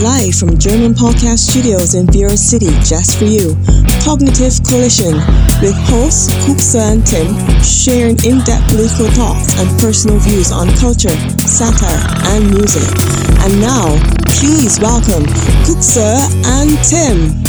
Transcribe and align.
Live 0.00 0.34
from 0.36 0.56
German 0.58 0.94
Podcast 0.94 1.50
Studios 1.50 1.94
in 1.94 2.06
Bureau 2.06 2.34
City, 2.34 2.70
just 2.82 3.18
for 3.18 3.24
you. 3.24 3.56
Cognitive 4.02 4.62
Collision 4.64 5.14
with 5.60 5.76
hosts 5.92 6.32
Kuksa 6.46 6.80
and 6.80 7.06
Tim 7.06 7.28
sharing 7.62 8.16
in-depth 8.24 8.68
political 8.68 9.10
thoughts 9.12 9.58
and 9.60 9.68
personal 9.78 10.18
views 10.18 10.50
on 10.50 10.68
culture, 10.76 11.14
satire, 11.44 12.00
and 12.32 12.48
music. 12.50 12.88
And 13.44 13.60
now, 13.60 13.98
please 14.24 14.80
welcome 14.80 15.24
Kuksa 15.66 16.16
and 16.46 16.78
Tim. 16.82 17.42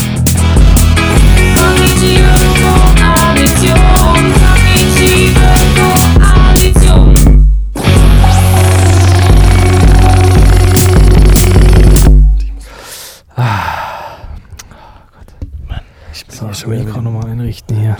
Schon 16.63 16.71
wieder 16.73 16.83
Mikro 16.85 17.01
nochmal 17.01 17.27
einrichten 17.29 17.77
hier. 17.77 17.97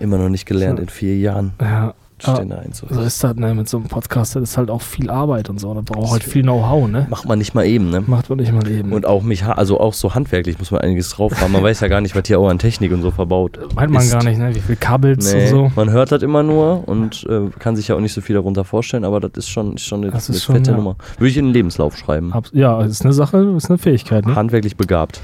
Immer 0.00 0.18
noch 0.18 0.28
nicht 0.30 0.46
gelernt 0.46 0.78
So. 0.78 0.82
in 0.84 0.88
vier 0.88 1.16
Jahren. 1.18 1.52
Ja, 1.60 1.94
Stände 2.22 2.54
so 2.56 2.60
einzurichten. 2.60 3.06
ist 3.06 3.24
das, 3.24 3.36
ne? 3.36 3.54
Mit 3.54 3.66
so 3.68 3.78
einem 3.78 3.86
Podcast, 3.88 4.36
das 4.36 4.42
ist 4.42 4.58
halt 4.58 4.68
auch 4.70 4.82
viel 4.82 5.08
Arbeit 5.08 5.48
und 5.48 5.58
so. 5.58 5.72
Da 5.72 5.80
braucht 5.80 6.10
halt 6.12 6.22
viel 6.22 6.42
Know-how, 6.42 6.86
ne? 6.86 7.06
Macht 7.08 7.26
man 7.26 7.38
nicht 7.38 7.54
mal 7.54 7.64
eben, 7.64 7.88
ne? 7.88 8.02
Macht 8.06 8.28
man 8.28 8.38
nicht 8.38 8.52
mal 8.52 8.66
eben. 8.68 8.92
Und 8.92 9.06
auch 9.06 9.22
mich, 9.22 9.42
also 9.44 9.80
auch 9.80 9.94
so 9.94 10.14
handwerklich 10.14 10.58
muss 10.58 10.70
man 10.70 10.82
einiges 10.82 11.08
drauf 11.10 11.40
haben. 11.40 11.52
Man 11.52 11.62
weiß 11.62 11.80
ja 11.80 11.88
gar 11.88 12.02
nicht, 12.02 12.14
was 12.14 12.22
hier 12.26 12.38
auch 12.38 12.48
an 12.50 12.58
Technik 12.58 12.92
und 12.92 13.00
so 13.00 13.10
verbaut. 13.10 13.58
Meint 13.74 13.90
man 13.90 14.02
ist. 14.02 14.12
gar 14.12 14.22
nicht, 14.22 14.38
ne? 14.38 14.54
Wie 14.54 14.60
viel 14.60 14.76
Kabels 14.76 15.32
Nee, 15.32 15.44
und 15.44 15.48
so. 15.48 15.72
man 15.76 15.90
hört 15.90 16.12
das 16.12 16.22
immer 16.22 16.42
nur 16.42 16.86
und 16.86 17.26
äh, 17.28 17.48
kann 17.58 17.74
sich 17.76 17.88
ja 17.88 17.94
auch 17.94 18.00
nicht 18.00 18.12
so 18.12 18.20
viel 18.20 18.34
darunter 18.34 18.64
vorstellen, 18.64 19.04
aber 19.06 19.20
das 19.20 19.32
ist 19.36 19.48
schon, 19.48 19.74
ist 19.76 19.84
schon 19.86 20.02
eine, 20.02 20.10
Das 20.12 20.28
eine 20.28 20.36
ist 20.36 20.44
schon, 20.44 20.56
fette 20.56 20.72
ja. 20.72 20.76
Nummer. 20.76 20.96
Würde 21.16 21.30
ich 21.30 21.38
in 21.38 21.46
den 21.46 21.54
Lebenslauf 21.54 21.96
schreiben. 21.96 22.34
Abs- 22.34 22.50
Ja, 22.52 22.82
ist 22.82 23.02
eine 23.02 23.14
Sache, 23.14 23.38
ist 23.56 23.70
eine 23.70 23.78
Fähigkeit, 23.78 24.26
ne? 24.26 24.34
Handwerklich 24.34 24.76
begabt. 24.76 25.22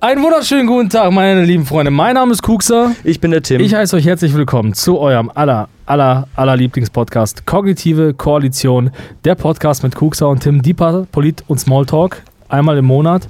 Einen 0.00 0.22
wunderschönen 0.22 0.68
guten 0.68 0.88
Tag, 0.88 1.10
meine 1.10 1.44
lieben 1.44 1.66
Freunde. 1.66 1.90
Mein 1.90 2.14
Name 2.14 2.30
ist 2.30 2.40
Kuxer. 2.40 2.92
Ich 3.02 3.18
bin 3.18 3.32
der 3.32 3.42
Tim. 3.42 3.60
Ich 3.60 3.74
heiße 3.74 3.96
euch 3.96 4.06
herzlich 4.06 4.32
willkommen 4.32 4.72
zu 4.72 4.96
eurem 5.00 5.28
aller, 5.34 5.68
aller, 5.86 6.28
aller 6.36 6.56
Lieblingspodcast 6.56 7.46
Kognitive 7.46 8.14
Koalition. 8.14 8.92
Der 9.24 9.34
Podcast 9.34 9.82
mit 9.82 9.96
Kuxer 9.96 10.28
und 10.28 10.38
Tim 10.38 10.62
Dieper, 10.62 11.08
Polit 11.10 11.42
und 11.48 11.58
Smalltalk. 11.58 12.22
Einmal 12.48 12.78
im 12.78 12.84
Monat. 12.84 13.28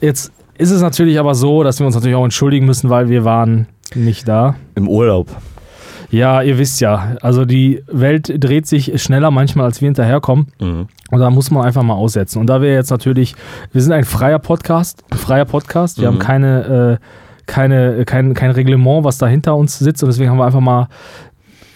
Jetzt 0.00 0.32
ist 0.56 0.72
es 0.72 0.82
natürlich 0.82 1.20
aber 1.20 1.36
so, 1.36 1.62
dass 1.62 1.78
wir 1.78 1.86
uns 1.86 1.94
natürlich 1.94 2.16
auch 2.16 2.24
entschuldigen 2.24 2.66
müssen, 2.66 2.90
weil 2.90 3.08
wir 3.08 3.24
waren 3.24 3.68
nicht 3.94 4.26
da. 4.26 4.56
Im 4.74 4.88
Urlaub. 4.88 5.28
Ja, 6.10 6.40
ihr 6.42 6.56
wisst 6.58 6.80
ja, 6.80 7.16
also 7.20 7.44
die 7.44 7.82
Welt 7.86 8.32
dreht 8.42 8.66
sich 8.66 9.02
schneller 9.02 9.30
manchmal, 9.30 9.66
als 9.66 9.80
wir 9.80 9.86
hinterherkommen. 9.88 10.46
Mhm. 10.60 10.88
Und 11.10 11.18
da 11.20 11.28
muss 11.30 11.50
man 11.50 11.64
einfach 11.64 11.82
mal 11.82 11.94
aussetzen. 11.94 12.38
Und 12.40 12.46
da 12.48 12.62
wir 12.62 12.72
jetzt 12.72 12.90
natürlich, 12.90 13.34
wir 13.72 13.82
sind 13.82 13.92
ein 13.92 14.04
freier 14.04 14.38
Podcast, 14.38 15.04
freier 15.14 15.44
Podcast. 15.44 16.00
Wir 16.00 16.10
Mhm. 16.10 16.14
haben 16.14 16.18
keine, 16.20 16.98
äh, 17.00 17.04
keine, 17.46 18.04
kein, 18.04 18.34
kein 18.34 18.50
Reglement, 18.50 19.04
was 19.04 19.18
da 19.18 19.26
hinter 19.26 19.54
uns 19.56 19.78
sitzt. 19.78 20.02
Und 20.02 20.08
deswegen 20.08 20.30
haben 20.30 20.38
wir 20.38 20.46
einfach 20.46 20.60
mal, 20.60 20.88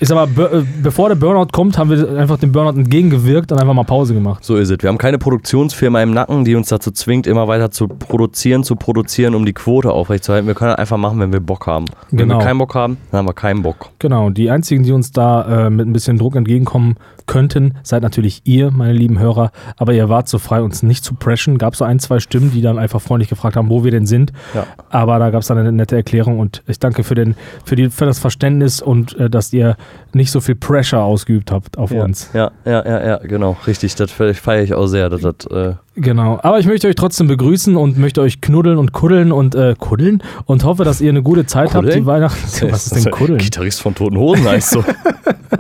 ist 0.03 0.13
aber, 0.13 0.27
be- 0.27 0.51
äh, 0.53 0.63
bevor 0.83 1.09
der 1.09 1.17
Burnout 1.17 1.47
kommt, 1.53 1.79
haben 1.79 1.89
wir 1.91 2.19
einfach 2.19 2.39
dem 2.39 2.53
Burnout 2.53 2.79
entgegengewirkt 2.79 3.53
und 3.53 3.59
einfach 3.61 3.73
mal 3.75 3.85
Pause 3.85 4.15
gemacht. 4.15 4.45
So 4.45 4.57
ist 4.57 4.71
es. 4.71 4.79
Wir 4.83 4.89
haben 4.89 4.99
keine 4.99 5.19
Produktionsfirma 5.19 6.03
im 6.03 6.13
Nacken, 6.13 6.45
die 6.45 6.55
uns 6.55 6.69
dazu 6.69 6.91
zwingt, 6.91 7.27
immer 7.27 7.49
weiter 7.49 7.71
zu 7.71 7.89
produzieren, 7.89 8.65
zu 8.65 8.77
produzieren, 8.77 9.35
um 9.35 9.47
die 9.47 9.53
Quote 9.53 9.93
aufrechtzuerhalten. 9.93 10.47
Wir 10.49 10.55
können 10.55 10.75
einfach 10.75 10.97
machen, 10.99 11.19
wenn 11.21 11.33
wir 11.33 11.41
Bock 11.41 11.67
haben. 11.67 11.87
Wenn 12.11 12.19
Genau. 12.29 12.39
wir 12.39 12.45
keinen 12.45 12.59
Bock 12.59 12.75
haben, 12.75 12.97
dann 13.11 13.19
haben 13.19 13.29
wir 13.29 13.33
keinen 13.35 13.63
Bock. 13.63 13.91
Genau, 13.99 14.31
die 14.31 14.51
einzigen, 14.51 14.83
die 14.83 14.93
uns 14.93 15.13
da 15.13 15.67
äh, 15.67 15.71
mit 15.71 15.87
ein 15.87 15.93
bisschen 15.93 16.19
Druck 16.19 16.37
entgegenkommen 16.37 16.97
könnten, 17.27 17.75
seid 17.85 18.03
natürlich 18.03 18.43
ihr, 18.45 18.71
meine 18.73 18.93
lieben 18.93 19.19
Hörer. 19.19 19.53
Aber 19.77 19.93
ihr 19.95 20.09
wart 20.09 20.29
so 20.29 20.39
frei, 20.39 20.61
uns 20.63 20.83
nicht 20.83 21.05
zu 21.05 21.15
preschen. 21.15 21.57
Gab 21.59 21.77
so 21.77 21.85
ein, 21.85 21.99
zwei 22.01 22.19
Stimmen, 22.19 22.51
die 22.53 22.61
dann 22.63 22.79
einfach 22.79 23.01
freundlich 23.01 23.29
gefragt 23.29 23.57
haben, 23.57 23.71
wo 23.71 23.85
wir 23.85 23.93
denn 23.93 24.07
sind. 24.07 24.33
Ja. 24.55 24.67
Aber 24.91 25.19
da 25.21 25.31
gab 25.31 25.43
es 25.43 25.47
dann 25.47 25.57
eine 25.59 25.71
nette 25.73 25.95
Erklärung 25.97 26.41
und 26.41 26.63
ich 26.67 26.81
danke 26.81 27.05
für, 27.05 27.15
den, 27.15 27.37
für, 27.65 27.77
die, 27.77 27.91
für 27.91 28.07
das 28.07 28.19
Verständnis 28.19 28.83
und 28.83 29.17
äh, 29.19 29.31
dass 29.31 29.53
ihr 29.53 29.77
nicht 30.15 30.31
so 30.31 30.41
viel 30.41 30.55
Pressure 30.55 31.01
ausgeübt 31.03 31.51
habt 31.51 31.79
auf 31.79 31.91
Ja, 31.91 32.05
uns. 32.05 32.31
ja, 32.35 32.51
ja, 32.67 32.85
ja, 32.87 33.07
ja, 33.07 33.17
genau. 33.19 33.57
Richtig, 33.67 33.95
das 33.95 34.11
fe- 34.11 34.35
feiere 34.35 34.63
ich 34.63 34.75
auch 34.75 34.87
sehr. 34.87 35.09
Dass 35.09 35.23
das, 35.23 35.47
äh, 35.51 35.75
Genau. 35.95 36.39
Aber 36.43 36.59
ich 36.59 36.67
möchte 36.67 36.89
euch 36.89 36.95
trotzdem 36.95 37.29
begrüßen 37.29 37.77
und 37.77 37.99
möchte 37.99 38.21
euch 38.23 38.41
knuddeln 38.41 38.79
und 38.79 38.93
kuddeln 38.93 39.31
und 39.33 39.55
äh, 39.55 39.75
kuddeln 39.79 40.23
und 40.47 40.65
hoffe, 40.65 40.85
dass 40.85 41.01
ihr 41.03 41.11
eine 41.11 41.23
gute 41.23 41.45
Zeit 41.47 41.75
habt, 41.75 41.85
Kuddeln? 41.85 42.01
die 42.01 42.07
Weihnachten. 42.07 42.39
Was 42.71 42.87
ist 42.87 42.97
denn 43.05 43.13
kuddeln? 43.13 43.39
Gitarrist 43.39 43.81
von 43.83 43.95
Toten 43.95 44.17
Hosen 44.17 44.47
heißt 44.49 44.71
so. 44.71 44.85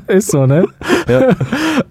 Ist 0.08 0.30
so, 0.30 0.46
ne? 0.46 0.66
Ja. 1.08 1.28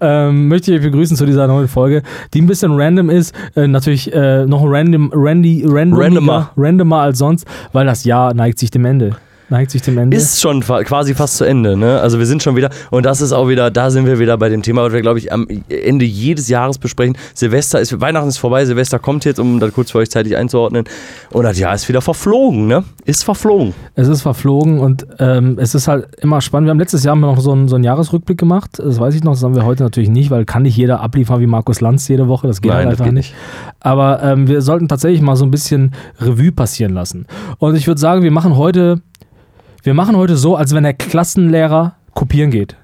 ähm, 0.00 0.48
möchte 0.48 0.72
ich 0.72 0.78
euch 0.78 0.84
begrüßen 0.84 1.16
zu 1.16 1.24
dieser 1.26 1.46
neuen 1.46 1.68
Folge, 1.68 2.02
die 2.34 2.40
ein 2.42 2.46
bisschen 2.46 2.72
random 2.72 3.10
ist. 3.10 3.34
Äh, 3.56 3.66
natürlich 3.68 4.12
äh, 4.12 4.44
noch 4.46 4.62
random, 4.64 5.10
randy, 5.14 5.64
randomiger, 5.66 6.04
Randomer. 6.06 6.50
randomer 6.56 6.98
als 7.00 7.18
sonst, 7.18 7.46
weil 7.72 7.86
das 7.86 8.04
Jahr 8.04 8.34
neigt 8.34 8.58
sich 8.58 8.70
dem 8.70 8.84
Ende. 8.84 9.16
Neigt 9.52 9.70
sich 9.70 9.82
dem 9.82 9.98
Ende. 9.98 10.16
Ist 10.16 10.40
schon 10.40 10.62
fa- 10.62 10.82
quasi 10.82 11.14
fast 11.14 11.36
zu 11.36 11.44
Ende, 11.44 11.76
ne? 11.76 12.00
Also 12.00 12.18
wir 12.18 12.24
sind 12.24 12.42
schon 12.42 12.56
wieder, 12.56 12.70
und 12.90 13.04
das 13.04 13.20
ist 13.20 13.32
auch 13.32 13.48
wieder, 13.50 13.70
da 13.70 13.90
sind 13.90 14.06
wir 14.06 14.18
wieder 14.18 14.38
bei 14.38 14.48
dem 14.48 14.62
Thema, 14.62 14.82
was 14.82 14.94
wir, 14.94 15.02
glaube 15.02 15.18
ich, 15.18 15.30
am 15.30 15.46
Ende 15.68 16.06
jedes 16.06 16.48
Jahres 16.48 16.78
besprechen. 16.78 17.18
Silvester 17.34 17.78
ist, 17.78 18.00
Weihnachten 18.00 18.28
ist 18.28 18.38
vorbei, 18.38 18.64
Silvester 18.64 18.98
kommt 18.98 19.26
jetzt, 19.26 19.38
um 19.38 19.60
das 19.60 19.74
kurz 19.74 19.90
für 19.90 19.98
euch 19.98 20.10
zeitlich 20.10 20.38
einzuordnen. 20.38 20.84
Und 21.32 21.42
das 21.42 21.58
Jahr 21.58 21.74
ist 21.74 21.86
wieder 21.86 22.00
verflogen, 22.00 22.66
ne? 22.66 22.82
Ist 23.04 23.24
verflogen. 23.24 23.74
Es 23.94 24.08
ist 24.08 24.22
verflogen 24.22 24.78
und 24.78 25.06
ähm, 25.18 25.58
es 25.60 25.74
ist 25.74 25.86
halt 25.86 26.08
immer 26.22 26.40
spannend. 26.40 26.68
Wir 26.68 26.70
haben 26.70 26.78
letztes 26.78 27.04
Jahr 27.04 27.14
noch 27.14 27.38
so 27.38 27.52
einen, 27.52 27.68
so 27.68 27.74
einen 27.74 27.84
Jahresrückblick 27.84 28.38
gemacht. 28.38 28.78
Das 28.78 28.98
weiß 28.98 29.14
ich 29.14 29.22
noch, 29.22 29.34
das 29.34 29.42
haben 29.42 29.54
wir 29.54 29.66
heute 29.66 29.82
natürlich 29.82 30.08
nicht, 30.08 30.30
weil 30.30 30.46
kann 30.46 30.62
nicht 30.62 30.78
jeder 30.78 31.00
abliefern 31.00 31.40
wie 31.40 31.46
Markus 31.46 31.82
Lanz 31.82 32.08
jede 32.08 32.26
Woche. 32.26 32.46
Das 32.46 32.62
geht 32.62 32.70
Nein, 32.70 32.86
halt 32.86 32.88
einfach 32.92 33.04
geht 33.04 33.14
nicht. 33.14 33.34
Aber 33.80 34.22
ähm, 34.22 34.48
wir 34.48 34.62
sollten 34.62 34.88
tatsächlich 34.88 35.20
mal 35.20 35.36
so 35.36 35.44
ein 35.44 35.50
bisschen 35.50 35.92
Revue 36.20 36.52
passieren 36.52 36.94
lassen. 36.94 37.26
Und 37.58 37.74
ich 37.74 37.86
würde 37.86 38.00
sagen, 38.00 38.22
wir 38.22 38.30
machen 38.30 38.56
heute, 38.56 39.02
wir 39.82 39.94
machen 39.94 40.16
heute 40.16 40.36
so, 40.36 40.56
als 40.56 40.74
wenn 40.74 40.84
der 40.84 40.94
Klassenlehrer 40.94 41.96
kopieren 42.14 42.50
geht. 42.50 42.76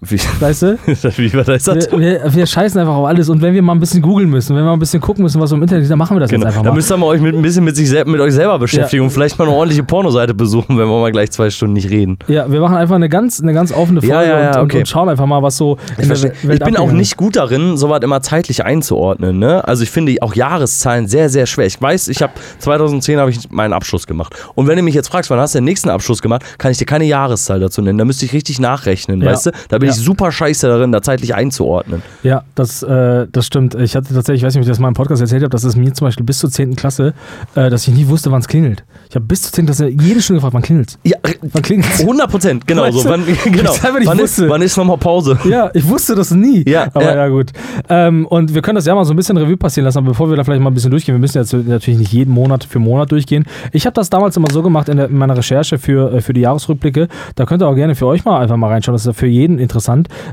Wie, 0.00 0.16
Weißt 0.38 0.62
du? 0.62 0.78
wie 0.86 1.34
war 1.34 1.42
das? 1.42 1.66
Wir, 1.66 1.98
wir, 1.98 2.34
wir 2.34 2.46
scheißen 2.46 2.80
einfach 2.80 2.94
auf 2.94 3.06
alles 3.06 3.28
und 3.28 3.42
wenn 3.42 3.52
wir 3.52 3.62
mal 3.62 3.72
ein 3.72 3.80
bisschen 3.80 4.00
googeln 4.00 4.30
müssen, 4.30 4.50
wenn 4.54 4.62
wir 4.62 4.66
mal 4.66 4.74
ein 4.74 4.78
bisschen 4.78 5.00
gucken 5.00 5.24
müssen, 5.24 5.40
was 5.40 5.50
im 5.50 5.60
Internet 5.60 5.82
ist, 5.82 5.90
dann 5.90 5.98
machen 5.98 6.14
wir 6.16 6.20
das 6.20 6.30
Genau. 6.30 6.42
jetzt 6.44 6.48
einfach 6.54 6.62
Da 6.62 6.68
mal. 6.70 6.76
müsst 6.76 6.92
ihr 6.92 6.96
mal 6.96 7.06
euch 7.06 7.20
mit, 7.20 7.34
ein 7.34 7.42
bisschen 7.42 7.64
mit, 7.64 7.74
sich 7.74 7.90
mit 8.06 8.20
euch 8.20 8.32
selber 8.32 8.60
beschäftigen 8.60 9.02
und 9.02 9.10
vielleicht 9.10 9.36
mal 9.40 9.46
eine 9.48 9.54
ordentliche 9.56 9.82
Pornoseite 9.82 10.34
besuchen, 10.34 10.78
wenn 10.78 10.86
wir 10.86 11.00
mal 11.00 11.10
gleich 11.10 11.32
zwei 11.32 11.50
Stunden 11.50 11.72
nicht 11.74 11.90
reden. 11.90 12.16
Ja, 12.28 12.48
wir 12.50 12.60
machen 12.60 12.76
einfach 12.76 12.94
eine 12.94 13.08
ganz, 13.08 13.40
eine 13.42 13.52
ganz 13.52 13.72
offene 13.72 14.00
Folge 14.00 14.14
Ja, 14.14 14.22
ja, 14.22 14.40
ja, 14.40 14.48
und, 14.60 14.66
okay. 14.66 14.76
und, 14.76 14.80
und 14.82 14.88
schauen 14.88 15.08
einfach 15.08 15.26
mal, 15.26 15.42
was 15.42 15.56
so 15.56 15.78
Ich, 15.96 16.04
in 16.04 16.08
der. 16.10 16.22
Welt 16.22 16.34
ich 16.44 16.60
bin 16.60 16.76
auch 16.76 16.92
nicht 16.92 17.16
gut 17.16 17.34
darin, 17.34 17.76
sowas 17.76 17.98
immer 18.04 18.20
zeitlich 18.22 18.64
einzuordnen. 18.64 19.40
Ne? 19.40 19.66
Also 19.66 19.82
ich 19.82 19.90
finde 19.90 20.14
auch 20.20 20.34
Jahreszahlen 20.36 21.08
sehr, 21.08 21.28
sehr 21.28 21.46
schwer. 21.46 21.66
Ich 21.66 21.82
weiß, 21.82 22.06
ich 22.06 22.22
habe 22.22 22.34
2010 22.60 23.18
habe 23.18 23.30
ich 23.30 23.50
meinen 23.50 23.72
Abschluss 23.72 24.06
gemacht. 24.06 24.32
Und 24.54 24.68
wenn 24.68 24.76
du 24.76 24.82
mich 24.84 24.94
jetzt 24.94 25.08
fragst, 25.08 25.28
wann 25.30 25.40
hast 25.40 25.54
du 25.56 25.58
den 25.58 25.64
nächsten 25.64 25.90
Abschluss 25.90 26.22
gemacht, 26.22 26.44
kann 26.58 26.70
ich 26.70 26.78
dir 26.78 26.86
keine 26.86 27.04
Jahreszahl 27.04 27.58
dazu 27.58 27.82
nennen. 27.82 27.98
Da 27.98 28.04
müsste 28.04 28.24
ich 28.26 28.32
richtig 28.32 28.60
nachrechnen, 28.60 29.20
Ja. 29.22 29.32
weißt 29.32 29.46
du? 29.46 29.50
Da 29.68 29.78
bin 29.78 29.87
Ja. 29.88 29.94
ich 29.94 29.98
super 29.98 30.32
scheiße 30.32 30.66
darin, 30.68 30.92
da 30.92 31.02
zeitlich 31.02 31.34
einzuordnen. 31.34 32.02
Ja, 32.22 32.42
das, 32.54 32.82
äh, 32.82 33.26
das 33.30 33.46
stimmt. 33.46 33.74
Ich 33.74 33.96
hatte 33.96 34.14
tatsächlich, 34.14 34.42
ich 34.42 34.46
weiß 34.46 34.54
nicht, 34.54 34.60
ob 34.60 34.66
ich 34.66 34.68
das 34.68 34.78
mal 34.78 34.88
im 34.88 34.94
Podcast 34.94 35.20
erzählt 35.20 35.42
habe, 35.42 35.50
dass 35.50 35.64
es 35.64 35.76
mir 35.76 35.92
zum 35.92 36.06
Beispiel 36.06 36.24
bis 36.24 36.38
zur 36.38 36.50
10. 36.50 36.76
Klasse, 36.76 37.14
äh, 37.54 37.70
dass 37.70 37.86
ich 37.86 37.94
nie 37.94 38.08
wusste, 38.08 38.30
wann 38.30 38.40
es 38.40 38.48
klingelt. 38.48 38.84
Ich 39.08 39.14
habe 39.14 39.24
bis 39.24 39.42
zur 39.42 39.52
10. 39.52 39.66
Klasse 39.66 39.88
jede 39.88 40.20
Stunde 40.20 40.38
gefragt, 40.38 40.54
wann 40.54 40.62
klingelt 40.62 40.98
Ja, 41.04 41.16
Wann 41.52 41.62
klingelt 41.62 41.88
100 42.00 42.30
Prozent, 42.30 42.66
genau 42.66 42.82
Weißt 42.82 42.98
so. 42.98 43.08
Wann, 43.08 43.24
genau. 43.44 43.72
ich 43.72 43.84
einfach 43.84 43.98
nicht 43.98 44.08
wann, 44.08 44.18
ist, 44.18 44.38
wusste. 44.38 44.48
wann 44.48 44.62
ist 44.62 44.76
nochmal 44.76 44.98
Pause? 44.98 45.38
Ja, 45.48 45.70
ich 45.72 45.88
wusste 45.88 46.14
das 46.14 46.30
nie. 46.30 46.68
Ja, 46.68 46.88
aber 46.94 47.02
ja. 47.02 47.16
ja, 47.16 47.28
gut. 47.28 47.52
Ähm, 47.88 48.26
und 48.26 48.54
wir 48.54 48.62
können 48.62 48.76
das 48.76 48.86
ja 48.86 48.94
mal 48.94 49.04
so 49.04 49.12
ein 49.12 49.16
bisschen 49.16 49.36
Revue 49.36 49.56
passieren 49.56 49.84
lassen, 49.84 49.98
aber 49.98 50.08
bevor 50.08 50.28
wir 50.28 50.36
da 50.36 50.44
vielleicht 50.44 50.62
mal 50.62 50.70
ein 50.70 50.74
bisschen 50.74 50.90
durchgehen, 50.90 51.14
wir 51.14 51.20
müssen 51.20 51.38
jetzt 51.38 51.52
natürlich 51.52 51.98
nicht 51.98 52.12
jeden 52.12 52.32
Monat 52.32 52.64
für 52.64 52.78
Monat 52.78 53.10
durchgehen. 53.12 53.44
Ich 53.72 53.86
habe 53.86 53.94
das 53.94 54.10
damals 54.10 54.36
immer 54.36 54.50
so 54.50 54.62
gemacht 54.62 54.88
in, 54.88 54.96
der, 54.96 55.08
in 55.08 55.16
meiner 55.16 55.36
Recherche 55.36 55.78
für, 55.78 56.12
äh, 56.12 56.20
für 56.20 56.32
die 56.32 56.42
Jahresrückblicke. 56.42 57.08
Da 57.34 57.46
könnt 57.46 57.62
ihr 57.62 57.68
auch 57.68 57.74
gerne 57.74 57.94
für 57.94 58.06
euch 58.06 58.24
mal 58.24 58.40
einfach 58.40 58.56
mal 58.56 58.68
reinschauen. 58.68 58.94
Das 58.94 59.02
ist 59.02 59.06
ja 59.06 59.12
für 59.12 59.26
jeden 59.26 59.58
interessant. 59.58 59.77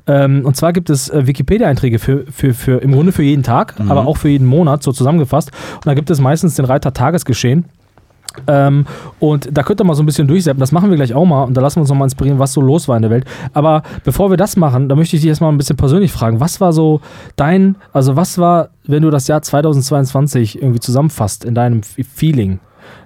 Ähm, 0.08 0.44
und 0.46 0.56
zwar 0.56 0.74
gibt 0.74 0.90
es 0.90 1.10
äh, 1.10 1.28
Wikipedia-Einträge 1.28 2.00
für, 2.00 2.26
für, 2.32 2.54
für 2.54 2.82
im 2.82 2.92
Grunde 2.94 3.12
für 3.12 3.24
jeden 3.24 3.44
Tag, 3.44 3.80
Mhm. 3.80 3.92
aber 3.92 4.06
auch 4.08 4.18
für 4.18 4.30
jeden 4.30 4.47
Monat, 4.47 4.84
so 4.84 4.92
zusammengefasst. 4.92 5.52
Und 5.76 5.86
da 5.86 5.94
gibt 5.94 6.09
es 6.09 6.20
meistens 6.20 6.56
den 6.56 6.66
Reiter 6.66 6.94
Tagesgeschehen. 6.94 7.66
Ähm, 8.47 8.86
und 9.20 9.47
da 9.56 9.64
könnt 9.64 9.80
ihr 9.80 9.86
mal 9.86 9.94
so 9.96 10.03
ein 10.03 10.06
bisschen 10.06 10.28
durchsetzen. 10.28 10.59
Das 10.59 10.74
machen 10.74 10.90
wir 10.90 10.97
gleich 10.97 11.14
auch 11.14 11.24
mal 11.26 11.44
und 11.44 11.56
da 11.56 11.62
lassen 11.62 11.78
wir 11.78 11.82
uns 11.82 11.90
noch 11.90 11.96
mal 11.96 12.03
inspirieren, 12.03 12.38
was 12.38 12.52
so 12.52 12.59
los 12.59 12.88
war 12.90 12.97
in 12.97 13.02
der 13.02 13.12
Welt. 13.12 13.24
Aber 13.53 13.82
bevor 14.03 14.30
wir 14.30 14.36
das 14.36 14.58
machen, 14.58 14.90
da 14.90 14.96
möchte 14.96 15.16
ich 15.16 15.22
dich 15.22 15.30
erstmal 15.30 15.52
ein 15.53 15.58
bisschen 15.58 15.78
persönlich 15.78 16.12
fragen. 16.12 16.41
Was 16.41 16.59
war 16.59 16.74
so 16.74 17.00
dein, 17.38 17.78
also 17.94 18.18
was 18.18 18.38
war, 18.38 18.70
wenn 18.86 19.03
du 19.03 19.09
das 19.09 19.28
Jahr 19.30 19.41
2022 19.41 20.62
irgendwie 20.62 20.80
zusammenfasst 20.82 21.46
in 21.46 21.56
deinem 21.56 21.82
Feeling? 21.84 22.59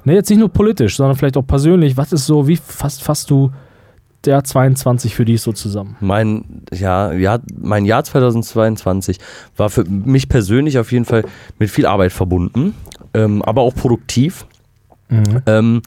Ne, 0.04 0.14
jetzt 0.16 0.30
nicht 0.32 0.40
nur 0.40 0.50
politisch, 0.50 0.98
sondern 0.98 1.16
vielleicht 1.16 1.38
auch 1.38 1.46
persönlich. 1.46 1.96
Was 1.96 2.12
ist 2.12 2.26
so, 2.26 2.48
wie 2.48 2.56
fasst, 2.58 3.04
fasst 3.04 3.30
du 3.30 3.52
der 4.26 4.44
22 4.44 5.16
für 5.16 5.26
dich 5.26 5.42
so 5.42 5.54
zusammen? 5.54 5.96
Mein, 6.00 6.64
ja, 6.74 7.12
ja, 7.14 7.40
mein 7.58 7.86
Jahr 7.86 8.04
2022 8.04 9.20
war 9.58 9.70
für 9.70 9.84
mich 9.86 10.30
persönlich 10.30 10.78
auf 10.78 10.92
jeden 10.92 11.06
Fall 11.06 11.24
mit 11.58 11.70
viel 11.70 11.86
Arbeit 11.86 12.12
verbunden, 12.12 12.76
ähm, 13.14 13.42
aber 13.42 13.62
auch 13.62 13.76
produktiv. 13.76 14.46
Mhm. 15.10 15.42
Ähm, 15.46 15.82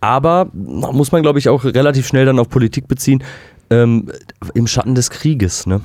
aber 0.00 0.48
muss 0.52 1.12
man, 1.12 1.22
glaube 1.22 1.38
ich, 1.38 1.48
auch 1.48 1.64
relativ 1.64 2.06
schnell 2.06 2.26
dann 2.26 2.38
auf 2.38 2.48
Politik 2.48 2.88
beziehen, 2.88 3.22
ähm, 3.70 4.10
im 4.54 4.66
Schatten 4.66 4.94
des 4.94 5.10
Krieges. 5.10 5.66
Ne? 5.66 5.80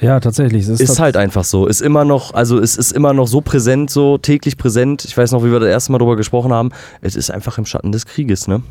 Ja, 0.00 0.18
tatsächlich. 0.18 0.66
Es 0.66 0.80
Ist 0.80 0.98
halt 0.98 1.16
einfach 1.16 1.44
so. 1.44 1.66
Ist 1.66 1.80
immer 1.80 2.04
noch, 2.04 2.34
also 2.34 2.58
es 2.58 2.76
ist 2.76 2.92
immer 2.92 3.12
noch 3.12 3.28
so 3.28 3.40
präsent, 3.40 3.88
so 3.90 4.18
täglich 4.18 4.56
präsent. 4.56 5.04
Ich 5.04 5.16
weiß 5.16 5.30
noch, 5.30 5.44
wie 5.44 5.52
wir 5.52 5.60
das 5.60 5.68
erste 5.68 5.92
Mal 5.92 5.98
darüber 5.98 6.16
gesprochen 6.16 6.52
haben. 6.52 6.70
Es 7.00 7.14
ist 7.14 7.30
einfach 7.30 7.56
im 7.58 7.66
Schatten 7.66 7.92
des 7.92 8.06
Krieges, 8.06 8.48
ne? 8.48 8.62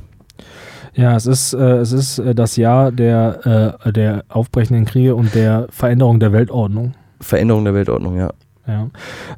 Ja, 0.94 1.16
es 1.16 1.26
ist, 1.26 1.54
äh, 1.54 1.78
es 1.78 1.92
ist 1.92 2.20
äh, 2.20 2.36
das 2.36 2.58
Jahr 2.58 2.92
der, 2.92 3.78
äh, 3.86 3.92
der 3.92 4.24
aufbrechenden 4.30 4.86
Kriege 4.86 5.16
und 5.16 5.34
der 5.36 5.68
Veränderung 5.70 6.20
der 6.20 6.34
Weltordnung. 6.34 6.94
Veränderung 7.22 7.64
der 7.64 7.74
Weltordnung, 7.74 8.18
ja. 8.18 8.32
Ja. 8.68 8.88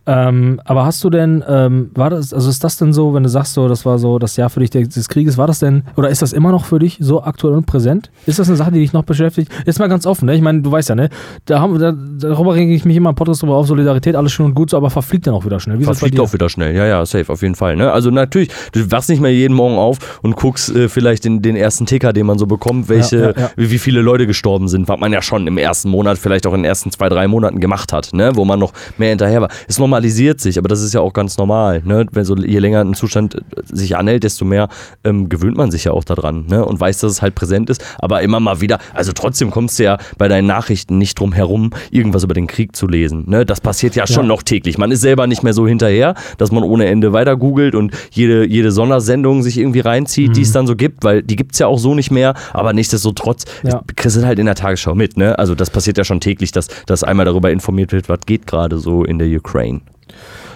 Ähm, 0.06 0.60
aber 0.66 0.86
hast 0.86 1.04
du 1.04 1.10
denn, 1.10 1.44
ähm, 1.48 1.92
war 1.96 2.10
das, 2.10 2.34
also 2.34 2.50
ist 2.50 2.64
das 2.64 2.78
denn 2.78 2.92
so, 2.92 3.14
wenn 3.14 3.24
du 3.24 3.30
sagst, 3.30 3.54
so, 3.54 3.70
das 3.70 3.86
war 3.86 3.98
so 3.98 4.20
das 4.20 4.36
Jahr 4.36 4.50
für 4.50 4.60
dich 4.60 4.70
des 4.70 5.08
Krieges, 5.08 5.38
war 5.38 5.48
das 5.48 5.60
denn, 5.60 5.84
oder 5.96 6.10
ist 6.10 6.22
das 6.22 6.34
immer 6.34 6.52
noch 6.52 6.66
für 6.66 6.78
dich 6.78 6.98
so 7.00 7.24
aktuell 7.24 7.54
und 7.54 7.66
präsent? 7.66 8.12
Ist 8.26 8.40
das 8.40 8.50
eine 8.50 8.58
Sache, 8.58 8.72
die 8.72 8.80
dich 8.80 8.92
noch 8.92 9.04
beschäftigt? 9.04 9.52
Jetzt 9.66 9.80
mal 9.80 9.88
ganz 9.88 10.06
offen, 10.06 10.26
ne? 10.26 10.36
Ich 10.36 10.42
meine, 10.42 10.62
du 10.62 10.72
weißt 10.72 10.90
ja, 10.90 10.96
ne? 10.96 11.10
Da 11.46 11.62
haben, 11.62 11.80
da, 11.80 11.94
darüber 11.94 12.54
rege 12.54 12.74
ich 12.74 12.84
mich 12.84 12.98
immer 12.98 13.12
im 13.12 13.16
Podcast 13.16 13.42
drüber 13.42 13.56
auf, 13.56 13.66
Solidarität, 13.66 14.16
alles 14.16 14.34
schön 14.34 14.48
und 14.48 14.56
gut, 14.56 14.70
so, 14.70 14.78
aber 14.78 14.90
verfliegt 14.90 15.26
dann 15.26 15.34
auch 15.34 15.46
wieder 15.46 15.60
schnell. 15.60 15.80
Wie 15.80 15.86
verfliegt 15.86 16.20
auch 16.20 16.34
wieder 16.34 16.50
schnell, 16.50 16.76
ja, 16.76 16.86
ja, 16.86 17.06
safe, 17.06 17.32
auf 17.32 17.42
jeden 17.42 17.56
Fall. 17.56 17.78
Ne? 17.78 17.92
Also 17.92 18.12
natürlich, 18.12 18.50
du 18.74 18.92
wachst 18.92 19.10
nicht 19.10 19.22
mehr 19.22 19.34
jeden 19.34 19.54
Morgen 19.54 19.78
auf 19.78 20.20
und 20.22 20.36
guckst 20.36 20.76
äh, 20.76 20.90
vielleicht 20.90 21.24
den, 21.24 21.42
den 21.42 21.56
ersten 21.56 21.86
Ticker, 21.86 22.12
den 22.12 22.26
man 22.26 22.38
so 22.38 22.46
bekommt, 22.46 22.90
welche, 22.90 23.18
Ja, 23.18 23.30
ja, 23.30 23.34
ja. 23.38 23.52
Wie, 23.56 23.72
wie 23.72 23.80
viele 23.80 24.02
Leute 24.02 24.28
gestorben 24.28 24.68
sind, 24.68 24.90
was 24.90 25.00
man 25.00 25.14
ja 25.14 25.22
schon 25.22 25.48
im 25.48 25.58
ersten 25.58 25.90
Monat, 25.90 26.18
vielleicht 26.18 26.46
auch 26.46 26.54
in 26.54 26.60
den 26.60 26.66
ersten 26.66 26.92
zwei, 26.92 27.08
drei 27.08 27.28
Monaten 27.30 27.62
gemacht 27.62 27.94
hat, 27.94 28.14
ne? 28.14 28.32
wo 28.36 28.44
man 28.44 28.60
noch 28.60 28.74
mehr 28.98 29.14
hinterher 29.28 29.42
war. 29.42 29.50
Es 29.68 29.80
normalisiert 29.80 30.40
sich, 30.42 30.58
aber 30.58 30.68
das 30.68 30.82
ist 30.82 30.94
ja 30.94 31.02
auch 31.02 31.14
ganz 31.14 31.38
normal. 31.38 31.82
Ne? 31.86 32.06
Wenn 32.12 32.26
so, 32.26 32.36
je 32.36 32.60
länger 32.60 32.82
ein 32.82 32.94
Zustand 32.94 33.36
äh, 33.36 33.40
sich 33.72 33.96
anhält, 33.98 34.24
desto 34.24 34.46
mehr 34.46 34.68
ähm, 35.04 35.30
gewöhnt 35.30 35.58
man 35.58 35.72
sich 35.72 35.86
ja 35.86 35.92
auch 35.92 36.04
daran 36.04 36.46
ne? 36.48 36.66
und 36.66 36.80
weiß, 36.80 37.00
dass 37.00 37.12
es 37.12 37.22
halt 37.22 37.36
präsent 37.36 37.70
ist. 37.70 37.84
Aber 38.00 38.22
immer 38.22 38.40
mal 38.40 38.62
wieder, 38.62 38.80
also 38.94 39.12
trotzdem 39.14 39.52
kommst 39.52 39.80
du 39.80 39.84
ja 39.84 39.98
bei 40.18 40.28
deinen 40.28 40.48
Nachrichten 40.48 40.98
nicht 40.98 41.20
drum 41.20 41.32
herum, 41.34 41.72
irgendwas 41.92 42.24
über 42.24 42.34
den 42.34 42.48
Krieg 42.48 42.76
zu 42.76 42.88
lesen. 42.88 43.24
Ne? 43.28 43.46
Das 43.46 43.62
passiert 43.62 43.96
ja 43.96 44.08
schon 44.08 44.24
Ja. 44.24 44.28
noch 44.30 44.44
täglich. 44.44 44.78
Man 44.78 44.92
ist 44.92 45.02
selber 45.02 45.28
nicht 45.28 45.44
mehr 45.44 45.54
so 45.54 45.68
hinterher, 45.68 46.16
dass 46.38 46.52
man 46.52 46.64
ohne 46.64 46.86
Ende 46.88 47.14
weiter 47.14 47.38
googelt 47.38 47.76
und 47.76 47.94
jede, 48.12 48.46
jede 48.48 48.72
Sondersendung 48.72 49.44
sich 49.44 49.58
irgendwie 49.58 49.80
reinzieht, 49.82 50.36
die 50.36 50.42
es 50.42 50.52
dann 50.52 50.68
so 50.68 50.76
gibt, 50.76 51.04
weil 51.04 51.24
die 51.24 51.36
gibt 51.36 51.54
es 51.54 51.60
ja 51.60 51.68
auch 51.68 51.80
so 51.80 51.96
nicht 51.96 52.12
mehr. 52.12 52.34
Aber 52.54 52.74
nichtsdestotrotz 52.74 53.46
Ja. 53.64 53.82
kriegst 53.96 54.18
du 54.18 54.26
halt 54.26 54.40
in 54.40 54.46
der 54.46 54.56
Tagesschau 54.56 54.96
mit. 54.96 55.18
Ne? 55.18 55.38
Also 55.40 55.56
das 55.56 55.70
passiert 55.70 55.98
ja 55.98 56.04
schon 56.04 56.20
täglich, 56.20 56.52
dass, 56.52 56.68
dass 56.86 57.04
einmal 57.04 57.26
darüber 57.26 57.52
informiert 57.52 57.92
wird, 57.92 58.10
was 58.10 58.20
geht 58.26 58.48
gerade 58.48 58.78
so 58.80 59.03
in 59.04 59.20
der 59.20 59.28
Ukraine. 59.38 59.82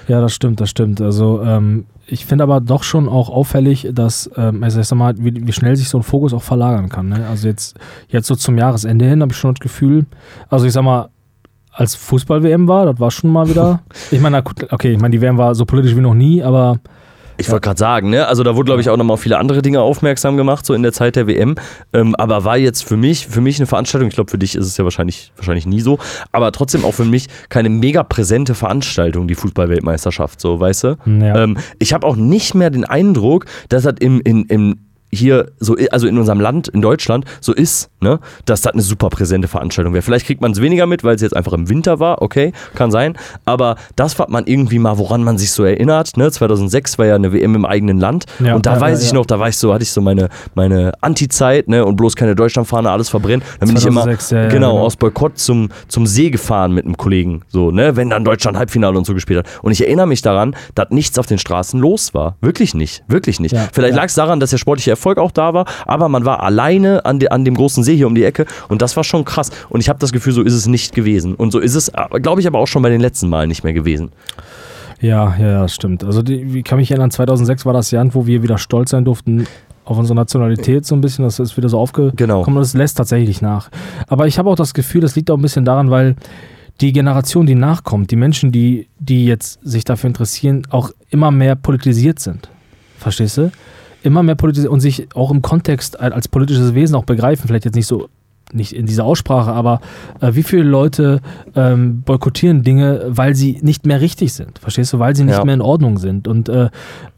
Ja, 0.08 0.22
das 0.22 0.34
stimmt, 0.34 0.62
das 0.62 0.70
stimmt. 0.70 1.02
Also 1.02 1.42
ähm, 1.42 1.86
ich 2.06 2.26
finde 2.26 2.44
aber 2.44 2.62
doch 2.62 2.84
schon 2.84 3.10
auch 3.10 3.30
auffällig, 3.30 3.90
dass, 3.92 4.30
ähm, 4.38 4.64
also 4.64 4.80
ich 4.80 4.88
sag 4.88 4.98
mal, 4.98 5.14
wie, 5.18 5.46
wie 5.46 5.52
schnell 5.52 5.76
sich 5.76 5.90
so 5.90 5.98
ein 5.98 6.04
Fokus 6.04 6.34
auch 6.34 6.44
verlagern 6.44 6.90
kann. 6.90 7.10
Ne? 7.10 7.28
Also 7.28 7.48
jetzt, 7.48 7.78
jetzt 8.08 8.28
so 8.28 8.36
zum 8.36 8.58
Jahresende 8.58 9.06
hin 9.06 9.22
habe 9.22 9.34
ich 9.34 9.38
schon 9.38 9.54
das 9.54 9.60
Gefühl, 9.60 10.06
also 10.50 10.66
ich 10.66 10.74
sag 10.74 10.84
mal, 10.84 11.10
als 11.72 11.94
Fußball-WM 11.96 12.68
war, 12.68 12.86
das 12.88 13.00
war 13.00 13.12
schon 13.12 13.32
mal 13.32 13.48
wieder. 13.50 13.82
Ich 14.12 14.20
meine, 14.20 14.42
okay, 14.72 14.94
ich 14.94 15.00
meine, 15.00 15.12
die 15.12 15.22
WM 15.22 15.38
war 15.38 15.54
so 15.54 15.66
politisch 15.66 15.96
wie 15.96 16.02
noch 16.02 16.14
nie, 16.14 16.42
aber 16.42 16.80
Ich 17.38 17.50
wollte 17.50 17.66
gerade 17.66 17.80
sagen, 17.80 18.10
ne? 18.10 18.28
Also 18.28 18.44
da 18.44 18.56
wurde, 18.56 18.66
glaube 18.66 18.82
ich, 18.82 18.90
auch 18.90 18.98
nochmal 18.98 19.16
auf 19.16 19.22
viele 19.22 19.38
andere 19.38 19.62
Dinge 19.62 19.82
aufmerksam 19.82 20.38
gemacht, 20.38 20.66
so 20.66 20.74
in 20.74 20.84
der 20.84 20.94
Zeit 20.94 21.16
der 21.16 21.28
WM. 21.28 21.56
Ähm, 21.94 22.16
aber 22.16 22.44
war 22.44 22.58
jetzt 22.58 22.84
für 22.84 22.98
mich, 22.98 23.28
für 23.28 23.42
mich 23.42 23.58
eine 23.58 23.68
Veranstaltung, 23.68 24.10
ich 24.10 24.16
glaube, 24.16 24.32
für 24.32 24.38
dich 24.38 24.56
ist 24.56 24.66
es 24.66 24.78
ja 24.78 24.84
wahrscheinlich, 24.84 25.32
wahrscheinlich 25.36 25.66
nie 25.66 25.82
so, 25.82 26.00
aber 26.32 26.52
trotzdem 26.52 26.84
auch 26.84 26.94
für 26.94 27.06
mich 27.06 27.28
keine 27.50 27.70
mega 27.70 28.04
präsente 28.04 28.56
Veranstaltung, 28.56 29.28
die 29.28 29.36
Fußball-Weltmeisterschaft, 29.36 30.42
so, 30.42 30.60
weißt 30.60 30.84
du? 30.84 30.98
Ja. 31.06 31.44
Ähm, 31.44 31.58
ich 31.80 31.94
habe 31.94 32.06
auch 32.08 32.16
nicht 32.16 32.56
mehr 32.56 32.70
den 32.70 32.86
Eindruck, 32.86 33.46
dass 33.70 33.84
das 33.84 33.96
im, 34.00 34.22
in, 34.22 34.46
im 34.46 34.80
hier 35.12 35.52
so, 35.60 35.78
also 35.92 36.08
in 36.08 36.18
unserem 36.18 36.40
Land, 36.40 36.68
in 36.68 36.82
Deutschland, 36.82 37.26
so 37.40 37.54
ist, 37.54 37.90
ne, 38.02 38.20
dass 38.46 38.62
das 38.62 38.74
eine 38.74 38.82
super 38.82 39.10
präsente 39.10 39.48
Veranstaltung 39.48 39.94
wäre. 39.94 40.02
Vielleicht 40.02 40.26
kriegt 40.26 40.42
man 40.42 40.52
es 40.52 40.62
weniger 40.62 40.86
mit, 40.86 41.04
weil 41.04 41.16
es 41.16 41.22
jetzt 41.22 41.36
einfach 41.36 41.54
im 41.54 41.70
Winter 41.70 42.00
war, 42.00 42.22
okay, 42.22 42.52
kann 42.76 42.92
sein. 42.92 43.18
Aber 43.46 43.76
das 43.96 44.18
war 44.20 44.30
man 44.30 44.46
irgendwie 44.46 44.80
mal, 44.80 44.98
woran 44.98 45.24
man 45.24 45.38
sich 45.38 45.52
so 45.52 45.64
erinnert, 45.64 46.18
ne, 46.18 46.32
2006 46.32 46.98
war 46.98 47.06
ja 47.06 47.16
eine 47.16 47.34
WM 47.34 47.56
im 47.56 47.66
eigenen 47.66 48.00
Land 48.00 48.26
Ja, 48.40 48.56
und 48.56 48.66
da 48.66 48.76
ja, 48.76 48.82
weiß 48.82 49.02
ja, 49.02 49.08
ich 49.08 49.14
noch, 49.14 49.26
da 49.26 49.40
war 49.40 49.50
ich 49.50 49.58
so, 49.58 49.74
hatte 49.74 49.84
ich 49.84 49.92
so 49.92 50.02
meine, 50.02 50.30
meine 50.56 50.94
Anti-Zeit, 51.02 51.68
ne, 51.68 51.86
und 51.86 51.96
bloß 51.96 52.16
keine 52.16 52.36
Deutschlandfahne, 52.36 52.90
alles 52.90 53.10
verbrennen. 53.10 53.44
Dann 53.60 53.70
bin 53.70 53.78
ich 53.78 53.86
immer, 53.86 54.04
2006, 54.04 54.30
genau, 54.30 54.50
genau. 54.50 54.80
aus 54.80 54.96
Boykott 54.96 55.38
zum, 55.38 55.70
zum 55.88 56.06
See 56.06 56.30
gefahren 56.30 56.74
mit 56.74 56.86
einem 56.86 56.98
Kollegen, 56.98 57.42
so, 57.48 57.72
ne, 57.72 57.96
wenn 57.96 58.10
dann 58.10 58.24
Deutschland 58.24 58.58
Halbfinale 58.58 58.98
und 58.98 59.06
so 59.06 59.14
gespielt 59.14 59.40
hat. 59.40 59.64
Und 59.64 59.72
ich 59.72 59.82
erinnere 59.82 60.08
mich 60.08 60.22
daran, 60.22 60.56
dass 60.76 60.90
nichts 60.90 61.18
auf 61.18 61.26
den 61.26 61.40
Straßen 61.40 61.80
los 61.80 62.14
war. 62.14 62.36
Wirklich 62.42 62.74
nicht, 62.74 63.04
wirklich 63.08 63.40
nicht. 63.40 63.56
Vielleicht 63.74 63.96
lag 63.96 64.06
es 64.06 64.16
daran, 64.16 64.40
dass 64.40 64.52
der 64.52 64.58
sportliche 64.58 64.92
Erfolg 64.92 65.18
auch 65.18 65.32
da 65.32 65.54
war, 65.54 65.66
aber 65.86 66.10
man 66.10 66.26
war 66.26 66.44
alleine 66.44 67.06
an, 67.06 67.20
de, 67.20 67.30
an 67.30 67.46
dem 67.46 67.56
großen 67.56 67.84
See 67.88 67.96
hier 67.96 68.06
um 68.08 68.14
die 68.16 68.24
Ecke 68.24 68.46
und 68.70 68.82
das 68.84 68.96
war 68.96 69.04
schon 69.04 69.26
krass. 69.26 69.50
Und 69.70 69.82
ich 69.82 69.90
habe 69.90 69.98
das 70.00 70.12
Gefühl, 70.12 70.34
so 70.34 70.44
ist 70.44 70.54
es 70.54 70.68
nicht 70.68 70.94
gewesen. 70.94 71.34
Und 71.34 71.52
so 71.52 71.60
ist 71.60 71.74
es, 71.76 71.92
glaube 72.22 72.42
ich, 72.42 72.48
aber 72.48 72.60
auch 72.60 72.68
schon 72.68 72.82
bei 72.84 72.90
den 72.90 73.02
letzten 73.02 73.28
Malen 73.30 73.50
nicht 73.50 73.64
mehr 73.64 73.74
gewesen. 73.74 74.12
ja, 75.02 75.36
ja, 75.38 75.48
ja, 75.48 75.62
das 75.64 75.74
stimmt. 75.76 76.04
Also 76.04 76.22
die, 76.22 76.36
ich 76.60 76.64
kann 76.64 76.78
mich 76.78 76.92
erinnern, 76.92 77.12
2006 77.12 77.66
war 77.66 77.74
das 77.74 77.92
Jahr, 77.92 78.06
wo 78.14 78.26
wir 78.28 78.44
wieder 78.44 78.58
stolz 78.58 78.92
sein 78.92 79.06
durften 79.06 79.48
auf 79.86 79.98
unsere 79.98 80.16
Nationalität 80.16 80.86
so 80.86 80.96
ein 80.96 81.02
bisschen, 81.02 81.24
das 81.24 81.40
ist 81.40 81.56
wieder 81.56 81.70
so 81.70 81.80
aufgekommen 81.80 82.16
Genau. 82.18 82.44
und 82.44 82.56
das 82.56 82.74
lässt 82.74 82.98
tatsächlich 82.98 83.42
nach. 83.42 83.70
Aber 84.08 84.28
ich 84.28 84.38
habe 84.38 84.50
auch 84.50 84.56
das 84.58 84.74
Gefühl, 84.74 85.00
das 85.02 85.16
liegt 85.16 85.32
auch 85.32 85.38
ein 85.38 85.42
bisschen 85.42 85.64
daran, 85.64 85.90
weil 85.90 86.16
die 86.82 86.92
Generation, 86.92 87.46
die 87.46 87.56
nachkommt, 87.56 88.12
die 88.12 88.18
Menschen, 88.18 88.52
die, 88.52 88.88
die 89.00 89.26
jetzt 89.26 89.60
sich 89.64 89.86
dafür 89.86 90.10
interessieren, 90.10 90.68
auch 90.70 90.92
immer 91.10 91.32
mehr 91.32 91.56
politisiert 91.56 92.20
sind. 92.20 92.50
Verstehst 92.98 93.38
du? 93.38 93.52
Immer 94.04 94.24
mehr 94.24 94.36
politisiert 94.36 94.72
und 94.72 94.80
sich 94.80 95.08
auch 95.16 95.32
im 95.32 95.42
Kontext 95.42 96.00
als 96.00 96.28
politisches 96.28 96.74
Wesen 96.74 96.96
auch 96.96 97.04
begreifen, 97.06 97.48
vielleicht 97.48 97.66
jetzt 97.66 97.76
nicht 97.76 97.88
so 97.88 98.10
nicht 98.54 98.72
in 98.72 98.86
dieser 98.86 99.04
Aussprache, 99.04 99.52
aber 99.52 99.82
äh, 100.22 100.34
wie 100.34 100.42
viele 100.44 100.64
Leute 100.64 101.20
ähm, 101.54 102.02
boykottieren 102.04 102.64
Dinge, 102.64 103.04
weil 103.10 103.36
sie 103.36 103.60
nicht 103.62 103.86
mehr 103.86 104.00
richtig 104.00 104.32
sind, 104.32 104.60
verstehst 104.60 104.94
du, 104.94 105.00
weil 105.00 105.18
sie 105.18 105.26
nicht 105.26 105.38
Ja. 105.38 105.44
mehr 105.44 105.56
in 105.56 105.60
Ordnung 105.62 105.98
sind 105.98 106.30
und 106.30 106.48
äh, 106.48 106.70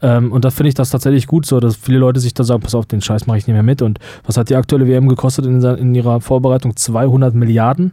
ähm, 0.02 0.32
und 0.32 0.44
da 0.44 0.50
finde 0.50 0.70
ich 0.70 0.74
das 0.74 0.90
tatsächlich 0.90 1.28
gut 1.28 1.46
so, 1.46 1.60
dass 1.60 1.76
viele 1.76 1.98
Leute 1.98 2.18
sich 2.18 2.34
da 2.34 2.42
sagen, 2.42 2.62
pass 2.62 2.74
auf, 2.74 2.86
den 2.86 3.00
Scheiß 3.00 3.28
mache 3.28 3.38
ich 3.38 3.46
nicht 3.46 3.54
mehr 3.54 3.62
mit 3.62 3.80
und 3.80 4.00
was 4.26 4.36
hat 4.38 4.50
die 4.50 4.56
aktuelle 4.56 4.88
WM 4.88 5.06
gekostet 5.06 5.46
in, 5.46 5.62
in 5.62 5.94
ihrer 5.94 6.20
Vorbereitung? 6.20 6.74
200 6.74 7.32
Milliarden? 7.32 7.92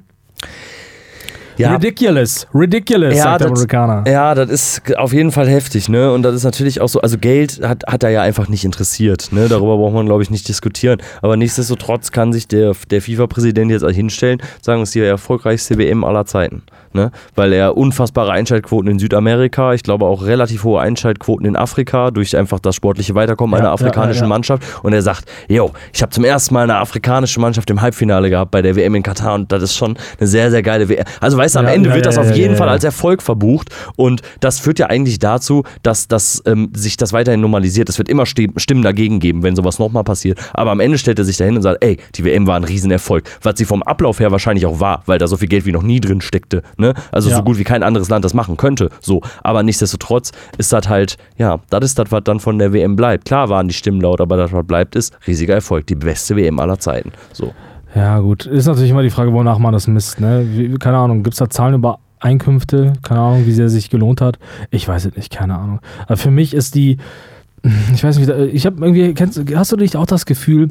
Ridiculous, 1.60 2.48
ridiculous, 2.54 3.16
Ja, 3.16 3.24
sagt 3.24 3.42
der 3.42 3.50
das- 3.50 3.58
Amerikaner. 3.60 4.04
Ja, 4.10 4.36
das 4.36 4.50
ist 4.50 4.98
auf 4.98 5.14
jeden 5.14 5.32
Fall 5.32 5.48
heftig, 5.48 5.90
ne? 5.90 6.12
Und 6.12 6.24
das 6.24 6.36
ist 6.36 6.44
natürlich 6.44 6.82
auch 6.82 6.90
so, 6.90 7.02
also 7.02 7.18
Geld 7.18 7.62
hat, 7.64 7.84
hat 7.88 8.04
er 8.04 8.10
ja 8.12 8.22
einfach 8.22 8.48
nicht 8.48 8.64
interessiert, 8.66 9.30
ne? 9.32 9.48
Darüber 9.50 9.78
braucht 9.78 9.94
man, 9.94 10.06
glaube 10.06 10.24
ich, 10.24 10.30
nicht 10.30 10.48
diskutieren. 10.48 11.02
Aber 11.22 11.38
nichtsdestotrotz 11.38 12.12
kann 12.12 12.34
sich 12.34 12.48
der, 12.48 12.74
der 12.92 13.02
FIFA-Präsident 13.02 13.72
jetzt 13.72 13.86
hinstellen, 13.88 14.42
sagen, 14.62 14.82
es 14.82 14.90
ist 14.90 14.96
die 14.96 15.02
erfolgreichste 15.02 15.78
WM 15.78 16.04
aller 16.04 16.26
Zeiten. 16.26 16.64
Ne? 16.94 17.12
Weil 17.36 17.54
er 17.54 17.78
unfassbare 17.78 18.32
Einschaltquoten 18.32 18.90
in 18.90 18.98
Südamerika, 18.98 19.74
ich 19.74 19.84
glaube 19.84 20.06
auch 20.06 20.26
relativ 20.26 20.64
hohe 20.64 20.80
Einschaltquoten 20.80 21.46
in 21.46 21.56
Afrika 21.56 22.12
durch 22.12 22.36
einfach 22.36 22.60
das 22.60 22.76
sportliche 22.76 23.14
Weiterkommen 23.14 23.54
Ja, 23.54 23.60
einer 23.60 23.68
ja, 23.70 23.74
afrikanischen 23.74 24.20
ja, 24.22 24.24
ja. 24.26 24.30
Mannschaft. 24.30 24.64
Und 24.84 24.94
er 24.94 25.02
sagt, 25.02 25.26
yo, 25.48 25.72
ich 25.94 26.02
habe 26.02 26.12
zum 26.12 26.24
ersten 26.24 26.54
Mal 26.56 26.64
eine 26.64 26.78
afrikanische 26.78 27.40
Mannschaft 27.40 27.70
im 27.70 27.82
Halbfinale 27.82 28.30
gehabt 28.30 28.52
bei 28.52 28.62
der 28.62 28.76
WM 28.76 28.96
in 28.96 29.04
Katar 29.04 29.36
und 29.36 29.52
das 29.52 29.62
ist 29.64 29.76
schon 29.76 29.96
eine 30.18 30.28
sehr, 30.28 30.50
sehr 30.50 30.64
geile 30.64 30.90
WM. 30.90 31.04
Also 31.20 31.38
weißt 31.48 31.56
du, 31.56 31.60
am 31.60 31.66
Ja, 31.66 31.72
Ende 31.72 31.90
ja, 31.90 31.96
wird 31.96 32.06
das 32.06 32.18
auf 32.18 32.36
jeden 32.36 32.56
Fall 32.56 32.70
als 32.70 32.84
Erfolg 32.84 33.22
verbucht 33.22 33.70
und 33.96 34.22
das 34.40 34.60
führt 34.60 34.80
ja 34.80 34.88
eigentlich 34.88 35.20
dazu, 35.20 35.64
dass, 35.82 36.08
dass 36.08 36.44
ähm, 36.46 36.72
sich 36.76 36.98
das 36.98 37.14
weiterhin 37.14 37.42
normalisiert. 37.42 37.90
Es 37.90 37.98
wird 37.98 38.10
immer 38.10 38.26
Stimmen 38.26 38.82
dagegen 38.82 39.20
geben, 39.20 39.44
wenn 39.44 39.56
sowas 39.56 39.80
nochmal 39.80 40.04
passiert. 40.04 40.40
Aber 40.54 40.72
am 40.72 40.80
Ende 40.80 40.98
stellt 40.98 41.20
er 41.20 41.26
sich 41.26 41.38
dahin 41.38 41.56
und 41.56 41.62
sagt, 41.62 41.84
ey, 41.84 41.98
die 42.16 42.26
WM 42.26 42.48
war 42.48 42.56
ein 42.58 42.64
Riesenerfolg. 42.64 43.24
Was 43.42 43.58
sie 43.58 43.66
vom 43.66 43.82
Ablauf 43.84 44.20
her 44.20 44.32
wahrscheinlich 44.32 44.66
auch 44.66 44.80
war, 44.80 45.04
weil 45.06 45.20
da 45.20 45.28
so 45.28 45.38
viel 45.38 45.48
Geld 45.48 45.66
wie 45.66 45.72
noch 45.72 45.84
nie 45.84 46.00
drin 46.00 46.22
steckte. 46.22 46.62
Ne? 46.78 46.94
Also 47.12 47.30
so 47.30 47.42
gut 47.44 47.58
wie 47.58 47.64
kein 47.64 47.84
anderes 47.84 48.10
Land 48.10 48.26
das 48.26 48.34
machen 48.34 48.58
könnte. 48.58 48.90
So. 49.02 49.22
Aber 49.44 49.64
nichtsdestotrotz 49.64 50.32
ist 50.58 50.74
das 50.74 50.90
halt, 50.90 51.18
ja, 51.38 51.60
das 51.70 51.86
ist 51.86 52.00
das, 52.00 52.12
was 52.12 52.24
dann 52.24 52.40
von 52.40 52.60
der 52.60 52.74
WM 52.74 52.96
bleibt. 52.96 53.26
Klar 53.26 53.50
waren 53.50 53.68
die 53.68 53.74
Stimmen 53.74 54.02
laut, 54.02 54.22
aber 54.22 54.38
das, 54.38 54.52
was 54.52 54.66
bleibt, 54.66 54.96
ist 54.96 55.14
riesiger 55.28 55.56
Erfolg. 55.56 55.88
Die 55.88 55.96
beste 55.96 56.36
WM 56.36 56.60
aller 56.60 56.80
Zeiten. 56.80 57.12
So. 57.34 57.54
Ja, 57.98 58.20
gut. 58.20 58.46
Ist 58.46 58.68
natürlich 58.68 58.92
immer 58.92 59.02
die 59.02 59.10
Frage, 59.10 59.34
wonach 59.34 59.58
man 59.58 59.74
das 59.74 59.88
misst. 59.88 60.20
Ne? 60.20 60.46
Wie, 60.52 60.76
keine 60.76 60.98
Ahnung, 60.98 61.24
gibt 61.24 61.34
es 61.34 61.40
da 61.40 61.50
Zahlen 61.50 61.74
über 61.74 61.98
Einkünfte? 62.20 62.94
Keine 63.02 63.22
Ahnung, 63.22 63.48
wie 63.48 63.52
sehr 63.52 63.70
sich 63.70 63.90
gelohnt 63.90 64.22
hat. 64.22 64.38
Ich 64.70 64.88
weiß 64.88 65.06
es 65.06 65.16
nicht, 65.16 65.34
keine 65.34 65.58
Ahnung. 65.58 65.80
Aber 66.04 66.16
für 66.16 66.30
mich 66.30 66.54
ist 66.54 66.76
die, 66.76 67.00
ich 67.94 68.04
weiß 68.04 68.20
nicht, 68.20 68.30
ich 68.30 68.68
habe 68.68 68.86
irgendwie, 68.86 69.16
kennst, 69.16 69.42
hast 69.56 69.72
du 69.72 69.78
nicht 69.78 69.96
auch 69.96 70.06
das 70.06 70.28
Gefühl, 70.28 70.70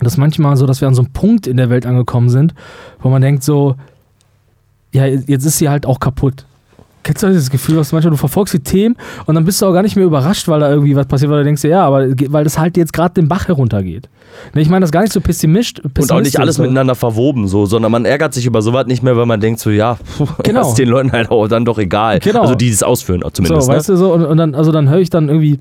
dass 0.00 0.16
manchmal 0.16 0.56
so, 0.56 0.64
dass 0.64 0.80
wir 0.80 0.88
an 0.88 0.94
so 0.94 1.02
einem 1.02 1.12
Punkt 1.12 1.46
in 1.46 1.58
der 1.58 1.68
Welt 1.68 1.84
angekommen 1.84 2.30
sind, 2.30 2.54
wo 3.00 3.10
man 3.10 3.20
denkt 3.20 3.42
so, 3.42 3.76
ja, 4.92 5.04
jetzt 5.04 5.44
ist 5.44 5.58
sie 5.58 5.68
halt 5.68 5.84
auch 5.84 6.00
kaputt. 6.00 6.46
Kennst 7.06 7.22
du 7.22 7.28
dieses 7.28 7.50
Gefühl, 7.50 7.76
dass 7.76 7.90
du 7.90 7.94
manchmal 7.94 8.10
du 8.10 8.16
verfolgst 8.16 8.52
die 8.52 8.58
Themen 8.58 8.96
und 9.26 9.36
dann 9.36 9.44
bist 9.44 9.62
du 9.62 9.66
auch 9.66 9.72
gar 9.72 9.82
nicht 9.82 9.94
mehr 9.94 10.04
überrascht, 10.04 10.48
weil 10.48 10.58
da 10.58 10.68
irgendwie 10.68 10.96
was 10.96 11.06
passiert, 11.06 11.30
weil 11.30 11.38
du 11.38 11.44
denkst, 11.44 11.62
ja, 11.62 11.84
aber 11.84 12.08
weil 12.08 12.42
das 12.42 12.58
halt 12.58 12.76
jetzt 12.76 12.92
gerade 12.92 13.14
den 13.14 13.28
Bach 13.28 13.46
heruntergeht. 13.46 14.08
Ich 14.56 14.68
meine 14.68 14.82
das 14.82 14.90
gar 14.90 15.02
nicht 15.02 15.12
so 15.12 15.20
pessimistisch. 15.20 15.84
Und 15.84 16.10
auch 16.10 16.20
nicht 16.20 16.40
alles 16.40 16.56
so. 16.56 16.62
miteinander 16.62 16.96
verwoben, 16.96 17.46
so, 17.46 17.64
sondern 17.64 17.92
man 17.92 18.06
ärgert 18.06 18.34
sich 18.34 18.44
über 18.44 18.60
sowas 18.60 18.88
nicht 18.88 19.04
mehr, 19.04 19.16
weil 19.16 19.26
man 19.26 19.38
denkt 19.38 19.60
so, 19.60 19.70
ja, 19.70 19.98
puh, 20.16 20.26
Genau. 20.42 20.62
das 20.62 20.70
ist 20.70 20.78
den 20.78 20.88
Leuten 20.88 21.12
halt 21.12 21.30
auch 21.30 21.46
dann 21.46 21.64
doch 21.64 21.78
egal. 21.78 22.18
Genau. 22.18 22.40
Also 22.40 22.56
die, 22.56 22.66
die 22.66 22.72
es 22.72 22.82
ausführen, 22.82 23.22
zumindest. 23.32 23.66
So, 23.66 23.70
ne? 23.70 23.78
weißt 23.78 23.88
du 23.88 23.96
so, 23.96 24.12
und, 24.12 24.24
und 24.24 24.36
dann, 24.36 24.56
also 24.56 24.72
dann 24.72 24.88
höre 24.88 24.98
ich 24.98 25.10
dann 25.10 25.28
irgendwie 25.28 25.60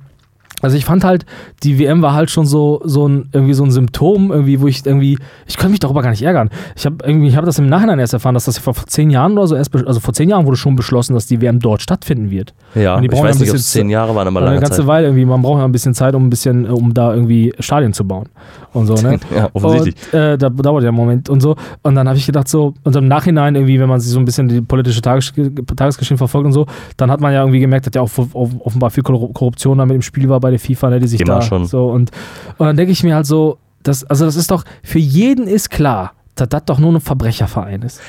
Also 0.62 0.78
ich 0.78 0.86
fand 0.86 1.04
halt, 1.04 1.26
die 1.64 1.78
WM 1.80 2.02
war 2.02 2.14
halt 2.14 2.32
schon 2.32 2.46
so, 2.46 2.82
so 2.86 3.08
ein, 3.08 3.30
irgendwie 3.34 3.54
so 3.54 3.64
ein 3.64 3.72
Symptom, 3.72 4.32
irgendwie, 4.32 4.62
wo 4.62 4.68
ich 4.68 4.86
irgendwie, 4.86 5.18
ich 5.46 5.58
könnte 5.58 5.72
mich 5.72 5.80
darüber 5.80 6.02
gar 6.02 6.10
nicht 6.10 6.22
ärgern. 6.24 6.50
Ich 6.76 6.86
habe 6.86 6.98
irgendwie, 7.04 7.28
ich 7.28 7.36
habe 7.36 7.46
das 7.46 7.60
im 7.60 7.68
Nachhinein 7.68 8.00
erst 8.00 8.14
erfahren, 8.14 8.34
dass 8.34 8.46
das 8.46 8.58
vor 8.58 8.74
zehn 8.88 9.10
Jahren 9.10 9.34
oder 9.34 9.48
so 9.48 9.56
erst, 9.56 9.76
also 9.76 10.00
vor 10.00 10.14
zehn 10.14 10.30
Jahren 10.30 10.46
wurde 10.46 10.58
schon 10.58 10.76
beschlossen, 10.76 11.14
dass 11.14 11.28
die 11.28 11.42
WM 11.42 11.60
dort 11.60 11.82
stattfinden 11.82 12.32
wird. 12.32 12.54
Ja, 12.74 12.96
Und 12.96 13.02
die 13.04 13.08
ich 13.08 13.14
weiß 13.14 13.20
ein 13.36 13.42
nicht, 13.42 13.50
ob 13.50 13.54
bisschen 13.54 13.56
es 13.58 13.72
zehn 13.72 13.90
Jahre 13.90 14.16
waren, 14.16 14.28
aber 14.28 14.40
eine 14.40 14.48
lange 14.48 14.60
ganze 14.62 14.78
Zeit. 14.80 14.88
Weile 14.88 15.08
irgendwie, 15.08 15.26
man 15.26 15.42
braucht 15.42 15.60
ja 15.60 15.66
ein 15.66 15.72
bisschen 15.72 15.94
Zeit, 15.94 16.16
um 16.16 16.26
ein 16.26 16.30
bisschen, 16.30 16.66
äh, 16.66 16.70
um 16.70 16.94
da 16.94 17.14
irgendwie 17.14 17.54
Stadien 17.60 17.94
zu 17.94 18.06
bauen 18.08 18.28
und 18.74 18.88
so, 18.88 18.96
ne? 18.96 19.20
Ja, 19.36 19.50
offensichtlich. 19.54 19.96
Und, 20.14 20.20
äh, 20.20 20.38
da 20.38 20.50
dauert 20.50 20.84
ja 20.84 20.90
einen 20.90 20.98
Moment 20.98 21.30
und 21.30 21.42
so. 21.42 21.56
Und 21.84 21.96
dann 21.96 22.08
habe 22.08 22.18
ich 22.18 22.26
gedacht, 22.26 22.48
so, 22.48 22.74
und 22.84 22.96
im 22.96 23.08
Nachhinein 23.08 23.56
irgendwie, 23.56 23.80
wenn 23.80 23.90
man 23.90 24.00
sich 24.00 24.12
so 24.12 24.20
ein 24.20 24.26
bisschen 24.26 24.48
die 24.48 24.62
politische 24.62 25.02
Tages 25.02 25.34
Tagesgeschehen 25.76 26.18
verfolgt 26.18 26.46
und 26.46 26.54
so, 26.54 26.66
dann 26.98 27.12
hat 27.12 27.20
man 27.22 27.34
ja 27.34 27.42
irgendwie 27.42 27.60
gemerkt, 27.60 27.86
dass 27.88 27.94
ja 27.96 28.02
auch 28.02 28.10
off- 28.34 28.56
offenbar 28.60 28.90
viel 28.90 29.04
Korru- 29.04 29.34
Korruption 29.34 29.78
da 29.78 29.86
mit 29.86 29.96
im 29.96 30.02
Spiel 30.02 30.30
war 30.30 30.40
bei 30.46 30.52
der 30.52 30.60
FIFA, 30.60 30.92
ne, 30.92 31.00
die 31.00 31.08
sich 31.08 31.22
Immer 31.22 31.36
da 31.36 31.42
schon. 31.42 31.66
so 31.66 31.88
und, 31.88 32.12
und 32.58 32.66
dann 32.68 32.78
denke 32.78 32.92
ich 32.92 33.04
mir 33.04 33.16
halt 33.16 33.25
so, 33.25 33.58
das, 33.84 34.04
also 34.06 34.25
das 34.25 34.36
ist 34.36 34.52
doch, 34.52 34.64
für 34.84 35.00
jeden 35.00 35.48
ist 35.48 35.70
klar, 35.70 36.14
dass 36.36 36.50
das 36.50 36.66
doch 36.66 36.80
nur 36.80 36.94
ein 36.94 37.02
Verbrecherverein 37.02 37.82
ist. 37.82 38.00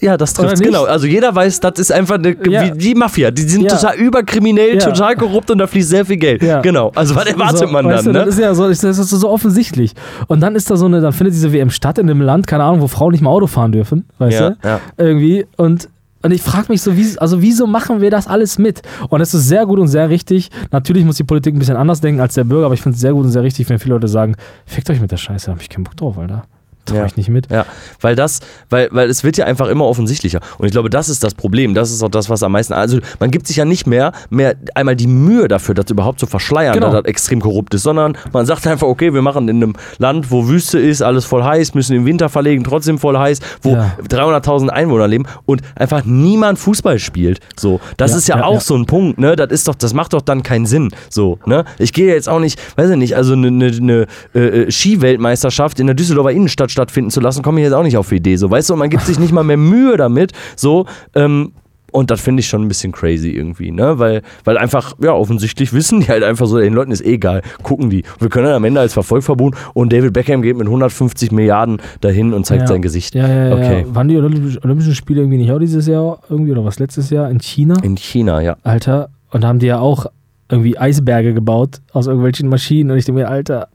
Ja, 0.00 0.16
das 0.16 0.32
trifft 0.32 0.62
genau. 0.62 0.84
Also 0.84 1.08
jeder 1.08 1.34
weiß, 1.34 1.58
das 1.58 1.78
ist 1.80 1.90
einfach 1.90 2.14
eine, 2.16 2.36
Ja. 2.48 2.66
wie 2.72 2.78
die 2.78 2.94
Mafia. 2.94 3.32
Die 3.32 3.42
sind 3.42 3.62
Ja. 3.62 3.70
total 3.76 3.96
überkriminell, 3.96 4.74
Ja. 4.74 4.80
total 4.90 5.16
korrupt 5.16 5.50
und 5.50 5.58
da 5.58 5.66
fließt 5.66 5.88
sehr 5.88 6.04
viel 6.06 6.18
Geld. 6.18 6.40
Ja. 6.40 6.60
Genau. 6.60 6.92
Also 6.94 7.16
was 7.16 7.26
erwartet 7.26 7.58
so, 7.58 7.66
man 7.66 7.88
dann? 7.88 8.04
du, 8.04 8.12
Ne? 8.12 8.18
Das 8.20 8.28
ist 8.28 8.38
ja 8.40 8.54
so, 8.54 8.68
das 8.68 8.82
ist 8.84 9.10
so 9.10 9.28
offensichtlich. 9.28 9.94
Und 10.28 10.38
dann 10.40 10.54
ist 10.54 10.70
da 10.70 10.76
so 10.76 10.86
eine, 10.86 11.00
dann 11.00 11.12
findet 11.12 11.34
diese 11.34 11.52
WM 11.52 11.70
statt 11.70 11.98
in 11.98 12.08
einem 12.08 12.20
Land, 12.20 12.46
keine 12.46 12.62
Ahnung, 12.62 12.80
wo 12.80 12.86
Frauen 12.86 13.10
nicht 13.10 13.22
mal 13.22 13.30
Auto 13.30 13.48
fahren 13.48 13.72
dürfen, 13.72 14.04
weißt 14.18 14.38
du? 14.40 14.56
ja. 14.62 14.80
Irgendwie. 14.96 15.46
Und, 15.56 15.88
und 16.22 16.32
ich 16.32 16.42
frage 16.42 16.66
mich 16.70 16.82
so, 16.82 16.96
wie, 16.96 17.18
also 17.18 17.42
wieso 17.42 17.66
machen 17.66 18.00
wir 18.00 18.10
das 18.10 18.26
alles 18.26 18.58
mit? 18.58 18.82
Und 19.08 19.20
es 19.20 19.34
ist 19.34 19.46
sehr 19.48 19.66
gut 19.66 19.78
und 19.78 19.88
sehr 19.88 20.08
richtig. 20.08 20.50
Natürlich 20.70 21.04
muss 21.04 21.16
die 21.16 21.24
Politik 21.24 21.54
ein 21.54 21.58
bisschen 21.58 21.76
anders 21.76 22.00
denken 22.00 22.20
als 22.20 22.34
der 22.34 22.44
Bürger, 22.44 22.66
aber 22.66 22.74
ich 22.74 22.82
finde 22.82 22.96
es 22.96 23.00
sehr 23.00 23.12
gut 23.12 23.24
und 23.24 23.30
sehr 23.30 23.42
richtig, 23.42 23.68
wenn 23.68 23.78
viele 23.78 23.94
Leute 23.94 24.08
sagen, 24.08 24.34
fickt 24.66 24.90
euch 24.90 25.00
mit 25.00 25.12
der 25.12 25.16
Scheiße, 25.16 25.46
da 25.46 25.52
hab 25.52 25.60
ich 25.60 25.68
keinen 25.68 25.84
Bock 25.84 25.96
drauf, 25.96 26.18
Alter. 26.18 26.44
Trau 26.88 26.96
Ja. 26.96 27.06
ich 27.06 27.16
nicht 27.16 27.28
mit. 27.28 27.50
Ja, 27.50 27.64
weil 28.00 28.16
das, 28.16 28.40
weil, 28.70 28.88
weil 28.92 29.08
es 29.08 29.24
wird 29.24 29.36
ja 29.36 29.44
einfach 29.46 29.68
immer 29.68 29.84
offensichtlicher. 29.86 30.40
Und 30.58 30.66
ich 30.66 30.72
glaube, 30.72 30.90
das 30.90 31.08
ist 31.08 31.22
das 31.24 31.34
Problem. 31.34 31.74
Das 31.74 31.90
ist 31.90 32.02
auch 32.02 32.08
das, 32.08 32.28
was 32.30 32.42
am 32.42 32.52
meisten. 32.52 32.72
Also 32.72 32.98
man 33.20 33.30
gibt 33.30 33.46
sich 33.46 33.56
ja 33.56 33.64
nicht 33.64 33.86
mehr, 33.86 34.12
mehr 34.30 34.54
einmal 34.74 34.96
die 34.96 35.06
Mühe 35.06 35.48
dafür, 35.48 35.74
das 35.74 35.90
überhaupt 35.90 36.20
zu 36.20 36.26
verschleiern, 36.26 36.74
Genau. 36.74 36.86
dass 36.90 37.02
das 37.02 37.04
extrem 37.06 37.40
korrupt 37.40 37.74
ist, 37.74 37.82
sondern 37.82 38.16
man 38.32 38.46
sagt 38.46 38.66
einfach, 38.66 38.86
okay, 38.86 39.12
wir 39.14 39.22
machen 39.22 39.48
in 39.48 39.62
einem 39.62 39.74
Land, 39.98 40.30
wo 40.30 40.48
Wüste 40.48 40.78
ist, 40.78 41.02
alles 41.02 41.24
voll 41.24 41.42
heiß, 41.44 41.74
müssen 41.74 41.94
im 41.96 42.04
Winter 42.06 42.28
verlegen, 42.28 42.64
trotzdem 42.64 42.98
voll 42.98 43.16
heiß, 43.18 43.40
wo 43.62 43.72
Ja. 43.74 43.92
300.000 44.08 44.68
Einwohner 44.68 45.08
leben 45.08 45.24
und 45.46 45.62
einfach 45.74 46.04
niemand 46.04 46.58
Fußball 46.58 46.98
spielt. 46.98 47.40
So, 47.58 47.80
das 47.96 48.12
Ja, 48.12 48.16
ist 48.18 48.28
ja, 48.28 48.44
auch 48.44 48.60
so 48.60 48.74
ein 48.76 48.86
Punkt, 48.86 49.18
ne? 49.18 49.36
Das 49.36 49.50
ist 49.50 49.68
doch, 49.68 49.74
das 49.74 49.94
macht 49.94 50.12
doch 50.12 50.22
dann 50.22 50.42
keinen 50.42 50.66
Sinn. 50.66 50.90
So, 51.10 51.38
ne? 51.46 51.64
Ich 51.78 51.92
gehe 51.92 52.12
jetzt 52.12 52.28
auch 52.28 52.40
nicht, 52.40 52.58
weiß 52.76 52.90
ich 52.90 52.96
nicht, 52.96 53.16
also 53.16 53.32
eine 53.34 53.50
ne, 53.50 53.70
ne, 53.80 54.06
äh, 54.34 54.70
Skiweltmeisterschaft 54.70 55.80
in 55.80 55.86
der 55.86 55.94
Düsseldorfer 55.94 56.32
Innenstadt 56.32 56.70
stattfinden 56.78 57.10
zu 57.10 57.20
lassen, 57.20 57.42
komme 57.42 57.60
ich 57.60 57.64
jetzt 57.64 57.72
auch 57.74 57.82
nicht 57.82 57.96
auf 57.96 58.08
die 58.08 58.16
Idee. 58.16 58.36
So, 58.36 58.50
weißt 58.50 58.70
du, 58.70 58.74
und 58.74 58.78
man 58.78 58.90
gibt 58.90 59.04
sich 59.04 59.18
nicht 59.18 59.32
mal 59.32 59.42
mehr 59.44 59.56
Mühe 59.56 59.96
damit. 59.96 60.32
So, 60.56 60.86
ähm, 61.14 61.52
und 61.90 62.10
das 62.10 62.20
finde 62.20 62.40
ich 62.40 62.46
schon 62.48 62.60
ein 62.62 62.68
bisschen 62.68 62.92
crazy 62.92 63.30
irgendwie, 63.30 63.70
ne? 63.70 63.98
Weil, 63.98 64.20
weil 64.44 64.58
einfach, 64.58 64.92
ja, 65.02 65.12
offensichtlich 65.14 65.72
wissen 65.72 66.00
die 66.00 66.08
halt 66.08 66.22
einfach 66.22 66.44
so, 66.46 66.58
den 66.58 66.74
Leuten 66.74 66.92
ist 66.92 67.00
eh 67.00 67.14
egal, 67.14 67.40
gucken 67.62 67.88
die. 67.88 68.02
Wir 68.20 68.28
können 68.28 68.48
am 68.48 68.62
Ende 68.64 68.78
als 68.80 68.92
Verfolgverbund 68.92 69.56
und 69.72 69.90
David 69.90 70.12
Beckham 70.12 70.42
geht 70.42 70.56
mit 70.58 70.66
150 70.66 71.32
Milliarden 71.32 71.78
dahin 72.02 72.34
und 72.34 72.44
zeigt 72.44 72.62
Ja. 72.62 72.66
sein 72.68 72.82
Gesicht. 72.82 73.14
Ja, 73.14 73.26
ja, 73.26 73.48
ja. 73.48 73.54
Okay. 73.54 73.84
ja. 73.88 73.94
Waren 73.94 74.08
die 74.08 74.16
Olympisch- 74.18 74.62
Olympischen 74.62 74.94
Spiele 74.94 75.20
irgendwie 75.22 75.38
nicht 75.38 75.50
auch 75.50 75.58
dieses 75.58 75.86
Jahr 75.86 76.20
irgendwie 76.28 76.52
oder 76.52 76.62
was 76.64 76.78
letztes 76.78 77.08
Jahr 77.08 77.30
in 77.30 77.40
China? 77.40 77.74
In 77.82 77.96
China, 77.96 78.42
ja. 78.42 78.56
Alter, 78.64 79.08
und 79.32 79.42
da 79.42 79.48
haben 79.48 79.58
die 79.58 79.66
ja 79.66 79.78
auch 79.78 80.06
irgendwie 80.50 80.76
Eisberge 80.78 81.32
gebaut 81.32 81.80
aus 81.92 82.06
irgendwelchen 82.06 82.50
Maschinen 82.50 82.90
und 82.90 82.98
ich 82.98 83.06
denke 83.06 83.22
mir, 83.22 83.28
Alter, 83.28 83.68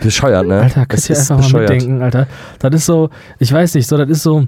Bescheuert, 0.00 0.46
ne? 0.46 0.60
Alter, 0.60 0.86
ihr 0.90 0.96
ist 0.96 1.30
einfach 1.30 1.44
bescheuert. 1.44 1.68
mal 1.68 1.74
mitdenken, 1.74 2.02
Alter. 2.02 2.26
Das 2.58 2.74
ist 2.74 2.86
so, 2.86 3.10
ich 3.38 3.52
weiß 3.52 3.74
nicht, 3.74 3.86
so, 3.86 3.96
das 3.96 4.08
ist 4.08 4.22
so, 4.22 4.46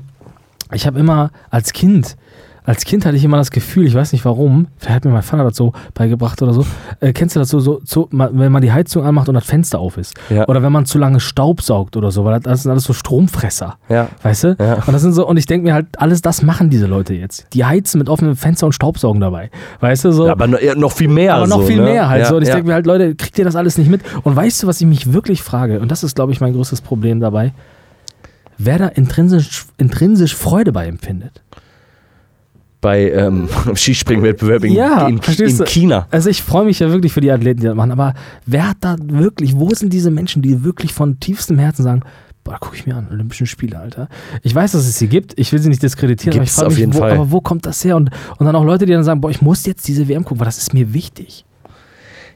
ich 0.73 0.87
habe 0.87 0.99
immer 0.99 1.30
als 1.50 1.73
Kind, 1.73 2.16
als 2.66 2.85
Kind 2.85 3.06
hatte 3.06 3.16
ich 3.16 3.25
immer 3.25 3.37
das 3.37 3.52
Gefühl, 3.52 3.87
ich 3.87 3.94
weiß 3.94 4.12
nicht 4.12 4.25
warum, 4.25 4.66
vielleicht 4.76 4.96
hat 4.96 5.04
mir 5.04 5.12
mein 5.12 5.23
Vater 5.23 5.44
das 5.44 5.56
so 5.56 5.73
beigebracht 5.94 6.42
oder 6.42 6.52
so, 6.52 6.66
äh, 7.00 7.12
kennst 7.12 7.37
du 7.37 7.40
das 7.40 7.49
so, 7.49 7.61
so, 7.61 7.80
so, 7.85 8.08
wenn 8.11 8.50
man 8.50 8.61
die 8.61 8.73
Heizung 8.73 9.04
anmacht 9.04 9.28
und 9.28 9.35
das 9.37 9.44
Fenster 9.44 9.78
auf 9.78 9.96
ist? 9.96 10.14
Ja. 10.28 10.49
Oder 10.49 10.62
wenn 10.62 10.73
man 10.73 10.85
zu 10.85 10.99
lange 10.99 11.20
Staub 11.20 11.62
saugt 11.62 11.96
oder 11.96 12.11
so, 12.11 12.25
weil 12.25 12.40
das, 12.40 12.62
sind 12.62 12.73
alles 12.73 12.85
so 12.85 12.92
Stromfresser. 12.92 13.76
Ja. 13.88 14.08
Weißt 14.23 14.44
du? 14.44 14.56
Ja. 14.58 14.82
Und 14.85 14.92
das 14.92 15.02
sind 15.02 15.12
so, 15.12 15.26
und 15.26 15.37
ich 15.37 15.46
denke 15.46 15.68
mir 15.68 15.75
halt, 15.75 15.87
alles 15.99 16.23
das 16.23 16.42
machen 16.42 16.68
diese 16.68 16.87
Leute 16.87 17.14
jetzt. 17.14 17.46
Die 17.52 17.64
heizen 17.64 17.99
mit 17.99 18.08
offenem 18.08 18.35
Fenster 18.35 18.66
und 18.66 18.73
Staubsaugen 18.73 19.20
dabei. 19.20 19.50
Weißt 19.80 20.04
du, 20.04 20.11
so. 20.11 20.26
Ja, 20.26 20.32
aber 20.32 20.49
noch, 20.49 20.92
viel 20.92 21.08
mehr. 21.08 21.37
Aber 21.37 21.46
noch 21.46 21.61
so, 21.61 21.66
viel 21.66 21.76
ne? 21.76 21.85
mehr 21.85 22.08
halt 22.08 22.26
so. 22.26 22.37
Und 22.37 22.42
ich 22.42 22.50
denke 22.50 22.66
mir 22.66 22.75
halt, 22.75 22.87
Leute, 22.87 23.14
kriegt 23.14 23.38
ihr 23.38 23.44
das 23.44 23.54
alles 23.54 23.78
nicht 23.78 23.90
mit? 23.90 24.02
Und 24.25 24.35
weißt 24.35 24.64
du, 24.64 24.66
was 24.66 24.80
ich 24.80 24.87
mich 24.87 25.12
wirklich 25.12 25.42
frage? 25.42 25.78
Und 25.78 25.92
das 25.92 26.02
ist, 26.02 26.16
glaube 26.16 26.32
ich, 26.32 26.40
mein 26.40 26.52
größtes 26.52 26.80
Problem 26.80 27.20
dabei. 27.20 27.52
Wer 28.58 28.78
da 28.78 28.88
intrinsisch, 28.88 29.66
intrinsisch 29.76 30.35
Freude 30.35 30.73
bei 30.73 30.87
empfindet. 30.87 31.42
Bei 32.86 33.10
ähm, 33.10 33.48
Skispringwettbewerb 33.74 34.62
in, 34.62 34.74
Ja, 34.74 35.08
in, 35.08 35.18
in? 35.18 35.64
China. 35.66 36.06
Also 36.12 36.30
ich 36.30 36.40
freue 36.40 36.64
mich 36.66 36.78
ja 36.78 36.88
wirklich 36.88 37.12
für 37.12 37.20
die 37.20 37.32
Athleten, 37.32 37.58
die 37.58 37.66
das 37.66 37.74
machen. 37.74 37.90
Aber 37.90 38.14
wer 38.46 38.68
hat 38.68 38.76
da 38.82 38.94
wirklich, 39.02 39.56
wo 39.56 39.74
sind 39.74 39.92
diese 39.92 40.12
Menschen, 40.12 40.40
die 40.40 40.62
wirklich 40.62 40.92
von 40.92 41.18
tiefstem 41.18 41.58
Herzen 41.58 41.82
sagen, 41.82 42.02
boah, 42.44 42.58
gucke 42.60 42.76
ich 42.76 42.86
mir 42.86 42.94
an, 42.94 43.08
Olympischen 43.10 43.48
Spiele, 43.48 43.76
Alter. 43.76 44.08
Ich 44.44 44.54
weiß, 44.54 44.70
dass 44.70 44.86
es 44.86 44.96
sie 45.00 45.08
gibt, 45.08 45.36
ich 45.36 45.52
will 45.52 45.58
sie 45.58 45.68
nicht 45.68 45.82
diskreditieren, 45.82 46.38
Gibt's 46.38 46.56
aber 46.60 46.68
ich 46.68 46.68
frage 46.68 46.68
auf 46.68 46.72
mich, 46.74 46.78
jeden 46.78 46.94
wo, 46.94 46.98
Fall. 46.98 47.10
aber 47.10 47.32
wo 47.32 47.40
kommt 47.40 47.66
das 47.66 47.84
her? 47.84 47.96
Und, 47.96 48.10
und 48.38 48.46
dann 48.46 48.54
auch 48.54 48.64
Leute, 48.64 48.86
die 48.86 48.92
dann 48.92 49.02
sagen, 49.02 49.20
boah, 49.20 49.32
ich 49.32 49.42
muss 49.42 49.66
jetzt 49.66 49.88
diese 49.88 50.06
WM 50.06 50.22
gucken, 50.22 50.38
weil 50.38 50.44
das 50.46 50.58
ist 50.58 50.72
mir 50.72 50.94
wichtig. 50.94 51.44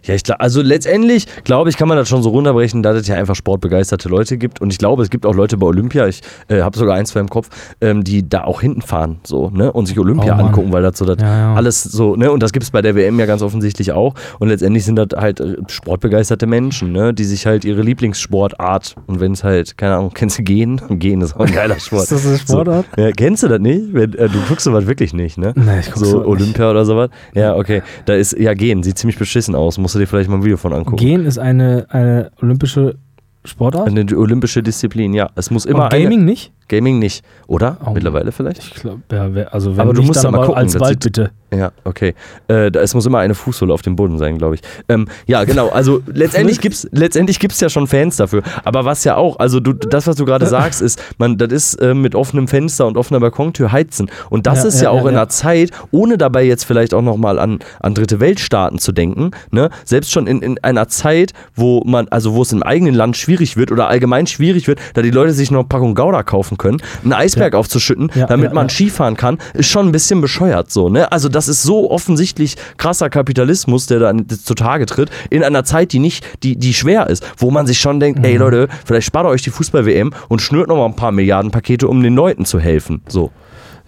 Ja, 0.05 0.15
ich 0.15 0.23
glaube, 0.23 0.41
also 0.41 0.63
letztendlich, 0.63 1.27
glaube 1.45 1.71
ich, 1.71 1.77
kann 1.77 1.89
man 1.89 1.97
das 1.97 2.09
schon 2.09 2.23
so 2.23 2.31
runterbrechen, 2.31 2.83
dass 2.83 2.97
es 2.97 3.07
ja 3.07 3.17
einfach 3.17 3.35
sportbegeisterte 3.35 4.09
Leute 4.09 4.39
gibt. 4.39 4.61
Und 4.61 4.73
ich 4.73 4.79
glaube, 4.79 5.03
es 5.03 5.11
gibt 5.11 5.27
auch 5.27 5.35
Leute 5.35 5.57
bei 5.57 5.67
Olympia, 5.67 6.07
ich 6.07 6.23
äh, 6.49 6.61
habe 6.61 6.79
sogar 6.79 6.97
ein, 6.97 7.07
zwei 7.07 7.21
im 7.21 7.29
Kopf, 7.29 7.49
ähm, 7.81 8.05
die 8.05 8.29
da 8.29 8.45
auch 8.45 8.61
hinten 8.61 8.83
fahren 8.83 9.21
so, 9.25 9.51
ne? 9.51 9.73
und 9.73 9.87
sich 9.87 9.99
Olympia 9.99 10.37
Oh 10.37 10.43
angucken, 10.43 10.73
weil 10.73 10.83
das 10.83 10.99
so 10.99 11.05
das 11.05 11.19
Ja, 11.21 11.39
ja. 11.39 11.55
alles 11.55 11.83
so, 11.83 12.17
ne? 12.17 12.31
Und 12.31 12.43
das 12.43 12.53
gibt 12.53 12.65
es 12.65 12.71
bei 12.71 12.83
der 12.83 12.95
WM 12.95 13.19
ja 13.19 13.27
ganz 13.27 13.43
offensichtlich 13.43 13.93
auch. 13.93 14.15
Und 14.39 14.49
letztendlich 14.49 14.85
sind 14.85 14.97
das 14.97 15.09
halt 15.17 15.41
äh, 15.41 15.57
sportbegeisterte 15.69 16.47
Menschen, 16.47 16.93
ne? 16.93 17.13
Die 17.13 17.25
sich 17.25 17.47
halt 17.47 17.65
ihre 17.65 17.83
Lieblingssportart 17.83 18.97
und 19.07 19.21
wenn 19.21 19.33
es 19.33 19.45
halt, 19.45 19.77
keine 19.77 19.97
Ahnung, 19.97 20.13
kennst 20.15 20.39
du 20.39 20.43
Gehen? 20.43 20.81
Gehen 20.91 21.21
ist 21.21 21.37
auch 21.37 21.41
ein 21.41 21.53
geiler 21.53 21.79
Sport. 21.79 22.03
Ist 22.05 22.13
das 22.13 22.27
eine 22.27 22.39
Sportart? 22.39 22.87
So, 22.97 23.03
ja, 23.03 23.11
kennst 23.13 23.43
du 23.43 23.49
das 23.49 23.61
nicht? 23.61 23.93
Wenn, 23.93 24.15
äh, 24.15 24.29
du 24.29 24.39
guckst 24.49 24.65
sowas 24.65 24.87
wirklich 24.87 25.13
nicht, 25.13 25.39
ne? 25.39 25.53
Nee, 25.57 25.81
ich 25.81 25.91
guck 25.91 26.05
so 26.05 26.19
nicht. 26.19 26.27
Olympia 26.27 26.71
oder 26.71 26.85
sowas. 26.85 27.11
Ja, 27.35 27.57
okay. 27.57 27.83
Da 28.07 28.15
ist 28.15 28.39
ja 28.39 28.55
Gehen, 28.55 28.83
sieht 28.83 28.99
ziemlich 28.99 29.19
beschissen 29.19 29.55
aus. 29.55 29.79
Musst 29.91 29.97
du 29.97 29.99
dir 29.99 30.07
vielleicht 30.07 30.31
mal 30.31 30.37
ein 30.37 30.45
Video 30.45 30.57
von 30.57 30.73
angucken. 30.73 30.99
Gehen 30.99 31.25
ist 31.27 31.39
eine, 31.39 31.87
eine 31.89 32.31
olympische 32.41 32.97
Sportart. 33.45 33.89
Eine 33.89 34.07
olympische 34.17 34.63
Disziplin, 34.63 35.15
ja. 35.15 35.31
Es 35.35 35.51
muss 35.51 35.65
immer 35.65 35.85
Und 35.85 35.91
Gaming 35.91 36.25
nicht? 36.25 36.53
Gaming 36.71 36.99
nicht, 36.99 37.25
oder? 37.49 37.77
Oh. 37.85 37.91
Mittlerweile 37.91 38.33
vielleicht? 38.33 38.65
Ich 38.65 38.75
glaube, 38.75 39.03
ja, 39.13 39.35
wer- 39.35 39.53
also 39.53 39.77
wenn 39.77 39.83
Aber 39.83 39.93
du 39.93 40.03
musst 40.03 40.25
dann 40.25 40.33
da 40.33 40.39
mal 40.39 40.47
gucken, 40.47 40.63
alsbald 40.63 41.03
sieht- 41.03 41.13
bitte. 41.13 41.31
Ja, 41.53 41.73
okay. 41.83 42.15
Äh, 42.49 42.71
es 42.79 42.95
muss 42.95 43.05
immer 43.07 43.19
eine 43.19 43.35
Fußsohle 43.35 43.75
auf 43.75 43.83
dem 43.83 43.97
Boden 43.97 44.19
sein, 44.19 44.39
glaube 44.39 44.55
ich. 44.55 44.61
Ähm, 44.89 45.09
ja, 45.27 45.43
genau. 45.43 45.69
Also 45.71 46.01
letztendlich 46.07 46.61
gibt's 46.61 46.87
letztendlich 46.93 47.41
gibt's 47.41 47.59
ja 47.61 47.69
schon 47.69 47.89
Fans 47.89 48.17
dafür. 48.19 48.43
Aber 48.65 48.85
was 48.85 49.03
ja 49.03 49.17
auch, 49.17 49.41
also 49.41 49.59
du, 49.59 49.73
das, 49.73 50.07
was 50.07 50.15
du 50.15 50.25
gerade 50.25 50.47
sagst, 50.47 50.81
ist, 50.81 51.03
man, 51.19 51.39
das 51.39 51.51
ist 51.51 51.75
äh, 51.83 51.93
mit 51.93 52.15
offenem 52.15 52.47
Fenster 52.47 52.87
und 52.87 52.97
offener 52.97 53.19
Balkontür 53.19 53.73
heizen. 53.73 54.09
Und 54.31 54.47
das 54.47 54.63
Ja, 54.63 54.69
ist 54.69 54.77
ja, 54.77 54.83
ja, 54.85 54.91
auch 54.91 55.03
in 55.07 55.17
einer 55.17 55.29
Zeit, 55.29 55.73
ohne 55.91 56.19
dabei 56.19 56.45
jetzt 56.45 56.63
vielleicht 56.65 56.95
auch 56.95 57.03
nochmal 57.03 57.41
an, 57.41 57.59
an 57.81 57.95
dritte 57.97 58.21
Weltstaaten 58.21 58.79
zu 58.79 58.93
denken, 58.93 59.33
ne? 59.51 59.71
Selbst 59.85 60.13
schon 60.13 60.29
in, 60.29 60.43
in 60.43 60.63
einer 60.63 60.87
Zeit, 60.87 61.33
wo 61.57 61.83
man, 61.85 62.07
also 62.11 62.35
wo 62.35 62.43
es 62.43 62.53
im 62.53 62.63
eigenen 62.63 62.95
Land 62.95 63.17
schwierig 63.17 63.57
wird 63.57 63.73
oder 63.73 63.89
allgemein 63.89 64.29
schwierig 64.29 64.69
wird, 64.69 64.79
da 64.95 65.03
die 65.03 65.11
Leute 65.11 65.33
sich 65.33 65.51
noch 65.51 65.61
eine 65.61 65.69
Packung 65.69 65.97
Gouda 65.97 66.23
kaufen 66.23 66.57
können, 66.61 66.81
einen 67.03 67.13
Eisberg 67.13 67.55
aufzuschütten, 67.55 68.13
Ja, 68.15 68.27
damit 68.27 68.51
ja, 68.51 68.55
man 68.55 68.67
ja. 68.67 68.71
Skifahren 68.71 69.17
kann, 69.17 69.39
ist 69.55 69.69
schon 69.69 69.87
ein 69.89 69.93
bisschen 69.93 70.21
bescheuert 70.21 70.71
so, 70.71 70.89
ne? 70.89 71.11
Also 71.11 71.29
das 71.29 71.49
ist 71.49 71.63
so 71.65 71.91
offensichtlich 71.91 72.57
krasser 72.77 73.11
Kapitalismus, 73.11 73.87
der 73.87 73.99
da 73.99 74.13
zutage 74.45 74.87
tritt, 74.87 75.11
in 75.31 75.43
einer 75.43 75.65
Zeit, 75.65 75.93
die 75.93 75.99
nicht, 75.99 76.25
die, 76.45 76.57
die 76.57 76.75
schwer 76.75 77.09
ist, 77.09 77.25
wo 77.39 77.51
man 77.51 77.67
sich 77.67 77.81
schon 77.81 77.99
denkt, 77.99 78.21
Mhm. 78.21 78.25
ey 78.25 78.37
Leute, 78.37 78.69
vielleicht 78.85 79.07
spart 79.07 79.27
ihr 79.27 79.31
euch 79.31 79.43
die 79.43 79.51
Fußball-WM 79.51 80.13
und 80.29 80.43
schnürt 80.43 80.69
noch 80.69 80.77
mal 80.77 80.87
ein 80.87 80.97
paar 80.97 81.13
Milliarden 81.13 81.51
Pakete, 81.51 81.89
um 81.89 82.03
den 82.03 82.15
Leuten 82.15 82.45
zu 82.45 82.61
helfen. 82.61 83.03
So. 83.09 83.31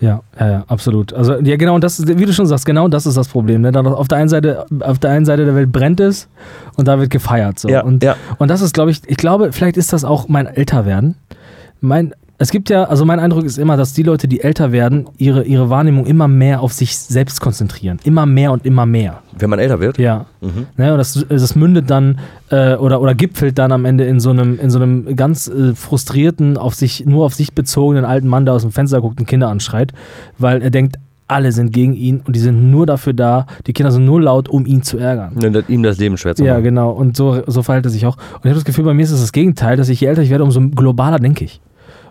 Ja, 0.00 0.20
ja, 0.40 0.50
ja, 0.50 0.64
absolut. 0.66 1.12
Also 1.12 1.34
ja, 1.36 1.56
genau, 1.56 1.76
und 1.76 1.84
das 1.84 2.00
ist, 2.00 2.08
wie 2.18 2.24
du 2.24 2.32
schon 2.32 2.46
sagst, 2.48 2.66
genau 2.66 2.88
das 2.88 3.06
ist 3.06 3.16
das 3.16 3.28
Problem. 3.28 3.60
Ne? 3.62 3.70
Auf 3.72 4.08
der 4.08 4.18
einen 4.18 4.28
Seite, 4.28 4.64
auf 4.80 4.98
der 4.98 5.10
einen 5.10 5.24
Seite 5.24 5.44
der 5.44 5.54
Welt 5.54 5.70
brennt 5.70 6.00
es 6.00 6.28
und 6.76 6.88
da 6.88 6.98
wird 6.98 7.10
gefeiert. 7.10 7.60
So. 7.60 7.68
Ja, 7.68 7.82
und, 7.82 8.02
ja. 8.02 8.16
und 8.38 8.48
das 8.48 8.62
ist, 8.62 8.74
glaube 8.74 8.90
ich, 8.90 9.00
ich 9.06 9.16
glaube, 9.16 9.52
vielleicht 9.52 9.76
ist 9.76 9.92
das 9.92 10.02
auch 10.04 10.26
mein 10.28 10.46
Älterwerden. 10.46 11.14
Mein, 11.80 12.14
es 12.42 12.50
gibt 12.50 12.70
ja, 12.70 12.84
also 12.84 13.04
mein 13.04 13.18
Eindruck 13.20 13.44
ist 13.44 13.58
immer, 13.58 13.76
dass 13.76 13.92
die 13.92 14.02
Leute, 14.02 14.28
die 14.28 14.40
älter 14.42 14.72
werden, 14.72 15.06
ihre, 15.18 15.44
ihre 15.44 15.70
Wahrnehmung 15.70 16.06
immer 16.06 16.28
mehr 16.28 16.60
auf 16.60 16.72
sich 16.72 16.96
selbst 16.96 17.40
konzentrieren. 17.40 17.98
Immer 18.04 18.26
mehr 18.26 18.52
und 18.52 18.64
immer 18.66 18.84
mehr. 18.86 19.20
Wenn 19.38 19.50
man 19.50 19.58
älter 19.58 19.80
wird. 19.80 19.98
Ja. 19.98 20.26
Mhm. 20.40 20.66
Ne, 20.76 20.92
und 20.92 20.98
das, 20.98 21.24
das 21.28 21.54
mündet 21.56 21.90
dann 21.90 22.18
äh, 22.50 22.74
oder, 22.76 23.00
oder 23.00 23.14
gipfelt 23.14 23.58
dann 23.58 23.72
am 23.72 23.84
Ende 23.84 24.04
in 24.04 24.20
so 24.20 24.30
einem, 24.30 24.58
in 24.58 24.70
so 24.70 24.78
einem 24.80 25.14
ganz 25.16 25.46
äh, 25.48 25.74
frustrierten, 25.74 26.56
auf 26.56 26.74
sich, 26.74 27.04
nur 27.06 27.24
auf 27.24 27.34
sich 27.34 27.52
bezogenen 27.54 28.04
alten 28.04 28.28
Mann, 28.28 28.44
der 28.44 28.54
aus 28.54 28.62
dem 28.62 28.72
Fenster 28.72 29.00
guckt 29.00 29.20
und 29.20 29.26
Kinder 29.26 29.48
anschreit, 29.48 29.92
weil 30.38 30.62
er 30.62 30.70
denkt, 30.70 30.96
alle 31.28 31.52
sind 31.52 31.72
gegen 31.72 31.94
ihn 31.94 32.20
und 32.26 32.36
die 32.36 32.40
sind 32.40 32.70
nur 32.70 32.84
dafür 32.84 33.14
da, 33.14 33.46
die 33.66 33.72
Kinder 33.72 33.90
sind 33.90 34.04
nur 34.04 34.20
laut, 34.20 34.48
um 34.50 34.66
ihn 34.66 34.82
zu 34.82 34.98
ärgern. 34.98 35.32
Ne, 35.34 35.50
das- 35.50 35.68
ihm 35.68 35.82
das 35.82 35.96
Leben 35.98 36.18
schwer 36.18 36.34
zu 36.34 36.44
Ja, 36.44 36.54
machen. 36.54 36.64
genau. 36.64 36.90
Und 36.90 37.16
so, 37.16 37.42
so 37.46 37.62
verhält 37.62 37.86
er 37.86 37.90
sich 37.90 38.04
auch. 38.04 38.16
Und 38.16 38.40
ich 38.44 38.46
habe 38.50 38.54
das 38.56 38.64
Gefühl, 38.64 38.84
bei 38.84 38.92
mir 38.94 39.02
ist 39.02 39.12
es 39.12 39.20
das 39.20 39.32
Gegenteil, 39.32 39.76
dass 39.76 39.88
ich 39.88 40.00
je 40.00 40.08
älter 40.08 40.22
ich 40.22 40.30
werde, 40.30 40.44
umso 40.44 40.60
globaler 40.60 41.18
denke 41.18 41.44
ich. 41.44 41.60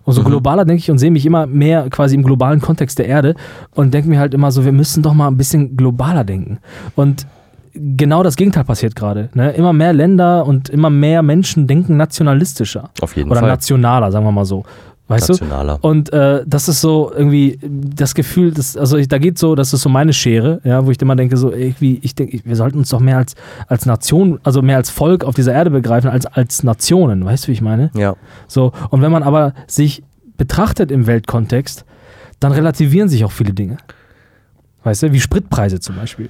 Umso 0.04 0.22
Mhm. 0.22 0.26
globaler 0.26 0.66
denke 0.66 0.80
ich 0.80 0.90
und 0.92 0.98
sehe 0.98 1.12
mich 1.12 1.26
immer 1.26 1.46
mehr 1.48 1.90
quasi 1.90 2.16
im 2.16 2.24
globalen 2.24 2.60
Kontext 2.62 2.98
der 3.00 3.08
Erde 3.08 3.36
und 3.76 3.94
denke 3.94 4.10
mir 4.10 4.20
halt 4.20 4.34
immer 4.34 4.52
so, 4.52 4.66
wir 4.66 4.72
müssen 4.72 5.04
doch 5.04 5.14
mal 5.14 5.28
ein 5.28 5.38
bisschen 5.38 5.78
globaler 5.78 6.24
denken. 6.24 6.60
Und 6.96 7.28
genau 7.74 8.24
das 8.24 8.36
Gegenteil 8.36 8.64
passiert 8.66 8.96
gerade. 8.96 9.30
Ne? 9.34 9.52
Immer 9.52 9.74
mehr 9.74 9.94
Länder 9.94 10.46
und 10.46 10.70
immer 10.70 10.90
mehr 10.90 11.22
Menschen 11.22 11.68
denken 11.68 11.98
nationalistischer. 11.98 12.90
Auf 13.02 13.16
jeden 13.16 13.30
Oder 13.32 13.42
Fall. 13.42 13.50
nationaler, 13.50 14.12
sagen 14.12 14.26
wir 14.26 14.32
mal 14.32 14.46
so. 14.46 14.64
Weißt 15.12 15.30
Nationaler. 15.30 15.80
du? 15.82 15.88
Und 15.88 16.12
äh, 16.14 16.44
das 16.46 16.68
ist 16.68 16.82
so 16.82 17.12
irgendwie 17.14 17.60
das 17.62 18.16
Gefühl, 18.16 18.52
das, 18.52 18.76
also 18.76 18.98
ich, 18.98 19.08
da 19.08 19.18
geht 19.18 19.38
so, 19.38 19.56
das 19.56 19.74
ist 19.74 19.82
so 19.82 19.90
meine 19.90 20.14
Schere, 20.14 20.62
ja, 20.64 20.86
wo 20.86 20.92
ich 20.92 21.02
immer 21.02 21.16
denke, 21.16 21.38
so 21.38 21.52
irgendwie, 21.52 22.00
ich 22.02 22.16
denke, 22.16 22.40
wir 22.44 22.56
sollten 22.56 22.80
uns 22.80 22.90
doch 22.90 23.00
mehr 23.00 23.18
als, 23.18 23.36
als 23.68 23.86
Nation, 23.86 24.40
also 24.44 24.62
mehr 24.62 24.78
als 24.78 24.90
Volk 24.90 25.24
auf 25.24 25.36
dieser 25.36 25.54
Erde 25.54 25.70
begreifen, 25.70 26.10
als 26.10 26.26
als 26.26 26.64
Nationen, 26.64 27.24
weißt 27.26 27.46
du, 27.46 27.48
wie 27.50 27.54
ich 27.54 27.62
meine? 27.62 27.92
Ja. 27.94 28.16
So, 28.48 28.72
und 28.90 29.02
wenn 29.02 29.12
man 29.12 29.24
aber 29.24 29.54
sich 29.68 30.04
betrachtet 30.38 30.92
im 30.92 31.08
Weltkontext, 31.08 31.86
dann 32.40 32.52
relativieren 32.52 33.10
sich 33.10 33.24
auch 33.24 33.32
viele 33.32 33.54
Dinge. 33.54 33.78
Weißt 34.84 35.04
du, 35.04 35.12
wie 35.12 35.20
Spritpreise 35.20 35.80
zum 35.80 35.96
Beispiel. 35.96 36.30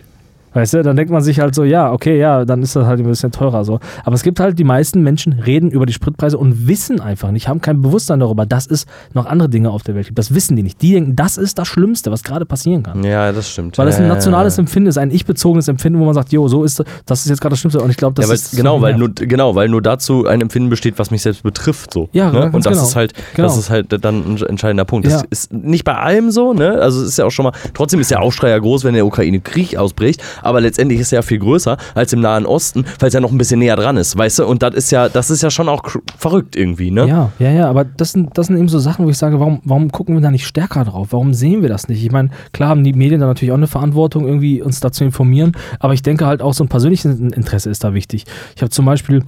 Weißt 0.54 0.74
du, 0.74 0.84
dann 0.84 0.96
denkt 0.98 1.12
man 1.12 1.22
sich 1.22 1.40
halt 1.40 1.56
so, 1.56 1.64
ja, 1.64 1.92
okay, 1.92 2.18
ja, 2.20 2.44
dann 2.46 2.62
ist 2.62 2.76
das 2.76 2.86
halt 2.86 3.00
ein 3.00 3.06
bisschen 3.06 3.32
teurer 3.32 3.64
so. 3.64 3.80
Aber 4.04 4.16
es 4.16 4.24
gibt 4.24 4.40
halt, 4.40 4.60
die 4.60 4.64
meisten 4.64 5.02
Menschen 5.02 5.34
reden 5.34 5.72
über 5.72 5.86
die 5.86 5.94
Spritpreise 5.94 6.38
und 6.38 6.68
wissen 6.68 7.00
einfach 7.00 7.32
nicht, 7.32 7.48
haben 7.48 7.62
kein 7.62 7.82
Bewusstsein 7.82 8.20
darüber, 8.20 8.46
dass 8.46 8.68
es 8.68 8.86
noch 9.14 9.26
andere 9.26 9.50
Dinge 9.50 9.70
auf 9.72 9.84
der 9.84 9.96
Welt 9.96 10.08
gibt. 10.08 10.20
Das 10.20 10.34
wissen 10.34 10.56
die 10.56 10.64
nicht. 10.64 10.82
Die 10.82 10.92
denken, 10.94 11.16
das 11.16 11.38
ist 11.38 11.58
das 11.58 11.68
Schlimmste, 11.68 12.12
was 12.12 12.24
gerade 12.24 12.46
passieren 12.46 12.84
kann. 12.84 13.04
ja, 13.04 13.32
das 13.32 13.50
stimmt. 13.50 13.78
Weil 13.78 13.88
es 13.88 13.98
ein 13.98 14.08
nationales. 14.08 14.58
Empfinden 14.58 14.90
ist, 14.90 14.98
ein 14.98 15.12
ich-bezogenes 15.12 15.68
Empfinden, 15.70 16.00
wo 16.00 16.06
man 16.06 16.14
sagt, 16.14 16.32
jo, 16.34 16.48
so 16.48 16.64
ist 16.64 16.84
das 17.06 17.22
ist 17.24 17.30
jetzt 17.30 17.40
gerade 17.42 17.54
das 17.54 17.60
Schlimmste. 17.60 17.80
Und 17.82 17.90
ich 17.90 17.98
glaube, 17.98 18.16
das 18.16 18.28
ja, 18.28 18.34
ist. 18.34 18.56
genau, 18.56 18.78
so 18.78 18.82
weil 18.82 18.96
nur, 18.98 19.10
genau, 19.10 19.56
weil 19.56 19.70
nur 19.70 19.82
dazu 19.82 20.26
ein 20.28 20.42
Empfinden 20.42 20.70
besteht, 20.70 21.00
was 21.00 21.10
mich 21.12 21.22
selbst 21.22 21.44
betrifft. 21.44 21.94
So, 21.94 22.10
Ja, 22.12 22.32
ne? 22.32 22.46
Und 22.52 22.66
das 22.66 22.74
genau. 22.74 22.84
ist 22.84 22.96
halt, 22.96 23.14
Genau. 23.36 23.48
das 23.48 23.58
ist 23.58 23.70
halt 23.70 23.88
dann 24.04 24.34
ein 24.36 24.42
entscheidender 24.48 24.86
Punkt. 24.86 25.06
Das 25.08 25.14
Ja. 25.14 25.22
ist 25.30 25.54
nicht 25.54 25.84
bei 25.86 25.96
allem 25.96 26.32
so, 26.32 26.54
ne? 26.54 26.74
Also 26.82 27.02
es 27.02 27.08
ist 27.10 27.18
ja 27.18 27.26
auch 27.26 27.32
schon 27.32 27.44
mal, 27.46 27.54
trotzdem 27.74 28.00
ist 28.02 28.12
der 28.12 28.22
Aufschrei 28.22 28.50
ja 28.50 28.60
groß, 28.60 28.84
wenn 28.84 28.94
der 28.94 29.06
Ukraine 29.06 29.40
Krieg 29.40 29.78
ausbricht, 29.78 30.22
aber 30.42 30.62
letztendlich 30.62 31.00
ist 31.00 31.12
er 31.12 31.18
ja 31.18 31.22
viel 31.22 31.40
größer 31.40 31.78
als 31.96 32.14
im 32.14 32.22
Nahen 32.22 32.46
Osten, 32.46 32.86
weil 33.00 33.08
es 33.08 33.14
ja 33.14 33.20
noch 33.20 33.32
ein 33.32 33.38
bisschen 33.38 33.60
näher 33.60 33.76
dran 33.76 33.98
ist, 33.98 34.18
weißt 34.18 34.40
du? 34.40 34.46
Und 34.46 34.64
das 34.64 34.76
ist 34.76 34.92
ja, 34.92 35.10
das 35.10 35.30
ist 35.30 35.42
ja 35.42 35.50
schon 35.50 35.70
auch 35.70 35.84
verrückt 36.18 36.56
irgendwie, 36.56 36.92
ne? 36.92 37.08
Ja, 37.08 37.32
ja, 37.40 37.52
ja, 37.52 37.70
aber 37.70 37.86
das 37.86 38.12
sind, 38.12 38.38
das 38.38 38.48
sind 38.48 38.58
eben 38.58 38.70
so 38.70 38.80
Sachen, 38.80 39.06
wo 39.06 39.10
ich 39.10 39.18
sage, 39.18 39.40
warum, 39.40 39.62
warum 39.64 39.92
gucken 39.92 40.16
wir 40.16 40.22
da 40.22 40.32
nicht 40.32 40.46
stärker 40.46 40.84
drauf? 40.84 41.10
Warum 41.12 41.34
sehen 41.34 41.62
wir 41.62 41.70
das 41.70 41.88
nicht? 41.88 42.04
Ich 42.04 42.12
meine, 42.12 42.30
klar 42.54 42.70
haben 42.70 42.84
die 42.84 42.94
Medien 42.94 43.22
da 43.22 43.28
natürlich 43.28 43.52
auch 43.52 43.58
eine 43.58 43.68
Verantwortung, 43.68 44.26
irgendwie 44.26 44.62
uns 44.62 44.80
da 44.80 44.92
zu 44.92 45.04
informieren, 45.04 45.54
aber 45.80 45.94
ich 45.94 46.02
denke 46.02 46.26
halt 46.26 46.42
auch 46.42 46.54
so 46.54 46.64
ein 46.64 46.70
persönliches 46.70 47.06
Interesse 47.20 47.70
ist 47.70 47.84
da 47.84 47.94
wichtig. 47.94 48.26
Ich 48.56 48.62
habe 48.62 48.70
zum 48.70 48.86
Beispiel 48.86 49.24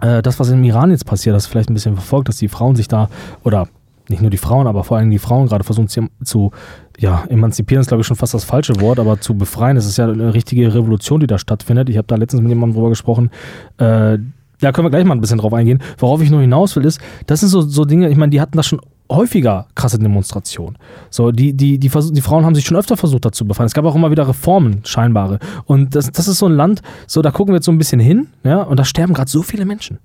äh, 0.00 0.22
das, 0.22 0.38
was 0.38 0.50
im 0.50 0.62
Iran 0.64 0.90
jetzt 0.90 1.06
passiert, 1.06 1.34
das 1.34 1.46
vielleicht 1.46 1.70
ein 1.70 1.74
bisschen 1.74 1.94
verfolgt, 1.94 2.28
dass 2.28 2.36
die 2.36 2.48
Frauen 2.48 2.76
sich 2.76 2.88
da, 2.88 3.08
oder 3.44 3.68
nicht 4.08 4.22
nur 4.22 4.30
die 4.30 4.38
Frauen, 4.38 4.66
aber 4.66 4.84
vor 4.84 4.96
allem 4.96 5.10
die 5.10 5.18
Frauen 5.18 5.48
gerade 5.48 5.64
versuchen 5.64 5.88
zu 6.24 6.50
ja, 6.98 7.24
emanzipieren 7.28 7.80
ist, 7.80 7.88
glaube 7.88 8.00
ich, 8.00 8.06
schon 8.06 8.16
fast 8.16 8.34
das 8.34 8.44
falsche 8.44 8.80
Wort, 8.80 8.98
aber 8.98 9.20
zu 9.20 9.34
befreien, 9.34 9.76
das 9.76 9.86
ist 9.86 9.98
ja 9.98 10.08
eine 10.08 10.34
richtige 10.34 10.74
Revolution, 10.74 11.20
die 11.20 11.26
da 11.26 11.38
stattfindet. 11.38 11.88
Ich 11.88 11.96
habe 11.96 12.06
da 12.08 12.16
letztens 12.16 12.42
mit 12.42 12.50
jemandem 12.50 12.74
drüber 12.74 12.88
gesprochen, 12.88 13.30
äh, 13.78 14.18
da 14.60 14.72
können 14.72 14.86
wir 14.86 14.90
gleich 14.90 15.04
mal 15.04 15.14
ein 15.14 15.20
bisschen 15.20 15.38
drauf 15.38 15.52
eingehen. 15.52 15.80
Worauf 15.98 16.20
ich 16.20 16.30
nur 16.30 16.40
hinaus 16.40 16.74
will, 16.74 16.84
ist, 16.84 17.00
das 17.26 17.40
sind 17.40 17.48
so, 17.48 17.60
so 17.60 17.84
Dinge, 17.84 18.08
ich 18.08 18.16
meine, 18.16 18.30
die 18.30 18.40
hatten 18.40 18.56
da 18.56 18.64
schon 18.64 18.80
häufiger 19.10 19.68
krasse 19.76 19.98
Demonstrationen. 19.98 20.76
So, 21.10 21.30
die, 21.30 21.54
die, 21.54 21.78
die, 21.78 21.88
die 21.88 22.20
Frauen 22.20 22.44
haben 22.44 22.54
sich 22.54 22.64
schon 22.64 22.76
öfter 22.76 22.96
versucht, 22.96 23.24
dazu 23.24 23.46
befreien. 23.46 23.66
Es 23.66 23.74
gab 23.74 23.84
auch 23.84 23.94
immer 23.94 24.10
wieder 24.10 24.28
Reformen, 24.28 24.80
scheinbare. 24.84 25.38
Und 25.64 25.94
das, 25.94 26.10
das 26.10 26.26
ist 26.28 26.38
so 26.38 26.46
ein 26.46 26.52
Land, 26.52 26.82
so, 27.06 27.22
da 27.22 27.30
gucken 27.30 27.52
wir 27.52 27.58
jetzt 27.58 27.66
so 27.66 27.72
ein 27.72 27.78
bisschen 27.78 28.00
hin, 28.00 28.26
ja, 28.42 28.62
und 28.62 28.78
da 28.78 28.84
sterben 28.84 29.14
gerade 29.14 29.30
so 29.30 29.42
viele 29.42 29.64
Menschen. 29.64 29.98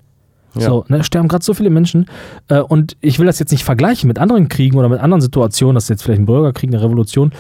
Ja. 0.56 0.70
So, 0.70 0.86
ne, 0.88 1.04
sterben 1.04 1.28
gerade 1.28 1.44
so 1.44 1.54
viele 1.54 1.70
Menschen. 1.70 2.06
Äh, 2.48 2.60
und 2.60 2.96
ich 3.02 3.20
will 3.20 3.26
das 3.26 3.40
jetzt 3.40 3.52
nicht 3.52 3.64
vergleichen 3.64 4.08
mit 4.08 4.20
anderen 4.20 4.50
Kriegen 4.50 4.78
oder 4.78 4.90
mit 4.90 5.00
anderen 5.00 5.22
Situationen, 5.22 5.76
das 5.76 5.86
ist 5.86 5.90
jetzt 5.90 6.04
vielleicht 6.04 6.22
ein 6.22 6.26
Bürgerkrieg, 6.26 6.70
eine 6.70 6.82
Revolution. 6.82 7.32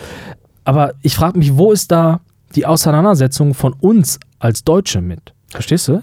Aber 0.65 0.93
ich 1.01 1.15
frage 1.15 1.37
mich, 1.37 1.57
wo 1.57 1.71
ist 1.71 1.91
da 1.91 2.21
die 2.55 2.65
Auseinandersetzung 2.65 3.53
von 3.53 3.73
uns 3.73 4.19
als 4.39 4.63
Deutsche 4.63 5.01
mit? 5.01 5.33
Verstehst 5.49 5.87
du? 5.87 6.01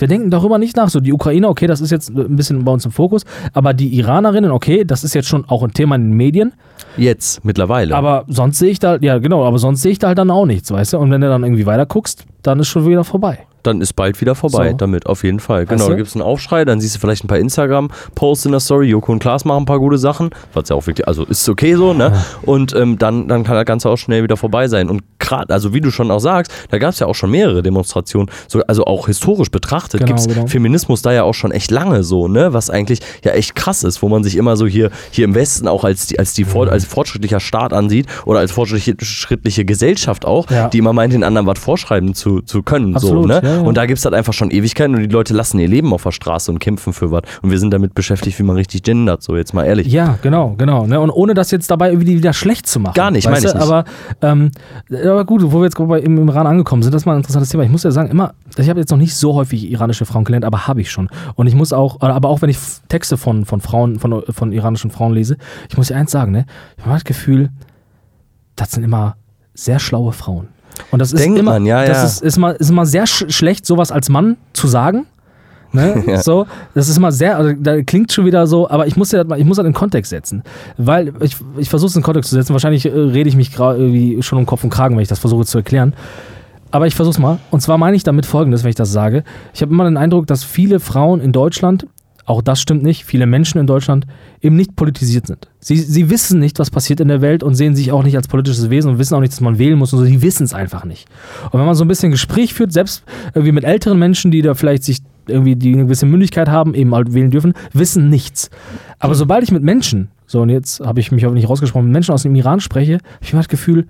Wir 0.00 0.08
denken 0.08 0.30
darüber 0.30 0.56
nicht 0.58 0.76
nach. 0.76 0.88
So, 0.88 1.00
die 1.00 1.12
Ukrainer, 1.12 1.50
okay, 1.50 1.66
das 1.66 1.82
ist 1.82 1.90
jetzt 1.90 2.08
ein 2.08 2.34
bisschen 2.34 2.64
bei 2.64 2.72
uns 2.72 2.86
im 2.86 2.90
Fokus, 2.90 3.24
aber 3.52 3.74
die 3.74 3.94
Iranerinnen, 3.98 4.50
okay, 4.50 4.84
das 4.84 5.04
ist 5.04 5.14
jetzt 5.14 5.28
schon 5.28 5.44
auch 5.46 5.62
ein 5.62 5.72
Thema 5.72 5.96
in 5.96 6.10
den 6.10 6.16
Medien. 6.16 6.54
Jetzt, 6.96 7.44
mittlerweile. 7.44 7.94
Aber 7.94 8.24
sonst 8.26 8.58
sehe 8.58 8.70
ich 8.70 8.78
da, 8.78 8.96
ja 8.96 9.18
genau, 9.18 9.44
aber 9.44 9.58
sonst 9.58 9.82
sehe 9.82 9.92
ich 9.92 9.98
da 9.98 10.08
halt 10.08 10.18
dann 10.18 10.30
auch 10.30 10.46
nichts, 10.46 10.70
weißt 10.70 10.94
du? 10.94 10.98
Und 10.98 11.10
wenn 11.10 11.20
du 11.20 11.28
dann 11.28 11.44
irgendwie 11.44 11.66
weiter 11.66 11.84
guckst, 11.84 12.24
dann 12.42 12.58
ist 12.60 12.68
schon 12.68 12.86
wieder 12.86 13.04
vorbei. 13.04 13.46
Dann 13.62 13.80
ist 13.80 13.94
bald 13.94 14.20
wieder 14.20 14.34
vorbei 14.34 14.70
So. 14.70 14.76
damit, 14.76 15.06
auf 15.06 15.24
jeden 15.24 15.40
Fall. 15.40 15.62
Weißt 15.62 15.70
Genau, 15.70 15.84
du? 15.84 15.90
da 15.90 15.96
gibt 15.96 16.08
es 16.08 16.14
einen 16.14 16.22
Aufschrei, 16.22 16.64
dann 16.64 16.80
siehst 16.80 16.96
du 16.96 17.00
vielleicht 17.00 17.24
ein 17.24 17.28
paar 17.28 17.38
Instagram-Posts 17.38 18.46
in 18.46 18.52
der 18.52 18.60
Story, 18.60 18.86
Joko 18.88 19.12
und 19.12 19.18
Klaas 19.18 19.44
machen 19.44 19.62
ein 19.62 19.66
paar 19.66 19.78
gute 19.78 19.98
Sachen, 19.98 20.30
was 20.54 20.68
ja 20.68 20.76
auch 20.76 20.86
wirklich, 20.86 21.06
also 21.06 21.24
ist 21.24 21.48
okay 21.48 21.74
so, 21.74 21.92
ne? 21.92 22.12
Und 22.42 22.74
ähm, 22.74 22.98
dann, 22.98 23.28
dann 23.28 23.44
kann 23.44 23.54
das 23.56 23.64
Ganze 23.66 23.88
auch 23.90 23.96
schnell 23.96 24.22
wieder 24.22 24.36
vorbei 24.36 24.68
sein. 24.68 24.88
Und 24.88 25.02
gerade, 25.20 25.52
also 25.52 25.72
wie 25.74 25.80
du 25.80 25.90
schon 25.90 26.10
auch 26.10 26.18
sagst, 26.18 26.52
da 26.70 26.78
gab 26.78 26.90
es 26.90 26.98
ja 26.98 27.06
auch 27.06 27.14
schon 27.14 27.30
mehrere 27.30 27.62
Demonstrationen, 27.62 28.30
so, 28.48 28.60
also 28.66 28.84
auch 28.84 29.06
historisch 29.06 29.50
betrachtet 29.50 30.00
Genau, 30.00 30.06
gibt 30.08 30.20
es 30.20 30.28
genau. 30.28 30.46
Feminismus 30.46 31.02
da 31.02 31.12
ja 31.12 31.22
auch 31.22 31.34
schon 31.34 31.52
echt 31.52 31.70
lange 31.70 32.02
so, 32.02 32.28
ne? 32.28 32.52
Was 32.52 32.70
eigentlich 32.70 33.00
ja 33.24 33.32
echt 33.32 33.54
krass 33.54 33.84
ist, 33.84 34.02
wo 34.02 34.08
man 34.08 34.24
sich 34.24 34.36
immer 34.36 34.56
so 34.56 34.66
hier, 34.66 34.90
hier 35.10 35.24
im 35.24 35.34
Westen 35.34 35.68
auch 35.68 35.84
als, 35.84 36.06
die, 36.06 36.18
als, 36.18 36.34
die 36.34 36.44
Mhm. 36.50 36.68
Als 36.70 36.84
fortschrittlicher 36.84 37.38
Staat 37.40 37.72
ansieht 37.72 38.06
oder 38.24 38.40
als 38.40 38.50
fortschrittliche 38.52 38.96
schrittliche 39.04 39.64
Gesellschaft 39.64 40.24
auch, 40.24 40.50
Ja. 40.50 40.68
die 40.68 40.78
immer 40.78 40.92
meint, 40.92 41.12
den 41.12 41.22
anderen 41.22 41.46
was 41.46 41.58
vorschreiben 41.58 42.14
zu, 42.14 42.40
zu 42.40 42.62
können. 42.62 42.96
Absolut, 42.96 43.22
so, 43.22 43.28
ne? 43.28 43.40
ja, 43.42 43.54
ja. 43.56 43.60
Und 43.60 43.76
da 43.76 43.86
gibt 43.86 43.98
es 43.98 44.04
halt 44.04 44.14
einfach 44.14 44.32
schon 44.32 44.50
Ewigkeiten 44.50 44.94
und 44.94 45.02
die 45.02 45.08
Leute 45.08 45.32
lassen 45.34 45.58
ihr 45.58 45.68
Leben 45.68 45.92
auf 45.92 46.02
der 46.02 46.10
Straße 46.12 46.50
und 46.50 46.58
kämpfen 46.58 46.92
für 46.92 47.10
was. 47.10 47.22
Und 47.42 47.50
wir 47.50 47.58
sind 47.58 47.72
damit 47.72 47.94
beschäftigt, 47.94 48.38
wie 48.38 48.42
man 48.42 48.56
richtig 48.56 48.82
gendert, 48.82 49.22
so 49.22 49.36
jetzt 49.36 49.54
mal 49.54 49.64
ehrlich. 49.64 49.86
Ja, 49.88 50.18
genau, 50.22 50.54
genau. 50.58 50.86
Ne? 50.86 50.98
Und 50.98 51.10
ohne 51.10 51.34
das 51.34 51.50
jetzt 51.50 51.70
dabei 51.70 51.90
irgendwie 51.90 52.16
wieder 52.16 52.32
schlecht 52.32 52.66
zu 52.66 52.80
machen. 52.80 52.94
Gar 52.94 53.10
nicht, 53.10 53.26
meine 53.26 53.38
ich 53.38 53.44
nicht. 53.44 53.56
Aber, 53.56 53.84
ähm, 54.22 54.50
aber 55.10 55.24
gut, 55.24 55.42
wo 55.44 55.58
wir 55.58 55.64
jetzt 55.64 55.76
bei, 55.76 56.00
im 56.00 56.28
Iran 56.28 56.46
angekommen 56.46 56.82
sind, 56.82 56.94
das 56.94 57.02
ist 57.02 57.06
mal 57.06 57.12
ein 57.12 57.18
interessantes 57.18 57.50
Thema. 57.50 57.64
Ich 57.64 57.70
muss 57.70 57.82
ja 57.82 57.90
sagen, 57.90 58.10
immer, 58.10 58.34
ich 58.56 58.68
habe 58.68 58.80
jetzt 58.80 58.90
noch 58.90 58.98
nicht 58.98 59.14
so 59.14 59.34
häufig 59.34 59.70
iranische 59.70 60.06
Frauen 60.06 60.24
gelernt, 60.24 60.44
aber 60.44 60.66
habe 60.66 60.80
ich 60.80 60.90
schon. 60.90 61.08
Und 61.34 61.46
ich 61.46 61.54
muss 61.54 61.72
auch, 61.72 62.00
aber 62.00 62.28
auch 62.28 62.42
wenn 62.42 62.50
ich 62.50 62.58
Texte 62.88 63.16
von, 63.16 63.44
von 63.44 63.60
Frauen, 63.60 63.98
von, 63.98 64.22
von 64.30 64.52
iranischen 64.52 64.90
Frauen 64.90 65.12
lese, 65.12 65.36
ich 65.68 65.76
muss 65.76 65.88
dir 65.88 65.96
eins 65.96 66.10
sagen, 66.10 66.32
ne? 66.32 66.46
Ich 66.76 66.84
habe 66.84 66.94
das 66.94 67.04
Gefühl, 67.04 67.50
das 68.56 68.72
sind 68.72 68.84
immer 68.84 69.16
sehr 69.54 69.78
schlaue 69.78 70.12
Frauen. 70.12 70.48
Und 70.90 71.00
das 71.00 71.12
ist 71.12 71.22
Denkt 71.22 71.38
immer, 71.38 71.52
man, 71.52 71.66
ja, 71.66 71.84
das 71.84 71.98
ja. 71.98 72.04
Ist, 72.04 72.22
ist, 72.22 72.36
mal, 72.38 72.52
ist 72.52 72.70
immer 72.70 72.86
sehr 72.86 73.06
sch 73.06 73.26
schlecht, 73.28 73.66
sowas 73.66 73.92
als 73.92 74.08
Mann 74.08 74.36
zu 74.52 74.68
sagen. 74.68 75.06
Ne? 75.72 76.02
Ja. 76.06 76.22
So, 76.22 76.46
das 76.74 76.88
ist 76.88 76.96
immer 76.96 77.12
sehr, 77.12 77.36
also, 77.36 77.52
da 77.58 77.80
klingt 77.82 78.12
schon 78.12 78.24
wieder 78.26 78.46
so, 78.46 78.68
aber 78.68 78.86
ich 78.86 78.96
muss 78.96 79.12
ja 79.12 79.18
das 79.20 79.28
mal- 79.28 79.38
ich 79.38 79.44
muss 79.44 79.56
das 79.56 79.66
in 79.66 79.72
Kontext 79.72 80.10
setzen, 80.10 80.42
weil 80.76 81.12
ich, 81.20 81.36
ich 81.58 81.68
versuche 81.70 81.88
es 81.90 81.96
in 81.96 82.02
Kontext 82.02 82.30
zu 82.30 82.36
setzen. 82.36 82.52
Wahrscheinlich 82.52 82.86
äh, 82.86 82.90
rede 82.90 83.28
ich 83.28 83.36
mich 83.36 83.52
gerade 83.52 83.78
irgendwie 83.78 84.22
schon 84.22 84.38
um 84.38 84.46
Kopf 84.46 84.64
und 84.64 84.70
Kragen, 84.70 84.96
wenn 84.96 85.02
ich 85.02 85.08
das 85.08 85.18
versuche 85.20 85.44
zu 85.44 85.58
erklären. 85.58 85.94
Aber 86.72 86.86
ich 86.86 86.94
versuche 86.94 87.14
es 87.14 87.18
mal. 87.18 87.38
Und 87.50 87.60
zwar 87.60 87.78
meine 87.78 87.96
ich 87.96 88.04
damit 88.04 88.26
Folgendes, 88.26 88.62
wenn 88.62 88.70
ich 88.70 88.76
das 88.76 88.92
sage. 88.92 89.24
Ich 89.54 89.60
habe 89.62 89.72
immer 89.72 89.84
den 89.84 89.96
Eindruck, 89.96 90.26
dass 90.28 90.44
viele 90.44 90.78
Frauen 90.80 91.20
in 91.20 91.32
Deutschland, 91.32 91.86
auch 92.30 92.42
das 92.42 92.60
stimmt 92.60 92.84
nicht, 92.84 93.04
viele 93.04 93.26
Menschen 93.26 93.58
in 93.58 93.66
Deutschland 93.66 94.06
eben 94.40 94.54
nicht 94.54 94.76
politisiert 94.76 95.26
sind. 95.26 95.48
Sie, 95.58 95.76
sie 95.76 96.10
wissen 96.10 96.38
nicht, 96.38 96.60
was 96.60 96.70
passiert 96.70 97.00
in 97.00 97.08
der 97.08 97.20
Welt 97.20 97.42
und 97.42 97.56
sehen 97.56 97.74
sich 97.74 97.90
auch 97.90 98.04
nicht 98.04 98.16
als 98.16 98.28
politisches 98.28 98.70
Wesen 98.70 98.92
und 98.92 98.98
wissen 98.98 99.14
auch 99.14 99.20
nicht, 99.20 99.32
dass 99.32 99.40
man 99.40 99.58
wählen 99.58 99.76
muss 99.76 99.92
und 99.92 99.98
so. 99.98 100.04
Die 100.04 100.22
wissen 100.22 100.44
es 100.44 100.54
einfach 100.54 100.84
nicht. 100.84 101.08
Und 101.50 101.58
wenn 101.58 101.66
man 101.66 101.74
so 101.74 101.84
ein 101.84 101.88
bisschen 101.88 102.12
Gespräch 102.12 102.54
führt, 102.54 102.72
selbst 102.72 103.02
irgendwie 103.34 103.50
mit 103.50 103.64
älteren 103.64 103.98
Menschen, 103.98 104.30
die 104.30 104.42
da 104.42 104.54
vielleicht 104.54 104.84
sich 104.84 104.98
irgendwie 105.26 105.56
die 105.56 105.72
eine 105.72 105.84
gewisse 105.84 106.06
Mündigkeit 106.06 106.48
haben, 106.48 106.74
eben 106.74 106.94
halt 106.94 107.12
wählen 107.12 107.32
dürfen, 107.32 107.52
wissen 107.72 108.08
nichts. 108.08 108.48
Aber 109.00 109.16
sobald 109.16 109.42
ich 109.42 109.50
mit 109.50 109.64
Menschen, 109.64 110.08
so 110.26 110.40
und 110.40 110.50
jetzt 110.50 110.80
habe 110.80 111.00
ich 111.00 111.10
mich 111.10 111.26
auch 111.26 111.32
nicht 111.32 111.48
rausgesprochen, 111.48 111.86
mit 111.86 111.92
Menschen 111.92 112.14
aus 112.14 112.22
dem 112.22 112.34
Iran 112.36 112.60
spreche, 112.60 112.94
habe 112.94 113.04
ich 113.22 113.32
immer 113.32 113.40
das 113.40 113.48
Gefühl, 113.48 113.88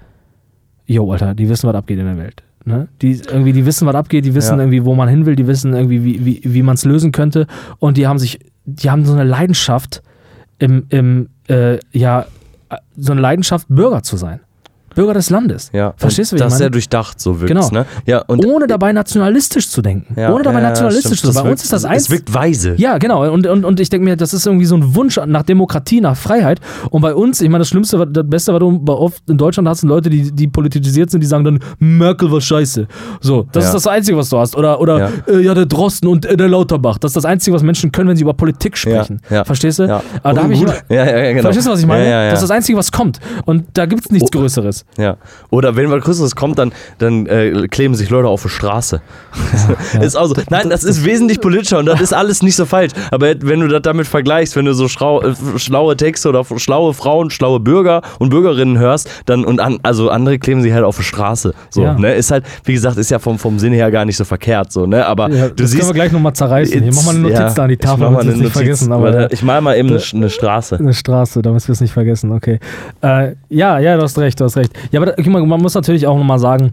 jo, 0.87 1.13
Alter, 1.13 1.35
die 1.35 1.49
wissen, 1.51 1.69
was 1.69 1.77
abgeht 1.77 1.99
in 1.99 2.07
der 2.07 2.17
Welt. 2.17 2.43
Ne? 2.65 2.89
Die, 3.01 3.13
irgendwie, 3.13 3.53
die 3.53 3.65
wissen, 3.67 3.87
was 3.87 3.95
abgeht, 3.95 4.25
die 4.25 4.35
wissen 4.35 4.59
Ja. 4.59 4.65
irgendwie, 4.65 4.85
wo 4.85 4.95
man 4.95 5.09
hin 5.09 5.25
will, 5.27 5.35
die 5.37 5.47
wissen 5.47 5.73
irgendwie, 5.73 6.05
wie, 6.05 6.25
wie, 6.25 6.41
wie 6.45 6.63
man 6.63 6.75
es 6.75 6.85
lösen 6.85 7.11
könnte. 7.13 7.47
Und 7.79 7.97
die 7.97 8.07
haben 8.07 8.19
sich, 8.19 8.39
die 8.67 8.91
haben 8.91 9.05
so 9.05 9.13
eine 9.13 9.25
Leidenschaft, 9.25 10.03
im, 10.59 10.85
im 10.91 11.29
äh, 11.49 11.79
ja, 11.93 12.27
so 12.97 13.13
eine 13.13 13.21
Leidenschaft, 13.21 13.67
Bürger 13.69 14.03
zu 14.03 14.17
sein. 14.17 14.41
Bürger 14.95 15.15
des 15.15 15.31
Landes. 15.31 15.71
Ja, 15.73 15.95
Verstehst 15.97 16.33
du, 16.33 16.37
wie 16.37 16.41
das 16.41 16.49
ich 16.49 16.55
ist 16.55 16.59
meine? 16.61 16.65
ja 16.67 16.71
durchdacht, 16.71 17.21
so 17.21 17.41
wirkt 17.41 17.49
Genau. 17.49 17.69
ne? 17.71 17.87
Ja, 18.07 18.23
und 18.27 18.45
Ohne 18.45 18.67
dabei 18.67 18.93
nationalistisch 18.93 19.69
zu 19.71 19.83
denken. 19.83 20.15
ja, 20.21 20.33
Ohne 20.33 20.43
dabei 20.43 20.61
ja, 20.61 20.69
nationalistisch 20.69 21.19
stimmt. 21.19 21.33
zu 21.35 21.39
sein. 21.39 21.45
Bei 21.45 21.51
Das 21.51 21.61
uns 21.61 21.65
ist 21.65 21.73
das 21.73 21.83
wirkt- 21.85 21.93
eins. 21.95 22.03
Es 22.05 22.11
wirkt 22.11 22.35
weise. 22.35 22.75
Ja, 22.77 22.99
genau. 22.99 23.31
Und, 23.33 23.47
und, 23.47 23.65
und 23.65 23.81
ich 23.81 23.89
denke 23.91 24.05
mir, 24.05 24.17
das 24.17 24.35
ist 24.35 24.47
irgendwie 24.47 24.67
so 24.67 24.77
ein 24.77 24.95
Wunsch 24.95 25.19
nach 25.27 25.43
Demokratie, 25.43 26.01
nach 26.01 26.17
Freiheit. 26.17 26.61
Und 26.91 27.03
bei 27.03 27.15
uns, 27.15 27.41
ich 27.41 27.49
meine, 27.49 27.61
das 27.61 27.69
Schlimmste, 27.69 28.07
das 28.07 28.25
Beste, 28.29 28.53
was 28.53 28.59
du 28.61 28.83
oft 28.89 29.23
in 29.29 29.39
Deutschland 29.39 29.69
hast, 29.69 29.81
sind 29.81 29.89
Leute, 29.89 30.11
die, 30.11 30.33
die 30.33 30.49
politisiert 30.49 31.11
sind, 31.11 31.21
die 31.21 31.27
sagen 31.27 31.45
dann, 31.45 31.61
Merkel 31.79 32.31
war 32.33 32.41
scheiße. 32.41 32.87
So, 33.21 33.47
das 33.53 33.67
ist 33.67 33.75
das 33.75 33.87
Einzige, 33.87 34.17
was 34.17 34.29
du 34.29 34.39
hast. 34.39 34.57
Oder, 34.57 34.81
oder 34.81 34.99
Ja. 34.99 35.09
Äh, 35.35 35.55
der 35.55 35.67
Drosten 35.67 36.09
und 36.09 36.27
äh, 36.27 36.37
der 36.37 36.49
Lauterbach. 36.49 36.99
Das 36.99 37.11
ist 37.11 37.17
das 37.17 37.25
Einzige, 37.25 37.55
was 37.55 37.63
Menschen 37.63 37.93
können, 37.93 38.09
wenn 38.09 38.17
sie 38.17 38.23
über 38.23 38.35
Politik 38.35 38.77
sprechen. 38.77 39.21
ja. 39.31 39.45
Verstehst 39.45 39.79
du? 39.79 39.85
Ja. 39.85 40.03
Aber 40.23 40.35
da 40.35 40.43
habe 40.43 40.53
ich 40.55 40.63
immer, 40.63 40.75
ja, 40.89 41.05
ja, 41.05 41.19
ja, 41.19 41.31
genau. 41.33 41.43
Verstehst 41.43 41.67
du, 41.67 41.71
was 41.73 41.81
ich 41.81 41.87
meine? 41.87 42.05
Das 42.31 42.35
ist 42.41 42.43
das 42.43 42.51
Einzige, 42.51 42.77
was 42.79 42.91
kommt. 42.93 43.21
Und 43.47 43.65
da 43.75 43.87
gibt 43.87 44.05
es 44.07 44.11
nichts 44.11 44.29
Oh. 44.35 44.39
Größeres. 44.39 44.80
Ja. 44.97 45.17
Oder 45.51 45.77
wenn 45.77 45.91
was 45.91 46.03
Größeres 46.03 46.37
kommt, 46.37 46.59
dann, 46.59 46.73
dann 46.99 47.27
äh, 47.27 47.69
kleben 47.69 47.95
sich 47.95 48.11
Leute 48.11 48.29
auf 48.29 48.43
der 48.43 48.49
Straße. 48.49 49.01
ist 50.01 50.17
auch 50.17 50.27
so. 50.27 50.35
Nein, 50.51 50.71
das 50.71 50.85
ist 50.85 51.05
wesentlich 51.05 51.41
politischer 51.41 51.79
und 51.79 51.87
das 51.87 52.01
ist 52.01 52.13
alles 52.13 52.43
nicht 52.43 52.57
so 52.57 52.67
falsch. 52.67 52.93
Aber 53.11 53.33
wenn 53.41 53.61
du 53.61 53.69
das 53.69 53.83
damit 53.83 54.07
vergleichst, 54.07 54.57
wenn 54.57 54.65
du 54.65 54.75
so 54.75 54.89
schrau, 54.89 55.23
äh, 55.23 55.35
schlaue 55.57 55.97
Texte 55.97 56.29
oder 56.29 56.45
schlaue 56.57 56.95
Frauen, 56.95 57.31
schlaue 57.31 57.61
Bürger 57.61 58.03
und 58.19 58.31
Bürgerinnen 58.31 58.79
hörst, 58.79 59.09
dann 59.27 59.45
und 59.45 59.61
an, 59.61 59.79
also 59.83 60.11
andere 60.11 60.39
kleben 60.39 60.63
sich 60.63 60.73
halt 60.73 60.85
auf 60.85 60.97
der 60.97 61.03
Straße. 61.05 61.55
So, 61.71 61.83
Ja. 61.83 61.95
ne? 61.95 62.15
Ist 62.15 62.31
halt, 62.31 62.45
wie 62.65 62.73
gesagt, 62.73 62.97
ist 62.97 63.11
ja 63.11 63.19
vom, 63.19 63.39
vom 63.39 63.59
Sinne 63.59 63.77
her 63.77 63.91
gar 63.91 64.05
nicht 64.05 64.17
so 64.17 64.25
verkehrt. 64.25 64.73
So, 64.73 64.87
ne? 64.87 65.07
Aber 65.07 65.31
Ja, 65.31 65.49
du 65.49 65.55
das 65.55 65.71
siehst. 65.71 65.81
können 65.81 65.91
wir 65.91 65.95
gleich 65.95 66.13
nochmal 66.13 66.33
zerreißen. 66.33 66.83
Hier, 66.83 66.93
mach 66.95 67.05
mal 67.05 67.11
eine 67.11 67.21
Notiz 67.21 67.39
ja, 67.39 67.51
da 67.51 67.63
an 67.63 67.69
die 67.69 67.75
ich 67.75 67.81
Tafel, 67.81 68.01
damit 68.05 68.25
wir 68.27 68.33
es 68.33 68.39
nicht 68.39 68.53
vergessen. 68.53 68.93
Aber 68.93 69.13
warte, 69.15 69.29
ich 69.35 69.43
mal 69.43 69.61
mal 69.61 69.77
eben 69.77 69.89
eine, 69.91 70.03
eine 70.13 70.31
Straße. 70.31 70.77
Eine 70.79 70.93
Straße, 70.95 71.43
damit 71.43 71.67
wir 71.67 71.73
es 71.73 71.81
nicht 71.81 71.93
vergessen, 71.93 72.33
okay. 72.33 72.59
Äh, 73.03 73.35
ja, 73.49 73.79
ja, 73.79 73.97
du 73.97 74.03
hast 74.03 74.19
recht, 74.19 74.41
du 74.41 74.45
hast 74.45 74.57
recht. 74.57 74.70
Ja, 74.91 75.01
aber 75.01 75.07
da, 75.07 75.13
guck 75.17 75.27
mal, 75.27 75.45
man 75.45 75.61
muss 75.61 75.75
natürlich 75.75 76.07
auch 76.07 76.17
nochmal 76.17 76.39
sagen, 76.39 76.73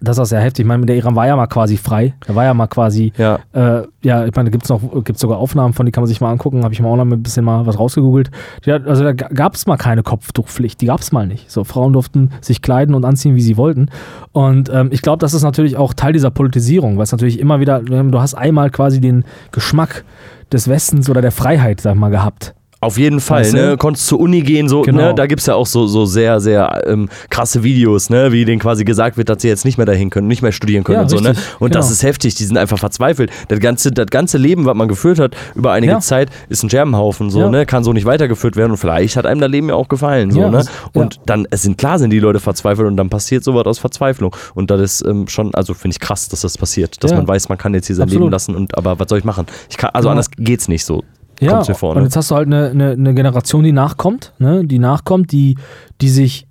das 0.00 0.18
ist 0.18 0.32
ja 0.32 0.38
heftig. 0.40 0.64
Ich 0.64 0.66
meine, 0.66 0.84
der 0.84 0.96
Iran 0.96 1.14
war 1.14 1.28
ja 1.28 1.36
mal 1.36 1.46
quasi 1.46 1.76
frei. 1.76 2.14
Der 2.26 2.34
war 2.34 2.42
ja 2.44 2.54
mal 2.54 2.66
quasi, 2.66 3.12
Ja. 3.16 3.38
äh, 3.52 3.82
ja, 4.02 4.26
ich 4.26 4.34
meine, 4.34 4.48
da 4.48 4.50
gibt 4.50 4.64
es 4.64 4.68
noch, 4.68 4.80
gibt's 5.04 5.20
sogar 5.20 5.38
Aufnahmen 5.38 5.74
von, 5.74 5.86
die 5.86 5.92
kann 5.92 6.02
man 6.02 6.08
sich 6.08 6.20
mal 6.20 6.30
angucken. 6.32 6.64
Habe 6.64 6.74
ich 6.74 6.80
mal 6.82 6.88
auch 6.88 6.96
noch 6.96 7.04
ein 7.04 7.22
bisschen 7.22 7.44
mal 7.44 7.66
was 7.66 7.78
rausgegoogelt. 7.78 8.32
Hat, 8.66 8.84
also 8.86 9.04
da 9.04 9.12
gab 9.12 9.54
es 9.54 9.66
mal 9.68 9.76
keine 9.76 10.02
Kopftuchpflicht. 10.02 10.80
Die 10.80 10.86
gab 10.86 11.00
es 11.00 11.12
mal 11.12 11.28
nicht. 11.28 11.52
So, 11.52 11.62
Frauen 11.62 11.92
durften 11.92 12.30
sich 12.40 12.62
kleiden 12.62 12.96
und 12.96 13.04
anziehen, 13.04 13.36
wie 13.36 13.40
sie 13.40 13.56
wollten. 13.56 13.88
Und 14.32 14.68
ähm, 14.74 14.88
ich 14.90 15.02
glaube, 15.02 15.18
das 15.18 15.34
ist 15.34 15.44
natürlich 15.44 15.76
auch 15.76 15.94
Teil 15.94 16.12
dieser 16.12 16.32
Politisierung, 16.32 16.96
weil 16.96 17.04
es 17.04 17.12
natürlich 17.12 17.38
immer 17.38 17.60
wieder, 17.60 17.78
du 17.80 18.20
hast 18.20 18.34
einmal 18.34 18.70
quasi 18.70 19.00
den 19.00 19.24
Geschmack 19.52 20.04
des 20.50 20.66
Westens 20.68 21.08
oder 21.08 21.20
der 21.22 21.32
Freiheit, 21.32 21.80
sag 21.80 21.94
ich 21.94 22.00
mal, 22.00 22.10
gehabt. 22.10 22.54
Auf 22.78 22.98
jeden 22.98 23.20
Fall, 23.20 23.40
Weißt 23.40 23.54
du? 23.54 23.56
ne? 23.56 23.76
Konntest 23.78 24.06
zur 24.06 24.20
Uni 24.20 24.42
gehen, 24.42 24.68
so, 24.68 24.82
Genau. 24.82 25.06
ne? 25.08 25.14
Da 25.14 25.26
gibt 25.26 25.40
es 25.40 25.46
ja 25.46 25.54
auch 25.54 25.66
so, 25.66 25.86
so 25.86 26.04
sehr, 26.04 26.40
sehr 26.40 26.82
ähm, 26.86 27.08
krasse 27.30 27.62
Videos, 27.62 28.10
ne? 28.10 28.32
Wie 28.32 28.44
denen 28.44 28.60
quasi 28.60 28.84
gesagt 28.84 29.16
wird, 29.16 29.30
dass 29.30 29.40
sie 29.40 29.48
jetzt 29.48 29.64
nicht 29.64 29.78
mehr 29.78 29.86
dahin 29.86 30.10
können, 30.10 30.28
nicht 30.28 30.42
mehr 30.42 30.52
studieren 30.52 30.84
können 30.84 30.96
Ja, 30.96 31.02
und 31.02 31.08
so, 31.08 31.16
ne? 31.18 31.30
richtig, 31.30 31.44
Und 31.58 31.74
das 31.74 31.86
genau. 31.86 31.92
ist 31.94 32.02
heftig, 32.02 32.34
die 32.34 32.44
sind 32.44 32.58
einfach 32.58 32.78
verzweifelt. 32.78 33.30
Das 33.48 33.60
ganze, 33.60 33.90
das 33.92 34.06
ganze 34.08 34.36
Leben, 34.36 34.66
was 34.66 34.74
man 34.76 34.88
geführt 34.88 35.18
hat, 35.18 35.34
über 35.54 35.72
einige 35.72 35.94
Ja. 35.94 36.00
Zeit, 36.00 36.28
ist 36.50 36.62
ein 36.62 36.70
Scherbenhaufen, 36.70 37.30
so, 37.30 37.40
Ja. 37.40 37.48
ne? 37.48 37.64
Kann 37.64 37.82
so 37.82 37.94
nicht 37.94 38.04
weitergeführt 38.04 38.56
werden 38.56 38.72
und 38.72 38.76
vielleicht 38.76 39.16
hat 39.16 39.24
einem 39.24 39.40
das 39.40 39.50
Leben 39.50 39.70
ja 39.70 39.74
auch 39.74 39.88
gefallen, 39.88 40.30
so, 40.30 40.42
ne? 40.42 40.50
das- 40.50 40.68
Und 40.92 41.20
dann, 41.24 41.46
es 41.50 41.62
sind 41.62 41.78
klar, 41.78 41.98
sind 41.98 42.10
die 42.10 42.20
Leute 42.20 42.40
verzweifelt 42.40 42.86
und 42.86 42.98
dann 42.98 43.08
passiert 43.08 43.42
sowas 43.42 43.64
aus 43.64 43.78
Verzweiflung. 43.78 44.36
Und 44.54 44.70
das 44.70 44.80
ist 44.82 45.06
ähm, 45.08 45.28
schon, 45.28 45.54
also 45.54 45.72
finde 45.72 45.94
ich 45.94 46.00
krass, 46.00 46.28
dass 46.28 46.42
das 46.42 46.58
passiert, 46.58 47.02
dass 47.02 47.12
man 47.12 47.26
weiß, 47.26 47.48
man 47.48 47.56
kann 47.56 47.72
jetzt 47.72 47.86
hier 47.86 47.96
sein 47.96 48.04
Absolut. 48.04 48.24
Leben 48.24 48.32
lassen 48.32 48.54
und 48.54 48.76
aber 48.76 48.98
was 48.98 49.08
soll 49.08 49.18
ich 49.18 49.24
machen? 49.24 49.46
Ich 49.70 49.78
kann, 49.78 49.90
also 49.94 50.06
Genau. 50.08 50.10
anders 50.12 50.30
geht's 50.36 50.68
nicht 50.68 50.84
so. 50.84 51.02
Ja, 51.40 51.60
und 51.60 51.96
ne? 51.96 52.02
jetzt 52.02 52.16
hast 52.16 52.30
du 52.30 52.34
halt 52.34 52.46
eine, 52.46 52.70
eine, 52.70 52.90
eine 52.92 53.14
Generation, 53.14 53.62
die 53.62 53.72
nachkommt, 53.72 54.32
ne? 54.38 54.64
die 54.64 54.78
nachkommt, 54.78 55.32
die, 55.32 55.56
die 56.00 56.08
sich 56.08 56.46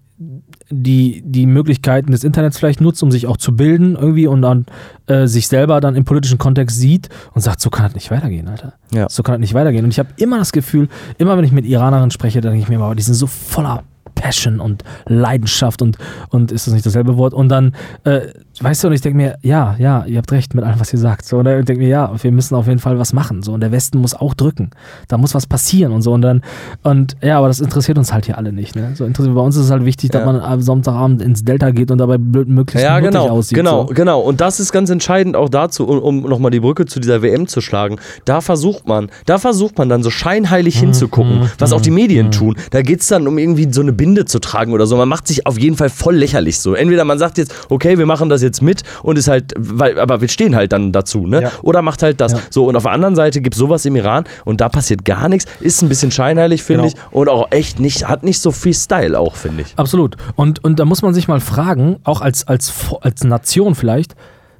die, 0.70 1.22
die 1.26 1.46
Möglichkeiten 1.46 2.12
des 2.12 2.24
Internets 2.24 2.58
vielleicht 2.58 2.82
nutzt, 2.82 3.04
um 3.04 3.12
sich 3.12 3.28
auch 3.28 3.38
zu 3.38 3.56
bilden 3.56 3.96
irgendwie 3.96 4.28
und 4.28 4.42
dann 4.42 4.66
äh, 5.08 5.28
sich 5.28 5.48
selber 5.48 5.80
dann 5.80 5.96
im 5.96 6.06
politischen 6.06 6.38
Kontext 6.38 6.78
sieht 6.78 7.10
und 7.34 7.42
sagt, 7.42 7.62
so 7.62 7.70
kann 7.70 7.86
das 7.86 7.94
nicht 7.94 8.10
weitergehen, 8.12 8.48
Alter. 8.48 8.74
Ja. 8.92 9.08
So 9.10 9.22
kann 9.22 9.34
das 9.34 9.42
nicht 9.42 9.54
weitergehen. 9.54 9.86
Und 9.86 9.92
ich 9.92 10.00
habe 10.00 10.10
immer 10.18 10.40
das 10.40 10.52
Gefühl, 10.52 10.88
immer 11.18 11.38
wenn 11.38 11.46
ich 11.46 11.52
mit 11.52 11.66
Iranerinnen 11.66 12.12
spreche, 12.12 12.42
dann 12.42 12.54
denke 12.54 12.64
ich 12.64 12.70
mir 12.70 12.76
immer, 12.76 12.96
die 12.96 13.04
sind 13.04 13.14
so 13.14 13.28
voller 13.28 13.84
Passion 14.16 14.60
und 14.60 14.84
Leidenschaft 15.06 15.82
und, 15.82 15.98
und 16.30 16.52
ist 16.52 16.68
das 16.68 16.74
nicht 16.74 16.86
dasselbe 16.86 17.18
Wort? 17.18 17.34
Und 17.34 17.50
dann, 17.50 17.76
äh, 18.06 18.22
weißt 18.64 18.84
du, 18.84 18.88
und 18.88 18.94
ich 18.94 19.02
denke 19.02 19.18
mir, 19.18 19.38
ja, 19.42 19.76
ja, 19.80 20.06
ihr 20.06 20.18
habt 20.18 20.32
recht 20.32 20.54
mit 20.56 20.64
allem, 20.64 20.80
was 20.80 20.92
ihr 20.94 21.00
sagt. 21.00 21.26
So, 21.26 21.38
und 21.40 21.48
ich 21.48 21.66
denke 21.66 21.82
mir, 21.84 21.90
ja, 21.90 22.12
wir 22.22 22.32
müssen 22.32 22.56
auf 22.56 22.68
jeden 22.68 22.80
Fall 22.80 22.98
was 23.00 23.12
machen. 23.14 23.44
So, 23.44 23.54
und 23.54 23.62
der 23.62 23.72
Westen 23.72 24.00
muss 24.00 24.14
auch 24.14 24.34
drücken. 24.34 24.70
Da 25.08 25.18
muss 25.18 25.34
was 25.36 25.46
passieren 25.48 25.92
und 25.92 26.02
so. 26.02 26.14
Und 26.14 26.22
dann, 26.22 26.42
und 26.84 27.16
ja, 27.22 27.38
aber 27.38 27.48
das 27.48 27.60
interessiert 27.60 27.98
uns 27.98 28.14
halt 28.14 28.26
hier 28.26 28.38
alle 28.38 28.54
nicht. 28.54 28.76
Ne? 28.76 28.92
So 28.96 29.06
interessiert, 29.06 29.36
bei 29.36 29.42
uns 29.42 29.56
ist 29.56 29.66
es 29.66 29.72
halt 29.72 29.86
wichtig, 29.86 30.12
dass 30.12 30.22
Ja. 30.22 30.26
man 30.26 30.40
am 30.40 30.62
Sonntagabend 30.62 31.22
ins 31.22 31.44
Delta 31.44 31.72
geht 31.72 31.92
und 31.92 31.98
dabei 31.98 32.18
blöd 32.18 32.48
möglichst 32.48 32.84
Ja, 32.84 33.00
genau, 33.00 33.30
aussieht. 33.30 33.58
genau, 33.58 33.88
So. 33.88 33.94
genau. 33.94 34.22
Und 34.22 34.42
das 34.42 34.60
ist 34.60 34.72
ganz 34.72 34.90
entscheidend 34.90 35.36
auch 35.36 35.50
dazu, 35.50 35.86
um, 35.88 36.00
um 36.24 36.30
nochmal 36.30 36.52
die 36.52 36.60
Brücke 36.60 36.86
zu 36.86 37.00
dieser 37.00 37.22
WM 37.22 37.48
zu 37.48 37.62
schlagen. 37.62 37.98
Da 38.26 38.42
versucht 38.42 38.88
man, 38.88 39.10
da 39.26 39.38
versucht 39.38 39.78
man 39.78 39.90
dann 39.90 40.04
so 40.04 40.10
Mhm, 40.10 40.14
scheinheilig 40.14 40.78
hinzugucken, 40.80 41.50
was 41.60 41.74
auch 41.74 41.82
die 41.82 41.92
Medien 41.92 42.32
tun. 42.32 42.56
Da 42.72 42.82
geht 42.82 43.02
es 43.02 43.08
dann 43.08 43.28
um 43.28 43.38
irgendwie 43.38 43.68
so 43.72 43.82
eine 43.82 43.94
Binde 43.94 44.26
zu 44.26 44.40
tragen 44.40 44.72
oder 44.74 44.86
so. 44.88 44.96
Man 44.98 45.10
macht 45.10 45.28
sich 45.28 45.46
auf 45.46 45.60
jeden 45.60 45.76
Fall 45.76 45.90
voll 45.90 46.16
lächerlich 46.16 46.60
so. 46.60 46.74
Entweder 46.74 47.06
man 47.06 47.20
sagt 47.20 47.38
jetzt, 47.38 47.54
okay, 47.70 47.98
wir 47.98 48.06
machen 48.06 48.30
das 48.30 48.42
jetzt 48.42 48.45
mit 48.62 48.84
und 49.04 49.18
ist 49.18 49.28
halt, 49.28 49.54
weil, 49.58 50.00
aber 50.00 50.22
wir 50.22 50.28
stehen 50.28 50.56
halt 50.56 50.72
dann 50.74 50.92
dazu, 50.92 51.28
ne? 51.28 51.42
Ja. 51.44 51.52
Oder 51.62 51.82
macht 51.82 52.04
halt 52.04 52.22
das. 52.22 52.32
Ja. 52.34 52.40
So, 52.50 52.66
und 52.66 52.76
auf 52.76 52.84
der 52.84 52.92
anderen 52.92 53.16
Seite 53.16 53.42
gibt 53.42 53.56
es 53.56 53.60
sowas 53.60 53.86
im 53.86 53.96
Iran 53.96 54.26
und 54.46 54.62
da 54.62 54.70
passiert 54.70 55.06
gar 55.06 55.30
nichts, 55.30 55.46
ist 55.60 55.82
ein 55.82 55.90
bisschen 55.90 56.12
scheinheilig, 56.12 56.64
finde 56.64 56.84
Genau. 56.84 56.94
ich, 56.96 57.14
und 57.14 57.30
auch 57.30 57.52
echt 57.52 57.80
nicht, 57.80 58.08
hat 58.08 58.24
nicht 58.24 58.40
so 58.40 58.52
viel 58.52 58.74
Style 58.74 59.20
auch, 59.20 59.36
finde 59.36 59.64
ich. 59.64 59.74
Absolut. 59.78 60.16
Und, 60.36 60.64
und 60.64 60.80
da 60.80 60.86
muss 60.86 61.02
man 61.02 61.14
sich 61.14 61.28
mal 61.28 61.40
fragen, 61.40 61.98
auch 62.04 62.22
als, 62.22 62.48
als, 62.48 62.74
als 63.02 63.24
Nation 63.24 63.76
vielleicht, 63.76 64.16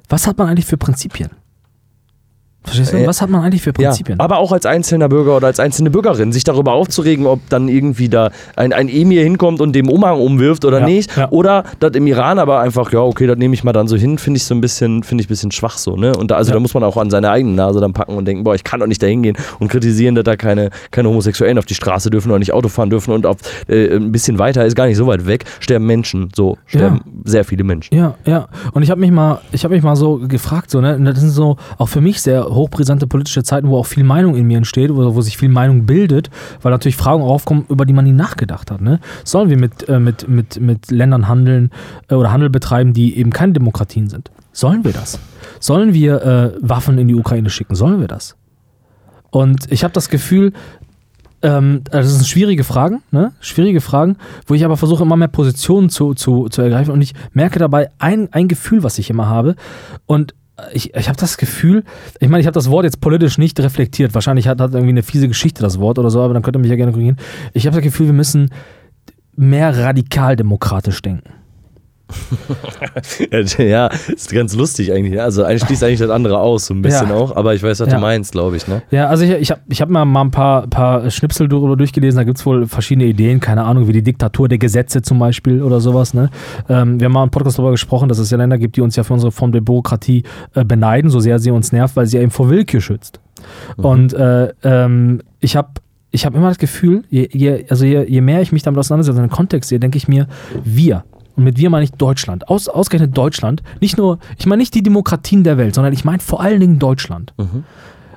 was 0.08 0.26
hat 0.26 0.38
man 0.38 0.48
eigentlich 0.48 0.66
für 0.66 0.76
Prinzipien? 0.76 1.30
Verstehst 2.66 2.92
du? 2.92 2.96
Äh, 2.98 3.06
Was 3.06 3.22
hat 3.22 3.30
man 3.30 3.42
eigentlich 3.42 3.62
für 3.62 3.72
Prinzipien? 3.72 4.18
Ja, 4.18 4.24
aber 4.24 4.38
auch 4.38 4.52
als 4.52 4.66
einzelner 4.66 5.08
Bürger 5.08 5.36
oder 5.36 5.46
als 5.46 5.60
einzelne 5.60 5.90
Bürgerin, 5.90 6.32
sich 6.32 6.44
darüber 6.44 6.72
aufzuregen, 6.72 7.26
ob 7.26 7.40
dann 7.48 7.68
irgendwie 7.68 8.08
da 8.08 8.30
ein, 8.56 8.72
ein 8.72 8.88
Emir 8.88 9.22
hinkommt 9.22 9.60
und 9.60 9.72
dem 9.74 9.88
Umhang 9.88 10.20
umwirft 10.20 10.64
oder 10.64 10.80
Ja, 10.80 10.86
nicht. 10.86 11.16
ja. 11.16 11.30
Oder 11.30 11.64
das 11.80 11.92
im 11.92 12.06
Iran 12.06 12.38
aber 12.38 12.60
einfach, 12.60 12.92
ja, 12.92 13.00
okay, 13.00 13.26
das 13.26 13.36
nehme 13.38 13.54
ich 13.54 13.64
mal 13.64 13.72
dann 13.72 13.88
so 13.88 13.96
hin, 13.96 14.18
finde 14.18 14.38
ich 14.38 14.44
so 14.44 14.54
ein 14.54 14.60
bisschen, 14.60 15.02
finde 15.02 15.22
ich 15.22 15.26
ein 15.26 15.30
bisschen 15.30 15.52
schwach 15.52 15.78
so, 15.78 15.96
ne? 15.96 16.12
Und 16.16 16.30
da, 16.30 16.36
also 16.36 16.52
da 16.52 16.60
muss 16.60 16.74
man 16.74 16.82
auch 16.82 16.96
an 16.96 17.08
seine 17.10 17.30
eigene 17.30 17.54
Nase 17.54 17.80
dann 17.80 17.92
packen 17.92 18.16
und 18.16 18.24
denken, 18.26 18.44
boah, 18.44 18.54
ich 18.54 18.64
kann 18.64 18.80
doch 18.80 18.86
nicht 18.86 19.02
da 19.02 19.06
hingehen 19.06 19.36
und 19.60 19.68
kritisieren, 19.68 20.14
dass 20.14 20.24
da 20.24 20.36
keine, 20.36 20.70
keine 20.90 21.08
Homosexuellen 21.08 21.58
auf 21.58 21.66
die 21.66 21.74
Straße 21.74 22.10
dürfen 22.10 22.30
oder 22.30 22.38
nicht 22.38 22.52
Auto 22.52 22.68
fahren 22.68 22.90
dürfen 22.90 23.12
und 23.12 23.26
auf 23.26 23.36
äh, 23.68 23.94
ein 23.96 24.12
bisschen 24.12 24.38
weiter, 24.38 24.64
ist 24.64 24.74
gar 24.76 24.86
nicht 24.86 24.96
so 24.96 25.06
weit 25.06 25.26
weg, 25.26 25.44
sterben 25.60 25.86
Menschen, 25.86 26.30
so, 26.34 26.56
sterben 26.66 27.00
sehr 27.24 27.44
viele 27.44 27.64
Menschen. 27.64 27.94
Ja, 27.94 28.14
ja. 28.24 28.48
Und 28.72 28.82
ich 28.82 28.90
habe 28.90 29.00
mich 29.00 29.10
mal, 29.10 29.40
ich 29.52 29.64
habe 29.64 29.74
mich 29.74 29.82
mal 29.84 29.96
so 29.96 30.18
gefragt, 30.18 30.70
so, 30.70 30.80
ne, 30.80 30.96
und 30.96 31.04
das 31.04 31.20
sind 31.20 31.30
so 31.30 31.56
auch 31.78 31.88
für 31.88 32.00
mich 32.00 32.20
sehr 32.20 32.44
hochbrisante 32.56 33.06
politische 33.06 33.42
Zeiten, 33.42 33.68
wo 33.68 33.76
auch 33.76 33.86
viel 33.86 34.04
Meinung 34.04 34.34
in 34.34 34.46
mir 34.46 34.58
entsteht, 34.58 34.94
wo, 34.94 35.14
wo 35.14 35.20
sich 35.20 35.36
viel 35.36 35.48
Meinung 35.48 35.86
bildet, 35.86 36.30
weil 36.62 36.72
natürlich 36.72 36.96
Fragen 36.96 37.22
aufkommen, 37.22 37.66
über 37.68 37.84
die 37.84 37.92
man 37.92 38.04
nie 38.04 38.12
nachgedacht 38.12 38.70
hat. 38.70 38.80
Ne? 38.80 39.00
Sollen 39.24 39.50
wir 39.50 39.58
mit, 39.58 39.88
äh, 39.88 40.00
mit, 40.00 40.28
mit, 40.28 40.60
mit 40.60 40.90
Ländern 40.90 41.28
handeln 41.28 41.70
äh, 42.08 42.14
oder 42.14 42.32
Handel 42.32 42.50
betreiben, 42.50 42.92
die 42.92 43.16
eben 43.16 43.30
keine 43.30 43.52
Demokratien 43.52 44.08
sind? 44.08 44.30
Sollen 44.52 44.84
wir 44.84 44.92
das? 44.92 45.18
Sollen 45.60 45.94
wir 45.94 46.22
äh, 46.22 46.52
Waffen 46.60 46.98
in 46.98 47.08
die 47.08 47.14
Ukraine 47.14 47.50
schicken? 47.50 47.74
Sollen 47.74 48.00
wir 48.00 48.08
das? 48.08 48.36
Und 49.30 49.70
ich 49.70 49.84
habe 49.84 49.92
das 49.92 50.08
Gefühl, 50.08 50.52
ähm, 51.42 51.82
also 51.90 52.08
das 52.08 52.16
sind 52.16 52.26
schwierige 52.26 52.64
Fragen, 52.64 53.02
ne? 53.10 53.32
Schwierige 53.40 53.80
Fragen, 53.80 54.16
wo 54.46 54.54
ich 54.54 54.64
aber 54.64 54.76
versuche, 54.76 55.02
immer 55.02 55.16
mehr 55.16 55.28
Positionen 55.28 55.90
zu, 55.90 56.14
zu, 56.14 56.48
zu 56.48 56.62
ergreifen 56.62 56.92
und 56.92 57.02
ich 57.02 57.12
merke 57.32 57.58
dabei 57.58 57.90
ein, 57.98 58.32
ein 58.32 58.48
Gefühl, 58.48 58.82
was 58.82 58.98
ich 58.98 59.10
immer 59.10 59.28
habe. 59.28 59.56
Und 60.06 60.34
ich, 60.72 60.94
ich 60.94 61.08
habe 61.08 61.18
das 61.18 61.36
Gefühl, 61.36 61.84
ich 62.18 62.28
meine, 62.28 62.40
ich 62.40 62.46
habe 62.46 62.54
das 62.54 62.70
Wort 62.70 62.84
jetzt 62.84 63.00
politisch 63.00 63.38
nicht 63.38 63.60
reflektiert. 63.60 64.14
Wahrscheinlich 64.14 64.48
hat, 64.48 64.60
hat 64.60 64.72
irgendwie 64.72 64.90
eine 64.90 65.02
fiese 65.02 65.28
Geschichte 65.28 65.62
das 65.62 65.78
Wort 65.78 65.98
oder 65.98 66.10
so, 66.10 66.22
aber 66.22 66.34
dann 66.34 66.42
könnt 66.42 66.56
ihr 66.56 66.60
mich 66.60 66.70
ja 66.70 66.76
gerne 66.76 66.92
korrigieren. 66.92 67.18
Ich 67.52 67.66
habe 67.66 67.76
das 67.76 67.84
Gefühl, 67.84 68.06
wir 68.06 68.14
müssen 68.14 68.50
mehr 69.36 69.76
radikal 69.76 70.34
demokratisch 70.34 71.02
denken. 71.02 71.30
ja, 73.58 73.88
ist 74.14 74.32
ganz 74.32 74.54
lustig 74.54 74.92
eigentlich. 74.92 75.20
Also 75.20 75.44
eigentlich 75.44 75.64
schließt 75.64 75.82
eigentlich 75.84 75.98
das 76.00 76.10
andere 76.10 76.38
aus, 76.38 76.66
so 76.66 76.74
ein 76.74 76.82
bisschen 76.82 77.08
Ja. 77.08 77.14
auch, 77.14 77.34
aber 77.36 77.54
ich 77.54 77.62
weiß, 77.62 77.80
was 77.80 77.88
Ja. 77.88 77.94
du 77.96 78.00
meinst, 78.00 78.32
glaube 78.32 78.56
ich, 78.56 78.66
ne? 78.68 78.82
Ja, 78.90 79.08
also 79.08 79.24
ich, 79.24 79.30
ich 79.32 79.50
habe 79.50 79.60
ich 79.68 79.80
hab 79.82 79.88
mal, 79.88 80.04
mal 80.04 80.22
ein 80.22 80.30
paar, 80.30 80.66
paar 80.68 81.10
Schnipsel 81.10 81.48
darüber 81.48 81.76
durchgelesen. 81.76 82.18
Da 82.18 82.24
gibt 82.24 82.38
es 82.38 82.46
wohl 82.46 82.66
verschiedene 82.66 83.06
Ideen, 83.06 83.40
keine 83.40 83.64
Ahnung, 83.64 83.88
wie 83.88 83.92
die 83.92 84.02
Diktatur 84.02 84.48
der 84.48 84.58
Gesetze 84.58 85.02
zum 85.02 85.18
Beispiel 85.18 85.62
oder 85.62 85.80
sowas. 85.80 86.14
Ne? 86.14 86.30
Ähm, 86.68 87.00
wir 87.00 87.06
haben 87.06 87.12
mal 87.12 87.24
im 87.24 87.30
Podcast 87.30 87.58
darüber 87.58 87.72
gesprochen, 87.72 88.08
dass 88.08 88.18
es 88.18 88.30
ja 88.30 88.38
Länder 88.38 88.58
gibt, 88.58 88.76
die 88.76 88.80
uns 88.80 88.96
ja 88.96 89.02
für 89.02 89.12
unsere 89.14 89.32
Form 89.32 89.52
der 89.52 89.60
Bürokratie 89.60 90.22
äh, 90.54 90.64
beneiden, 90.64 91.10
so 91.10 91.20
sehr 91.20 91.38
sie 91.38 91.50
uns 91.50 91.72
nervt, 91.72 91.96
weil 91.96 92.06
sie 92.06 92.16
ja 92.16 92.22
eben 92.22 92.30
vor 92.30 92.50
Willkür 92.50 92.80
schützt. 92.80 93.20
Und 93.76 94.14
äh, 94.14 94.52
ähm, 94.62 95.20
ich 95.40 95.56
habe 95.56 95.68
ich 96.10 96.24
hab 96.24 96.34
immer 96.34 96.48
das 96.48 96.58
Gefühl, 96.58 97.02
je, 97.10 97.28
je, 97.32 97.66
also 97.68 97.84
je, 97.84 98.04
je 98.08 98.20
mehr 98.22 98.40
ich 98.40 98.50
mich 98.50 98.62
damit 98.62 98.78
auseinandersetze, 98.78 99.18
in 99.18 99.24
den 99.24 99.30
Kontext 99.30 99.68
sehe, 99.68 99.78
denke 99.78 99.98
ich 99.98 100.08
mir, 100.08 100.26
wir, 100.64 101.04
und 101.36 101.44
mit 101.44 101.58
wir 101.58 101.70
meine 101.70 101.84
ich 101.84 101.92
Deutschland, 101.92 102.48
aus, 102.48 102.68
ausgerechnet 102.68 103.16
Deutschland, 103.16 103.62
nicht 103.80 103.96
nur, 103.98 104.18
ich 104.38 104.46
meine 104.46 104.60
nicht 104.60 104.74
die 104.74 104.82
Demokratien 104.82 105.44
der 105.44 105.58
Welt, 105.58 105.74
sondern 105.74 105.92
ich 105.92 106.04
meine 106.04 106.20
vor 106.20 106.40
allen 106.40 106.60
Dingen 106.60 106.78
Deutschland. 106.78 107.34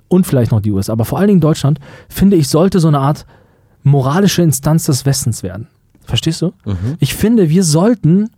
Und 0.07 0.25
vielleicht 0.25 0.51
noch 0.51 0.61
die 0.61 0.71
USA, 0.71 0.93
aber 0.93 1.05
vor 1.05 1.19
allen 1.19 1.27
Dingen 1.27 1.41
Deutschland, 1.41 1.79
finde 2.07 2.35
ich, 2.37 2.47
sollte 2.47 2.79
so 2.79 2.87
eine 2.87 2.99
Art 2.99 3.25
moralische 3.83 4.41
Instanz 4.41 4.85
des 4.85 5.05
Westens 5.05 5.43
werden. 5.43 5.67
Verstehst 6.03 6.41
du? 6.41 6.53
Ich 6.99 7.13
finde, 7.13 7.49
wir 7.49 7.63
sollten, 7.63 8.29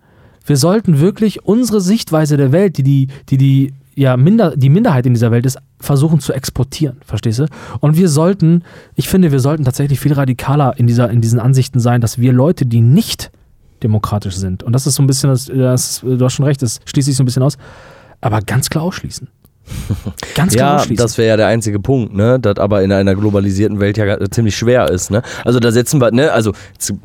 wir 0.46 0.58
sollten 0.58 1.00
wirklich 1.00 1.46
unsere 1.46 1.80
Sichtweise 1.80 2.36
der 2.36 2.52
Welt, 2.52 2.78
die 2.78 2.84
die, 2.84 3.08
die, 3.30 3.38
die 3.38 3.74
ja, 3.96 4.18
Minder, 4.18 4.56
die 4.56 4.70
Minderheit 4.70 5.06
in 5.06 5.14
dieser 5.14 5.32
Welt 5.32 5.46
ist, 5.46 5.58
versuchen 5.80 6.20
zu 6.20 6.34
exportieren, 6.34 6.98
verstehst 7.06 7.40
du? 7.40 7.46
Und 7.80 7.98
wir 7.98 8.10
sollten, 8.10 8.64
ich 8.96 9.08
finde, 9.08 9.32
wir 9.32 9.40
sollten 9.40 9.64
tatsächlich 9.64 10.00
viel 10.00 10.14
radikaler 10.14 10.78
in, 10.78 10.88
dieser, 10.88 11.10
in 11.10 11.22
diesen 11.22 11.40
Ansichten 11.40 11.80
sein, 11.80 12.02
dass 12.02 12.18
wir 12.18 12.34
Leute, 12.34 12.66
die 12.66 12.82
nicht 12.82 13.32
demokratisch 13.84 14.36
sind, 14.36 14.64
und 14.64 14.74
das 14.74 14.88
ist 14.88 14.96
so 14.96 15.04
ein 15.04 15.08
bisschen, 15.08 15.30
das, 15.30 15.46
das, 15.46 16.02
du 16.02 16.24
hast 16.24 16.34
schon 16.34 16.46
recht, 16.46 16.62
das 16.62 16.80
schließt 16.86 17.08
sich 17.08 17.16
so 17.16 17.24
ein 17.24 17.26
bisschen 17.26 17.44
aus, 17.44 17.58
aber 18.22 18.42
ganz 18.42 18.70
klar 18.70 18.84
ausschließen. 18.84 19.28
Ganz 20.36 20.54
klar 20.54 20.70
Ja, 20.72 20.76
ausschließen. 20.78 21.04
das 21.04 21.18
wäre 21.18 21.28
ja 21.30 21.38
der 21.38 21.48
einzige 21.48 21.80
Punkt, 21.80 22.16
ne? 22.16 22.40
Das 22.40 22.58
aber 22.58 22.82
in 22.84 22.92
einer 22.92 23.16
globalisierten 23.16 23.80
Welt 23.80 23.98
ja 23.98 24.06
ga- 24.06 24.30
ziemlich 24.32 24.56
schwer 24.56 24.90
ist, 24.90 25.12
ne? 25.12 25.22
Also 25.46 25.60
da 25.60 25.72
setzen 25.72 26.00
wir, 26.02 26.12
ne? 26.12 26.32
Also 26.32 26.54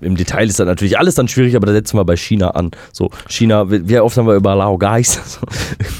im 0.00 0.16
Detail 0.16 0.48
ist 0.48 0.58
das 0.58 0.66
natürlich 0.66 0.98
alles 0.98 1.14
dann 1.14 1.28
schwierig, 1.28 1.56
aber 1.56 1.66
da 1.66 1.72
setzen 1.72 1.96
wir 1.98 2.04
bei 2.04 2.16
China 2.16 2.50
an. 2.50 2.70
So, 2.92 3.10
China, 3.28 3.64
wie 3.68 3.98
oft 4.00 4.16
haben 4.16 4.26
wir 4.26 4.34
über 4.34 4.54
Laogais? 4.54 5.20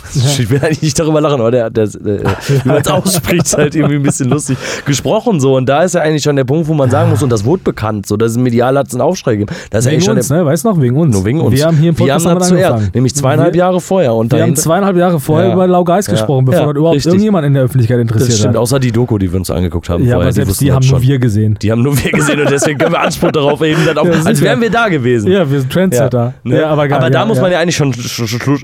So, 0.09 0.41
Ich 0.43 0.49
will 0.49 0.61
eigentlich 0.63 0.81
nicht 0.83 0.99
darüber 0.99 1.21
lachen, 1.21 1.41
aber 1.41 1.51
der, 1.51 1.69
der, 1.69 1.89
der 1.89 2.21
wie 2.65 2.69
man 2.69 2.79
es 2.81 2.89
ausspricht, 2.89 3.45
ist 3.45 3.57
halt 3.59 3.75
irgendwie 3.75 3.97
ein 3.97 4.03
bisschen 4.03 4.31
lustig 4.31 4.57
gesprochen 4.87 5.41
so. 5.41 5.57
Und 5.57 5.69
da 5.69 5.83
ist 5.83 5.95
ja 5.95 6.01
eigentlich 6.01 6.23
schon 6.23 6.37
der 6.37 6.45
Punkt, 6.45 6.69
wo 6.69 6.75
man 6.75 6.89
sagen 6.91 7.11
muss, 7.11 7.23
und 7.23 7.31
das 7.31 7.45
wurde 7.45 7.63
bekannt, 7.65 8.07
so, 8.07 8.17
dass 8.17 8.31
es 8.33 8.39
medial 8.39 8.79
hat 8.79 8.87
es 8.87 8.95
einen 8.95 9.03
Aufschrei 9.03 9.33
gegeben. 9.33 9.55
Das 9.71 9.81
ist 9.81 9.87
wegen 9.87 9.95
eigentlich 9.97 10.05
schon 10.07 10.17
uns, 10.17 10.29
der, 10.29 10.37
ne? 10.39 10.47
Weißt 10.47 10.65
du 10.65 10.69
noch, 10.71 10.81
wegen 10.81 10.97
uns. 10.97 11.13
nur 11.15 11.25
wegen 11.25 11.41
uns. 11.41 11.55
Wir 11.55 11.67
haben 11.67 11.77
hier 11.77 11.91
im 11.91 11.95
Podcast 11.97 12.25
wir 12.25 12.31
haben 12.31 12.39
das 12.39 12.49
zuerst, 12.49 12.95
nämlich 12.95 13.15
zweieinhalb 13.15 13.55
Jahre 13.57 13.81
vorher. 13.81 14.15
Und 14.15 14.33
Wir 14.33 14.43
haben 14.43 14.57
zweieinhalb 14.57 14.97
Jahre 14.97 15.21
vorher 15.21 15.49
Ja. 15.49 15.55
über 15.55 15.67
Laugais 15.67 16.07
Ja. 16.07 16.13
gesprochen, 16.13 16.45
bevor 16.47 16.56
Ja, 16.57 16.65
dort 16.65 16.77
überhaupt 16.77 16.97
richtig. 16.97 17.11
irgendjemand 17.13 17.47
in 17.47 17.55
der 17.55 17.63
Öffentlichkeit 17.65 17.99
interessiert 18.01 18.31
das 18.31 18.39
stimmt, 18.39 18.55
hat. 18.55 18.61
außer 18.61 18.79
die 18.81 18.93
Doku, 18.93 19.19
die 19.19 19.31
wir 19.33 19.39
uns 19.39 19.51
angeguckt 19.51 19.89
haben 19.89 20.05
Ja, 20.05 20.13
vorher. 20.15 20.27
aber 20.29 20.33
selbst 20.33 20.61
die 20.61 20.67
das 20.67 20.75
haben 20.77 20.83
schon. 20.83 20.99
nur 20.99 21.03
wir 21.03 21.19
gesehen. 21.19 21.59
Die 21.63 21.71
haben 21.73 21.83
nur 21.83 21.97
wir 22.03 22.11
gesehen 22.13 22.41
und 22.41 22.51
deswegen 22.51 22.79
können 22.79 22.93
wir 22.93 23.01
Anspruch 23.01 23.31
darauf 23.33 23.61
eben 23.63 23.85
dann 23.87 23.99
auch, 23.99 24.07
Ja, 24.07 24.23
als 24.25 24.41
wären 24.41 24.61
wir 24.61 24.71
da 24.71 24.89
gewesen. 24.89 25.31
Ja, 25.31 25.51
wir 25.51 25.61
sind 25.61 25.73
Trendsetter. 25.73 26.35
ne? 26.45 26.67
Aber, 26.67 26.89
geil, 26.89 26.99
aber 26.99 27.11
da 27.11 27.25
muss 27.27 27.41
man 27.41 27.53
ja 27.53 27.59
eigentlich 27.61 27.77
schon 27.77 27.93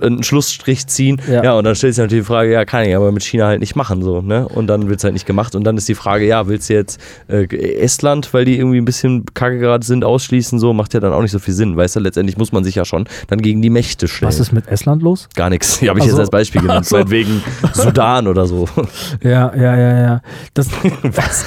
einen 0.02 0.22
Schlussstrich 0.22 0.86
ziehen. 0.86 1.20
Ja. 1.30 1.52
Und 1.54 1.64
dann 1.64 1.74
stellt 1.74 1.94
sich 1.94 2.02
natürlich 2.02 2.24
die 2.24 2.26
Frage, 2.28 2.52
ja, 2.52 2.64
kann 2.64 2.84
ich 2.84 2.94
aber 2.96 3.12
mit 3.12 3.22
China 3.22 3.46
halt 3.46 3.60
nicht 3.60 3.76
machen. 3.76 4.02
so 4.02 4.20
ne? 4.20 4.48
Und 4.48 4.66
dann 4.66 4.88
wird 4.88 4.98
es 4.98 5.04
halt 5.04 5.12
nicht 5.14 5.26
gemacht. 5.26 5.54
Und 5.54 5.64
dann 5.64 5.76
ist 5.76 5.88
die 5.88 5.94
Frage, 5.94 6.26
ja, 6.26 6.48
willst 6.48 6.68
du 6.70 6.74
jetzt 6.74 7.00
äh, 7.28 7.44
Estland, 7.76 8.32
weil 8.34 8.44
die 8.44 8.58
irgendwie 8.58 8.78
ein 8.78 8.84
bisschen 8.84 9.24
kacke 9.34 9.58
gerade 9.58 9.84
sind, 9.84 10.04
ausschließen? 10.04 10.58
So 10.58 10.72
macht 10.72 10.94
ja 10.94 11.00
dann 11.00 11.12
auch 11.12 11.22
nicht 11.22 11.30
so 11.32 11.38
viel 11.38 11.54
Sinn. 11.54 11.76
Weißt 11.76 11.96
du, 11.96 12.00
letztendlich 12.00 12.36
muss 12.36 12.52
man 12.52 12.64
sich 12.64 12.74
ja 12.74 12.84
schon 12.84 13.06
dann 13.28 13.40
gegen 13.42 13.62
die 13.62 13.70
Mächte 13.70 14.08
stellen. 14.08 14.28
Was 14.28 14.40
ist 14.40 14.52
mit 14.52 14.68
Estland 14.68 15.02
los? 15.02 15.28
Gar 15.34 15.50
nichts. 15.50 15.78
Die 15.80 15.88
habe 15.88 15.98
ich 15.98 16.04
Ach 16.04 16.08
so. 16.08 16.12
jetzt 16.16 16.20
als 16.20 16.30
Beispiel 16.30 16.60
genannt. 16.62 16.86
Ach 16.92 17.74
so. 17.74 17.81
Sudan 17.82 18.26
oder 18.26 18.46
so. 18.46 18.66
Ja, 19.22 19.52
ja, 19.54 19.76
ja, 19.76 20.00
ja. 20.00 20.20
Das, 20.54 20.68
Was? 21.02 21.44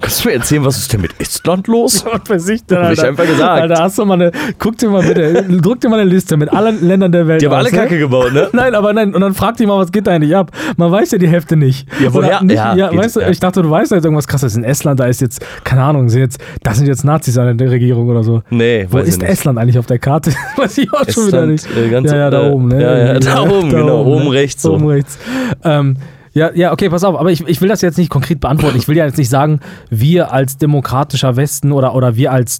Kannst 0.00 0.24
du 0.24 0.28
mir 0.28 0.34
erzählen, 0.34 0.64
was 0.64 0.78
ist 0.78 0.92
denn 0.92 1.00
mit 1.00 1.12
Estland 1.20 1.66
los? 1.66 2.04
was 2.28 2.48
ich 2.48 2.64
denn, 2.64 2.78
Hab 2.78 2.92
ich 2.92 3.02
einfach 3.02 3.24
gesagt. 3.26 3.62
Alter, 3.62 3.82
hast 3.82 3.98
du 3.98 4.04
mal 4.04 4.14
eine, 4.14 4.32
guck 4.58 4.76
dir 4.78 4.88
mal 4.88 5.02
bitte, 5.02 5.44
druck 5.60 5.80
dir 5.80 5.88
mal 5.88 6.00
eine 6.00 6.10
Liste 6.10 6.36
mit 6.36 6.52
allen 6.52 6.86
Ländern 6.86 7.12
der 7.12 7.26
Welt 7.28 7.40
Die 7.40 7.46
haben 7.46 7.52
aus, 7.52 7.58
alle 7.60 7.70
ne? 7.70 7.76
Kacke 7.76 7.98
gebaut, 7.98 8.32
ne? 8.32 8.48
Nein, 8.52 8.74
aber 8.74 8.92
nein, 8.92 9.14
und 9.14 9.20
dann 9.20 9.34
frag 9.34 9.56
dich 9.56 9.66
mal, 9.66 9.78
was 9.78 9.92
geht 9.92 10.06
da 10.06 10.12
eigentlich 10.12 10.34
ab? 10.34 10.50
Man 10.76 10.90
weiß 10.90 11.12
ja 11.12 11.18
die 11.18 11.28
Hälfte 11.28 11.56
nicht. 11.56 11.86
Ja, 12.02 12.12
woher? 12.12 12.42
Nicht, 12.42 12.56
Ja, 12.56 12.74
ja, 12.74 12.96
weißt 12.96 13.16
du, 13.16 13.20
ja. 13.20 13.30
ich 13.30 13.40
dachte, 13.40 13.62
du 13.62 13.70
weißt 13.70 13.92
jetzt 13.92 14.04
irgendwas 14.04 14.26
krasses. 14.26 14.56
In 14.56 14.64
Estland, 14.64 15.00
da 15.00 15.06
ist 15.06 15.20
jetzt, 15.20 15.44
keine 15.64 15.82
Ahnung, 15.82 16.08
sind 16.08 16.20
jetzt, 16.20 16.38
das 16.62 16.78
sind 16.78 16.86
jetzt 16.86 17.04
Nazis 17.04 17.38
an 17.38 17.56
der 17.56 17.70
Regierung 17.70 18.08
oder 18.08 18.22
so. 18.22 18.42
Nee, 18.50 18.86
Wo 18.90 18.98
ist. 18.98 19.22
Estland 19.22 19.58
eigentlich 19.58 19.78
auf 19.78 19.86
der 19.86 19.98
Karte? 19.98 20.32
weiß 20.56 20.78
ich 20.78 20.92
auch 20.92 21.08
schon 21.08 21.28
wieder 21.28 21.46
nicht. 21.46 21.66
Estland, 21.66 22.06
äh, 22.06 22.10
ja, 22.10 22.16
ja, 22.16 22.30
da 22.30 22.46
äh, 22.46 22.50
oben, 22.50 22.68
ne? 22.68 22.82
ja, 22.82 22.98
ja, 22.98 23.18
da 23.18 23.44
ne? 23.44 23.54
oben, 23.54 23.70
genau, 23.70 24.04
oben 24.04 24.24
ne? 24.24 24.32
rechts 24.32 24.62
so. 24.62 24.74
Oben 24.74 24.88
rechts. 24.88 25.18
Ähm, 25.62 25.96
ja, 26.34 26.50
ja, 26.52 26.72
okay, 26.72 26.90
pass 26.90 27.04
auf, 27.04 27.18
aber 27.18 27.30
ich, 27.30 27.46
ich 27.46 27.60
will 27.60 27.68
das 27.68 27.80
jetzt 27.80 27.96
nicht 27.96 28.10
konkret 28.10 28.40
beantworten. 28.40 28.76
Ich 28.76 28.88
will 28.88 28.96
ja 28.96 29.06
jetzt 29.06 29.18
nicht 29.18 29.28
sagen, 29.28 29.60
wir 29.88 30.32
als 30.32 30.56
demokratischer 30.56 31.36
Westen 31.36 31.70
oder, 31.70 31.94
oder 31.94 32.16
wir 32.16 32.32
als, 32.32 32.58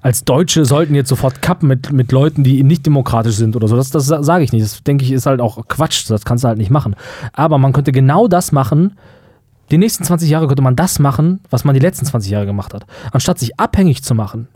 als 0.00 0.24
Deutsche 0.24 0.64
sollten 0.64 0.94
jetzt 0.94 1.10
sofort 1.10 1.42
kappen 1.42 1.68
mit, 1.68 1.92
mit 1.92 2.10
Leuten, 2.10 2.42
die 2.42 2.62
nicht 2.62 2.86
demokratisch 2.86 3.34
sind 3.34 3.54
oder 3.54 3.68
so. 3.68 3.76
Das, 3.76 3.90
das 3.90 4.06
sage 4.06 4.44
ich 4.44 4.52
nicht. 4.52 4.64
Das 4.64 4.82
denke 4.82 5.04
ich 5.04 5.12
ist 5.12 5.26
halt 5.26 5.42
auch 5.42 5.68
Quatsch. 5.68 6.08
Das 6.08 6.24
kannst 6.24 6.42
du 6.42 6.48
halt 6.48 6.56
nicht 6.56 6.70
machen. 6.70 6.96
Aber 7.34 7.58
man 7.58 7.74
könnte 7.74 7.92
genau 7.92 8.28
das 8.28 8.50
machen. 8.50 8.96
Die 9.70 9.78
nächsten 9.78 10.02
20 10.02 10.30
Jahre 10.30 10.46
könnte 10.46 10.62
man 10.62 10.74
das 10.74 10.98
machen, 10.98 11.40
was 11.50 11.64
man 11.64 11.74
die 11.74 11.80
letzten 11.80 12.06
20 12.06 12.30
Jahre 12.30 12.46
gemacht 12.46 12.72
hat. 12.72 12.86
Anstatt 13.12 13.38
sich 13.38 13.60
abhängig 13.60 14.02
zu 14.02 14.14
machen 14.14 14.48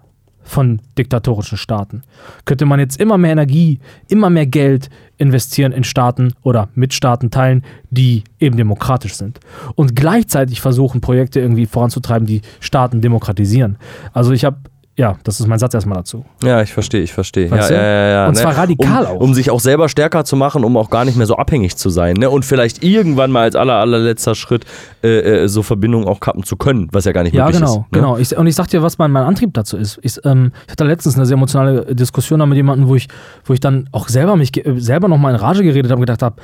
von 0.44 0.80
diktatorischen 0.96 1.58
Staaten, 1.58 2.02
könnte 2.44 2.66
man 2.66 2.78
jetzt 2.78 3.00
immer 3.00 3.18
mehr 3.18 3.32
Energie, 3.32 3.80
immer 4.08 4.30
mehr 4.30 4.46
Geld 4.46 4.90
investieren 5.16 5.72
in 5.72 5.84
Staaten 5.84 6.32
oder 6.42 6.68
mit 6.74 6.92
Staaten 6.92 7.30
teilen, 7.30 7.64
die 7.90 8.24
eben 8.38 8.56
demokratisch 8.56 9.14
sind. 9.14 9.40
Und 9.74 9.96
gleichzeitig 9.96 10.60
versuchen, 10.60 11.00
Projekte 11.00 11.40
irgendwie 11.40 11.66
voranzutreiben, 11.66 12.26
die 12.26 12.42
Staaten 12.60 13.00
demokratisieren. 13.00 13.78
Also 14.12 14.32
ich 14.32 14.44
habe, 14.44 14.58
ja, 14.96 15.16
das 15.24 15.40
ist 15.40 15.48
mein 15.48 15.58
Satz 15.58 15.74
erstmal 15.74 15.98
dazu. 15.98 16.24
Ja, 16.44 16.62
ich 16.62 16.72
verstehe, 16.72 17.02
ich 17.02 17.12
verstehe. 17.12 17.48
Ja, 17.48 17.56
ja, 17.56 17.72
ja, 17.72 18.08
ja, 18.10 18.26
Und 18.28 18.34
ne? 18.34 18.40
zwar 18.40 18.56
radikal 18.56 19.06
um, 19.06 19.10
auch. 19.10 19.20
Um 19.20 19.34
sich 19.34 19.50
auch 19.50 19.58
selber 19.58 19.88
stärker 19.88 20.24
zu 20.24 20.36
machen, 20.36 20.62
um 20.62 20.76
auch 20.76 20.88
gar 20.88 21.04
nicht 21.04 21.16
mehr 21.16 21.26
so 21.26 21.36
abhängig 21.36 21.76
zu 21.76 21.90
sein. 21.90 22.16
Ne? 22.16 22.30
Und 22.30 22.44
vielleicht 22.44 22.84
irgendwann 22.84 23.32
mal 23.32 23.42
als 23.42 23.56
aller, 23.56 23.74
allerletzter 23.74 24.36
Schritt 24.36 24.64
äh, 25.02 25.42
äh, 25.42 25.48
so 25.48 25.64
Verbindungen 25.64 26.06
auch 26.06 26.20
kappen 26.20 26.44
zu 26.44 26.56
können, 26.56 26.88
was 26.92 27.06
ja 27.06 27.12
gar 27.12 27.24
nicht 27.24 27.34
Ja, 27.34 27.46
möglich 27.46 27.60
genau, 27.60 27.72
ist. 27.72 27.78
Ne? 27.78 27.86
genau. 27.90 28.16
Ich, 28.18 28.36
und 28.36 28.46
ich 28.46 28.54
sag 28.54 28.68
dir, 28.68 28.82
was 28.82 28.98
mein, 28.98 29.10
mein 29.10 29.24
Antrieb 29.24 29.52
dazu 29.54 29.76
ist. 29.76 29.98
Ich, 30.02 30.24
ähm, 30.24 30.52
ich 30.66 30.72
hatte 30.72 30.84
letztens 30.84 31.16
eine 31.16 31.26
sehr 31.26 31.34
emotionale 31.34 31.92
Diskussion 31.94 32.48
mit 32.48 32.56
jemandem, 32.56 32.86
wo 32.86 32.94
ich, 32.94 33.08
wo 33.44 33.52
ich 33.52 33.60
dann 33.60 33.88
auch 33.90 34.08
selber 34.08 34.36
mich 34.36 34.56
äh, 34.56 34.78
selber 34.80 35.08
nochmal 35.08 35.34
in 35.34 35.40
Rage 35.40 35.64
geredet 35.64 35.90
habe 35.90 35.98
und 35.98 36.06
gedacht 36.06 36.22
habe, 36.22 36.36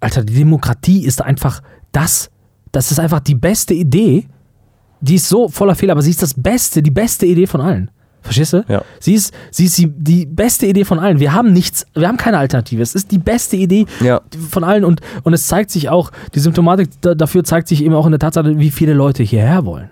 Alter, 0.00 0.24
die 0.24 0.34
Demokratie 0.34 1.04
ist 1.04 1.20
einfach 1.20 1.60
das, 1.92 2.30
das 2.72 2.90
ist 2.90 2.98
einfach 2.98 3.20
die 3.20 3.34
beste 3.34 3.74
Idee. 3.74 4.28
Die 5.00 5.14
ist 5.16 5.28
so 5.28 5.48
voller 5.48 5.74
Fehler, 5.74 5.92
aber 5.92 6.02
sie 6.02 6.10
ist 6.10 6.22
das 6.22 6.34
Beste, 6.34 6.82
die 6.82 6.90
beste 6.90 7.26
Idee 7.26 7.46
von 7.46 7.60
allen. 7.60 7.90
Verstehst 8.22 8.52
du? 8.52 8.64
Ja. 8.68 8.82
Sie 8.98 9.14
ist, 9.14 9.32
sie 9.50 9.64
ist 9.64 9.78
die, 9.78 9.86
die 9.88 10.26
beste 10.26 10.66
Idee 10.66 10.84
von 10.84 10.98
allen. 10.98 11.20
Wir 11.20 11.32
haben 11.32 11.52
nichts, 11.52 11.86
wir 11.94 12.06
haben 12.06 12.18
keine 12.18 12.36
Alternative. 12.36 12.82
Es 12.82 12.94
ist 12.94 13.10
die 13.10 13.18
beste 13.18 13.56
Idee 13.56 13.86
Ja. 14.00 14.20
von 14.50 14.62
allen 14.62 14.84
und, 14.84 15.00
und 15.22 15.32
es 15.32 15.46
zeigt 15.46 15.70
sich 15.70 15.88
auch, 15.88 16.10
die 16.34 16.40
Symptomatik 16.40 16.90
da, 17.00 17.14
dafür 17.14 17.44
zeigt 17.44 17.68
sich 17.68 17.82
eben 17.82 17.94
auch 17.94 18.04
in 18.04 18.12
der 18.12 18.18
Tatsache, 18.18 18.58
wie 18.58 18.70
viele 18.70 18.92
Leute 18.92 19.22
hierher 19.22 19.64
wollen. 19.64 19.88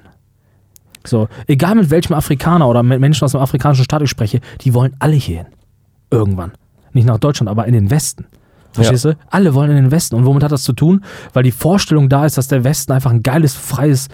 So, 1.06 1.28
egal 1.46 1.76
mit 1.76 1.88
welchem 1.90 2.12
Afrikaner 2.12 2.68
oder 2.68 2.82
mit 2.82 3.00
Menschen 3.00 3.24
aus 3.24 3.32
dem 3.32 3.40
afrikanischen 3.40 3.84
Staat 3.84 4.02
ich 4.02 4.10
spreche, 4.10 4.40
die 4.60 4.74
wollen 4.74 4.94
alle 4.98 5.14
hierhin. 5.14 5.46
Irgendwann. 6.10 6.52
Nicht 6.92 7.06
nach 7.06 7.18
Deutschland, 7.18 7.48
aber 7.48 7.66
in 7.66 7.72
den 7.72 7.90
Westen. 7.90 8.26
Verstehst 8.72 9.06
du? 9.06 9.16
Alle 9.30 9.54
wollen 9.54 9.70
in 9.70 9.76
den 9.76 9.90
Westen. 9.90 10.16
Und 10.16 10.26
womit 10.26 10.42
hat 10.42 10.52
das 10.52 10.62
zu 10.64 10.74
tun? 10.74 11.02
Weil 11.32 11.42
die 11.44 11.50
Vorstellung 11.50 12.10
da 12.10 12.26
ist, 12.26 12.36
dass 12.36 12.48
der 12.48 12.62
Westen 12.64 12.92
einfach 12.92 13.10
ein 13.10 13.22
geiles, 13.22 13.54
freies 13.54 14.08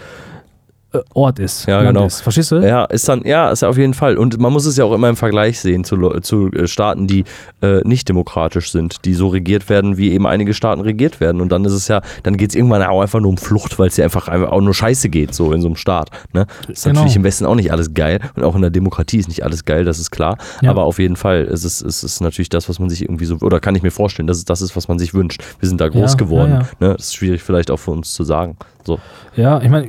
Ort 1.14 1.38
ist. 1.38 1.66
Ja, 1.66 1.76
Land 1.80 1.88
genau. 1.94 2.06
Ist. 2.06 2.20
Verstehst 2.20 2.52
du? 2.52 2.56
Ja, 2.56 2.84
ist 2.84 3.08
dann, 3.08 3.22
ja, 3.24 3.50
ist 3.50 3.62
auf 3.64 3.76
jeden 3.78 3.94
Fall. 3.94 4.16
Und 4.18 4.38
man 4.38 4.52
muss 4.52 4.66
es 4.66 4.76
ja 4.76 4.84
auch 4.84 4.92
immer 4.92 5.08
im 5.08 5.16
Vergleich 5.16 5.60
sehen 5.60 5.84
zu, 5.84 5.96
zu 6.20 6.50
äh, 6.52 6.66
Staaten, 6.66 7.06
die 7.06 7.24
äh, 7.62 7.80
nicht 7.84 8.08
demokratisch 8.08 8.70
sind, 8.70 9.04
die 9.04 9.14
so 9.14 9.28
regiert 9.28 9.68
werden, 9.68 9.96
wie 9.96 10.12
eben 10.12 10.26
einige 10.26 10.54
Staaten 10.54 10.80
regiert 10.82 11.20
werden. 11.20 11.40
Und 11.40 11.50
dann 11.50 11.64
ist 11.64 11.72
es 11.72 11.88
ja, 11.88 12.00
dann 12.22 12.36
geht 12.36 12.50
es 12.50 12.56
irgendwann 12.56 12.82
auch 12.82 13.00
einfach 13.00 13.20
nur 13.20 13.30
um 13.30 13.36
Flucht, 13.38 13.78
weil 13.78 13.88
es 13.88 13.96
ja 13.96 14.04
einfach, 14.04 14.28
einfach 14.28 14.50
auch 14.52 14.60
nur 14.60 14.74
Scheiße 14.74 15.08
geht, 15.08 15.34
so 15.34 15.52
in 15.52 15.60
so 15.60 15.68
einem 15.68 15.76
Staat. 15.76 16.10
Ne? 16.32 16.46
Ist 16.68 16.84
Genau. 16.84 16.96
natürlich 16.96 17.16
im 17.16 17.24
Westen 17.24 17.46
auch 17.46 17.54
nicht 17.54 17.72
alles 17.72 17.94
geil. 17.94 18.20
Und 18.36 18.44
auch 18.44 18.54
in 18.54 18.60
der 18.62 18.70
Demokratie 18.70 19.18
ist 19.18 19.28
nicht 19.28 19.42
alles 19.44 19.64
geil, 19.64 19.84
das 19.84 19.98
ist 19.98 20.10
klar. 20.10 20.36
Ja. 20.62 20.70
Aber 20.70 20.84
auf 20.84 20.98
jeden 20.98 21.16
Fall 21.16 21.44
ist 21.44 21.64
es, 21.64 21.80
ist 21.82 22.02
es 22.02 22.20
natürlich 22.20 22.48
das, 22.50 22.68
was 22.68 22.78
man 22.78 22.90
sich 22.90 23.02
irgendwie 23.02 23.24
so, 23.24 23.36
oder 23.40 23.60
kann 23.60 23.74
ich 23.74 23.82
mir 23.82 23.90
vorstellen, 23.90 24.26
dass 24.26 24.36
es 24.38 24.44
das 24.44 24.62
ist, 24.62 24.76
was 24.76 24.88
man 24.88 24.98
sich 24.98 25.14
wünscht. 25.14 25.42
Wir 25.60 25.68
sind 25.68 25.80
da 25.80 25.88
groß 25.88 26.12
Ja, 26.12 26.16
geworden. 26.18 26.50
ja, 26.52 26.86
Ne? 26.86 26.94
Das 26.96 27.06
ist 27.06 27.14
schwierig 27.16 27.42
vielleicht 27.42 27.70
auch 27.70 27.78
für 27.78 27.90
uns 27.92 28.12
zu 28.12 28.24
sagen. 28.24 28.56
So. 28.86 28.98
Ja, 29.34 29.62
ich 29.62 29.70
meine, 29.70 29.88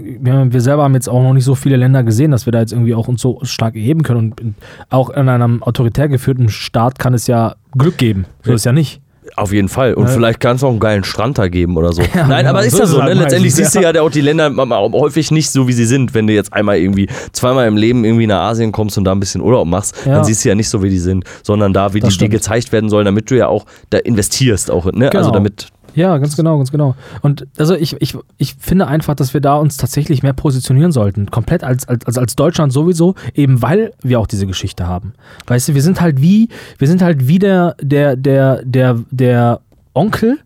wir 0.54 0.62
selber 0.62 0.84
haben 0.84 0.94
jetzt 0.96 1.08
auch 1.08 1.22
noch 1.22 1.34
nicht 1.34 1.46
so 1.46 1.54
viele 1.56 1.76
Länder 1.78 2.04
gesehen, 2.04 2.32
dass 2.32 2.46
wir 2.48 2.52
da 2.52 2.60
jetzt 2.60 2.72
irgendwie 2.74 2.96
auch 2.96 3.08
uns 3.08 3.22
so 3.22 3.40
stark 3.44 3.76
erheben 3.76 4.04
können. 4.04 4.34
Und 4.40 4.56
auch 4.90 5.10
in 5.12 5.30
einem 5.30 5.62
autoritär 5.64 6.08
geführten 6.08 6.50
Staat 6.50 6.98
kann 7.00 7.14
es 7.14 7.28
ja 7.28 7.56
Glück 7.78 7.98
geben. 7.98 8.26
So 8.44 8.54
ist 8.54 8.66
ja 8.66 8.72
nicht. 8.72 9.02
Auf 9.38 9.52
jeden 9.52 9.70
Fall. 9.70 9.96
Und 9.96 10.06
Ne? 10.06 10.10
vielleicht 10.12 10.40
kann 10.40 10.56
es 10.56 10.64
auch 10.64 10.70
einen 10.70 10.80
geilen 10.80 11.04
Strand 11.04 11.40
da 11.40 11.48
geben 11.48 11.76
oder 11.78 11.92
so. 11.94 12.02
Ja, 12.16 12.28
Nein, 12.28 12.46
genau. 12.46 12.50
aber 12.52 12.64
ist 12.66 12.74
So 12.74 12.78
ja 12.78 12.84
ist 12.84 12.90
so. 12.92 12.98
Ne? 13.02 13.14
Letztendlich 13.16 13.54
meistens, 13.54 13.72
siehst 13.72 13.76
du 13.76 13.82
ja 13.82 14.02
auch 14.02 14.12
die 14.12 14.22
Länder 14.22 14.52
häufig 14.94 15.32
nicht 15.32 15.50
so, 15.50 15.68
wie 15.68 15.74
sie 15.74 15.86
sind. 15.86 16.14
Wenn 16.14 16.28
du 16.28 16.34
jetzt 16.34 16.54
einmal 16.54 16.78
irgendwie 16.78 17.10
zweimal 17.34 17.68
im 17.68 17.76
Leben 17.76 18.06
irgendwie 18.06 18.28
nach 18.28 18.42
Asien 18.52 18.72
kommst 18.72 18.98
und 19.00 19.04
da 19.04 19.12
ein 19.12 19.20
bisschen 19.20 19.42
Urlaub 19.42 19.68
machst, 19.68 19.96
Ja. 20.06 20.14
dann 20.16 20.24
siehst 20.24 20.46
du 20.46 20.50
ja 20.50 20.56
nicht 20.56 20.70
so, 20.70 20.84
wie 20.84 20.90
die 20.92 21.00
sind, 21.00 21.26
sondern 21.44 21.74
da, 21.74 21.94
wie 21.94 22.00
Das 22.02 22.10
die 22.10 22.16
stimmt. 22.16 22.32
gezeigt 22.32 22.72
werden 22.72 22.90
sollen, 22.90 23.06
damit 23.06 23.30
du 23.32 23.36
ja 23.36 23.48
auch 23.48 23.66
da 23.90 23.98
investierst. 23.98 24.70
Auch, 24.70 24.86
ne? 24.92 25.06
Also 25.12 25.18
Genau. 25.20 25.32
damit. 25.32 25.68
Ja, 25.96 26.18
ganz 26.18 26.36
genau, 26.36 26.58
ganz 26.58 26.72
genau. 26.72 26.96
Und 27.22 27.48
also 27.58 27.74
ich, 27.74 27.96
ich, 28.02 28.18
ich 28.38 28.56
finde 28.60 28.88
einfach, 28.88 29.16
dass 29.16 29.34
wir 29.34 29.40
da 29.40 29.56
uns 29.56 29.78
tatsächlich 29.78 30.24
mehr 30.24 30.34
positionieren 30.34 30.92
sollten. 30.92 31.32
Komplett 31.32 31.64
als, 31.64 31.88
als, 31.88 32.06
also 32.06 32.20
als 32.20 32.36
Deutschland 32.36 32.74
sowieso, 32.74 33.16
eben 33.34 33.62
weil 33.62 33.94
wir 34.04 34.20
auch 34.20 34.28
diese 34.28 34.46
Geschichte 34.46 34.88
haben. 34.88 35.14
Weißt 35.48 35.70
du, 35.70 35.74
wir 35.74 35.82
sind 35.82 36.02
halt 36.02 36.22
wie, 36.22 36.50
wir 36.78 36.88
sind 36.88 37.02
halt 37.02 37.28
wie 37.28 37.40
der, 37.40 37.76
der, 37.82 38.18
der, 38.18 38.62
der, 38.64 39.00
der 39.10 39.62
Onkel, 39.94 40.38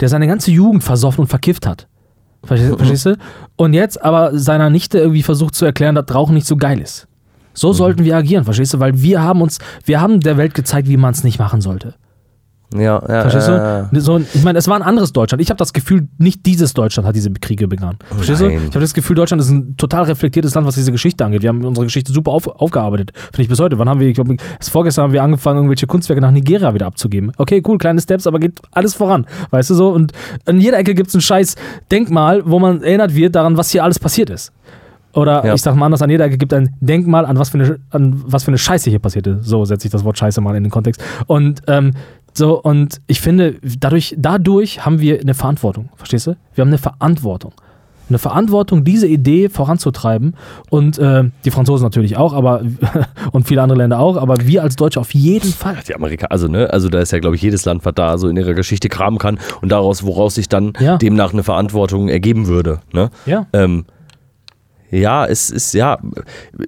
der 0.00 0.10
seine 0.10 0.26
ganze 0.26 0.50
Jugend 0.50 0.84
versoffen 0.84 1.22
und 1.22 1.28
verkifft 1.28 1.66
hat. 1.66 1.86
Verstehst, 2.44 2.76
verstehst 2.76 3.06
du? 3.06 3.16
Und 3.56 3.74
jetzt 3.74 4.02
aber 4.02 4.38
seiner 4.38 4.70
Nichte 4.70 4.98
irgendwie 4.98 5.22
versucht 5.22 5.54
zu 5.54 5.64
erklären, 5.64 5.94
dass 5.94 6.14
Rauchen 6.14 6.34
nicht 6.34 6.46
so 6.46 6.56
geil 6.56 6.78
ist. 6.78 7.06
So 7.54 7.72
sollten 7.72 8.04
wir 8.04 8.16
agieren, 8.16 8.44
verstehst 8.44 8.74
du? 8.74 8.80
Weil 8.80 9.02
wir 9.02 9.22
haben 9.22 9.42
uns, 9.42 9.58
wir 9.84 10.00
haben 10.00 10.20
der 10.20 10.36
Welt 10.36 10.54
gezeigt, 10.54 10.88
wie 10.88 10.96
man 10.96 11.12
es 11.12 11.24
nicht 11.24 11.38
machen 11.38 11.60
sollte. 11.60 11.94
Ja, 12.74 13.02
ja. 13.08 13.22
Verstehst 13.22 13.48
ja, 13.48 13.88
du? 13.90 14.00
So, 14.00 14.18
ich 14.18 14.44
meine, 14.44 14.58
es 14.58 14.68
war 14.68 14.76
ein 14.76 14.82
anderes 14.82 15.12
Deutschland. 15.12 15.42
Ich 15.42 15.50
habe 15.50 15.58
das 15.58 15.72
Gefühl, 15.72 16.08
nicht 16.18 16.46
dieses 16.46 16.72
Deutschland 16.72 17.06
hat 17.06 17.16
diese 17.16 17.30
Kriege 17.32 17.66
begangen. 17.66 17.98
Verstehst 18.14 18.40
Nein. 18.42 18.50
du? 18.50 18.56
Ich 18.58 18.68
habe 18.68 18.80
das 18.80 18.94
Gefühl, 18.94 19.16
Deutschland 19.16 19.42
ist 19.42 19.50
ein 19.50 19.76
total 19.76 20.04
reflektiertes 20.04 20.54
Land, 20.54 20.66
was 20.66 20.76
diese 20.76 20.92
Geschichte 20.92 21.24
angeht. 21.24 21.42
Wir 21.42 21.48
haben 21.48 21.64
unsere 21.64 21.86
Geschichte 21.86 22.12
super 22.12 22.30
auf, 22.30 22.46
aufgearbeitet. 22.46 23.10
Finde 23.14 23.42
ich 23.42 23.48
bis 23.48 23.58
heute. 23.58 23.78
Wann 23.78 23.88
haben 23.88 23.98
wir, 23.98 24.08
ich 24.08 24.14
glaube, 24.14 24.36
vorgestern 24.60 25.04
haben 25.04 25.12
wir 25.12 25.22
angefangen, 25.22 25.58
irgendwelche 25.58 25.86
Kunstwerke 25.86 26.20
nach 26.20 26.30
Nigeria 26.30 26.72
wieder 26.72 26.86
abzugeben. 26.86 27.32
Okay, 27.38 27.62
cool, 27.66 27.78
kleine 27.78 28.00
Steps, 28.00 28.26
aber 28.26 28.38
geht 28.38 28.60
alles 28.70 28.94
voran. 28.94 29.26
Weißt 29.50 29.70
du 29.70 29.74
so? 29.74 29.88
Und 29.88 30.12
an 30.46 30.60
jeder 30.60 30.78
Ecke 30.78 30.94
gibt 30.94 31.08
es 31.08 31.14
ein 31.14 31.20
scheiß 31.20 31.56
Denkmal, 31.90 32.42
wo 32.46 32.58
man 32.60 32.82
erinnert 32.82 33.14
wird 33.14 33.34
daran, 33.34 33.56
was 33.56 33.70
hier 33.70 33.82
alles 33.82 33.98
passiert 33.98 34.30
ist. 34.30 34.52
Oder 35.12 35.44
Ja. 35.44 35.54
ich 35.54 35.62
sag 35.62 35.74
mal 35.74 35.86
anders, 35.86 36.02
an 36.02 36.10
jeder 36.10 36.26
Ecke 36.26 36.38
gibt 36.38 36.54
ein 36.54 36.76
Denkmal, 36.80 37.26
an 37.26 37.36
was 37.36 37.48
für 37.48 37.58
eine, 37.58 37.78
an 37.90 38.22
was 38.26 38.44
für 38.44 38.48
eine 38.52 38.58
Scheiße 38.58 38.90
hier 38.90 39.00
passiert 39.00 39.26
ist. 39.26 39.44
So 39.44 39.64
setze 39.64 39.88
ich 39.88 39.92
das 39.92 40.04
Wort 40.04 40.16
Scheiße 40.18 40.40
mal 40.40 40.54
in 40.54 40.62
den 40.62 40.70
Kontext. 40.70 41.02
Und 41.26 41.62
ähm, 41.66 41.92
so, 42.32 42.60
und 42.60 43.00
ich 43.06 43.20
finde, 43.20 43.56
dadurch, 43.78 44.14
dadurch 44.18 44.84
haben 44.84 45.00
wir 45.00 45.20
eine 45.20 45.34
Verantwortung. 45.34 45.88
Verstehst 45.96 46.26
du? 46.26 46.36
Wir 46.54 46.62
haben 46.62 46.68
eine 46.68 46.78
Verantwortung. 46.78 47.52
Eine 48.08 48.18
Verantwortung, 48.18 48.82
diese 48.82 49.06
Idee 49.06 49.48
voranzutreiben. 49.48 50.34
Und 50.68 50.98
äh, 50.98 51.24
die 51.44 51.50
Franzosen 51.52 51.84
natürlich 51.84 52.16
auch, 52.16 52.32
aber 52.32 52.62
und 53.32 53.46
viele 53.46 53.62
andere 53.62 53.78
Länder 53.78 54.00
auch, 54.00 54.16
aber 54.16 54.34
wir 54.46 54.62
als 54.64 54.74
Deutsche 54.74 54.98
auf 54.98 55.14
jeden 55.14 55.52
Fall. 55.52 55.76
Die 55.86 55.94
Amerika, 55.94 56.26
also 56.26 56.48
ne, 56.48 56.68
also 56.72 56.88
da 56.88 56.98
ist 57.00 57.12
ja 57.12 57.20
glaube 57.20 57.36
ich 57.36 57.42
jedes 57.42 57.64
Land, 57.66 57.84
was 57.84 57.94
da 57.94 58.18
so 58.18 58.28
in 58.28 58.36
ihrer 58.36 58.54
Geschichte 58.54 58.88
kramen 58.88 59.18
kann 59.20 59.38
und 59.60 59.70
daraus, 59.70 60.02
woraus 60.04 60.34
sich 60.34 60.48
dann 60.48 60.72
Ja. 60.80 60.96
demnach 60.98 61.32
eine 61.32 61.44
Verantwortung 61.44 62.08
ergeben 62.08 62.48
würde. 62.48 62.80
Ne? 62.92 63.10
Ja. 63.26 63.46
Ähm, 63.52 63.84
ja, 64.90 65.26
es 65.26 65.50
ist, 65.50 65.74
ja, 65.74 65.98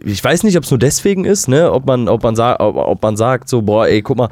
ich 0.04 0.22
weiß 0.22 0.44
nicht, 0.44 0.56
ob 0.56 0.64
es 0.64 0.70
nur 0.70 0.78
deswegen 0.78 1.24
ist, 1.24 1.48
ne, 1.48 1.70
ob 1.70 1.87
man, 1.87 2.08
ob 2.08 2.22
man 2.22 2.37
sagt, 2.37 2.61
ob, 2.61 2.76
ob 2.76 3.02
man 3.02 3.16
sagt, 3.16 3.48
so, 3.48 3.62
boah, 3.62 3.87
ey, 3.87 4.02
guck 4.02 4.16
mal, 4.16 4.28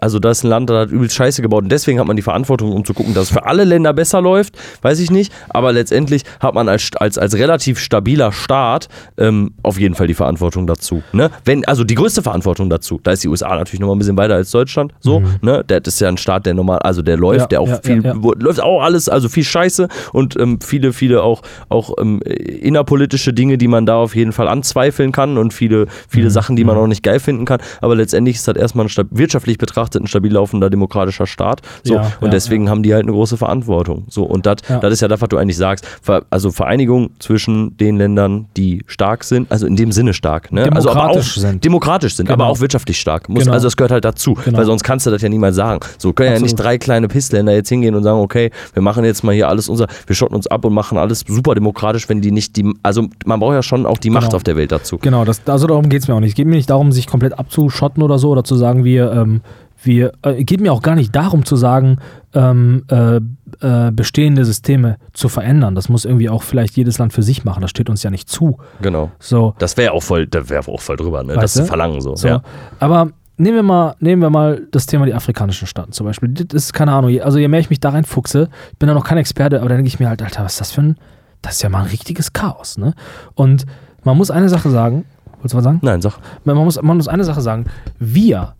also 0.00 0.18
da 0.18 0.30
ist 0.30 0.44
ein 0.44 0.48
Land, 0.48 0.70
das 0.70 0.86
hat 0.86 0.90
übelst 0.90 1.14
Scheiße 1.16 1.42
gebaut 1.42 1.64
und 1.64 1.72
deswegen 1.72 1.98
hat 1.98 2.06
man 2.06 2.16
die 2.16 2.22
Verantwortung, 2.22 2.72
um 2.72 2.84
zu 2.84 2.94
gucken, 2.94 3.14
dass 3.14 3.24
es 3.24 3.30
für 3.30 3.44
alle 3.46 3.64
Länder 3.64 3.92
besser 3.92 4.20
läuft, 4.20 4.56
weiß 4.82 5.00
ich 5.00 5.10
nicht, 5.10 5.32
aber 5.48 5.72
letztendlich 5.72 6.22
hat 6.40 6.54
man 6.54 6.68
als, 6.68 6.90
als, 6.96 7.18
als 7.18 7.34
relativ 7.34 7.78
stabiler 7.78 8.32
Staat 8.32 8.88
ähm, 9.18 9.54
auf 9.62 9.78
jeden 9.78 9.94
Fall 9.94 10.06
die 10.06 10.14
Verantwortung 10.14 10.66
dazu, 10.66 11.02
ne, 11.12 11.30
wenn, 11.44 11.64
also 11.64 11.84
die 11.84 11.94
größte 11.94 12.22
Verantwortung 12.22 12.70
dazu, 12.70 13.00
da 13.02 13.12
ist 13.12 13.24
die 13.24 13.28
USA 13.28 13.56
natürlich 13.56 13.80
nochmal 13.80 13.96
ein 13.96 14.00
bisschen 14.00 14.16
weiter 14.16 14.34
als 14.34 14.50
Deutschland, 14.50 14.92
so, 15.00 15.22
ne, 15.40 15.64
der 15.64 15.80
das 15.80 15.94
ist 15.94 16.00
ja 16.00 16.08
ein 16.08 16.16
Staat, 16.16 16.46
der 16.46 16.54
normal, 16.54 16.78
also 16.78 17.02
der 17.02 17.16
läuft, 17.16 17.40
Ja, 17.40 17.46
der 17.46 17.60
auch 17.60 17.68
ja, 17.68 17.80
viel, 17.82 18.04
ja, 18.04 18.12
läuft 18.12 18.60
auch 18.60 18.82
alles, 18.82 19.08
also 19.08 19.28
viel 19.28 19.44
Scheiße 19.44 19.88
und 20.12 20.38
ähm, 20.38 20.60
viele, 20.60 20.92
viele 20.92 21.22
auch, 21.22 21.42
auch 21.68 21.94
ähm, 21.98 22.20
innerpolitische 22.22 23.31
Dinge, 23.32 23.58
die 23.58 23.68
man 23.68 23.86
da 23.86 23.96
auf 23.96 24.14
jeden 24.14 24.32
Fall 24.32 24.48
anzweifeln 24.48 25.12
kann 25.12 25.38
und 25.38 25.52
viele, 25.52 25.86
viele 26.08 26.26
Mhm. 26.26 26.30
Sachen, 26.30 26.56
die 26.56 26.64
man 26.64 26.76
auch 26.76 26.86
nicht 26.86 27.02
geil 27.02 27.20
finden 27.20 27.44
kann. 27.44 27.60
Aber 27.80 27.94
letztendlich 27.96 28.36
ist 28.36 28.46
das 28.48 28.56
erstmal 28.56 28.86
ein 28.86 28.90
wirtschaftlich 29.10 29.58
betrachtet 29.58 30.02
ein 30.02 30.06
stabil 30.06 30.32
laufender 30.32 30.70
demokratischer 30.70 31.26
Staat. 31.26 31.62
So, 31.84 31.94
Ja, 31.94 32.12
und 32.20 32.26
ja, 32.28 32.28
deswegen 32.28 32.68
haben 32.70 32.82
die 32.82 32.92
halt 32.94 33.02
eine 33.04 33.12
große 33.12 33.36
Verantwortung. 33.36 34.04
So, 34.08 34.24
und 34.24 34.46
das 34.46 34.56
Ja. 34.68 34.78
das 34.78 34.92
ist 34.94 35.00
ja 35.00 35.08
das, 35.08 35.20
was 35.20 35.28
du 35.28 35.36
eigentlich 35.38 35.56
sagst. 35.56 35.86
Also 36.30 36.50
Vereinigung 36.50 37.10
zwischen 37.18 37.76
den 37.76 37.96
Ländern, 37.96 38.46
die 38.56 38.82
stark 38.86 39.24
sind, 39.24 39.50
also 39.50 39.66
in 39.66 39.76
dem 39.76 39.92
Sinne 39.92 40.14
stark, 40.14 40.52
ne? 40.52 40.70
also 40.72 40.90
aber 40.90 41.00
auch 41.04 41.12
Demokratisch 41.12 41.34
sind. 41.36 41.64
demokratisch 41.64 42.14
sind, 42.16 42.26
Genau. 42.26 42.34
aber 42.44 42.46
auch 42.52 42.60
wirtschaftlich 42.60 42.98
stark. 43.00 43.28
Muss, 43.28 43.42
Genau. 43.44 43.52
Also 43.54 43.66
das 43.66 43.76
gehört 43.76 43.92
halt 43.92 44.04
dazu, 44.04 44.34
Genau. 44.44 44.58
weil 44.58 44.64
sonst 44.64 44.82
kannst 44.84 45.06
du 45.06 45.10
das 45.10 45.22
ja 45.22 45.28
niemals 45.28 45.56
sagen. 45.56 45.80
So 45.98 46.12
können 46.12 46.28
ja 46.28 46.32
Absolut. 46.34 46.50
nicht 46.52 46.62
drei 46.62 46.78
kleine 46.78 47.08
Pissländer 47.08 47.52
jetzt 47.52 47.68
hingehen 47.68 47.94
und 47.94 48.02
sagen, 48.02 48.18
okay, 48.20 48.50
wir 48.74 48.82
machen 48.82 49.04
jetzt 49.04 49.22
mal 49.24 49.34
hier 49.34 49.48
alles 49.48 49.68
unser, 49.68 49.86
wir 50.06 50.14
schotten 50.16 50.34
uns 50.36 50.46
ab 50.46 50.64
und 50.64 50.72
machen 50.72 50.98
alles 50.98 51.24
super 51.26 51.54
demokratisch, 51.54 52.08
wenn 52.08 52.20
die 52.20 52.30
nicht 52.30 52.56
die, 52.56 52.72
also 52.82 53.08
man 53.26 53.40
braucht 53.40 53.54
ja 53.54 53.62
schon 53.62 53.86
auch 53.86 53.98
die 53.98 54.10
Macht 54.10 54.26
Genau. 54.26 54.36
auf 54.36 54.42
der 54.44 54.56
Welt 54.56 54.72
dazu. 54.72 54.98
Genau, 54.98 55.24
das, 55.24 55.42
also 55.46 55.66
darum 55.66 55.88
geht 55.88 56.02
es 56.02 56.08
mir 56.08 56.14
auch 56.14 56.20
nicht. 56.20 56.30
Es 56.30 56.34
geht 56.36 56.46
mir 56.46 56.56
nicht 56.56 56.70
darum, 56.70 56.92
sich 56.92 57.06
komplett 57.06 57.38
abzuschotten 57.38 58.02
oder 58.02 58.18
so 58.18 58.30
oder 58.30 58.44
zu 58.44 58.56
sagen, 58.56 58.84
wir, 58.84 59.12
ähm, 59.12 59.40
wir, 59.82 60.12
äh, 60.22 60.44
geht 60.44 60.60
mir 60.60 60.72
auch 60.72 60.82
gar 60.82 60.94
nicht 60.94 61.14
darum 61.14 61.44
zu 61.44 61.56
sagen, 61.56 61.98
ähm, 62.34 62.84
äh, 62.88 63.16
äh, 63.60 63.90
bestehende 63.92 64.44
Systeme 64.44 64.96
zu 65.12 65.28
verändern. 65.28 65.74
Das 65.74 65.88
muss 65.88 66.04
irgendwie 66.04 66.28
auch 66.30 66.42
vielleicht 66.42 66.76
jedes 66.76 66.98
Land 66.98 67.12
für 67.12 67.22
sich 67.22 67.44
machen. 67.44 67.60
Das 67.60 67.70
steht 67.70 67.90
uns 67.90 68.02
ja 68.02 68.10
nicht 68.10 68.28
zu. 68.28 68.58
Genau. 68.80 69.10
So, 69.18 69.54
Das 69.58 69.76
wäre 69.76 69.92
auch 69.92 70.02
voll, 70.02 70.26
da 70.26 70.48
wäre 70.48 70.66
auch 70.68 70.80
voll 70.80 70.96
drüber, 70.96 71.22
ne? 71.24 71.34
Das 71.34 71.54
zu 71.54 71.64
verlangen 71.64 72.00
so. 72.00 72.14
so. 72.14 72.28
Ja. 72.28 72.42
Aber 72.78 73.10
nehmen 73.36 73.56
wir 73.56 73.62
mal, 73.64 73.94
nehmen 73.98 74.22
wir 74.22 74.30
mal 74.30 74.62
das 74.70 74.86
Thema 74.86 75.04
die 75.04 75.14
afrikanischen 75.14 75.66
Staaten 75.66 75.92
zum 75.92 76.06
Beispiel. 76.06 76.28
Das 76.30 76.64
ist 76.64 76.72
keine 76.72 76.92
Ahnung. 76.92 77.20
Also 77.20 77.38
je 77.38 77.48
mehr 77.48 77.60
ich 77.60 77.70
mich 77.70 77.80
da 77.80 77.90
reinfuchse, 77.90 78.48
ich 78.72 78.78
bin 78.78 78.86
da 78.88 78.94
noch 78.94 79.04
kein 79.04 79.18
Experte, 79.18 79.58
aber 79.60 79.68
dann 79.68 79.78
denke 79.78 79.88
ich 79.88 79.98
mir 79.98 80.08
halt, 80.08 80.22
Alter, 80.22 80.44
was 80.44 80.52
ist 80.52 80.60
das 80.60 80.70
für 80.72 80.82
ein, 80.82 80.96
das 81.42 81.54
ist 81.54 81.62
ja 81.62 81.68
mal 81.68 81.80
ein 81.80 81.90
richtiges 81.90 82.32
Chaos, 82.32 82.78
ne? 82.78 82.94
Und 83.34 83.66
man 84.04 84.16
muss 84.16 84.30
eine 84.30 84.48
Sache 84.48 84.70
sagen. 84.70 85.04
Wolltest 85.34 85.54
du 85.54 85.58
was 85.58 85.64
sagen? 85.64 85.80
Nein, 85.82 86.00
sag. 86.00 86.18
man 86.44 86.56
muss, 86.56 86.80
man 86.80 86.96
muss 86.96 87.08
eine 87.08 87.24
Sache 87.24 87.40
sagen. 87.40 87.66
Wir 87.98 88.54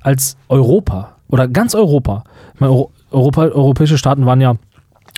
als 0.00 0.36
Europa 0.48 1.16
oder 1.28 1.48
ganz 1.48 1.74
Europa, 1.74 2.24
Euro, 2.60 2.92
Europa, 3.10 3.42
europäische 3.42 3.98
Staaten 3.98 4.26
waren 4.26 4.40
ja 4.40 4.54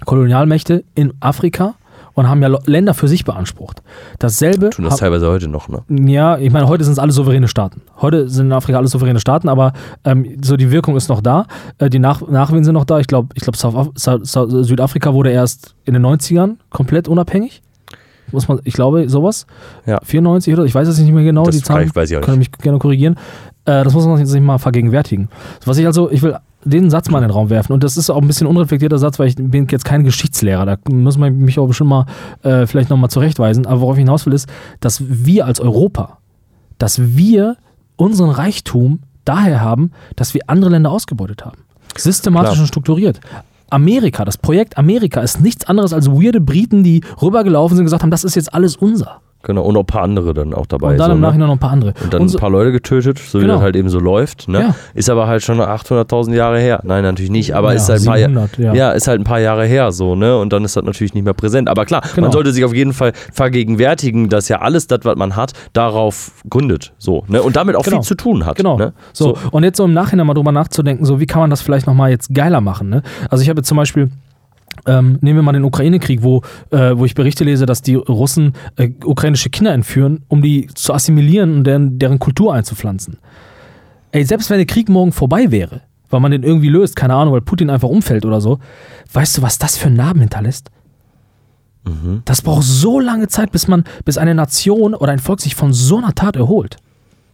Kolonialmächte 0.04 0.84
in 0.94 1.12
Afrika 1.20 1.74
und 2.16 2.28
haben 2.28 2.42
ja 2.42 2.48
Länder 2.64 2.94
für 2.94 3.08
sich 3.08 3.24
beansprucht. 3.24 3.82
Dasselbe. 4.18 4.70
Tun 4.70 4.86
das 4.86 4.96
teilweise 4.96 5.28
heute 5.28 5.48
noch, 5.48 5.68
ne? 5.68 5.82
ja, 6.10 6.38
ich 6.38 6.50
meine, 6.50 6.66
heute 6.66 6.82
sind 6.82 6.94
es 6.94 6.98
alle 6.98 7.12
souveräne 7.12 7.46
Staaten. 7.46 7.82
Heute 8.00 8.28
sind 8.28 8.46
in 8.46 8.52
Afrika 8.52 8.78
alle 8.78 8.88
souveräne 8.88 9.20
Staaten, 9.20 9.48
aber 9.50 9.74
ähm, 10.04 10.38
so 10.42 10.56
die 10.56 10.70
Wirkung 10.70 10.96
ist 10.96 11.08
noch 11.08 11.20
da. 11.20 11.46
Äh, 11.78 11.90
die 11.90 11.98
Nach 11.98 12.26
Nachwehen 12.26 12.64
sind 12.64 12.72
noch 12.72 12.86
da. 12.86 12.98
Ich 12.98 13.06
glaube, 13.06 13.28
ich 13.34 13.42
glaub, 13.42 13.56
Südafrika 13.56 15.12
wurde 15.12 15.30
erst 15.30 15.74
in 15.84 15.92
den 15.92 16.04
90ern 16.04 16.56
komplett 16.70 17.06
unabhängig. 17.06 17.62
Muss 18.32 18.48
man, 18.48 18.60
ich 18.64 18.74
glaube, 18.74 19.08
sowas. 19.08 19.46
Ja. 19.84 20.00
94 20.02 20.54
oder 20.54 20.64
ich 20.64 20.74
weiß 20.74 20.88
es 20.88 20.98
nicht 20.98 21.12
mehr 21.12 21.22
genau, 21.22 21.44
Das 21.44 21.56
die 21.56 21.62
Zahlen. 21.62 21.94
weiß 21.94 22.10
ich 22.10 22.16
auch 22.16 22.22
Können 22.22 22.38
mich 22.38 22.50
gerne 22.50 22.78
korrigieren. 22.78 23.16
Äh, 23.66 23.84
das 23.84 23.92
muss 23.92 24.06
man 24.06 24.24
sich 24.24 24.40
mal 24.40 24.58
vergegenwärtigen. 24.58 25.28
Was 25.64 25.76
ich 25.76 25.86
also, 25.86 26.10
ich 26.10 26.22
will 26.22 26.36
den 26.66 26.90
Satz 26.90 27.08
mal 27.08 27.18
in 27.18 27.28
den 27.28 27.30
Raum 27.30 27.48
werfen 27.48 27.72
und 27.72 27.84
das 27.84 27.96
ist 27.96 28.10
auch 28.10 28.20
ein 28.20 28.26
bisschen 28.26 28.46
unreflektierter 28.46 28.98
Satz, 28.98 29.18
weil 29.18 29.28
ich 29.28 29.36
bin 29.36 29.66
jetzt 29.70 29.84
kein 29.84 30.04
Geschichtslehrer. 30.04 30.66
Da 30.66 30.76
muss 30.90 31.16
man 31.16 31.38
mich 31.38 31.58
auch 31.58 31.66
bestimmt 31.66 31.90
mal 31.90 32.06
äh, 32.42 32.66
vielleicht 32.66 32.90
nochmal 32.90 33.10
zurechtweisen. 33.10 33.66
Aber 33.66 33.80
worauf 33.80 33.96
ich 33.96 34.00
hinaus 34.00 34.26
will, 34.26 34.32
ist, 34.32 34.48
dass 34.80 35.02
wir 35.06 35.46
als 35.46 35.60
Europa, 35.60 36.18
dass 36.78 37.16
wir 37.16 37.56
unseren 37.96 38.30
Reichtum 38.30 39.00
daher 39.24 39.60
haben, 39.60 39.92
dass 40.16 40.34
wir 40.34 40.42
andere 40.48 40.70
Länder 40.70 40.90
ausgebeutet 40.90 41.44
haben. 41.44 41.58
Systematisch 41.96 42.52
Klar. 42.52 42.62
und 42.62 42.68
strukturiert. 42.68 43.20
Amerika, 43.70 44.24
das 44.24 44.38
Projekt 44.38 44.78
Amerika 44.78 45.20
ist 45.20 45.40
nichts 45.40 45.66
anderes 45.66 45.92
als 45.92 46.08
weirde 46.08 46.40
Briten, 46.40 46.84
die 46.84 47.02
rübergelaufen 47.20 47.76
sind 47.76 47.82
und 47.82 47.86
gesagt 47.86 48.02
haben, 48.02 48.10
das 48.10 48.24
ist 48.24 48.36
jetzt 48.36 48.52
alles 48.54 48.76
unser. 48.76 49.20
Genau. 49.46 49.62
Und 49.62 49.74
noch 49.74 49.84
ein 49.84 49.86
paar 49.86 50.02
andere 50.02 50.34
dann 50.34 50.52
auch 50.52 50.66
dabei. 50.66 50.90
und 50.92 50.98
dann 50.98 51.06
so, 51.06 51.12
im 51.14 51.20
ne? 51.20 51.26
Nachhinein 51.28 51.46
noch 51.46 51.54
ein 51.54 51.58
paar 51.60 51.70
andere. 51.70 51.94
Und 52.02 52.12
dann 52.12 52.22
Unser- 52.22 52.36
ein 52.38 52.40
paar 52.40 52.50
Leute 52.50 52.72
getötet, 52.72 53.18
so 53.18 53.38
wie 53.38 53.42
Genau. 53.42 53.54
das 53.54 53.62
halt 53.62 53.76
eben 53.76 53.88
so 53.88 54.00
läuft. 54.00 54.48
Ne? 54.48 54.60
Ja. 54.60 54.74
Ist 54.92 55.08
aber 55.08 55.26
halt 55.28 55.42
schon 55.42 55.60
800.000 55.60 56.34
Jahre 56.34 56.58
her. 56.58 56.80
Nein, 56.82 57.04
natürlich 57.04 57.30
nicht. 57.30 57.54
Aber 57.54 57.68
Ja, 57.70 57.76
ist 57.76 57.88
halt 57.88 58.00
ein 58.02 58.06
paar 58.06 58.18
700, 58.18 58.58
Jahre. 58.58 58.76
ja. 58.76 58.90
ist 58.90 59.06
halt 59.08 59.20
ein 59.20 59.24
paar 59.24 59.40
Jahre 59.40 59.64
her 59.66 59.92
so, 59.92 60.16
ne? 60.16 60.36
Und 60.36 60.52
dann 60.52 60.64
ist 60.64 60.76
das 60.76 60.84
natürlich 60.84 61.14
nicht 61.14 61.24
mehr 61.24 61.32
präsent. 61.34 61.68
Aber 61.68 61.84
klar, 61.86 62.02
Genau. 62.14 62.26
man 62.26 62.32
sollte 62.32 62.52
sich 62.52 62.64
auf 62.64 62.74
jeden 62.74 62.92
Fall 62.92 63.12
vergegenwärtigen, 63.32 64.28
dass 64.28 64.48
ja 64.48 64.60
alles 64.60 64.86
das, 64.86 65.00
was 65.04 65.16
man 65.16 65.36
hat, 65.36 65.52
darauf 65.72 66.32
gründet. 66.50 66.92
So, 66.98 67.24
ne? 67.28 67.42
Und 67.42 67.56
damit 67.56 67.76
auch 67.76 67.82
Genau. 67.84 67.98
viel 67.98 68.04
zu 68.04 68.14
tun 68.16 68.44
hat. 68.44 68.56
Genau. 68.56 68.76
Ne? 68.76 68.92
So, 69.12 69.36
und 69.52 69.62
jetzt 69.64 69.76
so 69.76 69.84
im 69.84 69.92
Nachhinein 69.94 70.26
mal 70.26 70.34
drüber 70.34 70.52
nachzudenken, 70.52 71.04
so 71.04 71.20
wie 71.20 71.26
kann 71.26 71.40
man 71.40 71.50
das 71.50 71.62
vielleicht 71.62 71.86
nochmal 71.86 72.10
jetzt 72.10 72.34
geiler 72.34 72.60
machen. 72.60 72.88
Ne? 72.88 73.02
Also 73.30 73.42
ich 73.42 73.48
habe 73.48 73.60
jetzt 73.60 73.68
zum 73.68 73.76
Beispiel, 73.76 74.10
ähm, 74.86 75.18
nehmen 75.20 75.38
wir 75.38 75.42
mal 75.42 75.52
den 75.52 75.64
Ukraine-Krieg, 75.64 76.22
wo, 76.22 76.42
äh, 76.70 76.96
wo 76.96 77.04
ich 77.04 77.14
Berichte 77.14 77.44
lese, 77.44 77.66
dass 77.66 77.82
die 77.82 77.94
Russen 77.94 78.52
äh, 78.76 78.90
ukrainische 79.04 79.50
Kinder 79.50 79.72
entführen, 79.72 80.24
um 80.28 80.42
die 80.42 80.68
zu 80.74 80.94
assimilieren 80.94 81.58
und 81.58 81.64
deren, 81.64 81.98
deren 81.98 82.18
Kultur 82.18 82.54
einzupflanzen. 82.54 83.18
Ey, 84.12 84.24
selbst 84.24 84.50
wenn 84.50 84.58
der 84.58 84.66
Krieg 84.66 84.88
morgen 84.88 85.12
vorbei 85.12 85.50
wäre, 85.50 85.82
weil 86.08 86.20
man 86.20 86.30
den 86.30 86.42
irgendwie 86.42 86.68
löst, 86.68 86.96
keine 86.96 87.14
Ahnung, 87.14 87.34
weil 87.34 87.40
Putin 87.40 87.70
einfach 87.70 87.88
umfällt 87.88 88.24
oder 88.24 88.40
so, 88.40 88.58
weißt 89.12 89.38
du, 89.38 89.42
was 89.42 89.58
das 89.58 89.76
für 89.76 89.86
einen 89.86 89.96
Narben 89.96 90.20
hinterlässt? 90.20 90.70
Das 92.24 92.42
braucht 92.42 92.64
so 92.64 92.98
lange 92.98 93.28
Zeit, 93.28 93.52
bis 93.52 93.68
man, 93.68 93.84
bis 94.04 94.18
eine 94.18 94.34
Nation 94.34 94.94
oder 94.94 95.12
ein 95.12 95.18
Volk 95.18 95.40
sich 95.40 95.54
von 95.54 95.72
so 95.72 95.98
einer 95.98 96.14
Tat 96.14 96.36
erholt. 96.36 96.78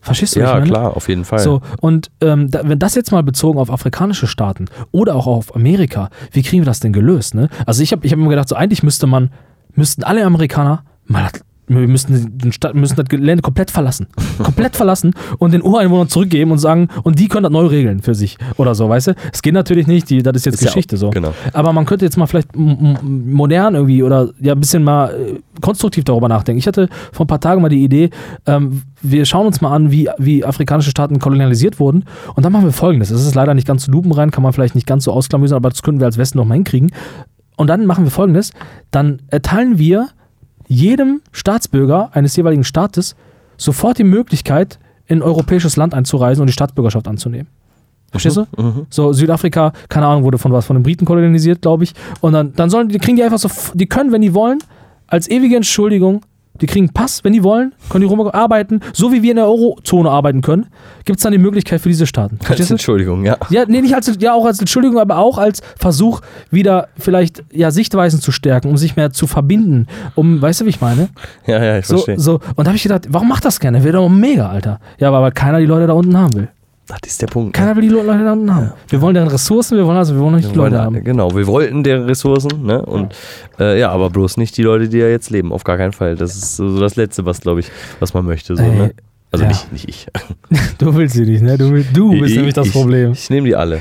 Verstehst 0.03 0.35
du? 0.35 0.41
Ja, 0.41 0.55
meine? 0.55 0.67
klar, 0.67 0.97
auf 0.97 1.09
jeden 1.09 1.25
Fall. 1.25 1.39
So, 1.39 1.61
und 1.81 2.11
ähm, 2.21 2.51
da, 2.51 2.63
wenn 2.65 2.81
das 2.81 2.97
jetzt 2.97 3.13
mal 3.13 3.23
bezogen 3.23 3.59
auf 3.59 3.71
afrikanische 3.71 4.27
Staaten 4.27 4.67
oder 4.91 5.15
auch 5.15 5.29
auf 5.29 5.55
Amerika, 5.55 6.11
wie 6.33 6.43
kriegen 6.43 6.63
wir 6.63 6.67
das 6.67 6.81
denn 6.81 6.93
gelöst? 6.93 7.37
Ne? 7.37 7.49
Also 7.67 7.85
ich 7.85 7.93
habe 7.93 8.05
ich 8.05 8.13
hab 8.13 8.19
immer 8.19 8.29
gedacht, 8.29 8.49
so 8.49 8.57
eigentlich 8.57 8.83
müsste 8.83 9.07
man, 9.07 9.31
müssten 9.75 10.03
alle 10.03 10.25
Amerikaner 10.25 10.83
mal 11.07 11.23
wir 11.69 11.87
müssten, 11.89 12.39
den 12.39 12.53
Stadt, 12.53 12.75
müssen 12.75 12.97
das 12.97 13.07
Gelände 13.07 13.41
komplett 13.41 13.71
verlassen. 13.71 14.09
komplett 14.43 14.75
verlassen 14.77 15.15
und 15.39 15.53
den 15.55 15.63
Ureinwohnern 15.63 16.09
zurückgeben 16.09 16.51
und 16.51 16.59
sagen, 16.59 16.89
und 17.03 17.19
die 17.19 17.29
können 17.29 17.45
das 17.45 17.53
neu 17.53 17.67
regeln 17.67 18.03
für 18.03 18.15
sich 18.15 18.37
oder 18.57 18.75
so, 18.75 18.89
weißt 18.89 19.09
du? 19.09 19.15
Es 19.33 19.43
geht 19.43 19.55
natürlich 19.55 19.87
nicht, 19.87 20.11
die, 20.11 20.23
das 20.23 20.37
ist 20.37 20.47
jetzt 20.47 20.55
Ist 20.57 20.63
ja 20.63 20.67
Geschichte 20.69 20.97
auch- 20.97 21.01
so. 21.01 21.11
genau. 21.11 21.33
Aber 21.53 21.73
man 21.73 21.87
könnte 21.87 22.05
jetzt 22.05 22.17
mal 22.17 22.27
vielleicht 22.27 22.49
modern 22.57 23.75
irgendwie 23.75 24.03
oder 24.03 24.31
ja 24.41 24.53
ein 24.55 24.61
bisschen 24.61 24.83
mal 24.85 25.11
äh, 25.15 25.41
konstruktiv 25.61 26.05
darüber 26.05 26.29
nachdenken. 26.29 26.59
Ich 26.59 26.67
hatte 26.67 26.89
vor 27.13 27.25
ein 27.25 27.29
paar 27.29 27.41
Tagen 27.41 27.63
mal 27.63 27.69
die 27.69 27.85
Idee, 27.85 28.11
ähm, 28.47 28.83
wir 29.01 29.25
schauen 29.25 29.47
uns 29.47 29.61
mal 29.61 29.75
an, 29.75 29.91
wie, 29.91 30.09
wie 30.19 30.45
afrikanische 30.45 30.91
Staaten 30.91 31.19
kolonialisiert 31.19 31.79
wurden 31.81 32.05
und 32.35 32.45
dann 32.45 32.53
machen 32.53 32.65
wir 32.65 32.73
folgendes. 32.73 33.11
Es 33.11 33.25
ist 33.25 33.35
leider 33.35 33.55
nicht 33.55 33.67
ganz 33.67 33.85
so 33.85 33.93
lupenrein, 33.93 34.31
kann 34.31 34.43
man 34.43 34.53
vielleicht 34.53 34.75
nicht 34.75 34.87
ganz 34.87 35.05
so 35.05 35.13
ausklamüsern, 35.13 35.57
aber 35.57 35.71
das 35.71 35.83
können 35.83 36.01
wir 36.01 36.07
als 36.07 36.19
Westen 36.19 36.39
noch 36.39 36.45
mal 36.45 36.55
hinkriegen. 36.55 36.91
Und 37.57 37.67
dann 37.69 37.87
machen 37.87 38.05
wir 38.05 38.11
folgendes, 38.11 38.53
dann 38.91 39.21
erteilen 39.29 39.79
wir 39.79 40.09
jedem 40.73 41.21
Staatsbürger 41.33 42.11
eines 42.13 42.35
jeweiligen 42.37 42.65
Staates 42.65 43.15
sofort 43.57 43.99
die 43.99 44.05
Möglichkeit, 44.05 44.79
in 45.07 45.19
ein 45.19 45.23
europäisches 45.23 45.77
Land 45.77 45.95
einzureisen 45.95 46.41
und 46.41 46.47
die 46.47 46.53
Staatsbürgerschaft 46.53 47.07
anzunehmen. 47.07 47.49
Verstehst 48.11 48.37
du? 48.37 48.47
Mhm. 48.57 48.87
So, 48.89 49.13
Südafrika, 49.13 49.73
keine 49.89 50.07
Ahnung, 50.07 50.25
wurde 50.25 50.39
von 50.39 50.53
was, 50.53 50.67
von 50.67 50.77
den 50.77 50.83
Briten 50.83 51.05
kolonialisiert, 51.05 51.63
glaube 51.63 51.85
ich. 51.85 51.95
Und 52.21 52.33
dann, 52.33 52.55
dann 52.55 52.71
sollen 52.71 52.89
die, 52.89 52.99
kriegen 52.99 53.17
die 53.17 53.23
einfach 53.23 53.39
so, 53.39 53.49
die 53.75 53.87
können, 53.87 54.13
wenn 54.13 54.23
die 54.23 54.35
wollen, 54.35 54.59
als 55.07 55.29
ewige 55.31 55.57
Entschuldigung, 55.57 56.23
die 56.61 56.67
kriegen 56.67 56.87
einen 56.87 56.93
Pass, 56.93 57.25
wenn 57.25 57.33
die 57.33 57.43
wollen, 57.43 57.75
können 57.89 58.03
die 58.03 58.09
rum 58.09 58.21
arbeiten, 58.29 58.81
so 58.93 59.13
wie 59.13 59.23
wir 59.23 59.31
in 59.31 59.37
der 59.37 59.47
Eurozone 59.47 60.11
arbeiten 60.11 60.43
können, 60.43 60.67
gibt 61.05 61.19
es 61.19 61.23
dann 61.23 61.33
die 61.33 61.39
Möglichkeit 61.39 61.81
für 61.81 61.89
diese 61.89 62.07
Staaten. 62.07 62.37
Als 62.39 62.47
Verstehst? 62.47 62.71
Entschuldigung, 62.71 63.25
ja. 63.25 63.37
Ja, 63.51 63.65
nee, 63.67 63.81
nicht 63.81 63.95
als, 63.95 64.11
ja, 64.21 64.35
auch 64.35 64.45
als 64.45 64.61
Entschuldigung, 64.61 64.99
aber 65.01 65.17
auch 65.19 65.39
als 65.39 65.61
Versuch, 65.79 66.21
wieder 66.51 66.89
vielleicht 66.99 67.43
ja, 67.53 67.71
Sichtweisen 67.71 68.21
zu 68.21 68.33
stärken, 68.33 68.69
um 68.69 68.77
sich 68.77 68.97
mehr 68.97 69.11
zu 69.13 69.27
verbinden. 69.27 69.87
Um, 70.15 70.41
weißt 70.41 70.61
du, 70.61 70.65
wie 70.67 70.71
ich 70.71 70.81
meine? 70.81 71.09
Ja, 71.47 71.63
ja, 71.63 71.79
ich 71.79 71.87
So, 71.87 71.97
verstehe. 71.97 72.21
so. 72.21 72.35
Und 72.55 72.59
da 72.59 72.67
habe 72.67 72.77
ich 72.77 72.83
gedacht, 72.83 73.07
warum 73.09 73.29
macht 73.29 73.45
das 73.45 73.59
gerne? 73.59 73.83
Wäre 73.83 73.97
doch 73.97 74.09
mega, 74.09 74.49
Alter. 74.49 74.79
Ja, 74.99 75.09
aber 75.09 75.23
weil 75.23 75.33
keiner 75.33 75.59
die 75.59 75.67
Leute 75.67 75.87
da 75.87 75.95
unten 75.95 76.17
haben 76.17 76.35
will. 76.35 76.49
Das 77.01 77.13
ist 77.13 77.23
der 77.23 77.27
Punkt. 77.27 77.55
Keiner 77.55 77.75
will 77.77 77.83
die 77.83 77.89
Leute 77.89 78.07
da 78.07 78.33
unten 78.33 78.55
haben. 78.55 78.73
Wir 78.89 79.01
wollen 79.01 79.15
deren 79.15 79.29
Ressourcen, 79.29 79.77
wir 79.77 79.87
wollen 79.87 79.97
also, 79.97 80.15
wir 80.15 80.21
wollen 80.21 80.37
nicht 80.37 80.51
die 80.51 80.57
Leute 80.57 80.81
haben. 80.81 81.03
genau, 81.05 81.35
wir 81.35 81.47
wollten 81.47 81.83
deren 81.83 82.05
Ressourcen, 82.05 82.65
ne? 82.65 82.85
Und 82.85 83.15
ja. 83.59 83.65
Äh, 83.67 83.81
ja, 83.81 83.91
aber 83.91 84.11
bloß 84.11 84.37
nicht 84.37 84.57
die 84.57 84.63
Leute, 84.63 84.89
die 84.89 85.01
da 85.01 85.07
jetzt 85.07 85.31
leben. 85.31 85.53
Auf 85.53 85.65
gar 85.65 85.77
keinen 85.77 85.93
Fall. 85.93 86.17
Das 86.17 86.37
ist 86.37 86.57
so 86.57 86.81
das 86.81 86.97
Letzte, 86.97 87.25
was, 87.25 87.41
glaube 87.41 87.61
ich, 87.61 87.71
was 88.01 88.15
man 88.15 88.25
möchte. 88.25 88.57
So, 88.57 88.63
ne? 88.63 88.93
Also 89.33 89.45
ja. 89.45 89.49
nicht, 89.49 89.73
nicht 89.73 89.89
ich. 89.89 90.07
Du 90.79 90.95
willst 90.95 91.15
sie 91.15 91.25
nicht, 91.25 91.43
ne? 91.43 91.57
Du, 91.57 91.83
du 91.83 92.11
bist 92.11 92.33
ich, 92.33 92.37
nämlich 92.37 92.55
das 92.55 92.67
ich, 92.67 92.73
Problem. 92.73 93.13
Ich 93.13 93.31
nehme 93.31 93.47
die 93.47 93.57
alle. 93.57 93.81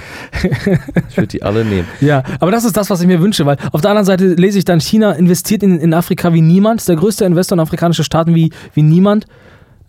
Ich 1.10 1.18
würde 1.18 1.28
die 1.28 1.44
alle 1.44 1.66
nehmen. 1.66 1.88
Ja, 2.00 2.24
aber 2.40 2.52
das 2.52 2.64
ist 2.64 2.78
das, 2.78 2.90
was 2.90 3.02
ich 3.02 3.08
mir 3.08 3.22
wünsche, 3.22 3.46
weil 3.46 3.58
auf 3.72 3.82
der 3.82 3.90
anderen 3.92 4.06
Seite 4.06 4.28
lese 4.36 4.58
ich 4.60 4.66
dann, 4.66 4.80
China 4.80 5.12
investiert 5.12 5.64
in, 5.64 5.80
in 5.80 5.94
Afrika 5.94 6.34
wie 6.34 6.42
niemand, 6.42 6.80
ist 6.80 6.88
der 6.90 6.96
größte 6.96 7.26
Investor 7.26 7.58
in 7.58 7.60
afrikanische 7.60 8.04
Staaten 8.04 8.34
wie, 8.34 8.52
wie 8.74 8.82
niemand. 8.82 9.26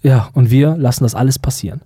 Ja, 0.03 0.31
und 0.35 0.51
wir 0.51 0.77
lassen 0.77 1.05
das 1.05 1.15
alles 1.15 1.39
passieren. 1.39 1.81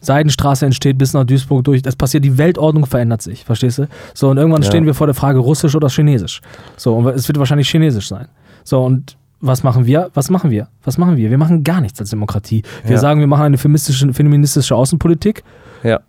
Seidenstraße 0.00 0.64
entsteht 0.66 0.96
bis 0.98 1.12
nach 1.12 1.24
Duisburg 1.24 1.64
durch. 1.64 1.82
Das 1.82 1.96
passiert, 1.96 2.24
die 2.24 2.38
Weltordnung 2.38 2.86
verändert 2.86 3.22
sich, 3.22 3.44
verstehst 3.44 3.78
du? 3.78 3.88
So, 4.14 4.28
und 4.30 4.38
irgendwann 4.38 4.62
Ja. 4.62 4.68
stehen 4.68 4.86
wir 4.86 4.94
vor 4.94 5.06
der 5.06 5.14
Frage, 5.14 5.38
Russisch 5.38 5.74
oder 5.74 5.88
Chinesisch. 5.88 6.40
So, 6.76 6.94
und 6.96 7.06
es 7.08 7.28
wird 7.28 7.38
wahrscheinlich 7.38 7.68
Chinesisch 7.68 8.08
sein. 8.08 8.28
So, 8.64 8.82
und 8.82 9.16
was 9.40 9.62
machen 9.62 9.86
wir? 9.86 10.10
Was 10.14 10.28
machen 10.30 10.50
wir? 10.50 10.68
Was 10.84 10.98
machen 10.98 11.16
wir? 11.16 11.30
Wir 11.30 11.38
machen 11.38 11.64
gar 11.64 11.80
nichts 11.80 11.98
als 12.00 12.10
Demokratie. 12.10 12.62
Wir 12.84 12.92
Ja. 12.96 12.98
sagen, 12.98 13.20
wir 13.20 13.26
machen 13.26 13.42
eine 13.44 13.58
feministische, 13.58 14.12
feministische 14.12 14.74
Außenpolitik. 14.74 15.42
Ja. 15.82 16.00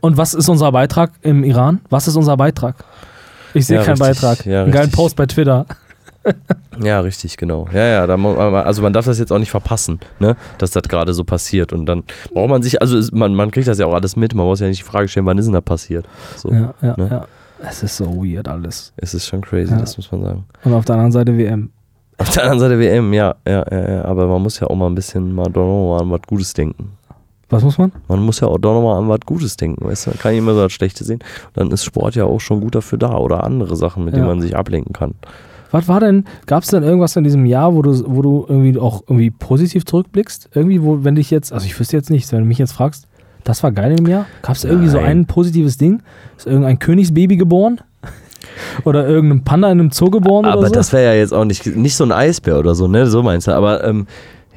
Und 0.00 0.16
was 0.16 0.34
ist 0.34 0.48
unser 0.48 0.70
Beitrag 0.72 1.12
im 1.22 1.42
Iran? 1.44 1.80
Was 1.90 2.06
ist 2.08 2.16
unser 2.16 2.36
Beitrag? 2.36 2.76
Ich 3.54 3.66
sehe 3.66 3.76
Ja, 3.78 3.84
keinen 3.84 4.00
richtig. 4.00 4.20
Beitrag. 4.22 4.46
Ja, 4.46 4.62
Einen 4.62 4.72
geilen 4.72 4.84
richtig. 4.86 4.96
Post 4.96 5.16
bei 5.16 5.26
Twitter. 5.26 5.66
Ja, 6.82 6.98
richtig, 7.00 7.36
genau. 7.36 7.68
Ja, 7.72 7.84
ja, 7.86 8.06
da, 8.08 8.16
also 8.16 8.82
man 8.82 8.92
darf 8.92 9.04
das 9.04 9.20
jetzt 9.20 9.32
auch 9.32 9.38
nicht 9.38 9.50
verpassen, 9.52 10.00
ne? 10.18 10.34
dass 10.58 10.72
das 10.72 10.82
gerade 10.84 11.14
so 11.14 11.22
passiert. 11.22 11.72
Und 11.72 11.86
dann 11.86 12.02
braucht 12.32 12.48
man 12.50 12.62
sich, 12.62 12.80
also 12.82 12.98
es- 12.98 13.12
man, 13.12 13.32
man 13.34 13.52
kriegt 13.52 13.68
das 13.68 13.78
ja 13.78 13.86
auch 13.86 13.94
alles 13.94 14.16
mit, 14.16 14.34
man 14.34 14.44
muss 14.46 14.58
ja 14.58 14.66
nicht 14.66 14.80
die 14.80 14.84
Frage 14.84 15.06
stellen, 15.06 15.24
wann 15.26 15.38
ist 15.38 15.44
denn 15.46 15.54
da 15.54 15.60
passiert. 15.60 16.04
So. 16.36 16.50
Ja, 16.52 16.74
ja, 16.82 16.94
ne? 16.96 17.08
ja. 17.10 17.26
Es 17.68 17.82
ist 17.84 17.96
so 17.96 18.06
weird 18.24 18.48
alles. 18.48 18.92
Es 18.96 19.14
ist 19.14 19.26
schon 19.26 19.40
crazy, 19.40 19.72
Ja. 19.72 19.78
das 19.78 19.96
muss 19.96 20.10
man 20.10 20.22
sagen. 20.24 20.44
Und 20.64 20.72
auf 20.74 20.84
der 20.84 20.96
anderen 20.96 21.12
Seite 21.12 21.38
WM. 21.38 21.70
Auf 22.18 22.30
der 22.30 22.42
anderen 22.42 22.60
Seite 22.60 22.78
WM, 22.80 23.12
ja, 23.12 23.34
ja, 23.46 23.64
ja, 23.70 23.90
ja, 23.94 24.04
aber 24.04 24.26
man 24.26 24.42
muss 24.42 24.58
ja 24.60 24.66
auch 24.66 24.74
mal 24.76 24.86
ein 24.86 24.94
bisschen 24.96 25.32
mal 25.32 25.48
mal 25.50 26.00
an 26.00 26.10
was 26.10 26.22
Gutes 26.26 26.52
denken. 26.54 26.92
Was 27.50 27.62
muss 27.62 27.78
man? 27.78 27.92
Man 28.08 28.20
muss 28.20 28.40
ja 28.40 28.48
auch 28.48 28.58
doch 28.58 28.74
nochmal 28.74 28.98
an 29.00 29.08
was 29.08 29.20
Gutes 29.24 29.56
denken, 29.56 29.84
weißt 29.84 30.06
du? 30.06 30.10
Man 30.10 30.18
kann 30.18 30.32
nicht 30.32 30.40
immer 30.40 30.54
so 30.54 30.62
das 30.62 30.72
Schlechte 30.72 31.04
sehen. 31.04 31.20
Dann 31.54 31.70
ist 31.70 31.84
Sport 31.84 32.16
ja 32.16 32.24
auch 32.24 32.40
schon 32.40 32.60
gut 32.60 32.74
dafür 32.74 32.98
da 32.98 33.16
oder 33.16 33.44
andere 33.44 33.76
Sachen, 33.76 34.04
mit 34.04 34.14
denen 34.14 34.24
Ja. 34.26 34.30
man 34.30 34.40
sich 34.40 34.56
ablenken 34.56 34.92
kann. 34.92 35.14
Was 35.74 35.88
war 35.88 35.98
denn, 35.98 36.24
gab 36.46 36.62
es 36.62 36.68
denn 36.68 36.84
irgendwas 36.84 37.16
in 37.16 37.24
diesem 37.24 37.46
Jahr, 37.46 37.74
wo 37.74 37.82
du, 37.82 38.04
wo 38.06 38.22
du 38.22 38.46
irgendwie 38.48 38.78
auch 38.78 39.02
irgendwie 39.08 39.32
positiv 39.32 39.84
zurückblickst? 39.84 40.50
Irgendwie, 40.54 40.80
wo, 40.80 41.02
wenn 41.02 41.16
dich 41.16 41.32
jetzt, 41.32 41.52
also 41.52 41.66
ich 41.66 41.76
wüsste 41.80 41.96
jetzt 41.96 42.10
nichts, 42.10 42.30
wenn 42.30 42.38
du 42.38 42.46
mich 42.46 42.58
jetzt 42.58 42.74
fragst, 42.74 43.08
das 43.42 43.64
war 43.64 43.72
geil 43.72 43.98
im 43.98 44.06
Jahr? 44.06 44.26
Gab 44.42 44.54
es 44.54 44.62
irgendwie 44.62 44.86
so 44.86 44.98
ein 44.98 45.26
positives 45.26 45.76
Ding? 45.76 46.00
Ist 46.36 46.46
irgendein 46.46 46.78
Königsbaby 46.78 47.36
geboren? 47.36 47.80
Oder 48.84 49.08
irgendein 49.08 49.42
Panda 49.42 49.72
in 49.72 49.80
einem 49.80 49.90
Zoo 49.90 50.10
geboren 50.10 50.44
Aber 50.44 50.68
so? 50.68 50.72
das 50.72 50.92
wäre 50.92 51.06
ja 51.06 51.14
jetzt 51.14 51.34
auch 51.34 51.44
nicht, 51.44 51.66
nicht 51.66 51.96
so 51.96 52.04
ein 52.04 52.12
Eisbär 52.12 52.60
oder 52.60 52.76
so, 52.76 52.86
ne? 52.86 53.08
So 53.08 53.24
meinst 53.24 53.48
du. 53.48 53.52
Aber 53.52 53.82
ähm, 53.82 54.06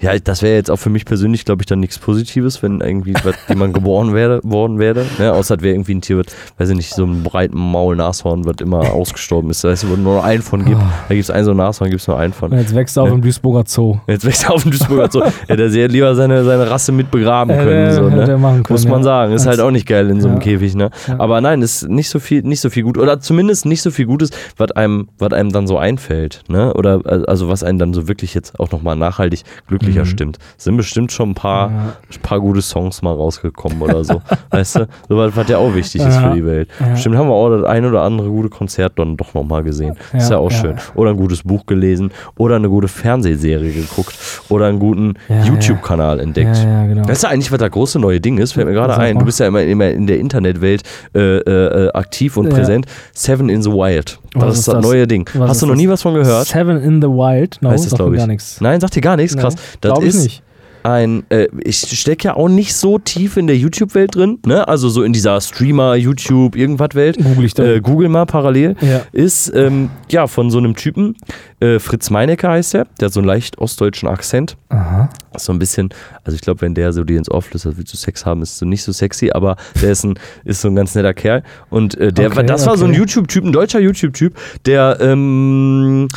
ja, 0.02 0.18
das 0.20 0.42
wäre 0.42 0.56
jetzt 0.56 0.70
auch 0.70 0.78
für 0.78 0.90
mich 0.90 1.06
persönlich, 1.06 1.46
glaube 1.46 1.62
ich, 1.62 1.66
dann 1.66 1.80
nichts 1.80 1.98
Positives, 1.98 2.62
wenn 2.64 2.82
irgendwie 2.82 3.14
jemand 3.50 3.74
geboren 3.74 4.14
werde, 4.14 4.40
worden 4.44 4.80
wäre. 4.80 5.06
Ne? 5.18 5.34
Außer 5.34 5.56
es 5.56 5.62
wäre 5.62 5.74
irgendwie 5.76 5.96
ein 5.96 6.02
Tier, 6.02 6.18
was, 6.20 6.26
weiß 6.58 6.70
ich 6.70 6.76
nicht, 6.78 6.94
so 6.94 7.04
ein 7.06 7.24
breiten 7.24 7.58
Maul-Nashorn, 7.58 8.46
was 8.46 8.56
immer 8.62 8.80
ausgestorben 8.94 9.50
ist. 9.50 9.64
Da 9.64 9.70
heißt, 9.70 9.90
wo 9.90 9.96
nur 9.96 10.24
einen 10.24 10.42
von 10.42 10.64
gibt. 10.66 10.82
Da 10.82 11.14
gibt 11.16 11.24
es 11.24 11.30
einen 11.32 11.46
so 11.46 11.52
ein 11.52 11.58
Nashorn, 11.58 11.90
gibt 11.90 12.02
es 12.02 12.08
nur 12.08 12.18
einen 12.18 12.34
von. 12.34 12.52
Und 12.52 12.58
jetzt 12.60 12.76
wächst 12.76 12.98
er 12.98 13.04
auf 13.04 13.10
Ja. 13.10 13.16
im 13.16 13.22
Duisburger 13.22 13.64
Zoo. 13.68 13.98
Jetzt 14.08 14.26
wächst 14.26 14.44
er 14.46 14.54
auf 14.54 14.64
dem 14.64 14.72
Duisburger 14.72 15.10
so. 15.12 15.24
Hätte 15.48 15.64
er 15.64 15.70
sehr 15.70 15.88
lieber 15.88 16.16
seine, 16.16 16.44
seine 16.44 16.70
Rasse 16.70 16.92
mit 16.92 17.10
begraben 17.12 17.52
Äh, 17.52 17.64
können. 17.64 17.94
so, 17.94 18.10
ne? 18.10 18.26
können, 18.26 18.64
Muss 18.70 18.86
man 18.88 19.00
ja. 19.00 19.04
sagen. 19.04 19.34
Ist 19.34 19.48
halt 19.48 19.60
auch 19.60 19.72
nicht 19.72 19.88
geil 19.88 20.10
in 20.10 20.22
so 20.22 20.28
einem 20.28 20.38
Ja. 20.38 20.44
Käfig, 20.44 20.76
ne? 20.76 20.90
Aber 21.18 21.42
nein, 21.42 21.62
ist 21.62 21.90
nicht 21.90 22.10
so 22.10 22.20
viel, 22.20 22.44
nicht 22.44 22.62
so 22.62 22.70
viel 22.70 22.84
gut. 22.84 22.98
Oder 22.98 23.20
zumindest 23.20 23.66
nicht 23.66 23.82
so 23.82 23.92
viel 23.92 24.06
Gutes, 24.06 24.30
was 24.58 24.72
einem, 24.72 25.10
was 25.18 25.34
einem 25.34 25.52
dann 25.52 25.68
so 25.68 25.78
einfällt, 25.78 26.44
ne? 26.48 26.74
Oder 26.74 27.02
also 27.28 27.50
was 27.50 27.64
einen 27.64 27.80
dann 27.80 27.94
so 27.94 28.08
wirklich 28.08 28.34
jetzt 28.34 28.60
auch 28.60 28.72
nochmal 28.72 28.96
nachhaltig 28.96 29.44
glücklicher 29.88 30.06
Mhm. 30.06 30.10
stimmt. 30.10 30.38
Es 30.58 30.64
sind 30.66 30.78
bestimmt 30.78 31.12
schon 31.12 31.30
ein 31.32 31.34
paar, 31.36 31.70
Ja. 31.70 31.78
ein 32.14 32.22
paar 32.22 32.40
gute 32.40 32.62
Songs 32.62 33.02
mal 33.02 33.14
rausgekommen 33.14 33.82
oder 33.82 34.04
so. 34.04 34.22
weißt 34.52 34.76
du? 34.78 34.88
So 35.10 35.18
was, 35.18 35.36
was 35.36 35.48
ja 35.50 35.58
auch 35.58 35.74
wichtig 35.74 36.02
ist 36.02 36.16
Ja. 36.16 36.30
für 36.30 36.36
die 36.36 36.46
Welt. 36.46 36.70
Ja. 36.80 36.88
Bestimmt 36.90 37.16
haben 37.18 37.28
wir 37.28 37.34
auch 37.34 37.50
das 37.50 37.64
ein 37.66 37.86
oder 37.86 38.02
andere 38.02 38.30
gute 38.30 38.50
Konzert 38.50 38.94
dann 38.98 39.18
doch 39.18 39.34
nochmal 39.34 39.64
gesehen. 39.64 39.96
ist 40.14 40.30
Ja, 40.30 40.38
auch 40.38 40.52
schön. 40.52 40.76
Oder 40.96 41.12
ein 41.12 41.18
gutes 41.18 41.44
Buch 41.44 41.66
gelesen. 41.66 42.12
Oder 42.38 42.56
eine 42.58 42.70
gute 42.70 42.88
Fernsehserie 42.88 43.72
geguckt. 43.72 44.16
Oder 44.50 44.66
einen 44.68 44.80
guten 44.80 45.16
YouTube-Kanal 45.46 46.20
entdeckt. 46.20 46.56
Genau. 46.62 47.08
Weißt 47.08 47.24
du 47.24 47.28
eigentlich, 47.30 47.52
was 47.52 47.60
das 47.60 47.72
große 47.72 48.00
neue 48.00 48.20
Ding 48.20 48.38
ist? 48.38 48.54
Fällt 48.54 48.68
mir 48.68 48.74
gerade 48.74 48.98
ein. 48.98 49.18
Du 49.20 49.26
bist 49.26 49.40
ja 49.40 49.48
immer, 49.48 49.62
immer 49.64 49.90
in 49.90 50.08
der 50.08 50.20
Internetwelt 50.20 50.84
äh, 51.16 51.38
äh, 51.38 51.92
aktiv 51.94 52.38
und 52.38 52.50
präsent. 52.50 52.86
Seven 53.14 53.50
in 53.50 53.62
the 53.62 53.72
Wild. 53.72 54.20
Das 54.34 54.44
Was 54.44 54.54
ist 54.54 54.60
ist 54.60 54.68
das, 54.68 54.76
das? 54.76 54.84
neue 54.86 55.08
Ding. 55.08 55.28
Was 55.34 55.50
Hast 55.50 55.58
ist 55.58 55.62
du 55.64 55.66
noch 55.68 55.76
nie 55.76 55.88
was 55.90 56.02
von 56.02 56.14
gehört? 56.14 56.48
Seven 56.48 56.78
in 56.84 57.02
the 57.02 57.08
Wild? 57.08 57.58
No, 57.62 57.72
heißt 57.72 57.86
das, 57.86 57.94
glaube 57.96 58.16
ich. 58.16 58.20
gar 58.20 58.28
nichts. 58.28 58.62
Nein, 58.62 58.80
sagt 58.80 58.96
dir 58.96 59.02
gar 59.02 59.16
nichts. 59.16 59.36
Krass. 59.36 59.56
Das 59.82 59.92
Glaube 59.92 60.08
ich 60.08 60.16
ist 60.16 60.24
nicht. 60.24 60.44
ein, 60.84 61.24
äh, 61.30 61.48
ich 61.64 61.78
stecke 61.78 62.30
ja 62.30 62.36
auch 62.36 62.48
nicht 62.50 62.74
so 62.76 62.98
tief 62.98 63.36
in 63.38 63.48
der 63.48 63.58
YouTube-Welt 63.58 64.16
drin, 64.16 64.40
ne? 64.46 64.68
Also 64.68 64.88
so 64.90 65.04
in 65.04 65.12
dieser 65.14 65.40
Streamer, 65.42 65.96
YouTube, 65.96 66.56
irgendwas 66.56 66.90
Welt. 66.94 67.18
Google 67.22 67.46
ich 67.46 67.54
dann. 67.54 67.66
Äh, 67.66 67.82
Google 67.82 68.08
mal 68.10 68.26
parallel. 68.26 68.76
Ja. 68.82 69.02
Ist 69.12 69.52
ähm, 69.54 69.90
ja 70.10 70.28
von 70.28 70.50
so 70.50 70.58
einem 70.60 70.76
Typen, 70.76 71.16
äh, 71.60 71.80
Fritz 71.80 72.10
Meinecke 72.10 72.48
heißt 72.48 72.74
der, 72.76 72.88
der 73.00 73.08
hat 73.08 73.14
so 73.14 73.20
einen 73.20 73.28
leicht 73.28 73.58
ostdeutschen 73.58 74.08
Akzent. 74.08 74.56
Aha. 74.70 75.10
So 75.38 75.52
ein 75.54 75.60
bisschen, 75.60 75.90
also 76.24 76.36
ich 76.36 76.42
glaube, 76.42 76.62
wenn 76.62 76.74
der 76.74 76.94
so 76.94 77.04
dir 77.04 77.18
ins 77.18 77.30
Ohr 77.30 77.42
flüstert, 77.42 77.78
willst 77.78 77.94
du 77.94 77.98
Sex 77.98 78.26
haben, 78.26 78.42
ist 78.42 78.58
so 78.58 78.66
nicht 78.66 78.82
so 78.84 78.92
sexy, 78.92 79.30
aber 79.32 79.56
der 79.82 79.92
ist, 79.92 80.04
ein, 80.04 80.18
ist 80.46 80.62
so 80.62 80.68
ein 80.70 80.76
ganz 80.76 80.96
netter 80.96 81.14
Kerl. 81.14 81.44
Und 81.70 81.96
äh, 81.98 82.12
der, 82.12 82.28
Okay, 82.32 82.46
das 82.46 82.66
war 82.66 82.78
so 82.78 82.86
ein 82.86 82.92
okay. 82.92 83.00
YouTube-Typ, 83.00 83.44
ein 83.44 83.52
deutscher 83.52 83.80
YouTube-Typ, 83.80 84.36
der 84.66 84.98
ähm, 85.02 86.08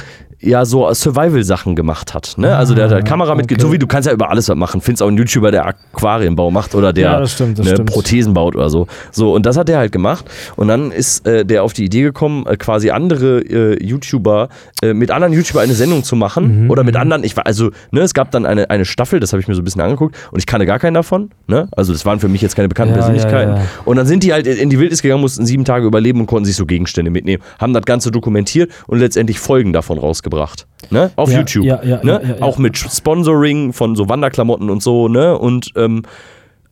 ja 0.41 0.65
so 0.65 0.93
Survival-Sachen 0.93 1.77
gemacht 1.77 2.15
hat. 2.15 2.35
Ne? 2.39 2.57
Also 2.57 2.75
der 2.75 2.85
hat 2.87 2.93
halt 2.93 3.05
Ah, 3.05 3.09
Kamera 3.09 3.33
okay. 3.35 3.57
so 3.59 3.73
wie 3.73 3.79
du 3.79 3.87
kannst 3.87 4.07
ja 4.07 4.13
über 4.13 4.31
alles 4.31 4.49
was 4.49 4.57
machen. 4.57 4.81
Findest 4.81 5.03
auch 5.03 5.09
einen 5.09 5.19
YouTuber, 5.19 5.51
der 5.51 5.67
Aquarienbau 5.67 6.51
macht 6.51 6.75
oder 6.75 6.93
der 6.93 7.05
Ja, 7.13 7.21
das 7.21 7.33
stimmt, 7.33 7.59
das 7.59 7.67
ne, 7.67 7.73
stimmt. 7.73 7.91
Prothesen 7.91 8.33
baut 8.35 8.57
oder 8.57 8.71
so. 8.71 8.87
So, 9.13 9.35
und 9.35 9.45
das 9.47 9.57
hat 9.57 9.69
der 9.69 9.79
halt 9.79 9.93
gemacht. 9.93 10.25
Und 10.57 10.69
dann 10.69 10.91
ist 10.93 11.27
äh, 11.27 11.45
der 11.45 11.63
auf 11.63 11.73
die 11.75 11.85
Idee 11.85 12.03
gekommen, 12.03 12.47
äh, 12.47 12.57
quasi 12.57 12.91
andere 12.91 13.41
äh, 13.41 13.85
YouTuber, 13.85 14.49
äh, 14.83 14.95
mit 14.95 15.11
anderen 15.11 15.33
YouTuber 15.35 15.61
eine 15.61 15.75
Sendung 15.75 16.05
zu 16.05 16.17
machen. 16.17 16.65
Mhm, 16.65 16.71
Oder 16.71 16.85
mit 16.85 16.97
anderen, 16.97 17.23
ich 17.25 17.37
war, 17.37 17.47
also, 17.47 17.71
ne, 17.91 18.01
es 18.01 18.15
gab 18.15 18.31
dann 18.31 18.47
eine, 18.47 18.71
eine 18.71 18.85
Staffel, 18.87 19.21
das 19.21 19.33
habe 19.33 19.41
ich 19.43 19.49
mir 19.49 19.55
so 19.55 19.61
ein 19.61 19.65
bisschen 19.65 19.83
angeguckt, 19.83 20.17
und 20.31 20.39
ich 20.39 20.47
kannte 20.47 20.65
gar 20.67 20.79
keinen 20.79 20.95
davon. 20.95 21.31
Ne? 21.49 21.69
Also, 21.77 21.93
das 21.93 22.07
waren 22.07 22.19
für 22.19 22.29
mich 22.29 22.41
jetzt 22.41 22.57
keine 22.57 22.69
bekannten 22.69 22.95
Ja, 22.95 23.01
Persönlichkeiten. 23.01 23.57
ja. 23.57 23.63
Und 23.85 23.97
dann 23.97 24.07
sind 24.07 24.23
die 24.23 24.33
halt 24.33 24.47
in 24.47 24.71
die 24.71 24.79
Wildnis 24.79 25.03
gegangen, 25.03 25.21
mussten 25.21 25.45
sieben 25.45 25.65
Tage 25.67 25.87
überleben 25.87 26.21
und 26.21 26.27
konnten 26.27 26.47
sich 26.47 26.57
so 26.57 26.65
Gegenstände 26.65 27.11
mitnehmen. 27.11 27.43
Haben 27.59 27.75
das 27.75 27.85
Ganze 27.85 28.11
dokumentiert 28.11 28.71
und 28.87 29.01
letztendlich 29.01 29.39
Folgen 29.39 29.73
davon 29.75 29.99
rausgebracht. 29.99 30.30
Ne? 30.91 31.11
Auf 31.17 31.31
Ja, 31.31 31.39
YouTube. 31.39 31.65
ja, 31.65 31.83
ja, 31.83 32.01
ne? 32.03 32.37
Auch 32.41 32.59
mit 32.59 32.79
Sponsoring 32.79 33.73
von 33.73 33.97
so 33.97 34.09
Wanderklamotten 34.09 34.71
und 34.71 34.83
so, 34.83 35.09
ne? 35.09 35.37
Und 35.37 35.73
ähm, 35.77 36.03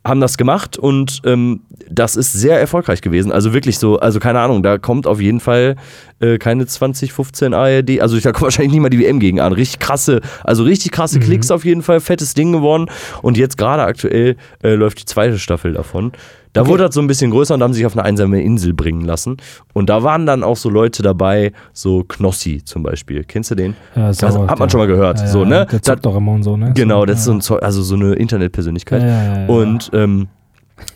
haben 0.06 0.20
das 0.20 0.38
gemacht 0.38 0.78
und 0.78 1.20
ähm, 1.26 1.60
das 1.90 2.16
ist 2.16 2.32
sehr 2.32 2.58
erfolgreich 2.58 3.02
gewesen. 3.02 3.30
Also 3.30 3.52
wirklich 3.52 3.78
so, 3.78 3.98
also 3.98 4.20
keine 4.20 4.40
Ahnung, 4.40 4.62
da 4.62 4.78
kommt 4.78 5.06
auf 5.06 5.20
jeden 5.20 5.40
Fall 5.40 5.76
äh, 6.20 6.38
keine 6.38 6.66
2015 6.66 7.52
ARD, 7.52 8.00
also 8.00 8.18
da 8.18 8.32
kommt 8.32 8.42
wahrscheinlich 8.44 8.72
nicht 8.72 8.80
mal 8.80 8.88
die 8.88 9.00
WM 9.00 9.20
gegen 9.20 9.40
an. 9.40 9.52
Richtig 9.52 9.80
krasse, 9.80 10.20
also 10.44 10.62
richtig 10.62 10.92
krasse 10.92 11.20
Klicks 11.20 11.50
auf 11.50 11.64
jeden 11.64 11.82
Fall, 11.82 12.00
fettes 12.00 12.32
Ding 12.34 12.52
geworden. 12.52 12.86
Und 13.22 13.36
jetzt 13.36 13.58
gerade 13.58 13.82
aktuell 13.82 14.36
äh, 14.62 14.74
läuft 14.74 15.00
die 15.00 15.04
zweite 15.04 15.38
Staffel 15.38 15.74
davon. 15.74 16.12
Da 16.52 16.62
Okay. 16.62 16.70
wurde 16.70 16.84
das 16.84 16.94
so 16.94 17.00
ein 17.00 17.06
bisschen 17.06 17.30
größer 17.30 17.54
und 17.54 17.62
haben 17.62 17.72
sich 17.74 17.84
auf 17.86 17.92
eine 17.96 18.04
einsame 18.04 18.42
Insel 18.42 18.72
bringen 18.74 19.02
lassen. 19.02 19.36
Und 19.74 19.88
da 19.90 20.02
waren 20.02 20.26
dann 20.26 20.42
auch 20.42 20.56
so 20.56 20.70
Leute 20.70 21.02
dabei, 21.02 21.52
so 21.72 22.04
Knossi 22.04 22.62
zum 22.64 22.82
Beispiel. 22.82 23.24
Kennst 23.24 23.50
du 23.50 23.54
den? 23.54 23.74
Ja, 23.94 24.08
Das 24.08 24.22
hat 24.22 24.58
man 24.58 24.70
schon 24.70 24.78
mal 24.80 24.86
gehört. 24.86 25.20
Ja, 25.20 25.26
so, 25.26 25.44
ne? 25.44 25.66
Der 25.70 25.82
zockt 25.82 26.06
doch 26.06 26.16
immer 26.16 26.32
und 26.32 26.42
so, 26.42 26.56
ne? 26.56 26.72
Genau, 26.74 27.04
das 27.06 27.20
ist 27.26 27.42
so, 27.44 27.54
ein, 27.56 27.62
also 27.62 27.82
so 27.82 27.94
eine 27.94 28.14
Internetpersönlichkeit. 28.14 29.48
Und 29.48 29.90
ähm, 29.92 30.28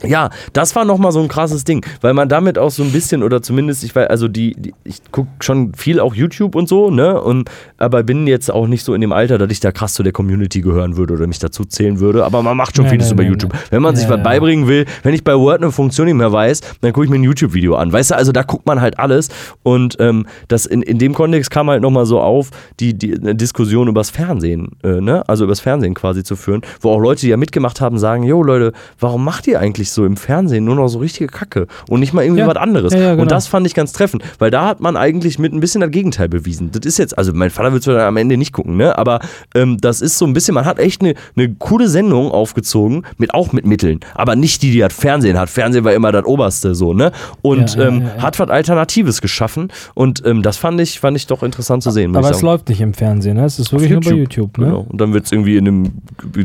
Ja, 0.04 0.30
das 0.52 0.74
war 0.74 0.84
nochmal 0.84 1.12
so 1.12 1.20
ein 1.20 1.28
krasses 1.28 1.64
Ding, 1.64 1.84
weil 2.00 2.14
man 2.14 2.28
damit 2.28 2.58
auch 2.58 2.70
so 2.70 2.82
ein 2.82 2.92
bisschen, 2.92 3.22
oder 3.22 3.42
zumindest, 3.42 3.84
ich 3.84 3.94
weiß, 3.94 4.08
also 4.08 4.28
die, 4.28 4.54
die 4.54 4.74
ich 4.84 4.98
gucke 5.10 5.30
schon 5.40 5.74
viel 5.74 6.00
auch 6.00 6.14
YouTube 6.14 6.54
und 6.54 6.68
so, 6.68 6.90
ne? 6.90 7.20
Und 7.20 7.50
aber 7.78 8.02
bin 8.02 8.26
jetzt 8.26 8.50
auch 8.50 8.66
nicht 8.66 8.84
so 8.84 8.94
in 8.94 9.00
dem 9.00 9.12
Alter, 9.12 9.38
dass 9.38 9.50
ich 9.50 9.60
da 9.60 9.72
krass 9.72 9.94
zu 9.94 10.02
der 10.02 10.12
Community 10.12 10.60
gehören 10.60 10.96
würde 10.96 11.14
oder 11.14 11.26
mich 11.26 11.38
dazu 11.38 11.64
zählen 11.64 12.00
würde. 12.00 12.24
Aber 12.24 12.42
man 12.42 12.56
macht 12.56 12.76
schon 12.76 12.84
Nee, 12.84 12.90
vieles 12.90 13.08
nee, 13.08 13.14
über 13.14 13.22
nee, 13.22 13.28
YouTube. 13.30 13.52
Wenn 13.70 13.82
man 13.82 13.94
sich 13.96 14.04
Ja, 14.04 14.10
was 14.10 14.18
ja. 14.18 14.22
beibringen 14.24 14.66
will, 14.68 14.86
wenn 15.02 15.14
ich 15.14 15.24
bei 15.24 15.34
Word 15.36 15.62
eine 15.62 15.72
Funktion 15.72 16.06
nicht 16.06 16.16
mehr 16.16 16.32
weiß, 16.32 16.60
dann 16.80 16.92
gucke 16.92 17.04
ich 17.04 17.10
mir 17.10 17.18
ein 17.18 17.24
YouTube-Video 17.24 17.76
an. 17.76 17.92
Weißt 17.92 18.10
du, 18.10 18.16
also 18.16 18.32
da 18.32 18.42
guckt 18.42 18.66
man 18.66 18.80
halt 18.80 18.98
alles. 18.98 19.28
Und 19.62 19.96
ähm, 20.00 20.26
das 20.48 20.66
in, 20.66 20.82
in 20.82 20.98
dem 20.98 21.14
Kontext 21.14 21.50
kam 21.50 21.70
halt 21.70 21.82
nochmal 21.82 22.06
so 22.06 22.20
auf, 22.20 22.50
die, 22.80 22.94
die 22.94 23.14
eine 23.14 23.34
Diskussion 23.34 23.88
übers 23.88 24.10
Fernsehen, 24.10 24.70
äh, 24.82 25.00
ne? 25.00 25.28
Also 25.28 25.44
übers 25.44 25.60
Fernsehen 25.60 25.94
quasi 25.94 26.24
zu 26.24 26.36
führen, 26.36 26.62
wo 26.80 26.90
auch 26.90 26.98
Leute, 27.00 27.22
die 27.22 27.28
ja 27.28 27.36
mitgemacht 27.36 27.80
haben, 27.80 27.98
sagen, 27.98 28.22
jo 28.24 28.42
Leute, 28.42 28.72
warum 28.98 29.24
macht 29.24 29.46
ihr 29.46 29.60
eigentlich 29.60 29.71
so 29.80 30.04
im 30.04 30.16
Fernsehen 30.16 30.64
nur 30.64 30.74
noch 30.76 30.88
so 30.88 30.98
richtige 30.98 31.26
Kacke 31.28 31.66
und 31.88 32.00
nicht 32.00 32.12
mal 32.12 32.22
irgendwie 32.22 32.40
Ja. 32.40 32.46
was 32.46 32.56
anderes? 32.56 32.92
Ja, 32.92 32.98
ja, 33.00 33.10
genau. 33.12 33.22
Und 33.22 33.30
das 33.30 33.46
fand 33.46 33.66
ich 33.66 33.74
ganz 33.74 33.92
treffend, 33.92 34.22
weil 34.38 34.50
da 34.50 34.66
hat 34.66 34.80
man 34.80 34.96
eigentlich 34.96 35.38
mit 35.38 35.52
ein 35.52 35.60
bisschen 35.60 35.80
das 35.80 35.90
Gegenteil 35.90 36.28
bewiesen. 36.28 36.70
Das 36.72 36.84
ist 36.86 36.98
jetzt, 36.98 37.16
also 37.18 37.32
mein 37.32 37.50
Vater 37.50 37.72
wird 37.72 37.86
es 37.86 37.88
am 37.88 38.16
Ende 38.16 38.36
nicht 38.36 38.52
gucken, 38.52 38.76
ne? 38.76 38.96
Aber 38.98 39.20
ähm, 39.54 39.78
das 39.80 40.00
ist 40.00 40.18
so 40.18 40.26
ein 40.26 40.32
bisschen, 40.32 40.54
man 40.54 40.64
hat 40.64 40.78
echt 40.78 41.02
eine, 41.02 41.14
eine 41.36 41.54
coole 41.54 41.88
Sendung 41.88 42.30
aufgezogen, 42.30 43.04
mit 43.18 43.34
auch 43.34 43.52
mit 43.52 43.66
Mitteln, 43.66 44.00
aber 44.14 44.36
nicht 44.36 44.62
die, 44.62 44.70
die 44.70 44.78
das 44.78 44.92
Fernsehen 44.92 45.38
hat. 45.38 45.48
Fernsehen 45.50 45.84
war 45.84 45.92
immer 45.92 46.12
das 46.12 46.24
Oberste, 46.24 46.74
so, 46.74 46.94
ne? 46.94 47.12
Und 47.42 47.76
ähm, 47.78 48.04
hat 48.18 48.38
was 48.38 48.48
Alternatives 48.50 49.20
geschaffen 49.20 49.68
und 49.94 50.22
ähm, 50.26 50.42
das 50.42 50.56
fand 50.56 50.80
ich, 50.80 51.00
fand 51.00 51.16
ich 51.16 51.26
doch 51.26 51.42
interessant 51.42 51.82
zu 51.82 51.90
sehen. 51.90 52.14
Aber 52.16 52.30
es 52.30 52.42
läuft 52.42 52.68
nicht 52.68 52.80
im 52.80 52.94
Fernsehen, 52.94 53.36
ne? 53.36 53.44
Es 53.44 53.58
ist 53.58 53.72
wirklich 53.72 53.90
nur 53.90 54.00
bei 54.00 54.10
YouTube, 54.12 54.58
ne? 54.58 54.66
Genau. 54.66 54.86
Und 54.88 55.00
dann 55.00 55.12
wird 55.14 55.24
es 55.26 55.32
irgendwie 55.32 55.56
in 55.56 55.66
einem 55.68 55.92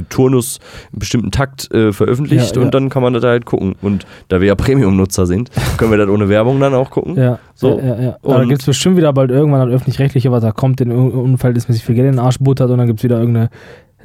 Turnus, 0.10 0.60
einen 0.92 1.00
bestimmten 1.00 1.32
Takt 1.32 1.72
äh, 1.74 1.92
veröffentlicht 1.94 2.58
und 2.58 2.74
dann 2.74 2.90
kann 2.90 3.02
man 3.02 3.14
das 3.20 3.30
halt 3.30 3.46
gucken. 3.46 3.76
Und 3.82 4.06
da 4.30 4.40
wir 4.42 4.48
ja 4.48 4.56
Premium-Nutzer 4.56 5.26
sind, 5.26 5.50
können 5.78 5.92
wir 5.92 5.98
das 5.98 6.10
ohne 6.10 6.30
Werbung 6.30 6.60
dann 6.60 6.74
auch 6.74 6.90
gucken. 6.90 7.16
Ja, 7.16 7.40
So. 7.56 7.80
ja, 7.80 8.00
ja, 8.00 8.18
da 8.22 8.36
Und- 8.42 8.50
gibt 8.50 8.62
es 8.62 8.66
bestimmt 8.66 8.98
wieder 8.98 9.12
bald 9.14 9.32
irgendwann 9.32 9.62
ein 9.62 9.70
öffentlich-rechtliche, 9.74 10.32
was 10.32 10.42
da 10.44 10.52
kommt, 10.52 10.80
den 10.80 10.92
unverhältnismäßig 10.92 11.84
viel 11.84 11.96
Geld 11.96 12.08
in 12.08 12.14
den 12.14 12.20
Arsch 12.20 12.40
buttert 12.40 12.70
und 12.70 12.78
dann 12.78 12.88
gibt 12.88 13.00
es 13.00 13.04
wieder 13.04 13.20
irgendeine 13.20 13.50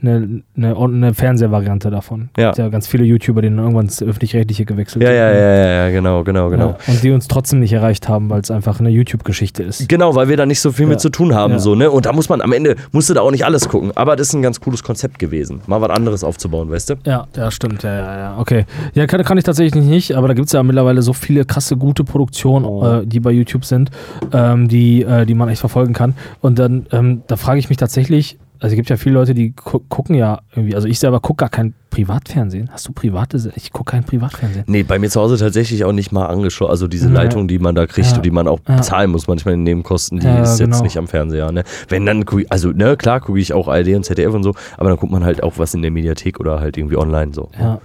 eine, 0.02 0.42
eine, 0.56 0.76
eine 0.76 1.14
Fernsehvariante 1.14 1.90
davon. 1.90 2.28
Ja. 2.36 2.48
Gibt 2.48 2.58
ja 2.58 2.68
ganz 2.68 2.86
viele 2.86 3.04
YouTuber, 3.04 3.42
die 3.42 3.48
dann 3.48 3.58
irgendwann 3.58 3.86
ins 3.86 4.02
öffentlich-rechtliche 4.02 4.64
gewechselt 4.64 5.02
Ja, 5.02 5.08
sind. 5.10 5.16
ja, 5.18 5.32
ja, 5.32 5.54
ja, 5.56 5.66
ja, 5.86 5.90
genau, 5.90 6.24
genau, 6.24 6.50
genau. 6.50 6.68
Ja, 6.70 6.76
und 6.92 7.02
die 7.02 7.10
uns 7.12 7.28
trotzdem 7.28 7.60
nicht 7.60 7.72
erreicht 7.72 8.08
haben, 8.08 8.28
weil 8.30 8.40
es 8.40 8.50
einfach 8.50 8.80
eine 8.80 8.90
YouTube-Geschichte 8.90 9.62
ist. 9.62 9.88
Genau, 9.88 10.14
weil 10.14 10.28
wir 10.28 10.36
da 10.36 10.46
nicht 10.46 10.60
so 10.60 10.72
viel 10.72 10.84
Ja. 10.86 10.90
mit 10.90 11.00
zu 11.00 11.08
tun 11.10 11.34
haben, 11.34 11.58
so, 11.58 11.74
ne? 11.74 11.90
Und 11.90 12.06
da 12.06 12.12
muss 12.12 12.28
man 12.28 12.40
am 12.40 12.52
Ende, 12.52 12.76
musste 12.92 13.14
da 13.14 13.20
auch 13.20 13.30
nicht 13.30 13.44
alles 13.44 13.68
gucken. 13.68 13.92
Aber 13.94 14.16
das 14.16 14.28
ist 14.28 14.34
ein 14.34 14.42
ganz 14.42 14.60
cooles 14.60 14.82
Konzept 14.82 15.18
gewesen. 15.18 15.60
Mal 15.66 15.80
was 15.80 15.90
anderes 15.90 16.24
aufzubauen, 16.24 16.70
weißt 16.70 16.90
du? 16.90 16.94
Ja, 17.04 17.26
ja, 17.36 17.50
stimmt, 17.50 17.82
ja, 17.82 17.94
ja, 17.94 18.18
ja. 18.18 18.38
Okay. 18.38 18.64
Ja, 18.94 19.06
kann, 19.06 19.22
kann 19.24 19.38
ich 19.38 19.44
tatsächlich 19.44 19.84
nicht, 19.84 20.16
aber 20.16 20.28
da 20.28 20.34
gibt 20.34 20.46
es 20.46 20.52
ja 20.52 20.62
mittlerweile 20.62 21.02
so 21.02 21.12
viele 21.12 21.44
krasse, 21.44 21.76
gute 21.76 22.04
Produktionen, 22.04 22.64
Oh. 22.64 22.84
äh, 23.00 23.06
die 23.06 23.20
bei 23.20 23.30
YouTube 23.30 23.64
sind, 23.64 23.90
ähm, 24.32 24.68
die, 24.68 25.02
äh, 25.02 25.26
die 25.26 25.34
man 25.34 25.48
echt 25.48 25.60
verfolgen 25.60 25.92
kann. 25.92 26.14
Und 26.40 26.58
dann, 26.58 26.86
ähm, 26.92 27.22
da 27.26 27.36
frage 27.36 27.58
ich 27.58 27.68
mich 27.68 27.78
tatsächlich, 27.78 28.38
also 28.62 28.74
es 28.74 28.76
gibt 28.76 28.90
ja 28.90 28.96
viele 28.96 29.16
Leute, 29.16 29.34
die 29.34 29.56
gu 29.56 29.80
gucken 29.88 30.14
ja 30.14 30.40
irgendwie, 30.54 30.76
also 30.76 30.86
ich 30.86 31.00
selber 31.00 31.18
gucke 31.18 31.38
gar 31.40 31.48
kein 31.48 31.74
Privatfernsehen. 31.90 32.70
Hast 32.70 32.86
du 32.86 32.92
private, 32.92 33.52
ich 33.56 33.72
gucke 33.72 33.90
kein 33.90 34.04
Privatfernsehen. 34.04 34.64
Nee, 34.68 34.84
bei 34.84 35.00
mir 35.00 35.10
zu 35.10 35.20
Hause 35.20 35.36
tatsächlich 35.36 35.84
auch 35.84 35.90
nicht 35.90 36.12
mal 36.12 36.26
angeschaut. 36.26 36.70
Also 36.70 36.86
diese 36.86 37.08
Ja. 37.08 37.14
Leitung, 37.14 37.48
die 37.48 37.58
man 37.58 37.74
da 37.74 37.86
kriegt 37.86 38.08
Ja. 38.08 38.16
und 38.16 38.24
die 38.24 38.30
man 38.30 38.46
auch 38.46 38.60
Ja. 38.68 38.76
bezahlen 38.76 39.10
muss, 39.10 39.26
manchmal 39.26 39.54
in 39.54 39.64
Nebenkosten, 39.64 40.20
die 40.20 40.28
ist 40.28 40.60
jetzt 40.60 40.70
genau. 40.70 40.82
nicht 40.84 40.96
am 40.96 41.08
Fernseher. 41.08 41.50
Ne? 41.50 41.64
Wenn 41.88 42.06
dann, 42.06 42.24
also 42.50 42.70
ne, 42.70 42.96
klar 42.96 43.18
gucke 43.18 43.40
ich 43.40 43.52
auch 43.52 43.66
ARD 43.66 43.96
und 43.96 44.04
ZDF 44.04 44.32
und 44.32 44.44
so, 44.44 44.54
aber 44.76 44.90
dann 44.90 44.96
guckt 44.98 45.10
man 45.10 45.24
halt 45.24 45.42
auch 45.42 45.54
was 45.56 45.74
in 45.74 45.82
der 45.82 45.90
Mediathek 45.90 46.38
oder 46.38 46.60
halt 46.60 46.78
irgendwie 46.78 46.96
online 46.96 47.34
so. 47.34 47.50
Ja, 47.58 47.80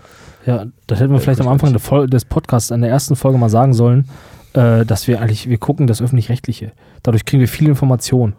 ja 0.46 0.66
das 0.86 1.00
hätten 1.00 1.12
wir 1.12 1.20
vielleicht 1.20 1.42
am 1.42 1.48
Anfang 1.48 1.74
des 1.74 2.26
Podcasts, 2.26 2.72
an 2.72 2.82
der 2.82 2.92
ersten 2.92 3.16
Folge 3.16 3.40
mal 3.40 3.50
sagen 3.50 3.74
sollen, 3.74 4.08
äh, 4.54 4.86
dass 4.86 5.08
wir 5.08 5.22
eigentlich, 5.22 5.50
wir 5.50 5.58
gucken 5.58 5.88
das 5.88 6.04
Öffentlich-Rechtliche. 6.04 6.72
Dadurch 7.02 7.26
kriegen 7.26 7.40
wir 7.40 7.48
viel 7.48 7.68
Information. 7.68 8.34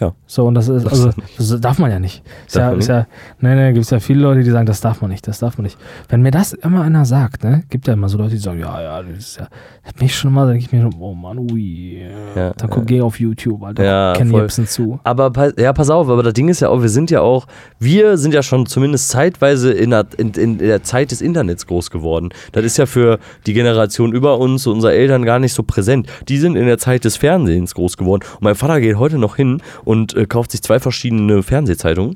Ja. 0.00 0.14
So, 0.26 0.46
und 0.46 0.54
das 0.54 0.68
ist, 0.68 0.86
also, 0.86 1.10
das 1.36 1.60
darf 1.60 1.78
man 1.78 1.90
ja 1.90 1.98
nicht. 1.98 2.22
Ist 2.46 2.56
Darf 2.56 2.72
ja, 2.72 2.78
ist 2.78 2.88
ja, 2.88 3.06
nee, 3.40 3.54
nee, 3.54 3.72
gibt 3.72 3.84
es 3.84 3.90
ja 3.90 4.00
viele 4.00 4.20
Leute, 4.22 4.42
die 4.42 4.50
sagen, 4.50 4.66
das 4.66 4.80
darf 4.80 5.02
man 5.02 5.10
nicht, 5.10 5.28
das 5.28 5.40
darf 5.40 5.58
man 5.58 5.64
nicht. 5.64 5.78
Wenn 6.08 6.22
mir 6.22 6.30
das 6.30 6.54
immer 6.54 6.82
einer 6.82 7.04
sagt, 7.04 7.44
ne, 7.44 7.64
gibt 7.68 7.86
ja 7.86 7.92
immer 7.92 8.08
so 8.08 8.16
Leute, 8.16 8.30
die 8.30 8.38
sagen, 8.38 8.60
ja, 8.60 8.80
ja, 8.80 9.02
das 9.02 9.18
ist 9.18 9.36
ja, 9.38 9.48
das 9.84 9.92
bin 9.92 10.06
ich 10.06 10.16
schon 10.16 10.32
mal, 10.32 10.46
da 10.46 10.52
denke 10.52 10.64
ich 10.64 10.72
mir 10.72 10.80
schon, 10.82 10.94
oh 11.00 11.14
Mann, 11.14 11.38
ui, 11.38 12.02
Ja, 12.34 12.52
dann 12.56 12.70
guck, 12.70 12.86
geh 12.86 13.02
auf 13.02 13.20
YouTube, 13.20 13.62
Alter, 13.62 13.84
Ja, 13.84 14.12
kenn. 14.14 14.32
Jepsen 14.32 14.66
zu. 14.66 15.00
Aber 15.04 15.32
ja, 15.58 15.72
pass 15.72 15.90
auf, 15.90 16.08
aber 16.08 16.22
das 16.22 16.32
Ding 16.32 16.48
ist 16.48 16.60
ja 16.60 16.70
auch, 16.70 16.80
wir 16.80 16.88
sind 16.88 17.10
ja 17.10 17.20
auch, 17.20 17.46
wir 17.78 18.16
sind 18.16 18.32
ja 18.32 18.42
schon 18.42 18.66
zumindest 18.66 19.10
zeitweise 19.10 19.72
in 19.72 19.90
der, 19.90 20.06
in, 20.16 20.32
in 20.32 20.58
der 20.58 20.82
Zeit 20.82 21.10
des 21.10 21.20
Internets 21.20 21.66
groß 21.66 21.90
geworden. 21.90 22.30
Das 22.52 22.64
ist 22.64 22.78
ja 22.78 22.86
für 22.86 23.18
die 23.46 23.52
Generation 23.52 24.12
über 24.12 24.38
uns, 24.38 24.66
unsere 24.66 24.94
Eltern 24.94 25.24
gar 25.24 25.38
nicht 25.38 25.52
so 25.52 25.62
präsent. 25.62 26.08
Die 26.28 26.38
sind 26.38 26.56
in 26.56 26.66
der 26.66 26.78
Zeit 26.78 27.04
des 27.04 27.16
Fernsehens 27.16 27.74
groß 27.74 27.96
geworden. 27.96 28.22
Und 28.36 28.42
mein 28.42 28.54
Vater 28.54 28.80
geht 28.80 28.96
heute 28.96 29.18
noch 29.18 29.36
hin 29.36 29.60
und 29.84 29.89
äh, 30.14 30.26
kauft 30.26 30.52
sich 30.52 30.62
zwei 30.62 30.78
verschiedene 30.78 31.42
Fernsehzeitungen. 31.42 32.14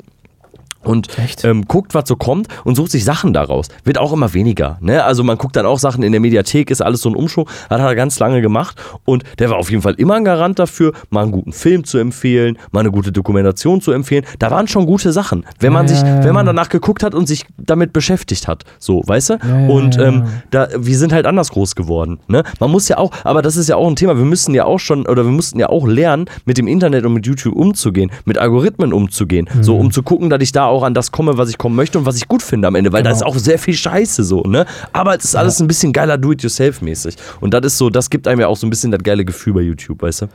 Und 0.85 1.09
ähm, 1.43 1.65
guckt, 1.67 1.95
was 1.95 2.09
so 2.09 2.17
kommt 2.17 2.49
und 2.65 2.75
sucht 2.75 2.91
sich 2.91 3.05
Sachen 3.05 3.33
daraus. 3.33 3.69
Wird 3.85 3.99
auch 3.99 4.13
immer 4.13 4.35
weniger. 4.35 4.79
Ne? 4.81 5.03
Also 5.05 5.25
man 5.25 5.39
guckt 5.39 5.57
dann 5.57 5.67
auch 5.67 5.79
Sachen 5.79 6.03
in 6.03 6.13
der 6.13 6.21
Mediathek, 6.21 6.71
ist 6.71 6.83
alles 6.83 7.01
so 7.01 7.09
ein 7.09 7.15
Umschwung. 7.17 7.49
Hat 7.71 7.81
er 7.81 7.95
ganz 7.95 8.19
lange 8.19 8.41
gemacht 8.41 8.77
und 9.05 9.25
der 9.39 9.51
war 9.51 9.59
auf 9.59 9.71
jeden 9.71 9.83
Fall 9.83 9.95
immer 9.95 10.15
ein 10.15 10.25
Garant 10.25 10.59
dafür, 10.59 10.93
mal 11.11 11.23
einen 11.23 11.33
guten 11.33 11.53
Film 11.53 11.85
zu 11.85 11.99
empfehlen, 11.99 12.59
mal 12.73 12.81
eine 12.81 12.91
gute 12.91 13.13
Dokumentation 13.13 13.81
zu 13.81 13.93
empfehlen. 13.93 14.25
Da 14.39 14.51
waren 14.51 14.69
schon 14.69 14.87
gute 14.87 15.13
Sachen, 15.13 15.45
wenn 15.61 15.73
man 15.73 15.87
Ja, 15.87 15.95
sich, 15.95 16.03
ja, 16.03 16.17
ja. 16.17 16.25
wenn 16.25 16.35
man 16.35 16.47
danach 16.47 16.69
geguckt 16.69 17.03
hat 17.03 17.15
und 17.15 17.27
sich 17.27 17.45
damit 17.59 17.93
beschäftigt 17.93 18.49
hat. 18.49 18.65
So, 18.79 19.03
weißt 19.07 19.31
du? 19.31 19.35
Und 19.69 19.99
ähm, 19.99 20.25
da, 20.51 20.69
wir 20.77 20.99
sind 20.99 21.13
halt 21.13 21.27
anders 21.27 21.51
groß 21.51 21.75
geworden. 21.75 22.19
Ne? 22.29 22.43
Man 22.61 22.71
muss 22.71 22.89
ja 22.89 22.99
auch, 22.99 23.13
aber 23.25 23.43
das 23.43 23.57
ist 23.57 23.69
ja 23.69 23.77
auch 23.77 23.87
ein 23.89 23.97
Thema, 23.97 24.17
wir 24.17 24.25
müssen 24.25 24.55
ja 24.55 24.65
auch 24.65 24.79
schon, 24.79 25.07
oder 25.07 25.25
wir 25.25 25.33
mussten 25.33 25.59
ja 25.59 25.69
auch 25.69 25.87
lernen, 25.87 26.27
mit 26.45 26.59
dem 26.59 26.67
Internet 26.67 27.05
und 27.05 27.15
mit 27.15 27.27
YouTube 27.27 27.55
umzugehen, 27.55 28.11
mit 28.25 28.39
Algorithmen 28.39 28.93
umzugehen. 28.93 29.49
Mhm. 29.53 29.63
So, 29.63 29.77
um 29.77 29.91
zu 29.93 30.03
gucken, 30.03 30.31
dass 30.31 30.43
ich 30.43 30.53
da 30.53 30.67
auch 30.67 30.74
an 30.83 30.95
das 30.95 31.13
komme, 31.13 31.39
was 31.39 31.49
ich 31.51 31.59
kommen 31.59 31.77
möchte 31.77 31.99
und 31.99 32.07
was 32.07 32.17
ich 32.17 32.27
gut 32.29 32.43
finde 32.43 32.69
am 32.69 32.75
Ende, 32.75 32.93
weil 32.93 33.03
da 33.03 33.11
Genau. 33.11 33.17
ist 33.21 33.27
auch 33.27 33.39
sehr 33.39 33.59
viel 33.59 33.75
Scheiße 33.75 34.25
so, 34.25 34.43
ne? 34.43 34.67
Aber 34.93 35.17
es 35.17 35.25
ist 35.25 35.37
alles 35.37 35.61
ein 35.61 35.67
bisschen 35.67 35.93
geiler 35.93 36.19
Do-it-yourself-mäßig. 36.19 37.17
Und 37.41 37.55
das 37.55 37.65
ist 37.67 37.79
so, 37.79 37.91
das 37.91 38.11
gibt 38.11 38.27
einem 38.29 38.41
ja 38.41 38.49
auch 38.49 38.57
so 38.57 38.67
ein 38.67 38.71
bisschen 38.71 38.91
das 38.91 39.03
geile 39.03 39.25
Gefühl 39.25 39.55
bei 39.55 39.61
YouTube, 39.63 40.03
weißt 40.03 40.23
du? 40.23 40.27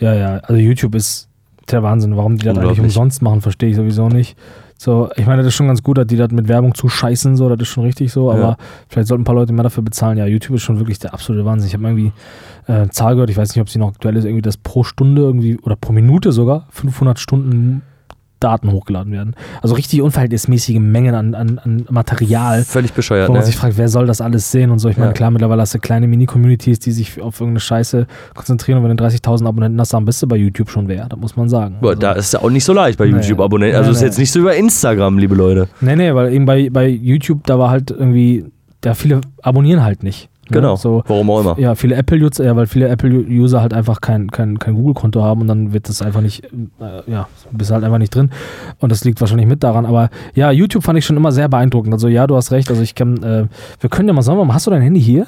Ja, 0.00 0.14
ja, 0.14 0.36
also 0.38 0.54
YouTube 0.56 0.94
ist 0.94 1.28
der 1.70 1.82
Wahnsinn. 1.82 2.16
Warum 2.16 2.36
die 2.36 2.44
das 2.44 2.58
eigentlich 2.58 2.80
umsonst 2.80 3.22
machen, 3.22 3.40
verstehe 3.40 3.70
ich 3.70 3.76
sowieso 3.76 4.08
nicht. 4.08 4.36
So, 4.76 5.08
ich 5.16 5.24
meine, 5.24 5.38
das 5.42 5.48
ist 5.48 5.54
schon 5.54 5.68
ganz 5.68 5.82
gut, 5.82 5.96
dass 5.98 6.06
die 6.08 6.16
das 6.16 6.30
mit 6.32 6.48
Werbung 6.48 6.74
zuscheißen, 6.74 7.36
so, 7.36 7.48
das 7.48 7.60
ist 7.60 7.68
schon 7.68 7.84
richtig 7.84 8.12
so, 8.12 8.30
aber 8.30 8.40
Ja. 8.40 8.56
vielleicht 8.88 9.06
sollten 9.08 9.22
ein 9.22 9.24
paar 9.24 9.36
Leute 9.36 9.52
mehr 9.52 9.62
dafür 9.62 9.84
bezahlen. 9.84 10.18
Ja, 10.18 10.26
YouTube 10.26 10.56
ist 10.56 10.62
schon 10.62 10.78
wirklich 10.78 10.98
der 10.98 11.14
absolute 11.14 11.44
Wahnsinn. 11.46 11.68
Ich 11.68 11.74
habe 11.74 11.84
irgendwie 11.84 12.12
äh, 12.66 12.72
eine 12.72 12.90
Zahl 12.90 13.14
gehört, 13.14 13.30
ich 13.30 13.36
weiß 13.36 13.50
nicht, 13.54 13.60
ob 13.62 13.68
sie 13.70 13.78
noch 13.78 13.88
aktuell 13.90 14.16
ist, 14.16 14.24
irgendwie, 14.24 14.42
dass 14.42 14.56
pro 14.56 14.82
Stunde 14.82 15.22
irgendwie 15.22 15.58
oder 15.60 15.76
pro 15.76 15.92
Minute 15.92 16.32
sogar 16.32 16.66
500 16.70 17.18
Stunden 17.20 17.82
Daten 18.44 18.70
hochgeladen 18.70 19.12
werden. 19.12 19.34
Also 19.62 19.74
richtig 19.74 20.02
unverhältnismäßige 20.02 20.78
Mengen 20.78 21.14
an, 21.14 21.34
an, 21.34 21.58
an 21.58 21.86
Material. 21.90 22.62
Völlig 22.64 22.92
bescheuert, 22.92 23.28
Wo 23.28 23.32
man 23.32 23.40
ne? 23.40 23.46
sich 23.46 23.56
fragt, 23.56 23.78
wer 23.78 23.88
soll 23.88 24.06
das 24.06 24.20
alles 24.20 24.50
sehen 24.52 24.70
und 24.70 24.78
so. 24.78 24.88
Ich 24.88 24.96
meine, 24.96 25.10
Ja. 25.10 25.14
klar, 25.14 25.30
mittlerweile 25.30 25.62
hast 25.62 25.74
du 25.74 25.78
kleine 25.78 26.06
Mini-Communities, 26.06 26.78
die 26.78 26.92
sich 26.92 27.20
auf 27.20 27.40
irgendeine 27.40 27.60
Scheiße 27.60 28.06
konzentrieren 28.34 28.78
und 28.78 28.88
wenn 28.88 28.96
du 28.96 29.02
30.000 29.04 29.46
Abonnenten 29.46 29.80
hast, 29.80 29.94
dann 29.94 30.04
bist 30.04 30.22
du 30.22 30.26
bei 30.26 30.36
YouTube 30.36 30.70
schon 30.70 30.88
wer, 30.88 31.08
das 31.08 31.18
muss 31.18 31.36
man 31.36 31.48
sagen. 31.48 31.76
Boah, 31.80 31.90
Also- 31.90 32.00
da 32.00 32.12
ist 32.12 32.32
ja 32.34 32.40
auch 32.42 32.50
nicht 32.50 32.64
so 32.64 32.72
leicht 32.72 32.98
bei 32.98 33.06
Nee. 33.06 33.12
YouTube-Abonnenten. 33.12 33.76
Also 33.76 33.90
Nee, 33.90 33.94
ist 33.94 34.00
nee. 34.00 34.06
jetzt 34.06 34.18
nicht 34.18 34.32
so 34.32 34.40
über 34.40 34.54
Instagram, 34.54 35.18
liebe 35.18 35.34
Leute. 35.34 35.68
Nee, 35.80 35.96
nee, 35.96 36.14
weil 36.14 36.32
eben 36.32 36.44
bei, 36.44 36.68
bei 36.70 36.86
YouTube, 36.88 37.44
da 37.46 37.58
war 37.58 37.70
halt 37.70 37.90
irgendwie, 37.90 38.44
da 38.80 38.94
viele 38.94 39.20
abonnieren 39.42 39.82
halt 39.82 40.02
nicht. 40.02 40.28
Genau. 40.50 40.76
So, 40.76 41.02
Warum 41.06 41.30
auch 41.30 41.40
immer. 41.40 41.58
ja, 41.58 41.74
viele 41.74 41.94
Apple-User, 41.94 42.44
ja, 42.44 42.56
weil 42.56 42.66
viele 42.66 42.88
Apple-User 42.88 43.60
halt 43.60 43.72
einfach 43.72 44.00
kein, 44.00 44.30
kein, 44.30 44.58
kein 44.58 44.74
Google-Konto 44.74 45.22
haben 45.22 45.40
und 45.40 45.46
dann 45.46 45.72
wird 45.72 45.88
das 45.88 46.02
einfach 46.02 46.20
nicht, 46.20 46.44
äh, 46.44 47.10
ja, 47.10 47.28
bist 47.50 47.70
halt 47.70 47.84
einfach 47.84 47.98
nicht 47.98 48.14
drin. 48.14 48.30
Und 48.78 48.92
das 48.92 49.04
liegt 49.04 49.20
wahrscheinlich 49.20 49.46
mit 49.46 49.62
daran. 49.62 49.86
Aber 49.86 50.10
ja, 50.34 50.50
YouTube 50.50 50.84
fand 50.84 50.98
ich 50.98 51.04
schon 51.06 51.16
immer 51.16 51.32
sehr 51.32 51.48
beeindruckend. 51.48 51.92
Also 51.92 52.08
ja, 52.08 52.26
du 52.26 52.36
hast 52.36 52.52
recht. 52.52 52.70
Also 52.70 52.82
ich 52.82 52.94
kann, 52.94 53.22
äh, 53.22 53.46
wir 53.80 53.90
können 53.90 54.08
ja 54.08 54.14
mal, 54.14 54.44
mal, 54.44 54.54
hast 54.54 54.66
du 54.66 54.70
dein 54.70 54.82
Handy 54.82 55.00
hier? 55.00 55.26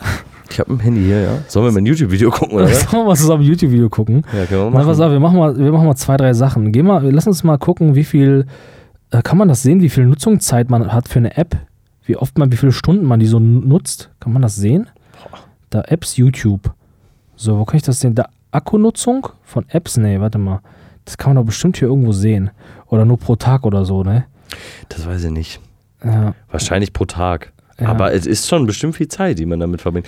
Ich 0.50 0.60
habe 0.60 0.72
ein 0.72 0.78
Handy 0.80 1.02
hier, 1.02 1.20
ja. 1.20 1.30
Sollen 1.48 1.66
wir 1.66 1.72
mal 1.72 1.78
ein 1.78 1.86
YouTube-Video 1.86 2.30
gucken, 2.30 2.56
oder? 2.56 2.66
Sollen 2.68 3.02
wir 3.02 3.04
mal 3.04 3.16
zusammen 3.16 3.42
ein 3.42 3.48
YouTube-Video 3.48 3.88
gucken? 3.88 4.22
Ja, 4.36 4.44
können 4.46 4.64
wir 4.64 4.70
machen. 4.70 4.88
auf, 4.88 5.10
wir 5.10 5.20
machen 5.20 5.38
mal, 5.38 5.58
wir 5.58 5.72
machen 5.72 5.86
mal 5.86 5.96
zwei, 5.96 6.16
drei 6.16 6.32
Sachen. 6.34 6.72
Geh 6.72 6.82
mal, 6.82 7.10
lass 7.10 7.26
uns 7.26 7.42
mal 7.42 7.58
gucken, 7.58 7.94
wie 7.94 8.04
viel, 8.04 8.46
äh, 9.10 9.22
kann 9.22 9.38
man 9.38 9.48
das 9.48 9.62
sehen, 9.62 9.80
wie 9.80 9.88
viel 9.88 10.06
Nutzungszeit 10.06 10.70
man 10.70 10.92
hat 10.92 11.08
für 11.08 11.18
eine 11.18 11.36
App? 11.36 11.56
Wie 12.04 12.16
oft 12.16 12.38
man, 12.38 12.52
wie 12.52 12.56
viele 12.56 12.72
Stunden 12.72 13.04
man 13.04 13.18
die 13.18 13.26
so 13.26 13.40
nutzt? 13.40 14.10
Kann 14.20 14.32
man 14.32 14.42
das 14.42 14.54
sehen? 14.56 14.86
Da 15.70 15.82
Apps 15.88 16.16
YouTube. 16.16 16.72
So, 17.36 17.58
wo 17.58 17.64
kann 17.64 17.76
ich 17.76 17.82
das 17.82 18.00
sehen? 18.00 18.14
Da 18.14 18.26
Akkunutzung 18.50 19.28
von 19.42 19.64
Apps? 19.68 19.96
Nee, 19.96 20.20
warte 20.20 20.38
mal. 20.38 20.60
Das 21.04 21.16
kann 21.18 21.34
man 21.34 21.42
doch 21.42 21.46
bestimmt 21.46 21.76
hier 21.76 21.88
irgendwo 21.88 22.12
sehen. 22.12 22.50
Oder 22.86 23.04
nur 23.04 23.18
pro 23.18 23.36
Tag 23.36 23.64
oder 23.64 23.84
so, 23.84 24.02
ne? 24.02 24.24
Das 24.88 25.06
weiß 25.06 25.24
ich 25.24 25.30
nicht. 25.30 25.60
Ja, 26.04 26.34
Wahrscheinlich 26.50 26.92
pro 26.92 27.04
Tag. 27.04 27.52
Ja. 27.78 27.88
Aber 27.88 28.12
es 28.14 28.26
ist 28.26 28.48
schon 28.48 28.66
bestimmt 28.66 28.96
viel 28.96 29.08
Zeit, 29.08 29.38
die 29.38 29.46
man 29.46 29.60
damit 29.60 29.82
verbringt. 29.82 30.06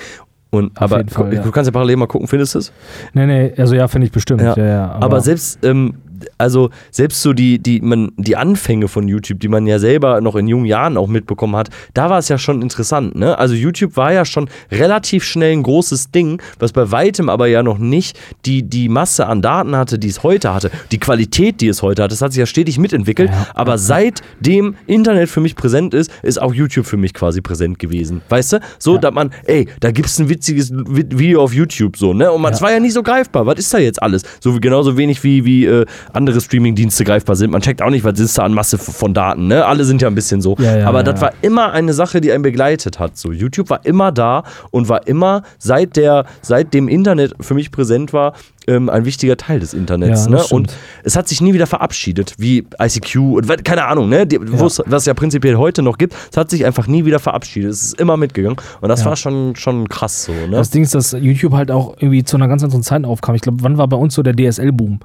Und, 0.51 0.75
Auf 0.77 0.83
aber 0.93 1.05
Fall, 1.09 1.29
gu- 1.31 1.37
ja. 1.37 1.43
du 1.43 1.51
kannst 1.51 1.69
ja 1.69 1.73
parallel 1.73 1.97
mal 1.97 2.07
gucken, 2.07 2.27
findest 2.27 2.55
du 2.55 2.61
es? 2.61 2.73
nee, 3.13 3.27
nee, 3.27 3.53
also 3.59 3.75
ja, 3.75 3.87
finde 3.89 4.07
ich 4.07 4.13
bestimmt. 4.13 4.41
Ja. 4.41 4.57
Ja, 4.57 4.93
aber, 4.93 5.21
selbst 5.21 5.63
ähm, 5.63 5.95
also 6.39 6.71
selbst 6.91 7.23
so 7.23 7.33
die, 7.33 7.59
die, 7.59 7.81
man, 7.81 8.13
die 8.17 8.37
Anfänge 8.37 8.89
von 8.89 9.09
YouTube, 9.09 9.41
die 9.41 9.49
man 9.49 9.67
ja 9.67 9.79
selber 9.79 10.21
noch 10.21 10.37
in 10.37 10.49
jungen 10.49 10.67
Jahren 10.67 10.97
auch 10.97 11.07
mitbekommen 11.09 11.57
hat, 11.57 11.71
da 11.95 12.11
war 12.11 12.19
es 12.19 12.29
ja 12.29 12.39
schon 12.39 12.63
interessant. 12.63 13.15
Ne? 13.15 13.39
Also 13.39 13.55
YouTube 13.55 13.97
war 13.97 14.13
ja 14.13 14.25
schon 14.25 14.49
relativ 14.71 15.25
schnell 15.25 15.53
ein 15.53 15.63
großes 15.63 16.11
Ding, 16.11 16.41
was 16.59 16.73
bei 16.73 16.91
weitem 16.91 17.29
aber 17.29 17.47
ja 17.47 17.63
noch 17.63 17.79
nicht 17.79 18.19
die, 18.47 18.63
die 18.63 18.89
Masse 18.89 19.27
an 19.27 19.43
Daten 19.43 19.77
hatte, 19.77 19.99
die 19.99 20.09
es 20.09 20.23
heute 20.23 20.55
hatte. 20.55 20.71
Die 20.93 20.99
Qualität, 20.99 21.61
die 21.61 21.69
es 21.69 21.83
heute 21.83 22.03
hat, 22.03 22.13
das 22.13 22.23
hat 22.23 22.33
sich 22.33 22.41
ja 22.41 22.47
stetig 22.47 22.79
mitentwickelt. 22.79 23.31
Ja. 23.31 23.47
Aber 23.55 23.79
seitdem 23.79 24.77
Internet 24.87 25.29
für 25.29 25.41
mich 25.41 25.55
präsent 25.57 25.95
ist, 25.95 26.11
ist 26.23 26.41
auch 26.41 26.55
YouTube 26.55 26.87
für 26.87 26.97
mich 26.97 27.15
quasi 27.15 27.41
präsent 27.41 27.79
gewesen. 27.79 28.23
Weißt 28.29 28.55
du? 28.55 28.61
So, 28.79 28.95
Ja. 28.95 28.99
dass 29.01 29.15
man, 29.15 29.31
ey, 29.45 29.69
da 29.81 29.91
gibt 29.91 30.09
es 30.09 30.19
ein 30.19 30.29
witziges 30.29 30.73
Vi- 30.73 31.19
Video 31.19 31.43
auf 31.43 31.53
YouTube 31.55 31.97
so, 31.97 32.13
ne? 32.15 32.31
Und 32.33 32.41
man, 32.43 32.53
es 32.53 32.61
Ja. 32.61 32.67
war 32.67 32.73
ja 32.73 32.81
nicht 32.81 32.93
so 32.95 33.03
greifbar. 33.03 33.47
Was 33.47 33.59
ist 33.59 33.73
da 33.73 33.79
jetzt 33.79 34.03
alles? 34.03 34.23
So 34.41 34.59
genauso 34.61 34.97
wenig 34.97 35.23
wie, 35.25 35.45
wie 35.45 35.65
äh, 35.67 35.87
andere 36.13 36.41
Streaming-Dienste 36.41 37.05
greifbar 37.05 37.37
sind. 37.37 37.51
Man 37.51 37.61
checkt 37.61 37.83
auch 37.83 37.91
nicht, 37.91 38.05
was 38.05 38.19
ist 38.19 38.39
da 38.39 38.45
an 38.45 38.55
Masse 38.55 38.79
von 38.79 39.15
Daten, 39.15 39.47
ne? 39.49 39.65
Alle 39.67 39.85
sind 39.85 40.03
ja 40.03 40.09
ein 40.09 40.15
bisschen 40.15 40.41
so. 40.41 40.57
Ja, 40.59 40.79
ja, 40.79 40.87
Aber 40.89 40.99
ja, 40.99 41.03
das 41.05 41.17
ja. 41.21 41.27
war 41.27 41.33
immer 41.43 41.73
eine 41.73 41.93
Sache, 41.93 42.21
die 42.21 42.33
einen 42.33 42.43
begleitet 42.43 42.99
hat. 42.99 43.17
So, 43.17 43.33
YouTube 43.33 43.71
war 43.71 43.85
immer 43.85 44.13
da 44.13 44.43
und 44.71 44.89
war 44.89 45.07
immer, 45.07 45.43
seit 45.59 45.97
der, 45.97 46.25
seit 46.43 46.75
dem 46.75 46.89
Internet 46.89 47.35
für 47.41 47.55
mich 47.55 47.71
präsent 47.71 48.13
war, 48.13 48.35
ähm, 48.67 48.91
ein 48.91 49.07
wichtiger 49.07 49.37
Teil 49.39 49.61
des 49.61 49.73
Internets. 49.73 50.27
Ja, 50.27 50.31
ne? 50.33 50.45
Und 50.51 50.77
es 51.03 51.17
hat 51.17 51.27
sich 51.27 51.41
nie 51.41 51.55
wieder 51.55 51.67
verabschiedet, 51.67 52.35
wie 52.37 52.67
ICQ 52.81 53.17
und 53.17 53.65
keine 53.65 53.85
Ahnung, 53.87 54.09
ne? 54.11 54.27
Die, 54.27 54.39
wo's- 54.41 54.83
Was 54.87 55.03
es 55.03 55.07
ja 55.07 55.15
prinzipiell 55.15 55.57
heute 55.57 55.81
noch 55.83 55.97
gibt, 55.97 56.15
es 56.31 56.37
hat 56.37 56.51
sich 56.51 56.67
einfach 56.67 56.87
nie 56.87 57.05
wieder 57.07 57.19
verabschiedet. 57.19 57.71
Es 57.71 57.83
ist 57.83 58.01
immer 58.01 58.17
mitgegangen. 58.19 58.59
Und 58.83 58.89
das 58.91 59.01
Ja. 59.01 59.07
war 59.07 59.17
schon, 59.17 59.57
schon 59.57 59.89
krass 59.89 60.25
so, 60.25 60.33
ne? 60.33 60.49
Das 60.51 60.69
Ding 60.71 60.83
ist, 60.83 60.95
dass 60.95 61.13
YouTube 61.13 61.55
halt 61.55 61.71
auch 61.71 61.95
irgendwie 61.99 62.25
zu 62.25 62.37
einer 62.37 62.47
ganz 62.49 62.63
anderen 62.63 62.83
Zeit 62.83 63.05
aufkam. 63.05 63.35
Ich 63.35 63.41
glaube, 63.43 63.59
wann 63.63 63.79
war 63.79 63.89
bei 63.89 63.97
uns 63.97 64.15
so 64.15 64.23
der 64.23 64.35
DSL-Boom? 64.37 65.01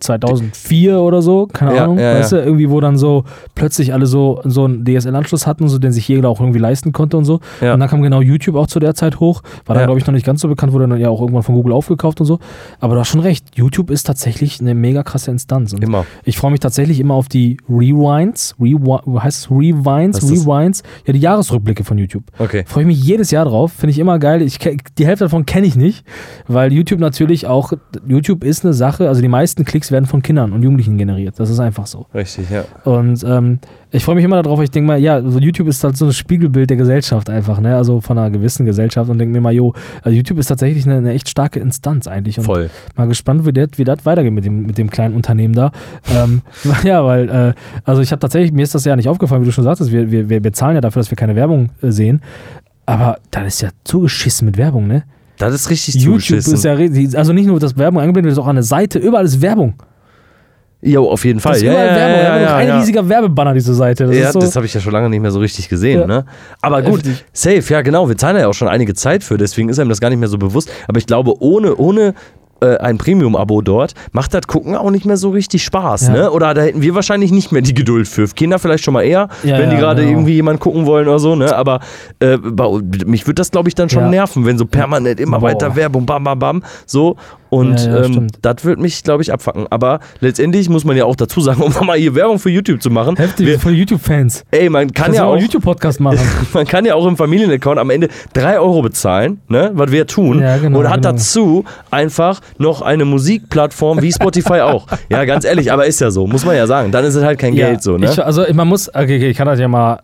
2004 0.00 1.00
oder 1.00 1.22
so, 1.22 1.46
keine 1.46 1.74
Ja, 1.74 1.84
Ahnung, 1.84 1.98
ja, 1.98 2.14
weißt 2.14 2.32
ja. 2.32 2.38
du, 2.38 2.44
irgendwie, 2.44 2.70
wo 2.70 2.80
dann 2.80 2.96
so 2.98 3.24
plötzlich 3.54 3.92
alle 3.92 4.06
so, 4.06 4.40
so 4.44 4.64
einen 4.64 4.84
DSL-Anschluss 4.84 5.46
hatten, 5.46 5.68
so, 5.68 5.78
den 5.78 5.92
sich 5.92 6.06
jeder 6.08 6.28
auch 6.28 6.40
irgendwie 6.40 6.58
leisten 6.58 6.92
konnte 6.92 7.16
und 7.16 7.24
so. 7.24 7.34
Und 7.60 7.80
dann 7.80 7.88
kam 7.88 8.02
genau 8.02 8.20
YouTube 8.20 8.56
auch 8.56 8.66
zu 8.66 8.78
der 8.78 8.94
Zeit 8.94 9.20
hoch, 9.20 9.42
war 9.66 9.74
dann, 9.74 9.84
glaube 9.86 9.98
ich, 9.98 10.06
noch 10.06 10.14
nicht 10.14 10.26
ganz 10.26 10.40
so 10.40 10.48
bekannt, 10.48 10.72
wurde 10.72 10.88
dann 10.88 10.98
ja 11.00 11.08
auch 11.08 11.20
irgendwann 11.20 11.42
von 11.42 11.54
Google 11.54 11.72
aufgekauft 11.72 12.20
und 12.20 12.26
so. 12.26 12.38
Aber 12.80 12.94
du 12.94 13.00
hast 13.00 13.08
schon 13.08 13.20
recht, 13.20 13.46
YouTube 13.56 13.90
ist 13.90 14.04
tatsächlich 14.04 14.60
eine 14.60 14.74
mega 14.74 15.02
krasse 15.02 15.30
Instanz. 15.30 15.72
Und 15.72 15.82
Immer. 15.82 16.06
ich 16.24 16.38
freue 16.38 16.50
mich 16.50 16.60
tatsächlich 16.60 17.00
immer 17.00 17.14
auf 17.14 17.28
die 17.28 17.56
Rewinds, 17.68 18.54
Rewi 18.60 18.98
heißt 19.20 19.38
es 19.38 19.50
Rewinds, 19.50 20.22
Was? 20.22 20.30
Rewinds, 20.30 20.82
ja, 21.06 21.12
die 21.12 21.20
Jahresrückblicke 21.20 21.84
von 21.84 21.98
YouTube. 21.98 22.24
Okay. 22.38 22.64
Freue 22.66 22.82
ich 22.84 22.86
mich 22.88 23.02
jedes 23.02 23.30
Jahr 23.30 23.44
drauf. 23.44 23.72
Finde 23.72 23.90
ich 23.90 23.98
immer 23.98 24.18
geil. 24.18 24.42
Ich, 24.42 24.58
die 24.58 25.06
Hälfte 25.06 25.24
davon 25.24 25.46
kenne 25.46 25.66
ich 25.66 25.76
nicht, 25.76 26.04
weil 26.46 26.72
YouTube 26.72 27.00
natürlich 27.00 27.46
auch, 27.46 27.72
YouTube 28.06 28.44
ist 28.44 28.64
eine 28.64 28.74
Sache, 28.74 29.08
also 29.08 29.20
die 29.20 29.28
meisten 29.28 29.64
Klicks 29.64 29.87
werden 29.92 30.06
von 30.06 30.22
Kindern 30.22 30.52
und 30.52 30.62
Jugendlichen 30.62 30.98
generiert. 30.98 31.38
Das 31.38 31.50
ist 31.50 31.60
einfach 31.60 31.86
so. 31.86 32.06
Richtig, 32.14 32.50
ja. 32.50 32.64
Und 32.84 33.24
ähm, 33.24 33.58
ich 33.90 34.04
freue 34.04 34.16
mich 34.16 34.24
immer 34.24 34.42
darauf, 34.42 34.60
ich 34.60 34.70
denke 34.70 34.86
mal, 34.86 34.98
ja, 34.98 35.14
also 35.14 35.38
YouTube 35.38 35.68
ist 35.68 35.82
halt 35.82 35.96
so 35.96 36.06
ein 36.06 36.12
Spiegelbild 36.12 36.68
der 36.68 36.76
Gesellschaft 36.76 37.30
einfach, 37.30 37.60
ne? 37.60 37.76
Also 37.76 38.00
von 38.00 38.18
einer 38.18 38.30
gewissen 38.30 38.66
Gesellschaft 38.66 39.10
und 39.10 39.18
denke 39.18 39.32
mir 39.32 39.40
mal, 39.40 39.52
jo, 39.52 39.72
also 40.02 40.16
YouTube 40.16 40.38
ist 40.38 40.46
tatsächlich 40.46 40.84
eine, 40.86 40.96
eine 40.96 41.12
echt 41.12 41.28
starke 41.28 41.60
Instanz 41.60 42.06
eigentlich. 42.06 42.38
Und 42.38 42.44
Voll. 42.44 42.70
Mal 42.96 43.08
gespannt, 43.08 43.46
wie 43.46 43.52
das 43.52 43.68
wie 43.76 43.84
das 43.84 44.04
weitergeht 44.04 44.32
mit 44.32 44.44
dem, 44.44 44.66
mit 44.66 44.78
dem 44.78 44.90
kleinen 44.90 45.14
Unternehmen 45.14 45.54
da. 45.54 45.72
ähm, 46.14 46.42
ja, 46.84 47.04
weil, 47.04 47.28
äh, 47.28 47.52
also 47.84 48.02
ich 48.02 48.12
habe 48.12 48.20
tatsächlich, 48.20 48.52
mir 48.52 48.62
ist 48.62 48.74
das 48.74 48.84
ja 48.84 48.94
nicht 48.96 49.08
aufgefallen, 49.08 49.42
wie 49.42 49.46
du 49.46 49.52
schon 49.52 49.64
sagtest, 49.64 49.92
wir, 49.92 50.10
wir, 50.10 50.28
wir 50.28 50.40
bezahlen 50.40 50.74
ja 50.74 50.80
dafür, 50.80 51.00
dass 51.00 51.10
wir 51.10 51.16
keine 51.16 51.34
Werbung 51.36 51.70
äh, 51.82 51.90
sehen. 51.90 52.20
Aber 52.86 53.18
das 53.30 53.46
ist 53.46 53.60
ja 53.62 53.68
zugeschissen 53.84 54.46
mit 54.46 54.56
Werbung, 54.56 54.86
ne? 54.86 55.04
Das 55.38 55.54
ist 55.54 55.70
richtig 55.70 55.94
YouTube 55.96 56.38
ist 56.38 56.64
ja, 56.64 56.74
ri- 56.74 57.16
also 57.16 57.32
nicht 57.32 57.46
nur, 57.46 57.58
dass 57.60 57.76
Werbung 57.76 58.00
eingeblendet 58.00 58.32
ist, 58.32 58.38
auch 58.38 58.46
an 58.46 58.56
der 58.56 58.62
Seite, 58.64 58.98
überall 58.98 59.24
ist 59.24 59.40
Werbung. 59.40 59.74
Jo, 60.80 61.08
auf 61.10 61.24
jeden 61.24 61.40
Fall. 61.40 61.52
Das 61.54 61.58
ist 61.62 61.64
ja, 61.64 61.72
überall 61.72 61.88
ja, 61.88 61.94
Werbung. 61.96 62.22
ja, 62.22 62.40
Ja, 62.42 62.56
ein 62.56 62.70
riesiger 62.78 63.08
Werbebanner, 63.08 63.52
diese 63.54 63.74
Seite. 63.74 64.06
Das 64.06 64.16
ja, 64.16 64.30
so, 64.32 64.38
das 64.38 64.54
habe 64.54 64.64
ich 64.66 64.74
ja 64.74 64.80
schon 64.80 64.92
lange 64.92 65.10
nicht 65.10 65.20
mehr 65.20 65.32
so 65.32 65.40
richtig 65.40 65.68
gesehen, 65.68 66.06
ne? 66.06 66.24
Aber 66.62 66.82
gut, 66.82 67.04
Heftig. 67.04 67.24
safe, 67.32 67.72
ja 67.72 67.82
genau, 67.82 68.08
wir 68.08 68.16
zahlen 68.16 68.36
ja 68.36 68.46
auch 68.46 68.54
schon 68.54 68.68
einige 68.68 68.94
Zeit 68.94 69.24
für, 69.24 69.36
deswegen 69.38 69.68
ist 69.70 69.78
einem 69.80 69.88
das 69.90 70.00
gar 70.00 70.08
nicht 70.10 70.20
mehr 70.20 70.28
so 70.28 70.38
bewusst. 70.38 70.70
Aber 70.86 70.98
ich 70.98 71.06
glaube, 71.06 71.34
ohne, 71.42 71.74
ohne 71.74 72.14
ein 72.60 72.98
Premium-Abo 72.98 73.62
dort 73.62 73.94
macht 74.12 74.34
das 74.34 74.46
Gucken 74.46 74.74
auch 74.76 74.90
nicht 74.90 75.04
mehr 75.04 75.16
so 75.16 75.30
richtig 75.30 75.64
Spaß, 75.64 76.08
Ja. 76.08 76.12
ne? 76.12 76.30
Oder 76.30 76.54
da 76.54 76.62
hätten 76.62 76.82
wir 76.82 76.94
wahrscheinlich 76.94 77.30
nicht 77.30 77.52
mehr 77.52 77.62
die 77.62 77.74
Geduld 77.74 78.08
für. 78.08 78.26
Kinder 78.28 78.58
vielleicht 78.58 78.84
schon 78.84 78.94
mal 78.94 79.02
eher, 79.02 79.28
Ja, 79.44 79.58
wenn 79.58 79.70
die 79.70 79.76
ja, 79.76 79.80
gerade 79.80 80.02
genau. 80.02 80.14
irgendwie 80.16 80.34
jemanden 80.34 80.60
gucken 80.60 80.86
wollen 80.86 81.06
oder 81.08 81.18
so, 81.18 81.36
ne? 81.36 81.54
Aber 81.54 81.80
äh, 82.20 82.36
mich 83.06 83.26
würde 83.26 83.34
das, 83.34 83.50
glaube 83.50 83.68
ich, 83.68 83.74
dann 83.74 83.88
schon 83.88 84.10
nerven, 84.10 84.44
wenn 84.46 84.58
so 84.58 84.66
permanent 84.66 85.20
immer 85.20 85.38
Boah. 85.38 85.48
weiter 85.48 85.76
Werbung, 85.76 86.04
bam, 86.06 86.24
bam, 86.24 86.38
bam, 86.38 86.62
so. 86.86 87.16
Und 87.50 87.84
Ja, 87.84 88.00
ja, 88.00 88.04
ähm, 88.04 88.26
das 88.42 88.64
wird 88.64 88.78
mich, 88.78 89.02
glaube 89.02 89.22
ich, 89.22 89.32
abfacken. 89.32 89.66
Aber 89.70 90.00
letztendlich 90.20 90.68
muss 90.68 90.84
man 90.84 90.96
ja 90.96 91.04
auch 91.04 91.16
dazu 91.16 91.40
sagen, 91.40 91.62
um 91.62 91.72
mal 91.86 91.96
hier 91.96 92.14
Werbung 92.14 92.38
für 92.38 92.50
YouTube 92.50 92.82
zu 92.82 92.90
machen. 92.90 93.16
heftig, 93.16 93.46
Wir, 93.46 93.58
von 93.58 93.74
YouTube-Fans. 93.74 94.44
ey, 94.50 94.68
man 94.68 94.92
kann 94.92 95.14
ja 95.14 95.24
auch 95.24 95.32
einen 95.32 95.42
YouTube-Podcast 95.42 96.00
machen. 96.00 96.20
man 96.52 96.66
kann 96.66 96.84
ja 96.84 96.94
auch 96.94 97.06
im 97.06 97.16
Familienaccount 97.16 97.78
am 97.78 97.90
Ende 97.90 98.08
3 98.34 98.58
Euro 98.60 98.82
bezahlen, 98.82 99.40
ne, 99.48 99.70
was 99.74 99.90
wir 99.90 100.06
tun. 100.06 100.40
Ja, 100.40 100.58
genau, 100.58 100.80
und 100.80 100.88
hat 100.88 101.02
genau. 101.02 101.12
dazu 101.12 101.64
einfach 101.90 102.40
noch 102.58 102.82
eine 102.82 103.04
Musikplattform 103.04 104.02
wie 104.02 104.12
Spotify 104.12 104.60
auch. 104.60 104.86
Ja, 105.10 105.24
ganz 105.24 105.44
ehrlich, 105.44 105.72
aber 105.72 105.86
ist 105.86 106.00
ja 106.00 106.10
so, 106.10 106.26
muss 106.26 106.44
man 106.44 106.54
ja 106.54 106.66
sagen. 106.66 106.92
Dann 106.92 107.04
ist 107.04 107.14
es 107.14 107.24
halt 107.24 107.38
kein 107.38 107.54
Geld 107.54 107.82
so, 107.82 107.96
ne? 107.96 108.10
Ich, 108.10 108.22
also 108.22 108.44
man 108.52 108.68
muss, 108.68 108.88
okay, 108.88 109.16
okay, 109.16 109.30
ich 109.30 109.36
kann 109.36 109.46
das 109.46 109.58
ja 109.58 109.68
mal, 109.68 110.00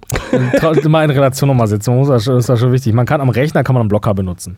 mal 0.88 1.04
in 1.04 1.10
Relation 1.10 1.48
nochmal 1.48 1.66
setzen. 1.66 1.90
Man 1.90 1.98
muss 1.98 2.08
das, 2.08 2.26
ist 2.26 2.48
das 2.48 2.58
schon 2.58 2.72
wichtig. 2.72 2.94
Man 2.94 3.04
kann 3.04 3.20
am 3.20 3.28
Rechner 3.28 3.62
kann 3.62 3.74
man 3.74 3.82
einen 3.82 3.88
Blocker 3.88 4.14
benutzen. 4.14 4.56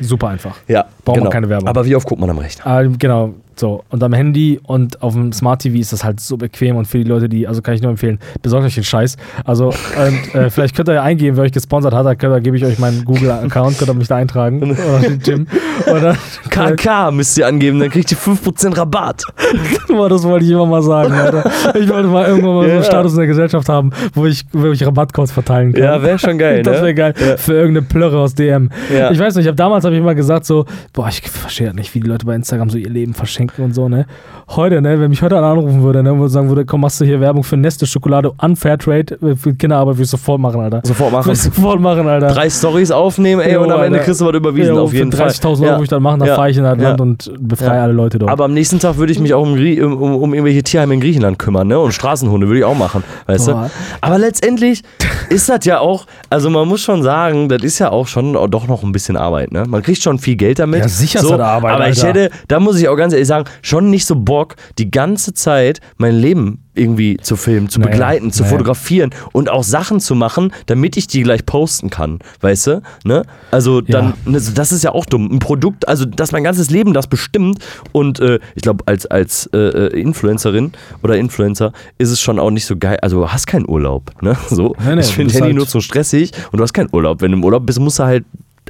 Super 0.00 0.28
einfach. 0.28 0.56
ja, 0.68 0.84
braucht 1.04 1.16
man 1.16 1.24
genau. 1.24 1.30
keine 1.30 1.48
Werbung. 1.48 1.68
Aber 1.68 1.84
wie 1.84 1.96
oft 1.96 2.06
guckt 2.06 2.20
man 2.20 2.27
am 2.30 2.38
Rechner? 2.38 2.66
Ah, 2.66 2.82
genau, 2.82 3.34
so. 3.58 3.84
Und 3.90 4.02
am 4.02 4.12
Handy 4.12 4.60
und 4.62 5.02
auf 5.02 5.14
dem 5.14 5.32
Smart 5.32 5.62
TV 5.62 5.78
ist 5.78 5.92
das 5.92 6.04
halt 6.04 6.20
so 6.20 6.36
bequem 6.36 6.76
und 6.76 6.86
für 6.86 6.98
die 6.98 7.04
Leute, 7.04 7.28
die, 7.28 7.46
also 7.46 7.62
kann 7.62 7.74
ich 7.74 7.82
nur 7.82 7.90
empfehlen, 7.90 8.18
besorgt 8.42 8.66
euch 8.66 8.74
den 8.74 8.84
Scheiß. 8.84 9.16
Also, 9.44 9.68
und, 9.68 10.34
äh, 10.34 10.50
vielleicht 10.50 10.74
könnt 10.76 10.88
ihr 10.88 10.94
ja 10.94 11.02
eingeben, 11.02 11.36
wer 11.36 11.44
euch 11.44 11.52
gesponsert 11.52 11.94
hat, 11.94 12.06
da, 12.06 12.14
könnt, 12.14 12.34
da 12.34 12.40
gebe 12.40 12.56
ich 12.56 12.64
euch 12.64 12.78
meinen 12.78 13.04
Google-Account, 13.04 13.78
könnt 13.78 13.90
ihr 13.90 13.94
mich 13.94 14.08
da 14.08 14.16
eintragen. 14.16 14.62
Oder 14.72 15.00
den 15.00 15.20
Jim. 15.20 15.46
Dann, 15.86 16.16
KK 16.50 17.10
müsst 17.12 17.36
ihr 17.38 17.46
angeben, 17.46 17.78
dann 17.80 17.90
kriegt 17.90 18.10
ihr 18.10 18.18
5% 18.18 18.76
Rabatt. 18.76 19.22
Boah, 19.88 20.08
das 20.08 20.22
wollte 20.24 20.44
ich 20.44 20.50
immer 20.50 20.66
mal 20.66 20.82
sagen, 20.82 21.12
Alter. 21.12 21.50
Ich 21.78 21.88
wollte 21.88 22.08
mal 22.08 22.26
irgendwann 22.26 22.54
mal 22.54 22.62
so 22.64 22.68
Ja. 22.68 22.74
einen 22.76 22.84
Status 22.84 23.12
in 23.12 23.18
der 23.18 23.26
Gesellschaft 23.26 23.68
haben, 23.68 23.90
wo 24.14 24.26
ich, 24.26 24.44
wo 24.52 24.66
ich 24.70 24.84
Rabattcodes 24.86 25.32
verteilen 25.32 25.72
kann. 25.72 25.82
Ja, 25.82 26.02
wäre 26.02 26.18
schon 26.18 26.38
geil, 26.38 26.62
Das 26.62 26.76
ne? 26.76 26.82
wäre 26.82 26.94
geil. 26.94 27.14
Ja. 27.18 27.36
Für 27.36 27.54
irgendeine 27.54 27.86
Plörre 27.86 28.18
aus 28.18 28.34
DM. 28.34 28.70
Ja. 28.92 29.10
Ich 29.10 29.18
weiß 29.18 29.34
nicht, 29.36 29.44
ich 29.44 29.48
hab, 29.48 29.56
damals 29.56 29.84
habe 29.84 29.94
ich 29.94 30.00
immer 30.00 30.14
gesagt 30.14 30.46
so, 30.46 30.64
boah, 30.92 31.08
ich 31.08 31.20
verstehe 31.22 31.66
das 31.68 31.76
nicht, 31.76 31.94
wie 31.94 32.00
die 32.00 32.08
Leute 32.08 32.26
bei 32.26 32.34
Instagram 32.34 32.70
so 32.70 32.78
ihr 32.78 32.90
Leben 32.90 33.14
verschenken 33.14 33.47
und 33.58 33.74
so, 33.74 33.88
ne? 33.88 34.06
Heute, 34.50 34.80
ne, 34.80 34.98
wenn 35.00 35.10
mich 35.10 35.20
heute 35.22 35.36
einer 35.36 35.46
anrufen 35.46 35.82
würde, 35.82 36.02
ne, 36.02 36.12
und 36.12 36.28
sagen 36.28 36.48
würde, 36.48 36.64
komm, 36.64 36.80
machst 36.82 37.00
du 37.00 37.04
hier 37.04 37.20
Werbung 37.20 37.44
für 37.44 37.56
Neste 37.56 37.86
Schokolade 37.86 38.32
Unfair 38.42 38.78
Trade 38.78 39.18
äh, 39.22 39.36
für 39.36 39.54
Kinderarbeit, 39.54 39.96
würde 39.96 40.04
ich 40.04 40.10
sofort 40.10 40.40
machen, 40.40 40.60
Alter. 40.60 40.80
Sofort 40.84 41.12
machen. 41.12 41.26
Würde 41.26 41.36
ich 41.36 41.42
sofort 41.42 41.80
machen, 41.80 42.06
Alter. 42.08 42.28
Drei 42.28 42.48
Stories 42.50 42.90
aufnehmen, 42.90 43.40
ey, 43.42 43.54
Jo, 43.54 43.62
und 43.62 43.70
am 43.72 43.82
Ende 43.82 43.98
Alter. 43.98 44.04
kriegst 44.06 44.20
du 44.20 44.26
was 44.26 44.34
überwiesen, 44.34 44.74
Ja, 44.74 44.80
auf 44.80 44.92
jeden 44.92 45.10
für 45.12 45.18
Fall. 45.18 45.28
30.000 45.28 45.44
Euro 45.60 45.64
Ja. 45.64 45.70
würde 45.72 45.82
ich 45.84 45.88
dann 45.90 46.02
machen, 46.02 46.18
dann 46.20 46.28
Ja. 46.28 46.34
fahre 46.36 46.50
ich 46.50 46.56
in 46.56 46.64
das 46.64 46.78
Ja. 46.78 46.88
Land 46.88 47.00
und 47.00 47.32
befreie 47.40 47.76
Ja. 47.76 47.82
alle 47.84 47.92
Leute 47.92 48.18
dort. 48.18 48.30
Aber 48.30 48.44
am 48.44 48.54
nächsten 48.54 48.78
Tag 48.78 48.96
würde 48.96 49.12
ich 49.12 49.18
mich 49.20 49.34
auch 49.34 49.42
um, 49.42 49.52
um, 49.52 50.02
um, 50.22 50.34
irgendwelche 50.34 50.62
Tierheime 50.62 50.94
in 50.94 51.00
Griechenland 51.00 51.38
kümmern, 51.38 51.68
ne? 51.68 51.78
Und 51.78 51.92
Straßenhunde 51.92 52.46
würde 52.48 52.60
ich 52.60 52.64
auch 52.64 52.76
machen, 52.76 53.04
weißt 53.26 53.46
Boah. 53.46 53.64
du? 53.64 53.70
Aber 54.00 54.18
letztendlich 54.18 54.82
ist 55.30 55.48
das 55.48 55.64
ja 55.64 55.80
auch, 55.80 56.06
also 56.30 56.48
man 56.50 56.66
muss 56.68 56.80
schon 56.80 57.02
sagen, 57.02 57.48
das 57.48 57.62
ist 57.62 57.78
ja 57.78 57.90
auch 57.90 58.06
schon 58.06 58.32
doch 58.50 58.66
noch 58.66 58.82
ein 58.82 58.92
bisschen 58.92 59.16
Arbeit, 59.16 59.52
ne? 59.52 59.64
Man 59.68 59.82
kriegt 59.82 60.02
schon 60.02 60.18
viel 60.18 60.36
Geld 60.36 60.58
damit. 60.58 60.80
Ja, 60.80 60.88
sicher 60.88 61.18
ist 61.20 61.26
so, 61.26 61.36
das 61.36 61.40
Arbeit, 61.46 61.74
Aber 61.74 61.88
ich 61.88 62.02
Alter. 62.04 62.20
hätte, 62.20 62.34
da 62.48 62.60
muss 62.60 62.78
ich 62.78 62.88
auch 62.88 62.96
ganz 62.96 63.12
ehrlich 63.12 63.28
sagen, 63.28 63.37
schon 63.62 63.90
nicht 63.90 64.06
so 64.06 64.16
Bock, 64.16 64.56
die 64.78 64.90
ganze 64.90 65.34
Zeit 65.34 65.80
mein 65.96 66.14
Leben 66.16 66.64
irgendwie 66.74 67.16
zu 67.16 67.34
filmen, 67.34 67.68
zu 67.68 67.80
Naja, 67.80 67.90
begleiten, 67.90 68.30
zu 68.30 68.42
naja. 68.42 68.52
fotografieren 68.52 69.10
und 69.32 69.50
auch 69.50 69.64
Sachen 69.64 69.98
zu 69.98 70.14
machen, 70.14 70.52
damit 70.66 70.96
ich 70.96 71.08
die 71.08 71.22
gleich 71.22 71.44
posten 71.44 71.90
kann, 71.90 72.20
weißt 72.40 72.66
du? 72.68 72.82
Ne? 73.04 73.24
Also 73.50 73.80
dann, 73.80 74.14
Ja. 74.24 74.30
ne, 74.32 74.40
das 74.54 74.70
ist 74.70 74.84
ja 74.84 74.92
auch 74.92 75.04
dumm. 75.04 75.28
Ein 75.32 75.40
Produkt, 75.40 75.88
also 75.88 76.04
dass 76.04 76.30
mein 76.30 76.44
ganzes 76.44 76.70
Leben 76.70 76.92
das 76.94 77.08
bestimmt 77.08 77.58
und 77.90 78.20
äh, 78.20 78.38
ich 78.54 78.62
glaube, 78.62 78.84
als, 78.86 79.06
als 79.06 79.46
äh, 79.52 79.58
äh, 79.58 80.00
Influencerin 80.00 80.70
oder 81.02 81.16
Influencer 81.16 81.72
ist 81.98 82.10
es 82.10 82.20
schon 82.20 82.38
auch 82.38 82.50
nicht 82.50 82.66
so 82.66 82.76
geil. 82.76 82.98
Also 83.02 83.20
du 83.22 83.28
hast 83.28 83.46
keinen 83.48 83.68
Urlaub, 83.68 84.12
ne? 84.22 84.36
So. 84.48 84.76
Nee, 84.84 85.00
ich 85.00 85.06
finde 85.14 85.34
Handy 85.34 85.46
halt- 85.48 85.56
nur 85.56 85.66
so 85.66 85.80
stressig 85.80 86.30
und 86.52 86.58
du 86.58 86.62
hast 86.62 86.72
keinen 86.74 86.90
Urlaub. 86.92 87.22
Wenn 87.22 87.32
du 87.32 87.38
im 87.38 87.44
Urlaub 87.44 87.66
bist, 87.66 87.80
musst 87.80 87.98
du 87.98 88.04
halt 88.04 88.24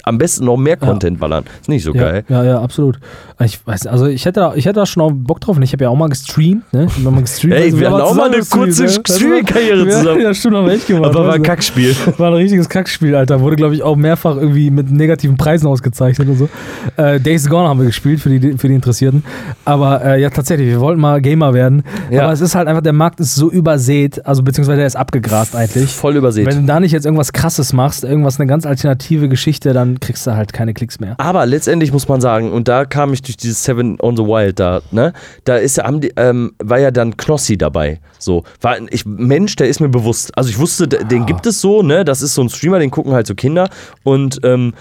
am 0.05 0.19
besten 0.19 0.45
noch 0.45 0.57
mehr 0.57 0.77
Content 0.77 1.19
ballern. 1.19 1.45
Ist 1.61 1.69
nicht 1.69 1.85
so 1.85 1.95
ja, 1.95 2.03
geil. 2.03 2.25
Ja, 2.29 2.45
ja, 2.45 2.61
absolut. 2.61 2.99
Ich 3.45 3.65
weiß, 3.67 3.87
also 3.87 4.07
ich 4.07 4.25
hätte, 4.25 4.41
da- 4.41 4.55
ich 4.55 4.67
hätte 4.67 4.81
da 4.81 4.87
schon 4.87 5.03
auch 5.03 5.13
Bock 5.13 5.41
drauf 5.41 5.57
und 5.57 5.63
ich 5.63 5.73
habe 5.73 5.85
ja 5.85 5.91
auch 5.91 5.97
mal 5.97 6.09
gestreamt, 6.09 6.73
ne? 6.73 6.87
Ich 6.87 7.03
mal 7.05 7.21
gestreamt, 7.21 7.55
Ey, 7.55 7.65
also 7.65 7.81
wir 7.81 7.91
hatten 7.91 8.03
haben 8.03 8.09
auch 8.09 8.15
mal 8.15 8.33
eine 8.33 8.41
zusammen 8.43 8.65
kurze 8.65 8.83
ne? 8.85 8.89
Streaming-Karriere 8.89 9.85
Ja, 9.85 9.91
zusammen. 9.99 10.21
Ja, 10.21 10.35
stimmt, 10.35 10.57
haben 10.57 10.67
wir 10.67 10.73
echt 10.75 10.87
gemacht. 10.87 11.15
Aber 11.15 11.27
war 11.27 11.35
ein? 11.35 11.43
Kackspiel. 11.43 11.95
War 12.19 12.29
ein 12.29 12.35
richtiges 12.35 12.69
Kackspiel, 12.69 13.15
Alter. 13.15 13.41
Wurde, 13.41 13.57
glaube 13.57 13.75
ich, 13.75 13.83
auch 13.83 13.97
mehrfach 13.97 14.37
irgendwie 14.37 14.71
mit 14.71 14.91
negativen 14.91 15.37
Preisen 15.37 15.67
ausgezeichnet 15.67 16.29
und 16.29 16.37
so. 16.37 16.49
Äh, 16.97 17.21
Days 17.21 17.49
Gone 17.49 17.69
haben 17.69 17.79
wir 17.79 17.87
gespielt 17.87 18.21
für 18.21 18.29
die, 18.37 18.59
für 18.59 18.69
die 18.69 18.75
Interessierten. 18.75 19.23
Aber 19.65 20.05
äh, 20.05 20.21
ja, 20.21 20.31
tatsächlich, 20.31 20.69
wir 20.69 20.81
wollten 20.81 21.01
mal 21.01 21.21
Gamer 21.21 21.55
werden. 21.55 21.85
Ja. 22.11 22.25
Aber 22.25 22.33
es 22.33 22.41
ist 22.41 22.55
halt 22.55 22.67
einfach, 22.69 22.83
der 22.83 22.93
Markt 22.93 23.21
ist 23.21 23.35
so 23.35 23.51
übersät, 23.51 24.25
also 24.27 24.43
beziehungsweise 24.43 24.79
der 24.79 24.87
ist 24.87 24.97
abgegrast 24.97 25.55
eigentlich. 25.55 25.91
Voll 25.91 26.17
übersät. 26.17 26.47
Wenn 26.47 26.63
du 26.63 26.67
da 26.67 26.81
nicht 26.81 26.93
jetzt 26.93 27.05
irgendwas 27.05 27.33
krasses 27.33 27.73
machst, 27.73 28.05
irgendwas, 28.05 28.39
eine 28.41 28.47
ganz 28.49 28.67
alternative 28.67 29.29
Geschichte, 29.29 29.73
dann 29.73 29.88
dann 29.95 30.01
kriegst 30.01 30.27
du 30.27 30.35
halt 30.35 30.53
keine 30.53 30.75
Klicks 30.75 31.01
mehr. 31.01 31.15
Aber 31.19 31.47
letztendlich 31.47 31.93
muss 31.93 32.09
man 32.09 32.21
sagen, 32.21 32.53
und 32.53 32.69
da 32.69 32.85
kam 32.85 33.13
ich 33.13 33.23
durch 33.23 33.37
dieses 33.37 33.63
Seven 33.65 33.99
on 34.01 34.17
the 34.17 34.23
Wild 34.23 34.59
da, 34.61 34.81
ne? 34.91 35.13
Da 35.45 35.57
ist 35.57 35.77
ja, 35.77 35.91
ähm, 36.17 36.53
war 36.63 36.79
ja 36.79 36.91
dann 36.91 37.17
Knossi 37.17 37.57
dabei. 37.59 38.01
So. 38.19 38.45
War 38.61 38.77
ich, 38.91 39.07
Mensch, 39.07 39.57
der 39.57 39.69
ist 39.69 39.81
mir 39.81 39.89
bewusst. 39.89 40.37
Also 40.37 40.51
ich 40.51 40.59
wusste, 40.59 40.89
d- 40.89 41.05
den 41.05 41.27
gibt 41.27 41.47
es 41.47 41.61
so, 41.61 41.83
ne? 41.83 42.05
Das 42.05 42.23
ist 42.23 42.35
so 42.35 42.43
ein 42.43 42.49
Streamer, 42.49 42.79
den 42.79 42.91
gucken 42.91 43.13
halt 43.13 43.27
so 43.27 43.35
Kinder. 43.35 43.69
Und 44.03 44.41
ähm, 44.45 44.75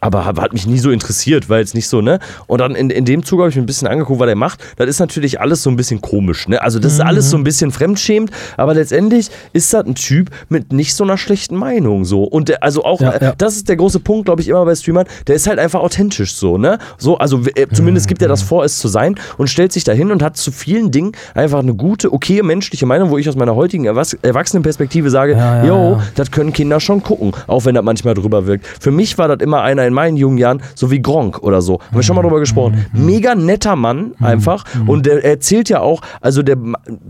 aber 0.00 0.24
hat 0.24 0.52
mich 0.54 0.66
nie 0.66 0.78
so 0.78 0.90
interessiert, 0.90 1.50
weil 1.50 1.62
es 1.62 1.74
nicht 1.74 1.88
so, 1.88 2.00
ne? 2.00 2.18
Und 2.46 2.60
dann 2.60 2.74
in, 2.74 2.88
in 2.90 3.04
dem 3.04 3.22
Zug 3.24 3.40
habe 3.40 3.50
ich 3.50 3.56
mir 3.56 3.62
ein 3.62 3.66
bisschen 3.66 3.88
angeguckt, 3.88 4.18
was 4.20 4.28
er 4.28 4.34
macht. 4.34 4.60
Das 4.76 4.88
ist 4.88 4.98
natürlich 4.98 5.40
alles 5.40 5.62
so 5.62 5.68
ein 5.70 5.76
bisschen 5.76 6.00
komisch, 6.00 6.48
ne? 6.48 6.62
Also 6.62 6.78
das 6.78 6.94
ist 6.94 7.00
alles 7.00 7.28
so 7.30 7.36
ein 7.36 7.44
bisschen 7.44 7.70
fremdschämend, 7.70 8.30
aber 8.56 8.74
letztendlich 8.74 9.28
ist 9.52 9.74
das 9.74 9.84
ein 9.84 9.94
Typ 9.94 10.30
mit 10.48 10.72
nicht 10.72 10.94
so 10.94 11.04
einer 11.04 11.18
schlechten 11.18 11.56
Meinung 11.56 12.04
so. 12.04 12.24
Und 12.24 12.48
der, 12.48 12.62
also 12.62 12.84
auch, 12.84 13.00
Ja, 13.00 13.10
äh, 13.12 13.24
ja. 13.24 13.34
das 13.36 13.56
ist 13.56 13.68
der 13.68 13.76
große 13.76 14.00
Punkt, 14.00 14.24
glaube 14.26 14.40
ich, 14.40 14.53
immer 14.54 14.64
bei 14.64 14.74
Streamern, 14.74 15.06
der 15.26 15.36
ist 15.36 15.46
halt 15.46 15.58
einfach 15.58 15.80
authentisch 15.80 16.34
so, 16.34 16.58
ne? 16.58 16.78
So, 16.98 17.18
also 17.18 17.40
äh, 17.54 17.66
zumindest 17.72 18.08
gibt 18.08 18.22
er 18.22 18.28
das 18.28 18.42
vor, 18.42 18.64
es 18.64 18.78
zu 18.78 18.88
sein 18.88 19.16
und 19.38 19.48
stellt 19.48 19.72
sich 19.72 19.84
dahin 19.84 20.10
und 20.10 20.22
hat 20.22 20.36
zu 20.36 20.52
vielen 20.52 20.90
Dingen 20.90 21.12
einfach 21.34 21.60
eine 21.60 21.74
gute, 21.74 22.12
okaye 22.12 22.42
menschliche 22.42 22.86
Meinung, 22.86 23.10
wo 23.10 23.18
ich 23.18 23.28
aus 23.28 23.36
meiner 23.36 23.54
heutigen 23.54 23.84
Erwachs 23.84 24.14
Erwachsenenperspektive 24.22 25.10
sage, 25.10 25.32
Ja, 25.32 25.64
ja, 25.64 25.64
yo, 25.64 25.92
ja. 25.92 26.02
das 26.14 26.30
können 26.30 26.52
Kinder 26.52 26.80
schon 26.80 27.02
gucken, 27.02 27.32
auch 27.46 27.64
wenn 27.64 27.74
das 27.74 27.84
manchmal 27.84 28.14
drüber 28.14 28.46
wirkt. 28.46 28.66
Für 28.66 28.90
mich 28.90 29.18
war 29.18 29.28
das 29.28 29.38
immer 29.40 29.62
einer 29.62 29.86
in 29.86 29.94
meinen 29.94 30.16
jungen 30.16 30.38
Jahren, 30.38 30.62
so 30.74 30.90
wie 30.90 31.00
Gronk 31.00 31.42
oder 31.42 31.62
so. 31.62 31.80
Haben 31.80 31.96
wir 31.96 32.02
schon 32.02 32.16
mal 32.16 32.22
drüber 32.22 32.40
gesprochen. 32.40 32.86
Mega 32.92 33.34
netter 33.34 33.76
Mann 33.76 34.12
einfach. 34.20 34.64
Und 34.86 35.06
der 35.06 35.24
erzählt 35.24 35.68
ja 35.68 35.80
auch, 35.80 36.00
also 36.20 36.42
der 36.42 36.56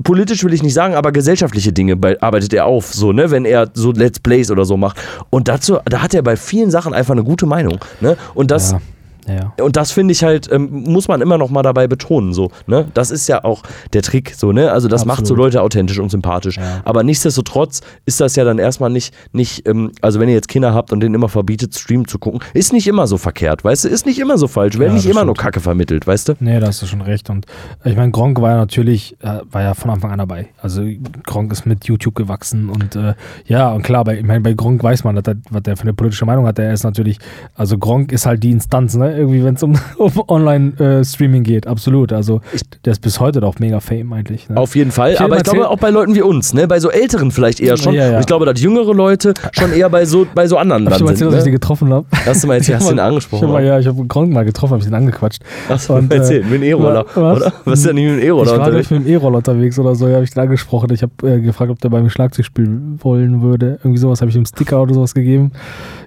politisch 0.03 0.45
will 0.45 0.53
ich 0.53 0.63
nicht 0.63 0.75
sagen, 0.75 0.95
aber 0.95 1.13
gesellschaftliche 1.13 1.73
Dinge 1.73 1.97
bei, 1.97 2.21
arbeitet 2.21 2.53
er 2.53 2.67
auf, 2.67 2.93
so, 2.95 3.13
ne, 3.13 3.31
wenn 3.31 3.45
er 3.45 3.69
so 3.75 3.93
Let's 3.93 4.21
Plays 4.21 4.51
oder 4.51 4.65
so 4.65 4.77
macht. 4.77 4.97
Und 5.31 5.49
dazu, 5.49 5.79
da 5.85 6.03
hat 6.03 6.15
er 6.15 6.23
bei 6.23 6.37
vielen 6.37 6.71
Sachen 6.71 6.95
einfach 6.95 7.13
eine 7.13 7.25
gute 7.25 7.34
Meinung. 7.47 7.79
Ne? 8.01 8.17
Und 8.35 8.51
das. 8.51 8.73
Ja. 8.73 8.81
Ja. 9.27 9.53
Und 9.63 9.77
das 9.77 9.91
finde 9.91 10.13
ich 10.13 10.23
halt, 10.23 10.51
ähm, 10.51 10.85
muss 10.85 11.09
man 11.09 11.21
immer 11.21 11.39
noch 11.39 11.51
mal 11.51 11.63
dabei 11.63 11.87
betonen, 11.87 12.33
so, 12.33 12.51
ne? 12.67 12.87
Das 12.95 13.11
ist 13.11 13.29
ja 13.29 13.45
auch 13.45 13.63
der 13.93 14.03
Trick, 14.03 14.35
so, 14.37 14.53
ne? 14.53 14.71
Also 14.71 14.89
das 14.89 15.05
macht 15.05 15.19
so 15.19 15.35
Absolut. 15.35 15.45
Leute 15.45 15.63
authentisch 15.63 15.99
und 15.99 16.11
sympathisch. 16.11 16.57
Ja. 16.57 16.81
Aber 16.85 17.03
nichtsdestotrotz 17.03 17.81
ist 18.07 18.21
das 18.21 18.37
ja 18.37 18.45
dann 18.45 18.59
erstmal 18.59 18.91
nicht, 18.91 19.15
nicht 19.33 19.67
ähm, 19.69 19.93
also 20.01 20.21
wenn 20.21 20.29
ihr 20.29 20.35
jetzt 20.35 20.49
Kinder 20.49 20.75
habt 20.75 20.93
und 20.93 21.01
denen 21.01 21.15
immer 21.15 21.29
verbietet, 21.29 21.75
Stream 21.75 22.07
zu 22.07 22.19
gucken, 22.19 22.41
ist 22.53 22.73
nicht 22.73 22.87
immer 22.87 23.07
so 23.07 23.19
verkehrt, 23.19 23.65
weißt 23.65 23.85
du? 23.85 23.89
Ist 23.89 24.07
nicht 24.07 24.19
immer 24.19 24.39
so 24.39 24.49
falsch, 24.49 24.79
werden 24.79 24.93
Ja, 24.93 24.97
nicht 24.97 25.07
immer 25.07 25.25
nur 25.25 25.35
stimmt. 25.35 25.45
Kacke 25.45 25.61
vermittelt, 25.61 26.07
weißt 26.07 26.29
du? 26.29 26.35
Nee, 26.41 26.61
da 26.61 26.69
hast 26.69 26.83
du 26.83 26.87
schon 26.87 27.01
recht. 27.01 27.31
Und 27.31 27.47
ich 27.85 27.97
meine, 27.97 28.11
Gronk 28.11 28.41
war 28.41 28.51
ja 28.51 28.57
natürlich, 28.57 29.17
äh, 29.23 29.41
war 29.51 29.63
ja 29.63 29.75
von 29.75 29.91
Anfang 29.91 30.11
an 30.11 30.19
dabei. 30.19 30.49
Also 30.61 30.83
Gronk 31.25 31.53
ist 31.53 31.67
mit 31.67 31.87
YouTube 31.87 32.15
gewachsen 32.15 32.69
und 32.69 32.97
äh, 32.97 33.15
ja, 33.47 33.73
und 33.73 33.83
klar, 33.83 34.05
bei, 34.05 34.19
ich 34.19 34.25
meine, 34.25 34.41
bei 34.41 34.53
Gronk 34.55 34.83
weiß 34.83 35.05
man, 35.05 35.17
dass 35.17 35.25
was 35.51 35.63
der 35.63 35.77
für 35.77 35.83
eine 35.83 35.95
politische 35.95 36.27
Meinung 36.27 36.47
hat. 36.47 36.59
Der 36.59 36.73
ist 36.73 36.85
natürlich, 36.85 37.19
also 37.55 37.79
Gronk 37.79 38.13
ist 38.13 38.27
halt 38.27 38.43
die 38.43 38.51
Instanz, 38.51 38.95
ne? 38.95 39.14
Irgendwie, 39.17 39.45
wenn 39.45 39.55
es 39.55 39.63
um, 39.63 39.79
um 39.99 40.13
Online-Streaming 40.29 41.43
geht, 41.43 41.67
absolut. 41.67 42.13
Also 42.13 42.41
der 42.85 42.93
ist 42.93 43.01
bis 43.01 43.21
heute 43.21 43.41
doch 43.41 43.59
mega 43.59 43.81
fame 43.81 44.13
eigentlich. 44.13 44.49
Ne? 44.49 44.57
Auf 44.57 44.77
jeden 44.77 44.91
Fall, 44.91 45.13
Ich 45.13 45.21
aber 45.21 45.31
mal 45.31 45.37
ich 45.39 45.43
glaube 45.45 45.69
auch 45.69 45.79
bei 45.79 45.91
Leuten 45.91 46.15
wie 46.15 46.23
uns, 46.23 46.55
ne? 46.55 46.67
Bei 46.69 46.81
so 46.81 46.91
Älteren 46.91 47.31
vielleicht 47.31 47.61
eher 47.61 47.77
schon. 47.77 47.95
Ja, 47.95 48.07
ja. 48.07 48.15
Und 48.15 48.21
ich 48.21 48.27
glaube, 48.27 48.47
dass 48.47 48.61
jüngere 48.61 48.93
Leute 48.95 49.35
schon 49.53 49.73
eher 49.73 49.89
bei 49.91 50.05
so, 50.05 50.27
bei 50.35 50.47
so 50.47 50.57
anderen 50.57 50.87
Hab 50.87 50.93
ich 50.93 50.99
dann 50.99 51.05
mal 51.07 51.11
erzählt, 51.13 51.33
dass 51.33 51.39
ich 51.39 51.45
den 51.45 51.53
Ne? 51.53 51.59
getroffen 51.59 51.93
habe? 51.93 52.07
Hast 52.27 52.43
du 52.43 52.47
mal 52.49 52.57
jetzt, 52.57 52.69
hast 52.75 52.89
du 52.89 52.93
ihn 52.95 52.99
angesprochen? 52.99 53.45
Ich 53.45 53.49
hab 53.49 53.53
mal, 53.53 53.65
ja, 53.65 53.79
ich 53.79 53.87
habe 53.87 54.05
Gronk 54.07 54.33
mal 54.33 54.45
getroffen, 54.45 54.73
habe 54.73 54.81
ich 54.81 54.87
den 54.87 54.95
angequatscht. 54.95 55.43
Achso, 55.69 55.97
Und, 55.97 56.13
äh, 56.13 56.17
erzähl, 56.17 56.43
mit 56.45 56.55
dem 56.55 56.63
E-Roller, 56.63 57.05
was? 57.15 57.17
oder? 57.37 57.53
Was 57.65 57.79
ist 57.81 57.87
denn 57.87 57.95
nicht 57.97 58.05
mit 58.07 58.15
dem 58.15 58.19
Ich 58.21 58.25
E-Roller 58.27 58.51
war 58.53 58.59
unterwegs? 58.67 58.89
gleich 58.89 58.99
mit 59.01 59.09
dem 59.09 59.13
E-Roller 59.15 59.37
unterwegs 59.39 59.79
oder 59.79 59.95
so, 59.95 60.09
ja, 60.09 60.15
habe 60.15 60.25
ich 60.25 60.31
den 60.31 60.43
angesprochen. 60.43 60.91
Ich 60.93 61.03
habe 61.03 61.13
äh, 61.29 61.41
gefragt, 61.41 61.71
ob 61.71 61.81
der 61.81 61.89
bei 61.91 62.01
mir 62.03 62.11
Schlagzeug 62.11 62.45
spielen 62.45 62.99
wollen 63.03 63.43
würde. 63.43 63.79
Irgendwie 63.83 63.99
sowas 63.99 64.21
habe 64.21 64.31
ich 64.31 64.37
ihm 64.37 64.47
Sticker 64.47 64.83
oder 64.83 64.95
sowas 64.95 65.15
gegeben. 65.15 65.53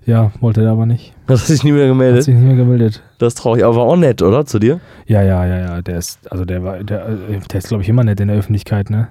Ja, 0.05 0.31
wollte 0.41 0.63
er 0.63 0.71
aber 0.71 0.85
nicht. 0.85 1.13
Das 1.27 1.41
hat 1.41 1.47
sich 1.47 1.63
nie 1.63 1.71
mehr 1.73 1.83
Hat 1.83 1.89
gemeldet. 1.89 2.23
sich 2.23 2.33
nicht 2.33 2.45
mehr 2.45 2.55
gemeldet. 2.55 3.03
Das 3.19 3.33
ist 3.33 3.39
traurig, 3.39 3.63
aber 3.63 3.75
war 3.75 3.83
auch 3.83 3.97
nett, 3.97 4.21
oder? 4.21 4.45
Zu 4.45 4.59
dir? 4.59 4.79
Ja, 5.05 5.21
ja, 5.21 5.45
ja, 5.45 5.57
ja. 5.57 5.81
Der 5.81 5.97
ist, 5.97 6.19
also 6.31 6.45
der 6.45 6.63
war, 6.63 6.83
der, 6.83 7.05
äh, 7.07 7.39
der 7.51 7.57
ist, 7.59 7.67
glaube 7.67 7.83
ich, 7.83 7.89
immer 7.89 8.03
nett 8.03 8.19
in 8.19 8.29
der 8.29 8.37
Öffentlichkeit, 8.37 8.89
ne? 8.89 9.09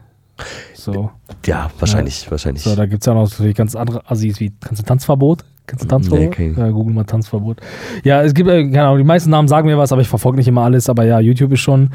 So. 0.74 1.10
Ja, 1.44 1.70
wahrscheinlich, 1.78 2.30
wahrscheinlich. 2.30 2.62
So, 2.62 2.74
da 2.76 2.86
gibt 2.86 3.02
es 3.02 3.06
ja 3.06 3.14
noch 3.14 3.28
natürlich 3.30 3.54
ganz 3.54 3.74
andere 3.74 4.02
Assis 4.10 4.40
wie, 4.40 4.52
kannst 4.60 4.82
du 4.82 4.86
Tanzverbot? 4.86 5.44
Kennst 5.66 5.84
du 5.84 5.88
Tanzverbot? 5.88 6.38
Nee, 6.38 6.54
ja, 6.56 6.70
google 6.70 6.94
mal 6.94 7.04
Tanzverbot. 7.04 7.60
Ja, 8.04 8.22
es 8.22 8.34
gibt, 8.34 8.48
äh, 8.48 8.62
keine 8.64 8.84
Ahnung, 8.84 8.98
die 8.98 9.04
meisten 9.04 9.30
Namen 9.30 9.48
sagen 9.48 9.66
mir 9.66 9.76
was, 9.78 9.92
aber 9.92 10.00
ich 10.00 10.08
verfolge 10.08 10.38
nicht 10.38 10.46
immer 10.46 10.62
alles. 10.62 10.88
Aber 10.88 11.04
ja, 11.04 11.18
YouTube 11.18 11.52
ist 11.52 11.60
schon, 11.60 11.90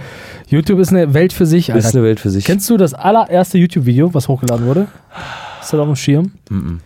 YouTube 0.48 0.80
ist 0.80 0.90
eine 0.90 1.14
Welt 1.14 1.32
für 1.34 1.46
sich, 1.46 1.70
ist 1.70 1.76
Alter. 1.76 2.00
eine 2.00 2.04
Welt 2.08 2.20
für 2.20 2.30
sich. 2.30 2.44
Kennst 2.46 2.70
du 2.70 2.78
das 2.78 2.94
allererste 2.94 3.58
YouTube-Video, 3.58 4.14
was 4.14 4.28
hochgeladen 4.28 4.66
wurde? 4.66 4.88
Ist 5.62 5.72
das 5.72 5.80
auf 5.80 5.88
dem 5.88 5.96
Schirm? 5.96 6.32
Mhm. 6.50 6.80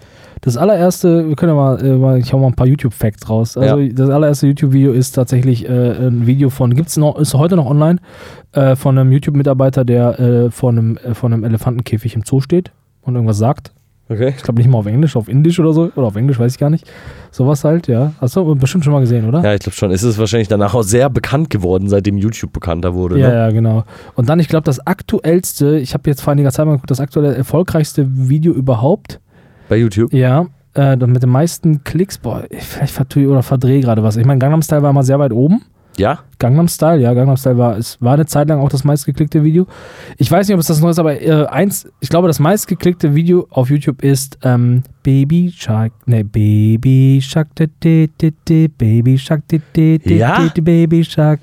Das 0.46 0.58
allererste, 0.58 1.28
wir 1.28 1.36
können 1.36 1.54
ja 1.54 1.56
mal, 1.56 1.84
äh, 1.84 1.98
mal 1.98 2.20
ich 2.20 2.32
hau 2.32 2.38
mal 2.38 2.48
ein 2.48 2.54
paar 2.54 2.68
YouTube-Facts 2.68 3.28
raus. 3.30 3.58
Also 3.58 3.80
Ja. 3.80 3.90
das 3.94 4.10
allererste 4.12 4.46
YouTube-Video 4.48 4.92
ist 4.94 5.12
tatsächlich 5.14 5.68
äh, 5.68 6.08
ein 6.08 6.28
Video 6.28 6.52
von, 6.52 6.76
gibt's 6.76 6.98
noch, 6.98 7.18
ist 7.18 7.34
heute 7.34 7.56
noch 7.56 7.66
online, 7.66 8.00
äh, 8.52 8.76
von 8.76 8.98
einem 8.98 9.12
YouTube-Mitarbeiter, 9.12 9.84
der 9.84 10.20
äh, 10.20 10.52
vor, 10.52 10.70
einem, 10.70 10.98
äh, 10.98 11.16
vor 11.16 11.32
einem 11.32 11.44
Elefantenkäfig 11.44 12.16
im 12.16 12.22
Zoo 12.24 12.42
steht 12.42 12.72
und 13.02 13.16
irgendwas 13.16 13.40
sagt. 13.40 13.74
Okay. 14.08 14.36
Ich 14.38 14.44
glaube 14.44 14.60
nicht 14.60 14.70
mal 14.70 14.78
auf 14.78 14.86
Englisch, 14.86 15.16
auf 15.16 15.28
Indisch 15.28 15.60
oder 15.60 15.74
so. 15.74 15.92
Oder 15.96 16.06
auf 16.06 16.16
Englisch, 16.16 16.38
weiß 16.38 16.52
ich 16.54 16.60
gar 16.60 16.70
nicht. 16.70 16.88
Sowas 17.32 17.64
halt, 17.64 17.88
ja. 17.88 18.12
Hast 18.22 18.36
du 18.36 18.54
bestimmt 18.54 18.84
schon 18.84 18.94
mal 18.94 19.00
gesehen, 19.00 19.28
oder? 19.28 19.42
Ja, 19.42 19.56
ich 19.56 19.62
glaube 19.62 19.76
schon. 19.76 19.90
Es 19.90 20.04
ist 20.04 20.20
wahrscheinlich 20.20 20.48
danach 20.48 20.76
auch 20.76 20.84
sehr 20.84 21.10
bekannt 21.10 21.50
geworden, 21.50 21.90
seitdem 21.90 22.18
YouTube 22.18 22.54
bekannter 22.54 22.94
wurde. 22.94 23.18
Ja, 23.20 23.30
ne? 23.30 23.34
ja, 23.34 23.50
genau. 23.50 23.84
Und 24.14 24.30
dann, 24.30 24.40
ich 24.40 24.48
glaube, 24.48 24.66
das 24.66 24.86
aktuellste, 24.86 25.80
ich 25.80 25.96
habe 25.96 26.08
jetzt 26.08 26.22
vor 26.22 26.34
einiger 26.34 26.52
Zeit 26.52 26.68
mal 26.68 26.74
geguckt, 26.74 26.92
das 26.92 27.00
aktuelle 27.00 27.34
erfolgreichste 27.36 28.06
Video 28.08 28.54
überhaupt, 28.54 29.20
Bei 29.70 29.78
YouTube. 29.78 30.14
ja, 30.14 30.46
äh, 30.76 30.96
mit 30.98 31.24
den 31.24 31.30
meisten 31.30 31.84
Klicks, 31.84 32.18
boah, 32.18 32.44
vielleicht 32.52 32.94
vertue 32.94 33.28
oder 33.30 33.44
verdrehe 33.44 33.80
gerade 33.82 34.04
was. 34.04 34.18
Ich 34.18 34.26
meine, 34.26 34.40
Gangnam 34.40 34.62
Style 34.62 34.84
war 34.84 34.92
mal 34.94 35.04
sehr 35.04 35.20
weit 35.20 35.32
oben. 35.32 35.62
Ja? 35.98 36.20
Gangnam 36.40 36.68
Style, 36.68 37.00
ja, 37.00 37.14
Gangnam 37.14 37.38
Style 37.38 37.58
war, 37.58 37.78
es 37.78 37.98
war 38.02 38.16
eine 38.16 38.26
Zeit 38.26 38.50
lang 38.50 38.60
auch 38.60 38.68
das 38.68 38.84
meistgeklickte 38.84 39.44
Video. 39.46 39.66
Ich 40.18 40.30
weiß 40.30 40.46
nicht, 40.48 40.54
ob 40.54 40.60
es 40.60 40.68
das 40.68 40.82
neu 40.82 40.90
ist, 40.90 41.00
aber 41.00 41.22
äh, 41.22 41.46
eins, 41.46 41.88
ich 42.02 42.10
glaube, 42.10 42.28
das 42.28 42.40
meistgeklickte 42.40 43.16
Video 43.16 43.48
auf 43.50 43.70
YouTube 43.70 44.04
ist 44.04 44.38
ähm, 44.44 44.84
Baby 45.04 45.54
Shark, 45.56 45.94
ne, 46.06 46.26
Baby 46.26 47.22
Shark, 47.24 47.48
di, 47.56 47.68
di, 47.82 48.10
di, 48.20 48.34
di, 48.46 48.68
Baby 48.68 49.18
Shark, 49.18 49.48
di, 49.48 49.62
di, 49.74 49.98
di, 50.00 50.18
Ja? 50.18 50.40
di, 50.40 50.50
di, 50.54 50.62
Baby 50.62 51.04
Shark, 51.06 51.40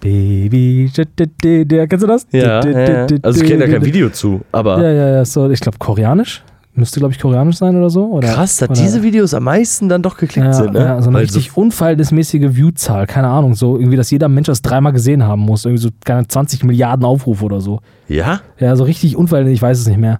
Baby 0.00 0.90
Shark, 0.90 1.08
di, 1.16 1.26
di, 1.42 1.64
di, 1.66 1.86
kennst 1.86 2.02
du 2.02 2.06
das? 2.06 2.26
Ja, 2.32 2.64
ja, 2.64 2.80
ja. 2.80 3.06
Also 3.22 3.42
ich 3.42 3.48
kenne 3.48 3.66
da 3.66 3.70
kein. 3.70 3.84
Video 3.84 4.08
zu, 4.08 4.40
aber 4.50 4.82
Ja, 4.82 4.90
ja, 4.90 5.08
ja, 5.16 5.24
so, 5.26 5.50
ich 5.50 5.60
glaube 5.60 5.76
koreanisch. 5.78 6.42
Müsste, 6.76 6.98
glaube 6.98 7.12
ich, 7.14 7.20
koreanisch 7.20 7.56
sein 7.56 7.76
oder 7.76 7.88
so. 7.88 8.06
Oder, 8.06 8.28
krass, 8.28 8.56
dass 8.56 8.70
oder, 8.70 8.80
diese 8.80 9.02
Videos 9.02 9.32
am 9.32 9.44
meisten 9.44 9.88
dann 9.88 10.02
doch 10.02 10.16
geklickt 10.16 10.46
ja, 10.46 10.52
sind, 10.52 10.72
ne? 10.72 10.80
Ja, 10.80 11.00
so 11.00 11.08
eine 11.08 11.18
Weil 11.18 11.24
richtig 11.24 11.56
unverhältnismäßige 11.56 12.56
Viewzahl, 12.56 13.06
keine 13.06 13.28
Ahnung, 13.28 13.54
so 13.54 13.78
irgendwie, 13.78 13.96
dass 13.96 14.10
jeder 14.10 14.28
Mensch 14.28 14.46
das 14.48 14.60
dreimal 14.60 14.92
gesehen 14.92 15.22
haben 15.22 15.42
muss, 15.42 15.64
irgendwie 15.64 15.82
so 15.82 15.90
keine 16.04 16.26
20 16.26 16.64
Milliarden 16.64 17.04
Aufrufe 17.04 17.44
oder 17.44 17.60
so. 17.60 17.80
ja? 18.08 18.40
Ja, 18.58 18.74
so 18.74 18.84
richtig 18.84 19.16
unverhältnismäßig, 19.16 19.58
ich 19.58 19.62
weiß 19.62 19.78
es 19.78 19.86
nicht 19.86 19.98
mehr. 19.98 20.18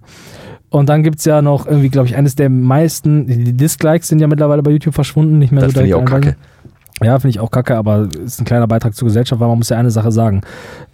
Und 0.69 0.89
dann 0.89 1.03
gibt 1.03 1.19
es 1.19 1.25
ja 1.25 1.41
noch 1.41 1.67
irgendwie, 1.67 1.89
glaube 1.89 2.07
ich, 2.07 2.15
eines 2.15 2.35
der 2.35 2.49
meisten, 2.49 3.27
die 3.27 3.53
Dislikes 3.53 4.07
sind 4.07 4.19
ja 4.19 4.27
mittlerweile 4.27 4.61
bei 4.63 4.71
YouTube 4.71 4.93
verschwunden, 4.93 5.39
nicht 5.39 5.51
mehr 5.51 5.61
Das 5.61 5.73
so 5.73 5.79
finde 5.79 5.89
ich 5.89 5.95
auch 5.95 6.05
direkt 6.05 6.25
kacke. 6.25 6.37
Ja, 7.03 7.19
finde 7.19 7.31
ich 7.31 7.41
auch 7.41 7.51
kacke, 7.51 7.75
aber 7.75 8.07
ist 8.23 8.39
ein 8.39 8.45
kleiner 8.45 8.67
Beitrag 8.67 8.95
zur 8.95 9.07
Gesellschaft, 9.09 9.41
weil 9.41 9.49
man 9.49 9.57
muss 9.57 9.67
ja 9.67 9.77
eine 9.77 9.91
Sache 9.91 10.13
sagen. 10.13 10.39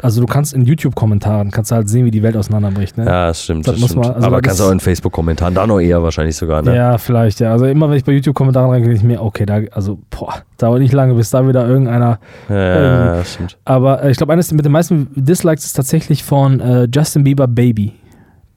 Also 0.01 0.19
du 0.19 0.25
kannst 0.25 0.51
in 0.51 0.65
YouTube-Kommentaren, 0.65 1.51
kannst 1.51 1.69
du 1.69 1.75
halt 1.75 1.89
sehen, 1.89 2.05
wie 2.05 2.11
die 2.11 2.23
Welt 2.23 2.35
auseinanderbricht, 2.35 2.97
ne? 2.97 3.05
Ja, 3.05 3.27
das 3.27 3.43
stimmt. 3.43 3.67
Das 3.67 3.79
Das 3.79 3.83
stimmt. 3.91 4.05
man- 4.05 4.15
also 4.15 4.27
aber 4.27 4.41
kannst 4.41 4.61
auch 4.63 4.71
in 4.71 4.79
Facebook-Kommentaren, 4.79 5.53
da 5.53 5.67
noch 5.67 5.79
eher 5.79 6.01
wahrscheinlich 6.01 6.35
sogar, 6.35 6.63
ne? 6.63 6.75
Ja, 6.75 6.97
vielleicht, 6.97 7.39
ja. 7.39 7.51
Also 7.51 7.65
immer 7.67 7.87
wenn 7.87 7.97
ich 7.97 8.03
bei 8.03 8.13
YouTube-Kommentaren 8.13 8.71
reingehe, 8.71 8.89
denke 8.89 8.97
ich 8.97 9.07
mir, 9.07 9.21
okay, 9.21 9.45
da, 9.45 9.59
also, 9.73 9.99
boah, 10.09 10.33
dauert 10.57 10.79
nicht 10.79 10.93
lange, 10.93 11.13
bis 11.13 11.29
da 11.29 11.47
wieder 11.47 11.67
irgendeiner. 11.67 12.17
Ja, 12.49 12.55
ja, 12.55 13.15
das 13.17 13.33
stimmt. 13.35 13.59
Aber 13.63 14.03
äh, 14.03 14.09
ich 14.09 14.17
glaube, 14.17 14.33
eines 14.33 14.51
mit 14.51 14.65
den 14.65 14.71
meisten 14.71 15.07
Dislikes 15.15 15.65
ist 15.65 15.73
tatsächlich 15.73 16.23
von 16.23 16.59
äh, 16.61 16.87
Justin 16.91 17.23
Bieber 17.23 17.47
Baby. 17.47 17.93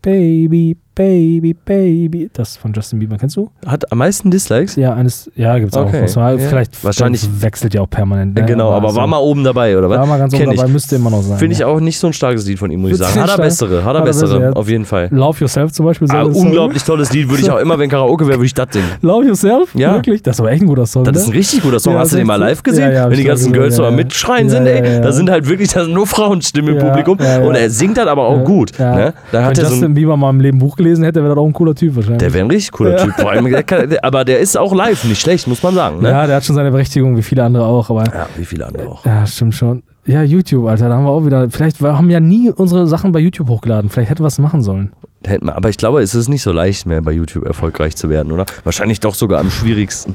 Baby, 0.00 0.76
Baby, 0.94 1.54
Baby. 1.54 2.30
Das 2.32 2.56
von 2.56 2.72
Justin 2.72 3.00
Bieber, 3.00 3.16
kennst 3.18 3.36
du? 3.36 3.50
Hat 3.66 3.90
am 3.90 3.98
meisten 3.98 4.30
Dislikes? 4.30 4.76
Ja, 4.76 4.94
eines, 4.94 5.28
ja, 5.34 5.58
gibt's 5.58 5.76
auch. 5.76 5.86
Okay, 5.86 6.06
man, 6.14 6.38
ja. 6.38 6.48
Vielleicht 6.48 6.84
Wahrscheinlich- 6.84 7.22
das 7.22 7.42
wechselt 7.42 7.74
ja 7.74 7.80
auch 7.80 7.90
permanent. 7.90 8.36
Ne? 8.36 8.44
genau, 8.44 8.70
aber 8.70 8.90
so- 8.90 8.96
war 8.96 9.06
mal 9.08 9.18
oben 9.18 9.42
dabei, 9.42 9.76
oder 9.76 9.90
was? 9.90 9.98
war 9.98 10.06
mal 10.06 10.18
ganz 10.18 10.34
oben 10.34 10.50
ich. 10.52 10.56
dabei, 10.56 10.70
müsste 10.70 10.96
immer 10.96 11.10
noch 11.10 11.22
sein. 11.22 11.38
Finde 11.38 11.52
ich 11.52 11.60
ja. 11.60 11.66
auch 11.66 11.80
nicht 11.80 11.98
so 11.98 12.06
ein 12.06 12.12
starkes 12.12 12.46
Lied 12.46 12.60
von 12.60 12.70
ihm, 12.70 12.80
muss 12.80 12.92
ich 12.92 12.96
sagen. 12.98 13.20
Hat 13.20 13.30
er 13.30 13.38
bessere, 13.38 13.84
hat 13.84 13.94
er 13.96 14.00
er 14.00 14.04
bessere, 14.04 14.42
ja. 14.42 14.50
auf 14.52 14.68
jeden 14.68 14.84
Fall. 14.84 15.08
Love 15.10 15.40
Yourself 15.40 15.72
zum 15.72 15.86
Beispiel. 15.86 16.08
Ah, 16.12 16.24
Song. 16.24 16.34
unglaublich 16.46 16.84
tolles 16.84 17.12
Lied, 17.12 17.28
würde 17.28 17.42
ich 17.42 17.50
auch 17.50 17.58
immer, 17.58 17.76
wenn 17.78 17.90
Karaoke 17.90 18.26
wäre, 18.28 18.38
würde 18.38 18.46
ich 18.46 18.54
das 18.54 18.68
singen. 18.70 18.88
Love 19.02 19.26
Yourself? 19.26 19.74
Ja. 19.74 19.94
Wirklich? 19.94 20.22
Das 20.22 20.38
war 20.38 20.50
echt 20.50 20.62
ein 20.62 20.68
guter 20.68 20.86
Song. 20.86 21.02
Das 21.02 21.14
ne? 21.14 21.20
ist 21.20 21.26
ein 21.26 21.32
richtig 21.32 21.62
guter 21.62 21.80
Song. 21.80 21.94
Ja, 21.94 22.00
Hast 22.00 22.12
du 22.12 22.18
den 22.18 22.26
mal 22.26 22.38
das 22.38 22.50
live 22.50 22.62
gesehen? 22.62 22.92
Wenn 22.92 23.18
die 23.18 23.24
ganzen 23.24 23.52
Girls 23.52 23.74
so 23.74 23.82
ja. 23.82 23.90
Mitschreien 23.90 24.48
sind, 24.48 24.66
ey. 24.66 25.00
Da 25.00 25.10
sind 25.10 25.28
halt 25.28 25.48
wirklich, 25.48 25.70
da 25.70 25.84
nur 25.84 26.06
Frauenstimmen 26.06 26.76
im 26.76 26.80
Publikum. 26.86 27.18
Und 27.18 27.54
er 27.56 27.68
singt 27.68 27.98
halt 27.98 28.08
aber 28.08 28.26
auch 28.28 28.44
gut. 28.44 28.78
Ne? 28.78 29.12
Da 29.32 29.44
hat 29.44 29.58
Justin 29.58 29.94
Bieber 29.94 30.16
mal 30.16 30.30
im 30.30 30.40
Leben 30.40 30.58
Buch 30.58 30.76
gelesen 30.84 31.02
hätte, 31.04 31.22
wäre 31.22 31.34
das 31.34 31.42
auch 31.42 31.46
ein 31.46 31.52
cooler 31.52 31.74
Typ 31.74 31.96
wahrscheinlich. 31.96 32.18
der 32.20 32.32
wäre 32.32 32.44
ein 32.44 32.50
richtig 32.50 32.70
cooler 32.72 32.96
Typ. 32.96 33.14
Vor 33.14 33.30
allem, 33.30 33.50
der 33.50 33.62
kann, 33.64 33.92
aber 34.02 34.24
der 34.24 34.38
ist 34.38 34.56
auch 34.56 34.72
live 34.74 35.02
nicht 35.04 35.20
schlecht, 35.20 35.48
muss 35.48 35.62
man 35.62 35.74
sagen. 35.74 36.00
Ne? 36.00 36.10
Ja, 36.10 36.26
der 36.26 36.36
hat 36.36 36.44
schon 36.44 36.54
seine 36.56 36.70
Berechtigung, 36.70 37.16
wie 37.16 37.22
viele 37.22 37.42
andere 37.42 37.64
auch, 37.66 37.90
aber 37.90 38.04
Ja, 38.04 38.26
wie 38.36 38.44
viele 38.44 38.66
andere 38.66 38.88
auch. 38.88 39.04
ja, 39.04 39.26
stimmt 39.26 39.54
schon. 39.54 39.82
Ja, 40.06 40.22
YouTube, 40.22 40.66
Alter, 40.68 40.88
da 40.90 40.96
haben 40.96 41.04
wir 41.04 41.10
auch 41.10 41.24
wieder, 41.24 41.48
vielleicht 41.50 41.80
wir 41.82 41.96
haben 41.96 42.10
ja 42.10 42.20
nie 42.20 42.50
unsere 42.50 42.86
Sachen 42.86 43.10
bei 43.12 43.20
YouTube 43.20 43.48
hochgeladen, 43.48 43.88
vielleicht 43.90 44.10
hätte 44.10 44.22
was 44.22 44.38
machen 44.38 44.62
sollen. 44.62 44.92
Hätten 45.26 45.46
wir- 45.46 45.56
Aber 45.56 45.70
ich 45.70 45.78
glaube, 45.78 46.02
es 46.02 46.14
ist 46.14 46.28
nicht 46.28 46.42
so 46.42 46.52
leicht 46.52 46.84
mehr 46.86 47.00
bei 47.00 47.12
YouTube 47.12 47.46
erfolgreich 47.46 47.96
zu 47.96 48.10
werden, 48.10 48.30
oder? 48.30 48.44
Wahrscheinlich 48.64 49.00
doch 49.00 49.14
sogar 49.14 49.40
am 49.40 49.50
schwierigsten. 49.50 50.14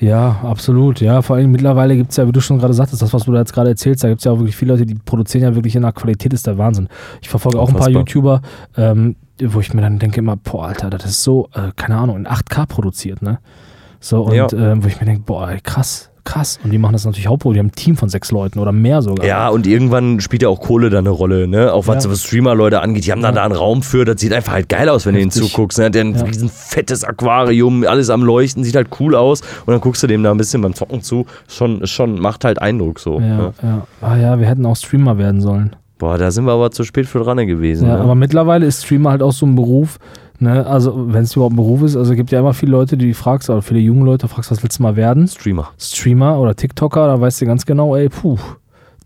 Ja, 0.00 0.40
absolut. 0.44 1.00
Ja, 1.00 1.22
vor 1.22 1.36
allem 1.36 1.50
mittlerweile 1.50 1.96
gibt 1.96 2.10
es 2.12 2.16
ja, 2.16 2.26
wie 2.28 2.32
du 2.32 2.40
schon 2.40 2.58
gerade 2.58 2.72
sagtest, 2.74 3.02
das, 3.02 3.12
was 3.12 3.24
du 3.24 3.32
da 3.32 3.38
jetzt 3.40 3.52
gerade 3.52 3.70
erzählst, 3.70 4.04
da 4.04 4.08
gibt 4.08 4.20
es 4.20 4.24
ja 4.24 4.32
auch 4.32 4.38
wirklich 4.38 4.56
viele 4.56 4.72
Leute, 4.72 4.86
die 4.86 4.94
produzieren 4.94 5.42
ja 5.44 5.54
wirklich 5.54 5.74
in 5.74 5.82
der 5.82 5.92
Qualität, 5.92 6.32
ist 6.32 6.46
der 6.46 6.56
Wahnsinn. 6.56 6.88
Ich 7.20 7.28
verfolge 7.28 7.58
auch 7.58 7.68
ein 7.68 7.74
paar 7.74 7.88
Unfassbar. 7.88 8.00
YouTuber, 8.00 8.42
ähm, 8.76 9.16
wo 9.42 9.60
ich 9.60 9.74
mir 9.74 9.82
dann 9.82 9.98
denke 9.98 10.18
immer, 10.20 10.36
boah, 10.36 10.68
Alter, 10.68 10.90
das 10.90 11.04
ist 11.04 11.22
so, 11.24 11.48
äh, 11.54 11.72
keine 11.74 11.96
Ahnung, 11.96 12.16
in 12.16 12.26
8K 12.26 12.66
produziert, 12.66 13.22
ne? 13.22 13.38
So, 14.00 14.22
und 14.22 14.34
Ja. 14.34 14.46
ähm, 14.52 14.84
wo 14.84 14.86
ich 14.88 15.00
mir 15.00 15.06
denke, 15.06 15.22
boah, 15.26 15.50
ey, 15.50 15.60
krass, 15.60 16.10
krass. 16.28 16.58
Und 16.62 16.70
die 16.70 16.78
machen 16.78 16.92
das 16.92 17.04
natürlich 17.04 17.26
hauptberuflich, 17.26 17.56
die 17.56 17.60
haben 17.60 17.68
ein 17.72 17.76
Team 17.76 17.96
von 17.96 18.08
sechs 18.08 18.30
Leuten 18.30 18.58
oder 18.58 18.72
mehr 18.72 19.02
sogar. 19.02 19.24
Ja, 19.26 19.48
und 19.48 19.66
irgendwann 19.66 20.20
spielt 20.20 20.42
ja 20.42 20.48
auch 20.48 20.60
Kohle 20.60 20.90
da 20.90 20.98
eine 20.98 21.10
Rolle, 21.10 21.48
ne? 21.48 21.72
Auch 21.72 21.86
was 21.86 22.04
Ja. 22.04 22.10
so 22.10 22.16
Streamer-Leute 22.16 22.80
angeht. 22.80 23.06
Die 23.06 23.12
haben 23.12 23.22
da, 23.22 23.28
Ja. 23.28 23.34
da 23.34 23.44
einen 23.44 23.54
Raum 23.54 23.82
für, 23.82 24.04
das 24.04 24.20
sieht 24.20 24.32
einfach 24.32 24.52
halt 24.52 24.68
geil 24.68 24.88
aus, 24.88 25.06
wenn 25.06 25.14
du 25.14 25.20
ihnen 25.20 25.30
Richtig. 25.30 25.50
zuguckst. 25.52 25.78
Ne? 25.78 25.90
Der 25.90 26.04
hat 26.04 26.14
ein 26.14 26.18
Ja. 26.18 26.24
riesen 26.24 26.48
fettes 26.48 27.04
Aquarium, 27.04 27.84
alles 27.86 28.10
am 28.10 28.22
Leuchten, 28.22 28.64
sieht 28.64 28.76
halt 28.76 28.88
cool 29.00 29.14
aus. 29.14 29.40
Und 29.66 29.72
dann 29.72 29.80
guckst 29.80 30.02
du 30.02 30.06
dem 30.06 30.22
da 30.22 30.30
ein 30.30 30.36
bisschen 30.36 30.60
beim 30.62 30.74
Zocken 30.74 31.02
zu. 31.02 31.26
Schon, 31.48 31.86
schon 31.86 32.20
macht 32.20 32.44
halt 32.44 32.60
Eindruck 32.60 32.98
so. 33.00 33.20
Ja, 33.20 33.26
Ne? 33.36 33.52
ja. 33.62 33.86
Ah 34.00 34.16
ja, 34.16 34.38
wir 34.38 34.46
hätten 34.46 34.66
auch 34.66 34.76
Streamer 34.76 35.18
werden 35.18 35.40
sollen. 35.40 35.74
Boah, 35.98 36.16
da 36.16 36.30
sind 36.30 36.44
wir 36.44 36.52
aber 36.52 36.70
zu 36.70 36.84
spät 36.84 37.06
für 37.06 37.18
dran 37.18 37.38
gewesen. 37.46 37.88
Ja, 37.88 37.94
ne? 37.96 38.00
aber 38.02 38.14
mittlerweile 38.14 38.66
ist 38.66 38.84
Streamer 38.84 39.10
halt 39.10 39.22
auch 39.22 39.32
so 39.32 39.46
ein 39.46 39.56
Beruf, 39.56 39.98
ne, 40.40 40.66
also 40.66 41.12
wenn 41.12 41.22
es 41.24 41.34
überhaupt 41.36 41.52
ein 41.54 41.56
Beruf 41.56 41.82
ist, 41.82 41.96
also 41.96 42.12
es 42.12 42.16
gibt 42.16 42.30
ja 42.30 42.40
immer 42.40 42.54
viele 42.54 42.72
Leute, 42.72 42.96
die 42.96 43.14
fragst, 43.14 43.50
oder 43.50 43.62
viele 43.62 43.80
junge 43.80 44.04
Leute, 44.04 44.28
fragst, 44.28 44.50
was 44.50 44.62
willst 44.62 44.78
du 44.78 44.82
mal 44.82 44.96
werden? 44.96 45.26
Streamer. 45.28 45.70
Streamer 45.78 46.38
oder 46.38 46.54
TikToker, 46.54 47.06
da 47.06 47.20
weißt 47.20 47.40
du 47.40 47.46
ganz 47.46 47.66
genau, 47.66 47.96
ey, 47.96 48.08
puh, 48.08 48.38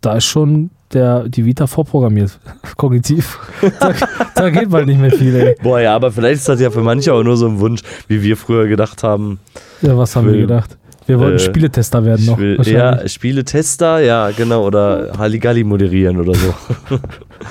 da 0.00 0.14
ist 0.16 0.24
schon 0.26 0.70
der, 0.92 1.28
die 1.28 1.44
Vita 1.46 1.66
vorprogrammiert, 1.66 2.38
kognitiv. 2.76 3.38
da, 3.80 3.92
da 4.34 4.50
geht 4.50 4.68
bald 4.70 4.86
nicht 4.86 5.00
mehr 5.00 5.10
viel, 5.12 5.34
ey. 5.34 5.56
Boah, 5.62 5.80
ja, 5.80 5.94
aber 5.94 6.12
vielleicht 6.12 6.36
ist 6.40 6.48
das 6.48 6.60
ja 6.60 6.70
für 6.70 6.82
manche 6.82 7.12
auch 7.14 7.22
nur 7.22 7.36
so 7.36 7.46
ein 7.46 7.58
Wunsch, 7.60 7.80
wie 8.08 8.22
wir 8.22 8.36
früher 8.36 8.66
gedacht 8.66 9.02
haben. 9.02 9.38
Ja, 9.80 9.96
was 9.96 10.14
haben 10.16 10.26
will- 10.26 10.34
wir 10.34 10.40
gedacht? 10.42 10.76
Wir 11.04 11.18
wollten 11.18 11.36
äh, 11.36 11.40
Spieletester 11.40 12.04
werden 12.04 12.26
noch. 12.26 12.38
Will, 12.38 12.60
ja, 12.62 13.08
Spieletester, 13.08 13.98
ja, 13.98 14.30
genau. 14.30 14.64
Oder 14.64 15.10
Halligalli 15.18 15.64
moderieren 15.64 16.20
oder 16.20 16.32
so. 16.32 16.54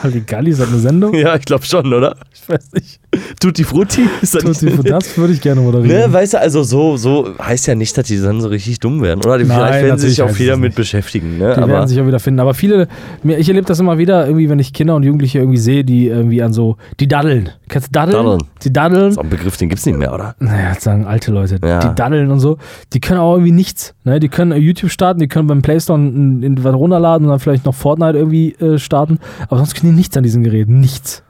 Halligalli, 0.04 0.52
ist 0.52 0.60
das 0.62 0.70
eine 0.70 0.80
Sendung? 0.80 1.14
ja, 1.16 1.36
ich 1.36 1.46
glaube 1.46 1.66
schon, 1.66 1.94
oder? 1.94 2.16
Ich 2.34 2.48
weiß 2.48 2.72
nicht. 2.74 3.00
Tutti 3.40 3.64
Frutti? 3.64 4.08
Ist 4.22 4.36
das 4.36 4.44
Tutti, 4.44 4.66
nicht? 4.66 4.90
das 4.90 5.18
würde 5.18 5.34
ich 5.34 5.42
gerne 5.42 5.62
moderieren. 5.62 6.10
Ne, 6.10 6.14
weißt 6.14 6.34
du, 6.34 6.40
also 6.40 6.64
so, 6.64 6.98
so 6.98 7.30
heißt 7.40 7.68
ja 7.68 7.76
nicht, 7.76 7.98
dass 7.98 8.08
die 8.08 8.20
dann 8.22 8.40
so 8.42 8.48
richtig 8.48 8.80
dumm 8.80 9.02
werden. 9.02 9.20
Oder 9.24 9.38
Nein, 9.38 9.48
vielleicht 9.48 9.84
werden 9.84 10.00
sie 10.00 10.10
sich 10.10 10.22
auch 10.22 10.30
es 10.30 10.38
damit 10.38 10.70
nicht. 10.70 10.76
beschäftigen. 10.76 11.38
Ne? 11.38 11.54
Die 11.56 11.62
Aber 11.62 11.72
werden 11.74 11.88
sich 11.88 12.00
auch 12.00 12.08
wieder 12.08 12.20
finden. 12.20 12.40
Aber 12.40 12.54
viele, 12.54 12.88
ich 13.24 13.48
erlebe 13.48 13.68
das 13.68 13.80
immer 13.80 13.98
wieder, 13.98 14.26
irgendwie, 14.26 14.50
wenn 14.50 14.60
ich 14.60 14.74
Kinder 14.74 14.96
und 14.96 15.04
Jugendliche 15.04 15.40
irgendwie 15.40 15.58
sehe, 15.58 15.84
die 15.84 16.08
irgendwie 16.08 16.42
an 16.42 16.54
so, 16.54 16.78
die 17.00 17.08
daddeln. 17.08 17.50
Kennst 17.68 17.88
du 17.88 17.92
daddeln? 17.92 18.18
Daddeln. 18.24 18.42
Die 18.64 18.74
daddeln. 18.74 19.02
das 19.04 19.12
ist 19.14 19.18
auch 19.18 19.24
ein 19.24 19.30
Begriff, 19.30 19.58
den 19.58 19.70
gibt's 19.70 19.86
nicht 19.86 19.98
mehr, 19.98 20.14
oder? 20.14 20.36
Naja, 20.40 20.74
das 20.74 20.84
sagen 20.84 21.06
alte 21.06 21.32
Leute, 21.32 21.60
Ja. 21.64 21.80
die 21.80 21.96
daddeln 21.96 22.32
und 22.32 22.40
so, 22.40 22.58
die 22.94 23.00
können 23.00 23.20
auch 23.20 23.34
irgendwie 23.34 23.52
nichts. 23.52 23.94
Ne? 24.04 24.20
Die 24.20 24.30
können 24.30 24.52
YouTube 24.62 24.92
starten, 24.92 25.20
die 25.20 25.28
können 25.28 25.48
beim 25.48 25.62
Play 25.62 25.80
Store 25.80 26.00
ein, 26.00 26.42
ein, 26.44 26.64
was 26.64 26.74
runterladen 26.76 27.26
und 27.26 27.32
dann 27.32 27.40
vielleicht 27.40 27.66
noch 27.66 27.76
Fortnite 27.76 28.18
irgendwie 28.18 28.54
äh, 28.56 28.78
starten. 28.78 29.20
Aber 29.48 29.58
sonst 29.58 29.74
die 29.88 29.96
nichts 29.96 30.16
an 30.18 30.24
diesen 30.24 30.44
Geräten. 30.44 30.80
Nichts. 30.80 31.24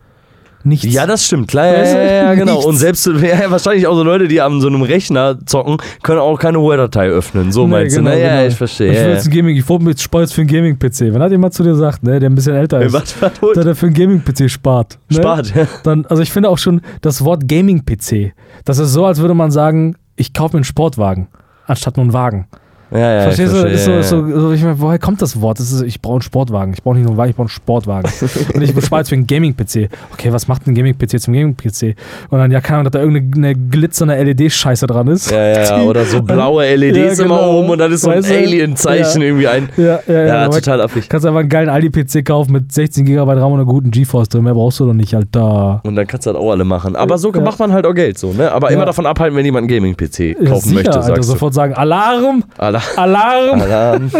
Nichts. 0.63 0.93
Ja, 0.93 1.07
das 1.07 1.25
stimmt, 1.25 1.47
klar, 1.47 1.65
ja, 1.65 1.83
ja, 1.83 2.01
ja, 2.03 2.33
genau. 2.35 2.53
Nichts. 2.53 2.65
Und 2.65 2.75
selbst 2.77 3.05
ja, 3.21 3.49
wahrscheinlich 3.49 3.87
auch 3.87 3.95
so 3.95 4.03
Leute, 4.03 4.27
die 4.27 4.41
an 4.41 4.61
so 4.61 4.67
einem 4.67 4.83
Rechner 4.83 5.37
zocken, 5.45 5.77
können 6.03 6.19
auch 6.19 6.37
keine 6.37 6.59
Word-Datei 6.59 7.07
öffnen. 7.07 7.51
So 7.51 7.65
Nee, 7.65 7.71
meinst 7.71 7.95
genau, 7.95 8.11
du? 8.11 8.15
Ne? 8.15 8.21
Ja, 8.21 8.35
genau. 8.37 8.47
ich 8.47 8.55
verstehe. 8.55 8.91
Ich 8.91 8.97
will 8.99 9.05
Ja, 9.05 9.13
jetzt 9.13 9.25
ein 9.25 9.31
Gaming, 9.31 9.57
ich 9.57 9.67
wollte 9.67 9.83
mir 9.85 9.89
jetzt 9.91 10.07
jetzt 10.13 10.33
für 10.33 10.41
einen 10.41 10.49
Gaming-PC. 10.49 11.13
Wenn 11.13 11.21
hat 11.21 11.31
jemand 11.31 11.53
zu 11.53 11.63
dir 11.63 11.75
sagt, 11.75 12.03
ne, 12.03 12.19
der 12.19 12.29
ein 12.29 12.35
bisschen 12.35 12.55
älter 12.55 12.81
ist, 12.81 12.93
was, 12.93 13.19
was, 13.21 13.31
der, 13.55 13.63
der 13.63 13.75
für 13.75 13.87
einen 13.87 13.95
Gaming-PC 13.95 14.49
spart. 14.49 14.99
Ne? 15.09 15.17
Spart, 15.17 15.55
ja. 15.55 15.67
Dann, 15.83 16.05
also 16.05 16.21
ich 16.21 16.31
finde 16.31 16.49
auch 16.49 16.57
schon 16.57 16.81
das 17.01 17.23
Wort 17.25 17.47
Gaming-PC, 17.47 18.33
das 18.65 18.77
ist 18.77 18.93
so, 18.93 19.05
als 19.05 19.19
würde 19.19 19.33
man 19.33 19.51
sagen, 19.51 19.95
ich 20.15 20.33
kaufe 20.33 20.55
mir 20.55 20.59
einen 20.59 20.65
Sportwagen, 20.65 21.27
anstatt 21.65 21.97
nur 21.97 22.03
einen 22.03 22.13
Wagen. 22.13 22.47
Ja, 22.91 22.99
ja, 23.13 23.21
Verstehst 23.23 23.53
du? 23.53 23.57
verstehe, 23.57 23.71
Das 23.95 24.05
ist 24.05 24.09
so, 24.09 24.27
so, 24.27 24.39
so, 24.39 24.51
ich 24.51 24.61
meine, 24.63 24.79
woher 24.79 24.99
kommt 24.99 25.21
das 25.21 25.39
Wort? 25.41 25.59
Das 25.59 25.71
ist, 25.71 25.81
ich 25.81 26.01
brauche 26.01 26.15
einen 26.15 26.21
Sportwagen. 26.21 26.73
Ich 26.73 26.83
brauche 26.83 26.95
nicht 26.95 27.03
nur 27.03 27.11
einen 27.11 27.17
Wagen, 27.17 27.29
ich 27.29 27.35
brauche 27.35 27.45
einen 27.45 27.49
Sportwagen. 27.49 28.11
und 28.53 28.61
ich 28.61 28.73
bespare 28.75 29.01
jetzt 29.01 29.09
für 29.09 29.15
einen 29.15 29.27
Gaming-PC. 29.27 29.89
Okay, 30.13 30.33
was 30.33 30.47
macht 30.47 30.67
ein 30.67 30.75
Gaming-PC 30.75 31.19
zum 31.21 31.33
Gaming-PC? 31.33 31.95
Und 32.29 32.39
dann, 32.39 32.51
ja, 32.51 32.59
keine 32.61 32.79
Ahnung, 32.79 32.91
dass 32.91 32.99
da 32.99 33.05
irgendeine 33.05 33.55
glitzernde 33.55 34.15
LED-Scheiße 34.21 34.87
dran 34.87 35.07
ist. 35.07 35.31
Ja, 35.31 35.63
ja, 35.63 35.81
oder 35.83 36.03
so 36.05 36.21
blaue 36.23 36.75
LEDs 36.75 36.97
Ja, 37.19 37.25
immer 37.25 37.37
genau. 37.37 37.59
oben 37.59 37.69
und 37.69 37.77
dann 37.79 37.91
ist 37.91 38.01
so 38.01 38.09
ein 38.09 38.21
du? 38.21 38.27
Alien-Zeichen 38.35 39.21
irgendwie 39.21 39.47
ein. 39.47 39.69
Ja, 39.77 39.99
ja, 40.07 40.13
ja. 40.13 40.25
Ja, 40.25 40.47
total 40.49 40.81
affig. 40.81 41.07
Kannst 41.07 41.25
einfach 41.25 41.39
einen 41.39 41.49
geilen 41.49 41.69
Aldi-PC 41.69 42.25
kaufen 42.25 42.51
mit 42.53 42.71
16 42.71 43.05
GB 43.05 43.19
RAM 43.21 43.51
und 43.53 43.59
einer 43.59 43.65
guten 43.65 43.91
GeForce 43.91 44.29
drin. 44.29 44.43
Mehr 44.43 44.53
brauchst 44.53 44.79
du 44.79 44.85
doch 44.85 44.93
nicht, 44.93 45.13
Alter. 45.15 45.81
Und 45.83 45.95
dann 45.95 46.07
kannst 46.07 46.25
du 46.27 46.33
das 46.33 46.41
auch 46.41 46.51
alle 46.51 46.63
machen. 46.65 46.95
Aber 46.95 47.17
so 47.17 47.31
macht 47.31 47.59
man 47.59 47.71
halt 47.71 47.85
auch 47.85 47.93
Geld 47.93 48.17
so, 48.17 48.33
ne? 48.33 48.51
Aber 48.51 48.69
immer 48.71 48.85
davon 48.85 49.05
abhalten, 49.05 49.37
wenn 49.37 49.45
jemand 49.45 49.69
einen 49.69 49.79
Gaming-PC 49.95 50.45
kaufen 50.47 50.61
sicher, 50.69 50.75
möchte, 50.75 50.91
Alter. 50.91 51.03
sagst 51.03 51.23
du. 51.23 51.33
Sofort 51.33 51.53
sagen, 51.53 51.73
Alarm! 51.73 52.43
Alla- 52.57 52.80
Alarm! 52.95 53.61
Alarm. 53.61 54.11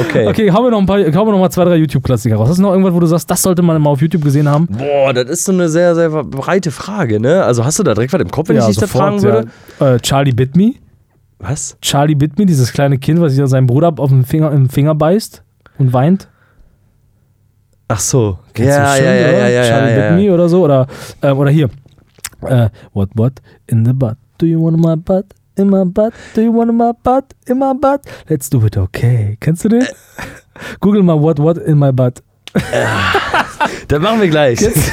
Okay. 0.00 0.26
Okay, 0.28 0.50
hauen 0.52 0.64
wir 0.64 0.70
noch 0.70 0.78
ein 0.78 0.86
paar, 0.86 0.98
hauen 0.98 1.26
wir 1.26 1.32
noch 1.32 1.38
mal 1.38 1.50
zwei, 1.50 1.64
drei 1.64 1.76
YouTube-Klassiker 1.76 2.36
raus. 2.36 2.48
Hast 2.48 2.58
du 2.58 2.62
noch 2.62 2.72
irgendwas, 2.72 2.94
wo 2.94 3.00
du 3.00 3.06
sagst, 3.06 3.30
das 3.30 3.42
sollte 3.42 3.62
man 3.62 3.80
mal 3.80 3.90
auf 3.90 4.00
YouTube 4.00 4.22
gesehen 4.22 4.48
haben? 4.48 4.66
Boah, 4.66 5.12
das 5.12 5.28
ist 5.28 5.44
so 5.44 5.52
eine 5.52 5.68
sehr, 5.68 5.94
sehr 5.94 6.10
breite 6.10 6.70
Frage, 6.70 7.20
ne? 7.20 7.44
Also 7.44 7.64
hast 7.64 7.78
du 7.78 7.82
da 7.82 7.94
direkt 7.94 8.12
was 8.12 8.20
im 8.20 8.30
Kopf, 8.30 8.48
wenn 8.48 8.56
ich 8.56 8.64
dich 8.64 8.78
da 8.78 8.86
fragen 8.86 9.22
würde? 9.22 9.48
Ja. 9.78 9.94
Äh, 9.94 10.00
Charlie 10.00 10.32
Bit 10.32 10.56
Me. 10.56 10.74
Was? 11.38 11.76
Charlie 11.80 12.14
Bit 12.14 12.38
Me, 12.38 12.46
dieses 12.46 12.72
kleine 12.72 12.98
Kind, 12.98 13.20
was 13.20 13.32
sich 13.32 13.40
an 13.40 13.48
seinen 13.48 13.66
Bruder 13.66 13.92
auf 13.96 14.10
den 14.10 14.24
Finger, 14.24 14.52
im 14.52 14.68
Finger 14.68 14.94
beißt 14.94 15.42
und 15.78 15.92
weint. 15.92 16.28
Ach 17.88 17.98
so. 17.98 18.38
Kennst 18.54 18.70
ja, 18.70 18.94
du 18.94 19.04
ja, 19.04 19.12
ja, 19.12 19.30
ja, 19.30 19.48
ja, 19.48 19.64
Charlie 19.64 19.90
ja, 19.90 20.08
Bit 20.08 20.18
Me 20.18 20.26
ja. 20.26 20.34
oder 20.34 20.48
so. 20.48 20.62
Oder, 20.62 20.86
ähm, 21.22 21.38
oder 21.38 21.50
hier. 21.50 21.70
Äh, 22.42 22.68
what, 22.92 23.08
what? 23.14 23.32
In 23.66 23.84
the 23.84 23.92
butt. 23.92 24.16
Do 24.38 24.46
you 24.46 24.62
want 24.62 24.78
my 24.78 24.96
butt? 24.96 25.26
In 25.56 25.68
my 25.68 25.84
butt? 25.84 26.12
Do 26.34 26.40
you 26.42 26.52
want 26.56 26.72
my 26.74 26.92
butt? 27.02 27.24
In 27.46 27.58
my 27.58 27.72
butt? 27.74 28.00
Let's 28.28 28.48
do 28.48 28.64
it 28.64 28.76
okay. 28.76 29.36
Kennst 29.40 29.64
du 29.64 29.68
den? 29.68 29.84
Google 30.80 31.02
mal 31.02 31.20
what, 31.20 31.38
what 31.38 31.58
in 31.58 31.78
my 31.78 31.92
butt. 31.92 32.22
Das 33.88 34.00
machen 34.00 34.20
wir 34.20 34.28
gleich. 34.28 34.58
Kennst, 34.58 34.90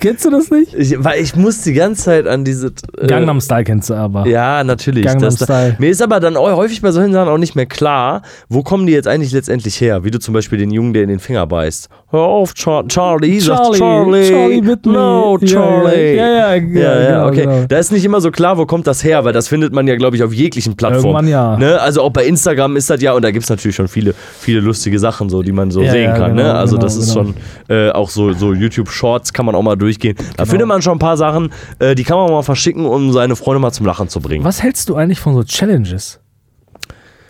kennst 0.00 0.24
du 0.24 0.30
das 0.30 0.50
nicht? 0.50 0.74
Ich, 0.74 0.96
weil 1.04 1.20
ich 1.20 1.36
muss 1.36 1.60
die 1.62 1.72
ganze 1.72 2.02
Zeit 2.04 2.26
an 2.26 2.44
diese. 2.44 2.72
Äh, 2.98 3.06
Gangnam 3.06 3.40
Style 3.40 3.62
kennst 3.64 3.90
du 3.90 3.94
aber. 3.94 4.26
Ja, 4.26 4.64
natürlich. 4.64 5.04
Gangnam 5.04 5.22
Das, 5.30 5.36
Style. 5.44 5.76
mir 5.78 5.90
ist 5.90 6.02
aber 6.02 6.18
dann 6.18 6.36
auch 6.36 6.56
häufig 6.56 6.82
bei 6.82 6.90
solchen 6.90 7.12
Sachen 7.12 7.28
auch 7.28 7.38
nicht 7.38 7.54
mehr 7.54 7.66
klar, 7.66 8.22
wo 8.48 8.62
kommen 8.62 8.86
die 8.86 8.92
jetzt 8.92 9.06
eigentlich 9.06 9.32
letztendlich 9.32 9.80
her? 9.80 10.02
Wie 10.04 10.10
du 10.10 10.18
zum 10.18 10.34
Beispiel 10.34 10.58
den 10.58 10.70
Jungen, 10.70 10.94
der 10.94 11.02
in 11.04 11.08
den 11.10 11.20
Finger 11.20 11.46
beißt. 11.46 11.88
Hör 12.08 12.20
auf, 12.20 12.54
Char 12.54 12.86
Charlie, 12.86 13.40
sagt 13.40 13.74
Charlie. 13.74 14.28
Charlie 14.28 14.60
Bit 14.60 14.86
Me. 14.86 14.92
No, 14.92 15.38
Charlie. 15.44 16.14
Ja, 16.14 16.28
ja, 16.28 16.54
ja, 16.54 16.54
ja, 16.54 17.00
Ja, 17.00 17.08
genau, 17.08 17.26
okay. 17.26 17.40
genau. 17.42 17.64
Da 17.68 17.78
ist 17.78 17.90
nicht 17.90 18.04
immer 18.04 18.20
so 18.20 18.30
klar, 18.30 18.56
wo 18.58 18.64
kommt 18.64 18.86
das 18.86 19.02
her, 19.02 19.24
weil 19.24 19.32
das 19.32 19.48
findet 19.48 19.72
man 19.72 19.88
ja, 19.88 19.96
glaube 19.96 20.14
ich, 20.16 20.22
auf 20.22 20.32
jeglichen 20.32 20.76
Plattformen. 20.76 21.26
Ja. 21.26 21.56
Ne? 21.56 21.80
Also 21.80 22.02
auch 22.02 22.10
bei 22.10 22.24
Instagram 22.24 22.76
ist 22.76 22.88
das 22.90 23.02
ja, 23.02 23.12
und 23.12 23.22
da 23.22 23.32
gibt 23.32 23.42
es 23.42 23.50
natürlich 23.50 23.74
schon 23.74 23.88
viele, 23.88 24.14
viele 24.38 24.60
lustige 24.60 25.00
Sachen, 25.00 25.28
so, 25.28 25.42
die 25.42 25.50
man 25.50 25.72
so 25.72 25.82
Ja, 25.82 25.90
sehen 25.90 26.14
kann. 26.14 26.36
genau, 26.36 26.44
ne? 26.44 26.54
Also 26.54 26.76
genau, 26.76 26.84
das 26.86 26.96
ist 26.96 27.12
genau. 27.12 27.32
schon 27.68 27.76
äh, 27.76 27.90
auch 27.90 28.08
so, 28.08 28.32
so 28.34 28.52
YouTube-Shorts 28.54 29.32
kann 29.32 29.44
man 29.44 29.56
auch 29.56 29.62
mal 29.62 29.74
durchgehen. 29.76 30.14
Da 30.16 30.44
Genau. 30.44 30.50
findet 30.50 30.68
man 30.68 30.82
schon 30.82 30.92
ein 30.92 30.98
paar 31.00 31.16
Sachen, 31.16 31.50
äh, 31.80 31.96
die 31.96 32.04
kann 32.04 32.18
man 32.18 32.30
mal 32.30 32.42
verschicken, 32.42 32.86
um 32.86 33.12
seine 33.12 33.34
Freunde 33.34 33.58
mal 33.58 33.72
zum 33.72 33.84
Lachen 33.84 34.08
zu 34.08 34.20
bringen. 34.20 34.44
Was 34.44 34.62
hältst 34.62 34.88
du 34.88 34.94
eigentlich 34.94 35.18
von 35.18 35.34
so 35.34 35.42
Challenges? 35.42 36.20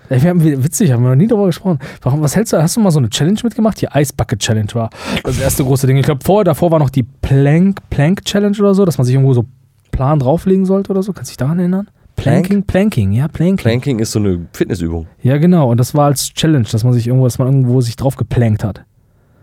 Ey, 0.08 0.22
Wir 0.22 0.30
haben, 0.30 0.42
witzig, 0.42 0.92
haben 0.92 1.02
wir 1.02 1.10
noch 1.10 1.16
nie 1.16 1.26
darüber 1.26 1.46
gesprochen. 1.46 1.78
Warum, 2.02 2.20
was 2.20 2.36
hältst 2.36 2.52
du, 2.52 2.62
hast 2.62 2.76
du 2.76 2.80
mal 2.80 2.90
so 2.90 2.98
eine 2.98 3.10
Challenge 3.10 3.38
mitgemacht? 3.42 3.80
Die 3.80 3.88
Ice 3.94 4.12
Bucket 4.16 4.38
Challenge 4.38 4.68
war 4.74 4.90
das 5.24 5.38
erste 5.38 5.64
große 5.64 5.86
Ding. 5.86 5.96
Ich 5.96 6.04
glaube, 6.04 6.20
vorher, 6.24 6.44
davor 6.44 6.70
war 6.70 6.78
noch 6.78 6.90
die 6.90 7.02
Plank, 7.02 7.80
Plank 7.90 8.24
Challenge 8.24 8.56
oder 8.58 8.74
so, 8.74 8.84
dass 8.84 8.98
man 8.98 9.04
sich 9.04 9.14
irgendwo 9.14 9.34
so 9.34 9.44
Plan 9.90 10.18
drauflegen 10.18 10.64
sollte 10.64 10.90
oder 10.90 11.02
so. 11.02 11.12
Kannst 11.12 11.30
du 11.30 11.32
dich 11.32 11.36
daran 11.38 11.58
erinnern? 11.58 11.88
Plank? 12.16 12.46
Planking, 12.46 12.62
Planking, 12.64 13.12
ja, 13.12 13.28
Planking. 13.28 13.56
Planking 13.56 13.98
ist 13.98 14.12
so 14.12 14.18
eine 14.18 14.46
Fitnessübung. 14.52 15.06
Ja, 15.22 15.36
genau. 15.38 15.70
Und 15.70 15.78
das 15.78 15.94
war 15.94 16.06
als 16.06 16.32
Challenge, 16.32 16.66
dass 16.70 16.82
man 16.84 16.92
sich 16.92 17.06
irgendwo, 17.06 17.26
dass 17.26 17.38
man 17.38 17.48
irgendwo 17.48 17.80
sich 17.80 17.96
drauf 17.96 18.16
geplankt 18.16 18.64
hat. 18.64 18.84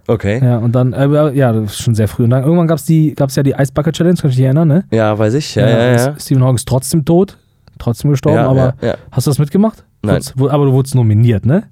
Okay. 0.08 0.44
Ja, 0.44 0.58
und 0.58 0.74
dann, 0.74 0.92
äh, 0.94 1.32
ja, 1.34 1.54
das 1.54 1.74
ist 1.74 1.82
schon 1.82 1.96
sehr 1.96 2.08
früh. 2.08 2.24
Und 2.24 2.32
dann 2.32 2.44
irgendwann 2.44 2.68
gab 2.68 2.80
es 2.80 2.92
gab's 3.16 3.36
ja 3.36 3.44
die 3.44 3.52
Ice 3.52 3.72
Bucket 3.72 3.96
Challenge, 3.96 4.18
kannst 4.20 4.36
du 4.36 4.38
dich 4.38 4.46
erinnern, 4.46 4.68
ne? 4.68 4.84
Ja, 4.92 5.18
weiß 5.18 5.34
ich. 5.36 5.56
Ja, 5.56 5.70
ja, 5.70 5.92
ja. 5.92 6.20
Stephen 6.20 6.44
Hawking 6.44 6.56
ist 6.56 6.68
trotzdem 6.68 7.06
tot, 7.06 7.38
trotzdem 7.80 8.12
gestorben, 8.12 8.38
ja, 8.38 8.48
aber 8.48 8.76
ja, 8.82 8.88
ja. 8.90 8.96
hast 9.12 9.28
du 9.28 9.32
das 9.32 9.40
mitgemacht? 9.40 9.86
Nein. 10.04 10.22
Wo- 10.36 10.50
aber 10.50 10.66
du 10.66 10.74
wurdest 10.74 10.96
nominiert, 10.96 11.46
ne? 11.46 11.64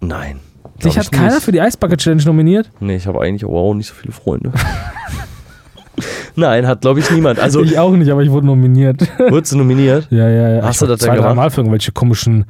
Nein. 0.00 0.40
Dich 0.84 0.96
hat 0.98 1.10
keiner 1.10 1.34
nicht. 1.34 1.42
für 1.44 1.52
die 1.52 1.58
Ice 1.58 1.76
Bucket 1.76 1.98
Challenge 2.00 2.22
nominiert? 2.24 2.70
Nee, 2.78 2.96
ich 2.96 3.06
habe 3.06 3.20
eigentlich 3.20 3.44
auch 3.44 3.74
nicht 3.74 3.88
so 3.88 3.94
viele 3.94 4.12
Freunde. 4.12 4.52
Nein, 6.36 6.66
hat 6.68 6.82
glaube 6.82 7.00
ich 7.00 7.10
niemand. 7.10 7.40
Also, 7.40 7.62
ich 7.62 7.78
auch 7.78 7.90
nicht, 7.92 8.10
aber 8.12 8.22
ich 8.22 8.30
wurde 8.30 8.46
nominiert. 8.46 9.00
wurdest 9.18 9.52
du 9.52 9.56
nominiert? 9.58 10.06
ja, 10.10 10.28
ja, 10.28 10.48
ja. 10.56 10.62
Hast 10.62 10.76
ich 10.76 10.80
du 10.80 10.86
das 10.86 11.00
drei 11.00 11.16
gemacht? 11.16 11.34
Mal 11.34 11.50
für 11.50 11.62
irgendwelche 11.62 11.90
komischen. 11.90 12.44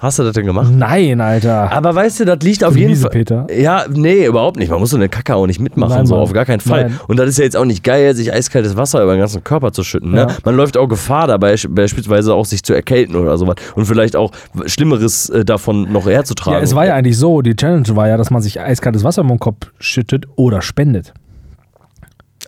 Hast 0.00 0.18
du 0.18 0.22
das 0.22 0.32
denn 0.32 0.46
gemacht? 0.46 0.72
Nein, 0.74 1.20
Alter. 1.20 1.70
Aber 1.70 1.94
weißt 1.94 2.20
du, 2.20 2.24
das 2.24 2.38
liegt 2.40 2.64
auf 2.64 2.74
jeden 2.74 2.96
Fall. 2.96 3.10
Peter. 3.10 3.46
Ja, 3.54 3.84
nee, 3.92 4.24
überhaupt 4.24 4.56
nicht. 4.56 4.70
Man 4.70 4.80
muss 4.80 4.88
so 4.88 4.96
eine 4.96 5.10
Kacke 5.10 5.34
auch 5.34 5.46
nicht 5.46 5.60
mitmachen, 5.60 5.94
Nein, 5.94 6.06
so 6.06 6.16
auf 6.16 6.32
gar 6.32 6.46
keinen 6.46 6.60
Fall. 6.60 6.84
Nein. 6.84 7.00
Und 7.06 7.18
das 7.18 7.28
ist 7.28 7.36
ja 7.36 7.44
jetzt 7.44 7.56
auch 7.56 7.66
nicht 7.66 7.84
geil, 7.84 8.14
sich 8.14 8.32
eiskaltes 8.32 8.78
Wasser 8.78 9.02
über 9.02 9.12
den 9.12 9.20
ganzen 9.20 9.44
Körper 9.44 9.72
zu 9.72 9.84
schütten. 9.84 10.12
Ne? 10.12 10.20
Ja. 10.20 10.28
Man 10.42 10.56
läuft 10.56 10.78
auch 10.78 10.86
Gefahr 10.86 11.26
dabei, 11.26 11.54
beispielsweise 11.68 12.32
auch 12.32 12.46
sich 12.46 12.62
zu 12.62 12.72
erkälten 12.72 13.14
oder 13.14 13.36
sowas. 13.36 13.56
Und 13.74 13.84
vielleicht 13.84 14.16
auch 14.16 14.32
Schlimmeres 14.64 15.28
äh, 15.28 15.44
davon 15.44 15.92
noch 15.92 16.06
herzutragen. 16.06 16.56
Ja, 16.56 16.64
es 16.64 16.74
war 16.74 16.86
ja 16.86 16.94
eigentlich 16.94 17.18
so, 17.18 17.42
die 17.42 17.54
Challenge 17.54 17.94
war 17.94 18.08
ja, 18.08 18.16
dass 18.16 18.30
man 18.30 18.40
sich 18.40 18.58
eiskaltes 18.58 19.04
Wasser 19.04 19.20
im 19.20 19.38
Kopf 19.38 19.66
schüttet 19.78 20.24
oder 20.36 20.62
spendet. 20.62 21.12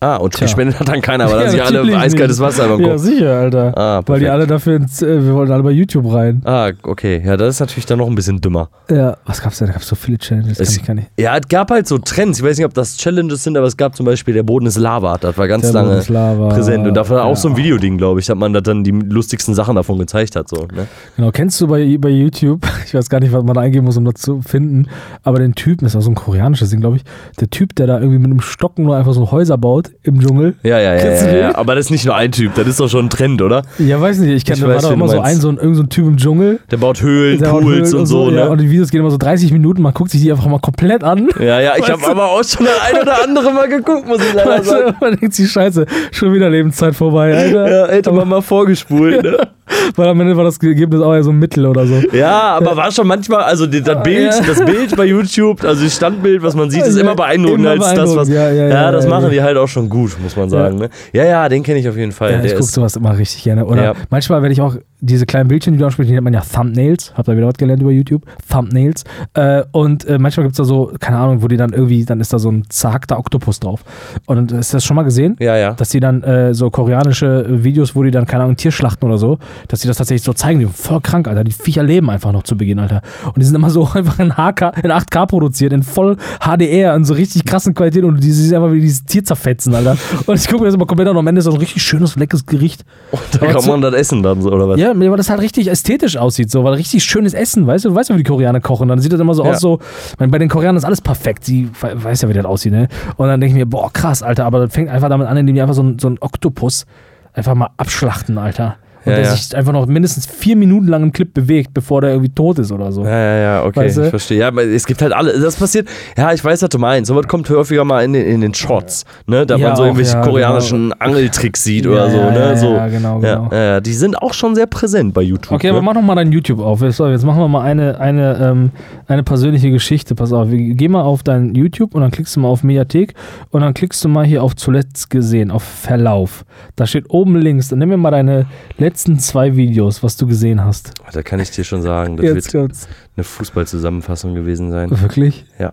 Ah, 0.03 0.17
und 0.17 0.35
Tja. 0.35 0.47
gespendet 0.47 0.81
hat 0.81 0.89
dann 0.89 1.01
keiner, 1.01 1.27
weil 1.31 1.37
Ja, 1.37 1.43
dann 1.43 1.51
sich 1.51 1.63
alle 1.63 1.97
eiskaltes 1.97 2.39
nicht. 2.41 2.47
Wasser 2.47 2.69
beim 2.69 2.81
Ja, 2.81 2.99
sicher, 2.99 3.37
Alter. 3.39 3.73
Ah, 3.79 4.03
Weil 4.05 4.19
die 4.21 4.29
alle 4.29 4.47
dafür 4.49 4.77
ins, 4.77 5.01
äh, 5.01 5.25
wir 5.25 5.33
wollten 5.35 5.53
alle 5.53 5.63
bei 5.63 5.71
YouTube 5.71 6.13
rein. 6.13 6.43
Ah, 6.45 6.71
okay. 6.83 7.23
Ja, 7.25 7.37
das 7.37 7.55
ist 7.55 7.61
natürlich 7.61 7.87
dann 7.87 7.99
noch 7.99 8.09
ein 8.09 8.15
bisschen 8.17 8.41
dümmer. 8.41 8.69
Ja, 8.91 9.17
was 9.27 9.41
gab's 9.41 9.59
denn? 9.59 9.69
Da 9.69 9.75
gab's 9.75 9.87
so 9.87 9.95
viele 9.95 10.19
Challenges, 10.19 10.59
kann 10.59 10.67
Es- 10.67 10.77
ich 10.77 10.85
gar 10.85 10.95
nicht. 10.95 11.09
Ja, 11.19 11.37
es 11.37 11.47
gab 11.49 11.71
halt 11.71 11.87
so 11.87 11.99
Trends. 11.99 12.41
Ich 12.41 12.45
weiß 12.45 12.57
nicht, 12.59 12.67
ob 12.67 12.75
das 12.75 12.97
Challenges 12.97 13.45
sind, 13.45 13.57
aber 13.57 13.67
es 13.69 13.77
gab 13.77 13.95
zum 13.95 14.05
Beispiel 14.05 14.35
der 14.35 14.43
Boden 14.43 14.67
ist 14.67 14.77
Lava. 14.77 15.19
Das 15.19 15.39
war 15.39 15.47
ganz 15.47 15.71
Der 15.71 15.73
lange 15.73 16.01
präsent. 16.49 16.87
Und 16.89 16.95
davon 16.95 17.17
war 17.19 17.25
auch 17.27 17.31
Ja. 17.31 17.37
so 17.37 17.49
ein 17.51 17.57
Videoding, 17.57 17.97
glaube 17.97 18.19
ich, 18.19 18.27
dass 18.27 18.37
man 18.37 18.53
da 18.53 18.61
dann 18.61 18.83
die 18.83 18.91
lustigsten 18.91 19.55
Sachen 19.55 19.77
davon 19.77 19.99
gezeigt 20.01 20.35
hat. 20.35 20.49
So, 20.49 20.67
ne? 20.75 20.89
Genau, 21.17 21.31
kennst 21.31 21.61
du 21.61 21.69
bei, 21.69 21.97
bei 22.01 22.09
YouTube, 22.09 22.67
ich 22.87 22.93
weiß 22.95 23.09
gar 23.09 23.21
nicht, 23.21 23.33
was 23.33 23.45
man 23.45 23.55
da 23.55 23.61
eingeben 23.61 23.85
muss, 23.87 23.97
um 23.97 24.05
das 24.05 24.15
zu 24.15 24.41
finden, 24.43 24.89
aber 25.23 25.39
den 25.39 25.55
Typen, 25.55 25.85
das 25.85 25.95
war 25.95 26.03
so 26.03 26.11
ein 26.11 26.17
koreanisches 26.17 26.71
Ding, 26.71 26.81
glaube 26.81 26.97
ich, 26.97 27.05
der 27.39 27.51
Typ, 27.51 27.77
der 27.77 27.87
da 27.87 28.01
irgendwie 28.01 28.19
mit 28.19 28.31
einem 28.33 28.41
Stocken 28.41 28.85
nur 28.85 28.97
einfach 28.97 29.13
so 29.13 29.31
Häuser 29.31 29.57
baut 29.59 29.92
im 30.03 30.21
Dschungel. 30.21 30.55
Ja, 30.63 30.79
ja, 30.79 30.95
ja, 30.95 31.05
ja, 31.05 31.37
ja. 31.37 31.55
Aber 31.55 31.75
das 31.75 31.87
ist 31.87 31.91
nicht 31.91 32.05
nur 32.05 32.15
ein 32.15 32.33
Typ, 32.33 32.55
das 32.55 32.67
ist 32.67 32.81
doch 32.81 32.89
schon 32.89 33.07
ein 33.07 33.11
Trend, 33.11 33.43
oder? 33.43 33.63
Ja, 33.79 34.01
weiß 34.01 34.19
nicht, 34.19 34.31
ich 34.33 34.45
kenne, 34.45 34.61
da 34.61 34.69
war 34.69 34.81
doch 34.81 34.93
immer 34.93 35.09
so 35.09 35.17
ein, 35.17 35.23
meinst. 35.23 35.43
so 35.43 35.49
ein, 35.49 35.57
irgend 35.59 35.77
so 35.77 35.83
ein 35.83 35.89
Typ 35.89 36.07
im 36.07 36.17
Dschungel. 36.17 36.61
Der 36.71 36.77
baut 36.77 37.03
Höhlen, 37.03 37.39
der 37.39 37.51
Pools 37.51 37.65
Höhlen 37.65 37.95
und 37.95 38.07
so, 38.07 38.31
ja, 38.31 38.45
ne? 38.45 38.51
und 38.51 38.61
die 38.61 38.71
Videos 38.71 38.91
gehen 38.91 39.01
immer 39.01 39.11
so 39.11 39.19
30 39.19 39.53
Minuten, 39.53 39.83
man 39.83 39.95
guckt 39.95 40.11
sich 40.11 40.21
die 40.21 40.31
einfach 40.31 40.47
mal 40.47 40.61
komplett 40.61 41.05
an. 41.05 41.29
Ja, 41.39 41.61
ja, 41.61 41.73
ich 41.77 41.91
habe 41.91 42.07
aber 42.07 42.27
auch 42.27 42.45
schon 42.45 42.67
das 42.67 42.81
ein 42.89 43.01
oder 43.03 43.23
andere 43.23 43.53
Mal 43.53 43.69
geguckt, 43.69 44.07
muss 44.07 44.21
ich 44.21 44.35
leider 44.35 44.51
Weißt 44.51 44.65
sagen. 44.67 44.87
du, 44.87 44.95
man 45.01 45.17
denkt 45.17 45.35
sich, 45.35 45.51
scheiße, 45.51 45.87
schon 46.11 46.33
wieder 46.33 46.51
Lebenszeit 46.51 46.95
vorbei, 46.95 47.37
Alter. 47.37 47.71
Ja, 47.71 47.89
hätte 47.89 48.13
man 48.13 48.29
mal 48.29 48.43
vorgespult, 48.43 49.23
ne? 49.23 49.39
Weil 49.97 50.09
am 50.09 50.21
Ende 50.21 50.37
war 50.37 50.45
das 50.45 50.59
Ergebnis 50.59 51.01
auch 51.01 51.15
eher 51.15 51.23
so 51.23 51.31
ein 51.31 51.39
Mittel 51.39 51.67
oder 51.67 51.87
so. 51.87 51.95
Ja, 52.13 52.57
aber 52.57 52.77
war 52.77 52.91
schon 52.91 53.07
manchmal, 53.07 53.43
also 53.43 53.67
das 53.67 54.03
Bild, 54.03 54.33
Ja. 54.33 54.41
das 54.47 54.65
Bild 54.65 54.97
bei 54.97 55.05
YouTube, 55.05 55.65
also 55.65 55.85
das 55.85 55.95
Standbild, 55.95 56.43
was 56.43 56.55
man 56.55 56.71
sieht, 56.71 56.85
ist 56.85 56.97
Ja, 56.97 57.03
immer 57.03 57.15
beeindruckender 57.15 57.75
immer 57.75 57.87
als 57.87 57.95
das, 57.95 58.17
was. 58.17 58.29
Ja, 58.29 58.51
ja, 58.51 58.69
ja, 58.69 58.91
das 58.91 59.05
ja, 59.05 59.11
machen 59.11 59.25
ja. 59.25 59.31
die 59.31 59.43
halt 59.43 59.57
auch 59.57 59.69
schon 59.69 59.82
gut, 59.89 60.17
muss 60.23 60.37
man 60.37 60.49
sagen. 60.51 60.77
Ne? 60.77 60.91
Ja, 61.13 61.25
ja, 61.25 61.49
den 61.49 61.63
kenne 61.63 61.79
ich 61.79 61.89
auf 61.89 61.97
jeden 61.97 62.13
Fall. 62.13 62.33
Ja, 62.33 62.43
ich 62.45 62.53
gucke 62.53 62.65
sowas 62.65 62.97
immer 62.97 63.17
richtig 63.17 63.43
gerne. 63.43 63.65
Oder 63.67 63.83
Ja. 63.85 63.95
manchmal 64.11 64.43
werde 64.43 64.53
ich 64.53 64.61
auch 64.61 64.77
diese 65.03 65.27
kleinen 65.27 65.49
Bildchen, 65.49 65.73
die 65.73 65.81
du 65.81 65.85
ansprichst, 65.85 66.09
die 66.09 66.15
nennt 66.15 66.23
man 66.25 66.33
ja 66.33 66.41
Thumbnails. 66.41 67.13
Habt 67.17 67.29
ihr 67.29 67.37
wieder 67.37 67.49
was 67.49 67.57
gelernt 67.57 67.83
über 67.83 67.91
YouTube? 67.91 68.23
Thumbnails. 68.49 69.03
Äh, 69.35 69.65
und 69.73 70.05
äh, 70.05 70.17
manchmal 70.17 70.47
gibt 70.47 70.53
es 70.53 70.59
da 70.59 70.65
so, 70.65 70.93
keine 71.01 71.19
Ahnung, 71.19 71.43
wo 71.43 71.49
die 71.49 71.57
dann 71.57 71.73
irgendwie, 71.73 72.05
dann 72.05 72.21
ist 72.21 72.33
da 72.33 72.39
so 72.39 72.51
ein 72.51 72.63
zerhackter 72.69 73.19
Oktopus 73.19 73.59
drauf. 73.59 73.85
Und 74.27 74.53
hast 74.53 74.73
du 74.73 74.77
das 74.77 74.85
schon 74.85 74.95
mal 74.95 75.03
gesehen? 75.03 75.37
ja, 75.41 75.57
ja. 75.57 75.73
Dass 75.73 75.89
die 75.89 75.99
dann 75.99 76.23
äh, 76.23 76.55
so 76.55 76.71
koreanische 76.71 77.65
Videos, 77.65 77.97
wo 77.97 78.05
die 78.05 78.13
dann, 78.13 78.27
keine 78.27 78.45
Ahnung, 78.45 78.57
Tier 78.57 78.71
schlachten 78.71 79.05
oder 79.05 79.19
so, 79.19 79.39
dass 79.67 79.81
die 79.81 79.89
das 79.89 79.97
tatsächlich 79.97 80.23
so 80.23 80.33
zeigen, 80.35 80.61
die 80.61 80.67
sind 80.67 80.77
voll 80.77 81.01
krank, 81.01 81.27
Alter. 81.27 81.43
Die 81.43 81.53
Viecher 81.53 81.83
leben 81.83 82.09
einfach 82.09 82.31
noch 82.31 82.45
zu 82.45 82.57
Beginn, 82.57 82.79
Alter. 82.79 83.03
Und 83.27 83.39
die 83.39 83.45
sind 83.45 83.57
immer 83.57 83.71
so 83.71 83.89
einfach 83.95 84.21
in, 84.21 84.37
HK, 84.37 84.73
in 84.85 84.93
8K 84.93 85.27
produziert, 85.27 85.73
in 85.73 85.83
voll 85.83 86.17
HDR, 86.41 86.95
in 86.95 87.05
so 87.05 87.15
richtig 87.15 87.45
krassen 87.45 87.75
Qualität 87.75 88.05
und 88.05 88.23
die 88.23 88.31
sich 88.31 88.55
einfach 88.55 88.71
wie 88.71 88.81
dieses 88.81 89.05
Tier 89.05 89.25
zerfetzen, 89.25 89.75
Alter. 89.75 89.97
Und 90.27 90.37
ich 90.37 90.47
gucke 90.47 90.61
mir 90.61 90.67
das 90.67 90.77
immer 90.77 90.87
komplett 90.87 91.09
an 91.09 91.17
und 91.17 91.21
am 91.21 91.27
Ende 91.27 91.41
ist 91.41 91.47
so 91.47 91.53
ein 91.53 91.59
richtig 91.59 91.83
schönes, 91.83 92.15
leckeres 92.15 92.47
Gericht. 92.47 92.85
Da 93.33 93.43
Aber 93.43 93.53
kann 93.61 93.67
man 93.67 93.81
das 93.81 93.95
essen 93.95 94.23
dann 94.23 94.41
so, 94.41 94.53
oder 94.53 94.69
was? 94.69 94.79
Ja, 94.79 94.92
weil 95.01 95.17
das 95.17 95.31
halt 95.31 95.41
richtig 95.41 95.69
ästhetisch 95.69 96.17
aussieht, 96.17 96.51
so, 96.51 96.65
weil 96.65 96.75
richtig 96.75 97.05
schönes 97.05 97.35
Essen, 97.35 97.67
weißt 97.67 97.85
du, 97.85 97.91
du 97.91 97.95
weißt 97.95 98.11
ja, 98.11 98.17
wie 98.17 98.23
die 98.23 98.29
Koreaner 98.29 98.61
kochen, 98.61 98.89
dann 98.89 98.99
sieht 99.01 99.13
das 99.13 99.21
immer 99.21 99.35
so 99.35 99.45
Ja. 99.45 99.53
aus, 99.53 99.61
so, 99.61 99.79
meine, 100.19 100.31
bei 100.33 100.39
den 100.39 100.49
Koreanern 100.49 100.77
ist 100.77 100.85
alles 100.85 101.01
perfekt, 101.01 101.45
sie 101.45 101.69
we- 101.81 102.05
weiß 102.05 102.23
ja, 102.23 102.29
wie 102.29 102.33
das 102.35 102.45
aussieht, 102.45 102.73
ne? 102.73 102.89
Und 103.17 103.29
dann 103.29 103.41
denke 103.41 103.53
ich 103.53 103.59
mir, 103.59 103.67
boah, 103.67 103.93
krass, 103.93 104.23
Alter, 104.23 104.45
aber 104.45 104.61
das 104.61 104.73
fängt 104.75 104.89
einfach 104.91 105.09
damit 105.09 105.27
an, 105.27 105.37
indem 105.37 105.55
die 105.55 105.63
einfach 105.63 105.75
so, 105.75 105.83
ein- 105.83 105.99
so 105.99 106.09
einen 106.09 106.19
Oktopus 106.21 106.85
einfach 107.33 107.55
mal 107.55 107.71
abschlachten, 107.77 108.39
Alter. 108.39 108.77
Und 109.05 109.11
Ja, 109.13 109.17
der 109.19 109.25
ja. 109.27 109.31
sich 109.35 109.55
einfach 109.57 109.73
noch 109.73 109.87
mindestens 109.87 110.27
vier 110.27 110.55
Minuten 110.57 110.87
lang 110.87 111.03
im 111.03 111.13
Clip 111.13 111.33
bewegt, 111.33 111.75
bevor 111.75 112.01
der 112.03 112.11
irgendwie 112.11 112.29
tot 112.31 112.59
ist 112.59 112.71
oder 112.73 112.93
so. 112.93 113.05
Ja, 113.05 113.11
ja, 113.11 113.37
ja, 113.39 113.65
okay, 113.65 113.81
Weißt 113.81 113.97
du? 113.99 114.03
ich 114.03 114.11
verstehe. 114.11 114.39
Ja, 114.39 114.49
aber 114.49 114.65
es 114.65 114.87
gibt 114.87 115.03
halt 115.03 115.13
alle, 115.13 115.39
das 115.41 115.57
passiert, 115.57 115.89
ja, 116.17 116.33
ich 116.33 116.45
weiß, 116.45 116.63
was 116.63 116.69
du 116.69 116.79
meinst. 116.79 117.09
Sowas 117.09 117.27
kommt 117.27 117.49
häufiger 117.51 117.85
mal 117.85 118.05
in 118.05 118.13
den, 118.13 118.27
in 118.27 118.41
den 118.41 118.55
Shots, 118.55 119.05
ne, 119.27 119.45
da 119.45 119.57
Ja, 119.57 119.69
man 119.69 119.77
so 119.77 119.83
auch, 119.83 119.87
irgendwelche 119.87 120.13
ja, 120.15 120.23
koreanischen 120.23 120.93
Angeltricks 121.01 121.65
sieht 121.65 121.87
oder 121.87 122.11
so, 122.11 122.17
ja, 122.17 122.31
ne, 122.31 122.57
so. 122.57 122.75
ja, 122.75 122.89
genau, 122.89 123.19
genau. 123.19 123.49
ja, 123.53 123.81
die 123.81 123.93
sind 123.93 124.17
auch 124.23 124.35
schon 124.35 124.55
sehr 124.55 124.67
präsent 124.67 125.15
bei 125.15 125.23
YouTube. 125.23 125.53
Okay, 125.53 125.67
ne? 125.69 125.73
aber 125.73 125.83
mach 125.83 125.95
doch 125.95 126.03
mal 126.03 126.15
dein 126.15 126.31
YouTube 126.33 126.61
auf. 126.61 126.81
So, 126.91 127.09
jetzt 127.09 127.25
machen 127.25 127.41
wir 127.41 127.49
mal 127.49 127.63
eine, 127.63 127.99
eine, 128.01 128.39
ähm, 128.41 128.71
eine 129.09 129.23
persönliche 129.23 129.71
Geschichte. 129.71 130.15
Pass 130.15 130.33
auf, 130.33 130.51
wir- 130.51 130.75
geh 130.75 130.89
mal 130.89 131.03
auf 131.03 131.23
dein 131.23 131.55
YouTube 131.55 131.95
und 131.95 132.03
dann 132.03 132.11
klickst 132.11 132.37
du 132.37 132.41
mal 132.41 132.49
auf 132.49 132.63
Mediathek 132.63 133.15
und 133.51 133.61
dann 133.63 133.75
klickst 133.75 134.05
du 134.05 134.09
mal 134.09 134.25
hier 134.25 134.43
auf 134.43 134.55
zuletzt 134.57 135.11
gesehen, 135.11 135.51
auf 135.51 135.63
Verlauf. 135.63 136.45
Da 136.77 136.87
steht 136.87 137.07
oben 137.11 137.37
links, 137.37 137.69
dann 137.69 137.79
nimm 137.79 137.89
mir 137.89 137.97
mal 137.97 138.11
deine 138.11 138.47
letzten 138.93 139.19
zwei 139.19 139.57
Videos, 139.57 140.03
was 140.03 140.17
du 140.19 140.27
gesehen 140.27 140.63
hast. 140.63 140.93
Da 141.13 141.23
kann 141.23 141.41
ich 141.41 141.51
dir 141.51 141.65
schon 141.65 141.81
sagen, 141.81 142.19
das 142.19 142.27
Jetzt 142.27 142.53
wird 142.53 142.65
kommt's. 142.65 142.89
eine 143.17 143.25
Fußballzusammenfassung 143.25 144.35
gewesen 144.35 144.71
sein. 144.71 144.91
Wirklich? 144.91 145.47
Ja. 145.59 145.73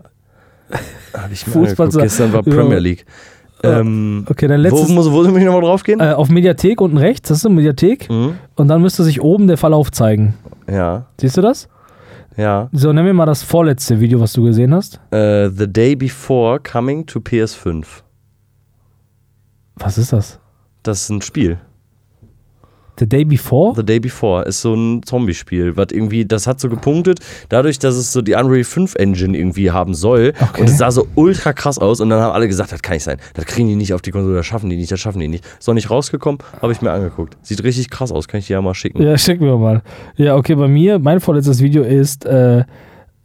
Habe 1.14 1.34
ich 1.34 1.46
mir 1.46 1.54
Fußball-. 1.54 1.90
Gestern 2.02 2.32
war 2.32 2.48
Ja. 2.48 2.54
Premier 2.56 2.80
League. 2.80 3.06
Ähm, 3.62 4.26
Okay, 4.30 4.48
wo, 4.48 4.54
letztes. 4.54 4.88
muss, 4.88 5.12
wo 5.12 5.22
muss 5.24 5.38
ich 5.38 5.44
nochmal 5.44 5.62
drauf 5.64 5.84
gehen? 5.84 6.00
Äh, 6.00 6.14
auf 6.14 6.30
Mediathek 6.30 6.80
unten 6.80 6.98
rechts, 6.98 7.28
das 7.28 7.40
ist 7.40 7.46
eine 7.46 7.56
Mediathek. 7.56 8.10
Mhm. 8.10 8.36
Und 8.56 8.68
dann 8.70 8.82
müsste 8.82 9.04
sich 9.04 9.20
oben 9.22 9.48
der 9.48 9.58
Verlauf 9.58 9.92
zeigen. 9.92 10.36
Ja, 10.72 11.08
Siehst 11.20 11.36
du 11.36 11.42
das? 11.42 11.68
ja. 12.38 12.70
So, 12.72 12.94
nimm 12.94 13.04
mir 13.04 13.14
mal 13.14 13.26
das 13.26 13.44
vorletzte 13.44 14.00
Video, 14.00 14.22
was 14.22 14.32
du 14.32 14.44
gesehen 14.44 14.74
hast. 14.74 15.02
Äh, 15.12 15.50
the 15.50 15.68
Day 15.68 15.94
Before 15.98 16.62
Coming 16.62 17.06
to 17.06 17.20
PS5. 17.20 17.86
Was 19.76 19.98
ist 19.98 20.14
das? 20.14 20.40
Das 20.84 21.02
ist 21.02 21.10
ein 21.10 21.22
Spiel. 21.22 21.58
The 23.00 23.08
Day 23.08 23.24
Before? 23.24 23.74
The 23.76 23.86
Day 23.86 24.00
Before 24.00 24.44
ist 24.44 24.62
so 24.62 24.74
ein 24.74 25.02
Zombie-Spiel, 25.04 25.78
was 25.78 25.88
irgendwie, 25.92 26.26
das 26.26 26.48
hat 26.48 26.60
so 26.60 26.70
gepunktet, 26.70 27.20
dadurch, 27.48 27.80
dass 27.80 27.96
es 27.96 28.12
so 28.12 28.22
die 28.22 28.34
Unreal 28.34 28.66
5 28.66 28.96
Engine 28.96 29.38
irgendwie 29.38 29.72
haben 29.72 29.94
soll. 29.94 30.34
Okay. 30.40 30.62
Und 30.62 30.70
es 30.70 30.78
sah 30.78 30.92
so 30.92 31.08
ultra 31.16 31.54
krass 31.54 31.80
aus 31.80 32.02
und 32.02 32.10
dann 32.10 32.22
haben 32.22 32.34
alle 32.34 32.48
gesagt, 32.48 32.72
das 32.74 32.82
kann 32.82 32.96
nicht 32.96 33.04
sein. 33.04 33.18
Das 33.34 33.46
kriegen 33.46 33.70
die 33.70 33.76
nicht 33.76 33.94
auf 33.94 34.02
die 34.02 34.12
Konsole, 34.12 34.36
das 34.36 34.46
schaffen 34.46 34.70
die 34.70 34.76
nicht, 34.76 34.92
das 34.92 35.00
schaffen 35.00 35.20
die 35.20 35.30
nicht. 35.30 35.46
Ist 35.58 35.68
noch 35.68 35.74
nicht 35.74 35.90
rausgekommen, 35.90 36.40
habe 36.62 36.74
ich 36.74 36.82
mir 36.82 36.92
angeguckt. 36.92 37.38
Sieht 37.42 37.64
richtig 37.64 37.90
krass 37.90 38.12
aus, 38.12 38.28
kann 38.28 38.40
ich 38.40 38.48
dir 38.48 38.54
ja 38.54 38.62
mal 38.62 38.74
schicken. 38.74 39.02
Ja, 39.02 39.18
schick 39.18 39.40
mir 39.40 39.58
mal. 39.58 39.82
Ja, 40.18 40.36
okay, 40.36 40.56
bei 40.56 40.68
mir, 40.68 41.00
mein 41.00 41.22
vorletztes 41.22 41.62
Video 41.62 41.84
ist 41.84 42.26
äh, 42.26 42.66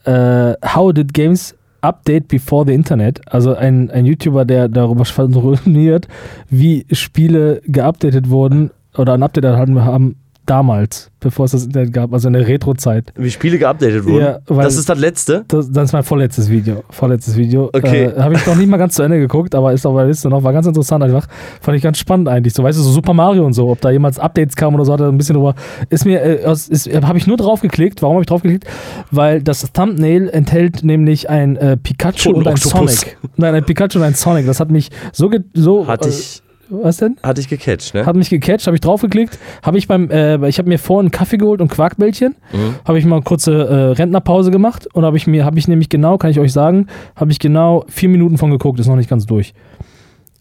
äh, 0.05 0.55
How 0.65 0.93
did 0.93 1.13
games 1.13 1.55
update 1.81 2.29
before 2.29 2.65
the 2.65 2.73
Internet? 2.73 3.21
Also 3.27 3.55
ein, 3.55 3.91
ein 3.91 4.07
YouTuber, 4.07 4.45
der 4.45 4.69
darüber 4.69 5.05
fasziniert, 5.05 6.07
wie 6.49 6.87
Spiele 6.93 7.61
geupdatet 7.67 8.31
wurden 8.31 8.71
oder 8.97 9.15
ein 9.15 9.23
Update 9.23 9.45
erhalten 9.45 9.85
haben 9.85 10.17
damals, 10.47 11.11
bevor 11.21 11.47
es 11.47 11.53
das 11.53 11.65
Internet 11.65 11.93
gab, 11.93 12.13
also 12.13 12.29
in 12.29 12.35
der 12.35 12.47
Retro-Zeit. 12.47 13.13
Wie 13.17 13.31
Spiele 13.31 13.59
geupdatet 13.59 14.05
wurden. 14.05 14.25
Ja, 14.25 14.39
das 14.47 14.77
ist 14.77 14.89
das 14.89 14.99
letzte. 14.99 15.45
Das, 15.49 15.71
das 15.71 15.85
ist 15.85 15.93
mein 15.93 16.03
vorletztes 16.03 16.51
Video. 16.51 16.85
Vorletztes 16.91 17.37
Video. 17.37 17.71
Okay. 17.73 18.05
Äh, 18.05 18.21
Habe 18.21 18.35
ich 18.35 18.47
noch 18.47 18.57
nicht 18.57 18.69
mal 18.69 18.77
ganz 18.77 18.95
zu 18.95 19.03
Ende 19.03 19.19
geguckt, 19.19 19.55
aber 19.55 19.73
ist 19.73 19.87
auf 19.87 19.97
der 19.97 20.07
Liste 20.07 20.29
noch. 20.29 20.43
War 20.43 20.53
ganz 20.53 20.67
interessant 20.67 21.03
einfach. 21.03 21.27
Fand 21.61 21.77
ich 21.77 21.83
ganz 21.83 21.99
spannend 21.99 22.29
eigentlich. 22.29 22.53
So, 22.53 22.63
weißt 22.63 22.79
du, 22.79 22.83
so 22.83 22.91
Super 22.91 23.15
Mario 23.15 23.45
und 23.47 23.55
so, 23.55 23.69
ob 23.69 23.81
da 23.81 23.91
jemals 23.91 24.19
Updates 24.19 24.55
kamen 24.55 24.75
oder 24.75 24.85
so, 24.85 24.93
hat 24.93 25.01
er 25.01 25.09
ein 25.09 25.17
bisschen 25.17 25.35
drüber. 25.35 25.55
Ist 25.89 26.05
mir, 26.05 26.21
äh, 26.21 26.53
ist, 26.53 26.89
habe 26.93 27.19
ich 27.19 27.27
nur 27.27 27.37
drauf 27.37 27.61
geklickt. 27.61 28.03
Warum 28.03 28.17
habe 28.17 28.23
ich 28.23 28.29
drauf 28.29 28.43
geklickt? 28.43 28.67
Weil 29.11 29.43
das 29.43 29.73
Thumbnail 29.73 30.29
enthält 30.29 30.85
nämlich 30.85 31.31
ein 31.31 31.57
äh, 31.57 31.77
Pikachu 31.77 32.33
Toten 32.33 32.39
und 32.41 32.49
ein. 32.49 32.57
Sonic. 32.57 33.17
Nein, 33.37 33.55
ein 33.55 33.65
Pikachu 33.65 33.99
und 33.99 34.05
ein 34.05 34.15
Sonic. 34.15 34.47
Das 34.47 34.61
hat 34.61 34.71
mich 34.71 34.91
so. 35.13 35.31
Ge 35.31 35.41
so 35.55 35.87
Hatte 35.87 36.09
äh, 36.09 36.13
ich, 36.13 36.43
was 36.69 36.97
denn? 36.99 37.17
hatte 37.23 37.41
ich 37.41 37.49
gecatcht, 37.49 37.95
ne? 37.95 38.07
Hat 38.07 38.17
mich 38.17 38.31
gecatcht, 38.31 38.67
habe 38.67 38.77
ich 38.77 38.81
draufgeklickt, 38.81 39.39
habe 39.63 39.79
ich 39.79 39.87
beim, 39.89 40.11
äh, 40.11 40.49
ich 40.49 40.59
habe 40.59 40.69
mir 40.69 40.79
vorhin 40.79 41.07
einen 41.07 41.11
Kaffee 41.11 41.37
geholt 41.39 41.61
und 41.61 41.69
Quarkbällchen, 41.69 42.35
Mhm. 42.53 42.75
habe 42.85 42.99
ich 42.99 43.05
mal 43.05 43.17
eine 43.17 43.25
kurze 43.25 43.53
äh, 43.53 43.75
Rentnerpause 43.93 44.51
gemacht 44.51 44.87
und 44.95 45.05
habe 45.05 45.17
ich 45.17 45.27
mir, 45.27 45.45
habe 45.45 45.59
ich 45.59 45.69
nämlich 45.69 45.89
genau, 45.89 46.19
kann 46.19 46.31
ich 46.31 46.39
euch 46.41 46.53
sagen, 46.53 46.87
habe 47.17 47.31
ich 47.33 47.39
genau 47.39 47.85
vier 47.89 48.09
Minuten 48.09 48.39
von 48.39 48.51
geguckt, 48.51 48.79
ist 48.81 48.87
noch 48.87 48.97
nicht 48.97 49.11
ganz 49.11 49.27
durch. 49.27 49.55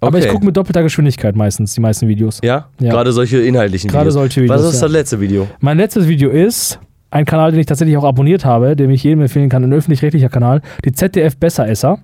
Aber 0.01 0.17
ich 0.17 0.26
Okay. 0.26 0.34
gucke 0.34 0.45
mit 0.45 0.57
doppelter 0.57 0.84
Geschwindigkeit 0.84 1.36
meistens 1.36 1.74
die 1.76 1.80
meisten 1.82 2.07
Videos. 2.09 2.39
Ja? 2.43 2.67
Ja. 2.80 2.91
Gerade 2.91 3.13
solche 3.13 3.38
inhaltlichen 3.39 3.89
Gerade 3.89 4.05
Videos. 4.07 4.13
solche 4.15 4.41
Videos. 4.41 4.59
Was 4.61 4.67
ist 4.74 4.82
ja. 4.82 4.88
das 4.88 4.91
letzte 4.91 5.21
Video? 5.21 5.47
Mein 5.61 5.78
letztes 5.78 6.07
Video 6.09 6.30
ist 6.30 6.78
ein 7.09 7.24
Kanal, 7.26 7.51
den 7.51 7.59
ich 7.61 7.67
tatsächlich 7.67 7.95
auch 7.95 8.03
abonniert 8.03 8.43
habe, 8.43 8.76
dem 8.76 8.89
ich 8.89 9.03
jedem 9.03 9.21
empfehlen 9.21 9.47
kann, 9.47 9.63
ein 9.63 9.71
öffentlich-rechtlicher 9.71 10.28
Kanal, 10.30 10.61
die 10.84 10.91
ZDF 10.91 11.38
Besseresser. 11.38 11.99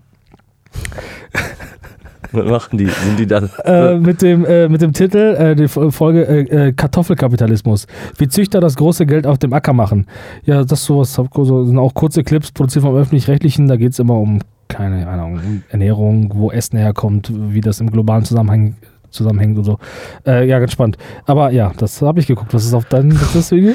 Was 2.32 2.46
machen 2.46 2.78
die? 2.78 2.86
Sind 2.88 3.18
die 3.20 3.26
dann? 3.28 3.50
äh, 3.64 3.96
mit, 3.98 4.22
dem, 4.22 4.46
äh, 4.46 4.68
mit 4.70 4.82
dem 4.82 4.94
Titel, 4.94 5.18
äh, 5.38 5.56
die 5.56 5.68
Fo- 5.68 5.92
Folge 5.92 6.28
äh, 6.28 6.68
äh, 6.68 6.72
Kartoffelkapitalismus. 6.74 7.88
Wie 8.18 8.28
Züchter 8.28 8.60
das 8.60 8.76
große 8.76 9.06
Geld 9.06 9.26
auf 9.26 9.38
dem 9.38 9.54
Acker 9.54 9.74
machen. 9.74 10.06
Ja, 10.44 10.64
das 10.64 10.84
sowas 10.86 11.14
so, 11.14 11.66
sind 11.66 11.78
auch 11.78 11.94
kurze 11.94 12.24
Clips 12.24 12.52
produziert 12.52 12.86
vom 12.86 12.96
Öffentlich-Rechtlichen. 12.96 13.68
Da 13.68 13.76
geht 13.78 13.94
es 13.94 14.00
immer 14.00 14.16
um, 14.16 14.40
keine 14.68 15.08
Ahnung, 15.08 15.40
Ernährung, 15.70 16.32
wo 16.36 16.52
Essen 16.52 16.78
herkommt, 16.78 17.32
wie 17.34 17.62
das 17.62 17.80
im 17.80 17.90
globalen 17.92 18.24
Zusammenhang 18.24 18.76
zusammenhängt 19.10 19.58
und 19.58 19.64
so. 19.64 19.80
Äh, 20.26 20.48
ja, 20.48 20.60
ganz 20.60 20.72
spannend. 20.74 20.98
Aber 21.26 21.50
ja, 21.52 21.72
das 21.78 22.02
habe 22.02 22.20
ich 22.20 22.28
geguckt. 22.28 22.54
Was 22.54 22.66
ist 22.66 22.74
auf 22.76 22.86
deinem 22.86 23.12
Video? 23.20 23.74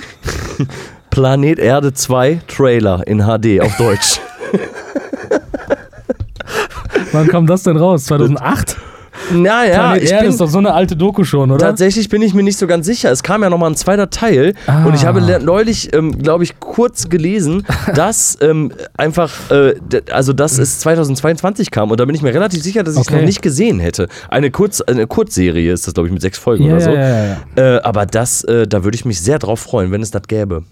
Planet 1.10 1.58
Erde 1.58 1.92
2 1.92 2.40
Trailer 2.46 3.06
in 3.06 3.18
HD 3.20 3.60
auf 3.60 3.76
Deutsch. 3.76 4.20
Wann 7.14 7.28
kam 7.28 7.46
das 7.46 7.62
denn 7.62 7.76
raus? 7.78 8.04
2008? 8.04 8.76
naja, 9.32 9.74
Planet 9.74 10.02
ich 10.02 10.10
Erde 10.10 10.22
bin, 10.24 10.30
ist 10.32 10.40
doch 10.40 10.48
so 10.48 10.58
eine 10.58 10.74
alte 10.74 10.96
Doku 10.96 11.22
schon, 11.22 11.52
oder? 11.52 11.64
Tatsächlich 11.64 12.08
bin 12.08 12.20
ich 12.20 12.34
mir 12.34 12.42
nicht 12.42 12.58
so 12.58 12.66
ganz 12.66 12.84
sicher. 12.84 13.12
Es 13.12 13.22
kam 13.22 13.42
ja 13.44 13.48
nochmal 13.50 13.70
ein 13.70 13.76
zweiter 13.76 14.10
Teil 14.10 14.54
Ah. 14.66 14.84
und 14.84 14.94
ich 14.94 15.06
habe 15.06 15.20
le- 15.20 15.38
neulich, 15.38 15.94
ähm, 15.94 16.18
glaube 16.18 16.42
ich, 16.42 16.58
kurz 16.58 17.08
gelesen, 17.08 17.64
dass 17.94 18.36
ähm, 18.40 18.72
einfach, 18.96 19.30
äh, 19.52 19.74
also 20.10 20.32
dass 20.32 20.58
es 20.58 20.80
2022 20.80 21.70
kam 21.70 21.92
und 21.92 22.00
da 22.00 22.04
bin 22.06 22.16
ich 22.16 22.22
mir 22.22 22.34
relativ 22.34 22.60
sicher, 22.62 22.82
dass 22.82 22.94
ich 22.96 23.02
es 23.02 23.06
Okay. 23.08 23.18
noch 23.18 23.24
nicht 23.24 23.40
gesehen 23.40 23.78
hätte. 23.78 24.08
Eine, 24.30 24.50
Kurz, 24.50 24.80
eine 24.80 25.06
Kurzserie 25.06 25.72
ist 25.72 25.86
das, 25.86 25.94
glaube 25.94 26.08
ich, 26.08 26.12
mit 26.12 26.20
sechs 26.20 26.38
Folgen 26.38 26.64
ja, 26.64 26.72
oder 26.72 26.80
so. 26.80 26.90
ja, 26.90 27.24
ja. 27.24 27.36
Äh, 27.54 27.80
aber 27.82 28.06
das, 28.06 28.42
äh, 28.44 28.66
da 28.66 28.82
würde 28.82 28.96
ich 28.96 29.04
mich 29.04 29.20
sehr 29.20 29.38
drauf 29.38 29.60
freuen, 29.60 29.92
wenn 29.92 30.02
es 30.02 30.10
das 30.10 30.22
gäbe. 30.26 30.64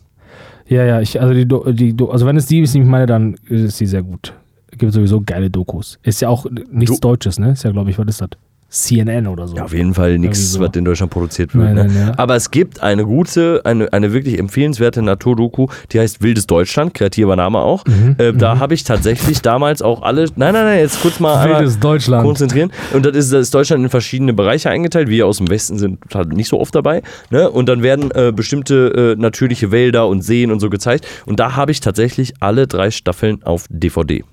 Ja, 0.66 0.84
ja, 0.84 1.00
ich, 1.00 1.20
also 1.20 1.32
die, 1.32 1.46
die 1.46 1.94
also 2.10 2.26
wenn 2.26 2.36
es 2.36 2.46
die 2.46 2.60
ist, 2.60 2.74
die 2.74 2.80
ich 2.80 2.86
meine, 2.86 3.06
dann 3.06 3.36
ist 3.48 3.76
sie 3.78 3.86
sehr 3.86 4.02
gut. 4.02 4.32
Gibt 4.78 4.92
sowieso 4.92 5.20
geile 5.24 5.50
Dokus. 5.50 5.98
Ist 6.02 6.20
ja 6.22 6.28
auch 6.28 6.46
nichts 6.70 6.96
Du- 7.00 7.08
Deutsches, 7.08 7.38
ne? 7.38 7.52
Ist 7.52 7.62
ja, 7.64 7.70
glaube 7.72 7.90
ich, 7.90 7.98
was 7.98 8.06
ist 8.08 8.20
das? 8.20 8.30
CNN 8.72 9.26
oder 9.26 9.46
so. 9.46 9.54
Ja, 9.54 9.64
auf 9.64 9.74
jeden 9.74 9.92
Fall 9.92 10.18
nichts, 10.18 10.52
so. 10.52 10.60
was 10.60 10.70
in 10.76 10.86
Deutschland 10.86 11.12
produziert 11.12 11.54
wird. 11.54 11.62
Nein, 11.62 11.74
ne? 11.74 11.84
nein, 11.92 12.06
ja. 12.08 12.12
Aber 12.16 12.36
es 12.36 12.50
gibt 12.50 12.82
eine 12.82 13.04
gute, 13.04 13.60
eine, 13.64 13.92
eine 13.92 14.14
wirklich 14.14 14.38
empfehlenswerte 14.38 15.02
Naturdoku, 15.02 15.66
die 15.92 16.00
heißt 16.00 16.22
Wildes 16.22 16.46
Deutschland, 16.46 16.94
kreativer 16.94 17.36
Name 17.36 17.58
auch. 17.58 17.84
Mhm, 17.84 18.16
äh, 18.16 18.32
da 18.32 18.60
habe 18.60 18.72
ich 18.72 18.84
tatsächlich 18.84 19.42
damals 19.42 19.82
auch 19.82 20.00
alle. 20.00 20.24
Nein, 20.36 20.54
nein, 20.54 20.64
nein, 20.64 20.78
jetzt 20.78 21.02
kurz 21.02 21.20
mal 21.20 21.50
Wildes 21.50 21.80
Deutschland. 21.80 22.24
konzentrieren. 22.24 22.72
Und 22.94 23.04
das 23.04 23.14
ist, 23.14 23.30
das 23.34 23.42
ist 23.42 23.54
Deutschland 23.54 23.84
in 23.84 23.90
verschiedene 23.90 24.32
Bereiche 24.32 24.70
eingeteilt. 24.70 25.08
Wir 25.08 25.26
aus 25.26 25.36
dem 25.36 25.50
Westen 25.50 25.76
sind 25.76 25.98
halt 26.14 26.32
nicht 26.32 26.48
so 26.48 26.58
oft 26.58 26.74
dabei. 26.74 27.02
Ne? 27.28 27.50
Und 27.50 27.68
dann 27.68 27.82
werden 27.82 28.10
äh, 28.14 28.32
bestimmte 28.34 29.14
äh, 29.18 29.20
natürliche 29.20 29.70
Wälder 29.70 30.08
und 30.08 30.22
Seen 30.22 30.50
und 30.50 30.60
so 30.60 30.70
gezeigt. 30.70 31.06
Und 31.26 31.40
da 31.40 31.56
habe 31.56 31.72
ich 31.72 31.80
tatsächlich 31.80 32.32
alle 32.40 32.66
drei 32.66 32.90
Staffeln 32.90 33.42
auf 33.42 33.66
DVD. 33.68 34.24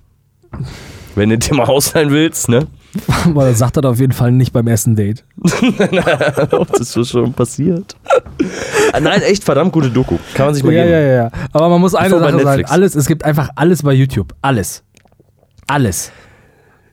Wenn 1.16 1.30
du 1.30 1.38
dir 1.38 1.54
mal 1.56 1.66
ausleihen 1.66 2.12
willst, 2.12 2.50
ne? 2.50 2.68
Aber 3.26 3.46
das 3.46 3.60
sagt 3.60 3.78
er 3.78 3.86
auf 3.86 4.00
jeden 4.00 4.14
Fall 4.14 4.32
nicht 4.32 4.52
beim 4.54 4.68
ersten 4.68 4.96
Date. 4.96 5.24
das 6.78 6.96
ist 6.96 7.10
schon 7.10 7.34
passiert. 7.34 7.96
Ah, 8.94 9.00
Nein, 9.00 9.22
echt 9.22 9.44
verdammt 9.44 9.72
gute 9.72 9.90
Doku. 9.90 10.18
Kann 10.34 10.48
man 10.48 10.56
sich 10.56 10.64
mal 10.64 10.74
Ja, 10.74 10.84
geben. 10.84 10.94
ja, 10.94 11.00
ja, 11.02 11.14
ja. 11.24 11.32
Aber 11.54 11.70
man 11.70 11.82
muss 11.82 11.94
eine 11.94 12.10
Bevor 12.16 12.32
Sache 12.32 12.44
sagen: 12.44 12.66
alles, 12.66 12.96
es 12.96 13.06
gibt 13.06 13.26
einfach 13.26 13.50
alles 13.56 13.84
bei 13.84 13.94
YouTube. 13.94 14.34
Alles. 14.42 14.84
Alles. 15.68 16.12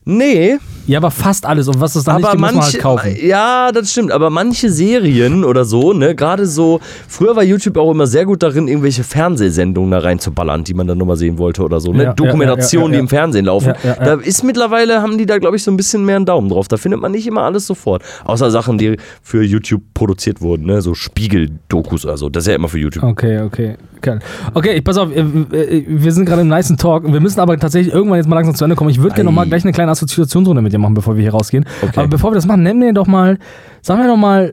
Nee, 0.08 0.58
Ja, 0.86 0.98
aber 1.00 1.10
fast 1.10 1.44
alles. 1.46 1.66
Und 1.66 1.80
was 1.80 1.96
es 1.96 2.04
dann 2.04 2.18
nicht 2.18 2.24
aber 2.26 2.34
gibt, 2.36 2.40
muss 2.42 2.52
man 2.52 2.62
halt 2.62 2.72
manche, 2.74 2.78
kaufen. 2.78 3.16
ja, 3.26 3.72
das 3.72 3.90
stimmt, 3.90 4.12
aber 4.12 4.30
manche 4.30 4.70
Serien 4.70 5.42
oder 5.42 5.64
so, 5.64 5.92
ne, 5.92 6.14
gerade 6.14 6.46
so, 6.46 6.78
früher 7.08 7.34
war 7.34 7.42
YouTube 7.42 7.76
auch 7.76 7.90
immer 7.90 8.06
sehr 8.06 8.24
gut 8.24 8.40
darin, 8.44 8.68
irgendwelche 8.68 9.02
Fernsehsendungen 9.02 9.90
da 9.90 9.98
reinzuballern, 9.98 10.62
die 10.62 10.74
man 10.74 10.86
dann 10.86 10.96
nochmal 10.98 11.16
sehen 11.16 11.38
wollte 11.38 11.64
oder 11.64 11.80
so, 11.80 11.92
ne, 11.92 12.04
Ja, 12.04 12.12
Dokumentationen, 12.12 12.90
ja, 12.92 12.94
ja, 12.94 12.98
die 12.98 13.00
im 13.00 13.08
Fernsehen 13.08 13.46
laufen. 13.46 13.72
Da 13.82 14.14
ist 14.14 14.44
mittlerweile, 14.44 15.02
haben 15.02 15.18
die 15.18 15.26
da, 15.26 15.38
glaube 15.38 15.56
ich, 15.56 15.64
so 15.64 15.72
ein 15.72 15.76
bisschen 15.76 16.04
mehr 16.04 16.16
einen 16.16 16.24
Daumen 16.24 16.50
drauf. 16.50 16.68
Da 16.68 16.76
findet 16.76 17.00
man 17.00 17.10
nicht 17.10 17.26
immer 17.26 17.42
alles 17.42 17.66
sofort. 17.66 18.04
Außer 18.24 18.52
Sachen, 18.52 18.78
die 18.78 18.96
für 19.22 19.42
YouTube 19.42 19.82
produziert 19.92 20.40
wurden, 20.40 20.66
ne, 20.66 20.82
so 20.82 20.94
Spiegel-Dokus 20.94 22.04
oder 22.04 22.16
so. 22.16 22.28
Das 22.28 22.44
ist 22.44 22.48
ja 22.48 22.54
immer 22.54 22.68
für 22.68 22.78
YouTube. 22.78 23.02
Okay, 23.02 23.40
okay. 23.40 23.74
Geil. 24.02 24.20
Okay, 24.54 24.74
ich 24.74 24.84
pass 24.84 24.98
auf, 24.98 25.10
äh, 25.10 25.20
äh, 25.20 25.84
wir 25.88 26.12
sind 26.12 26.26
gerade 26.26 26.42
im 26.42 26.48
nice 26.48 26.68
Talk. 26.76 27.10
Wir 27.10 27.18
müssen 27.20 27.40
aber 27.40 27.58
tatsächlich 27.58 27.92
irgendwann 27.92 28.18
jetzt 28.18 28.28
mal 28.28 28.36
langsam 28.36 28.54
zu 28.54 28.62
Ende 28.62 28.76
kommen. 28.76 28.90
Ich 28.90 29.00
würde 29.00 29.14
gerne 29.14 29.30
noch 29.30 29.34
mal 29.34 29.46
Ei. 29.46 29.48
gleich 29.48 29.64
eine 29.64 29.72
kleine 29.72 29.90
Assoziationsrunde 29.96 30.62
mit 30.62 30.72
dir 30.72 30.78
machen, 30.78 30.94
bevor 30.94 31.16
wir 31.16 31.22
hier 31.22 31.32
rausgehen. 31.32 31.64
Okay. 31.82 31.98
Aber 32.00 32.08
bevor 32.08 32.30
wir 32.30 32.34
das 32.36 32.46
machen, 32.46 32.62
nenn 32.62 32.78
mir 32.78 32.92
doch 32.92 33.06
mal, 33.06 33.38
sag 33.82 33.98
mir 33.98 34.06
doch 34.06 34.16
mal 34.16 34.52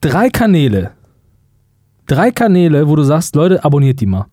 drei 0.00 0.30
Kanäle. 0.30 0.92
Drei 2.06 2.30
Kanäle, 2.30 2.88
wo 2.88 2.96
du 2.96 3.02
sagst, 3.02 3.34
Leute, 3.36 3.62
abonniert 3.64 4.00
die 4.00 4.06
mal. 4.06 4.26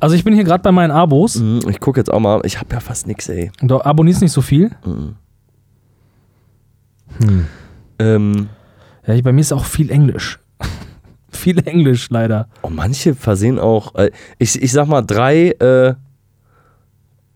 Also 0.00 0.14
ich 0.14 0.24
bin 0.24 0.34
hier 0.34 0.44
gerade 0.44 0.62
bei 0.62 0.72
meinen 0.72 0.90
Abos. 0.90 1.36
Mhm, 1.36 1.60
Ich 1.70 1.80
gucke 1.80 1.98
jetzt 2.00 2.12
auch 2.12 2.20
mal, 2.20 2.40
ich 2.44 2.58
habe 2.60 2.74
ja 2.74 2.80
fast 2.80 3.06
nix, 3.06 3.28
ey. 3.30 3.50
Du 3.62 3.80
abonnierst 3.80 4.20
nicht 4.20 4.32
so 4.32 4.42
viel. 4.42 4.70
Ähm, 7.98 8.48
Ja, 9.06 9.14
ich, 9.14 9.22
bei 9.22 9.32
mir 9.32 9.40
ist 9.40 9.52
auch 9.52 9.64
viel 9.64 9.90
Englisch. 9.90 10.38
viel 11.30 11.66
Englisch, 11.66 12.10
leider. 12.10 12.48
Oh, 12.62 12.68
manche 12.70 13.14
versehen 13.14 13.58
auch. 13.58 13.94
Äh, 13.94 14.10
ich, 14.38 14.60
ich 14.60 14.72
sag 14.72 14.88
mal 14.88 15.02
drei, 15.02 15.50
äh, 15.52 15.94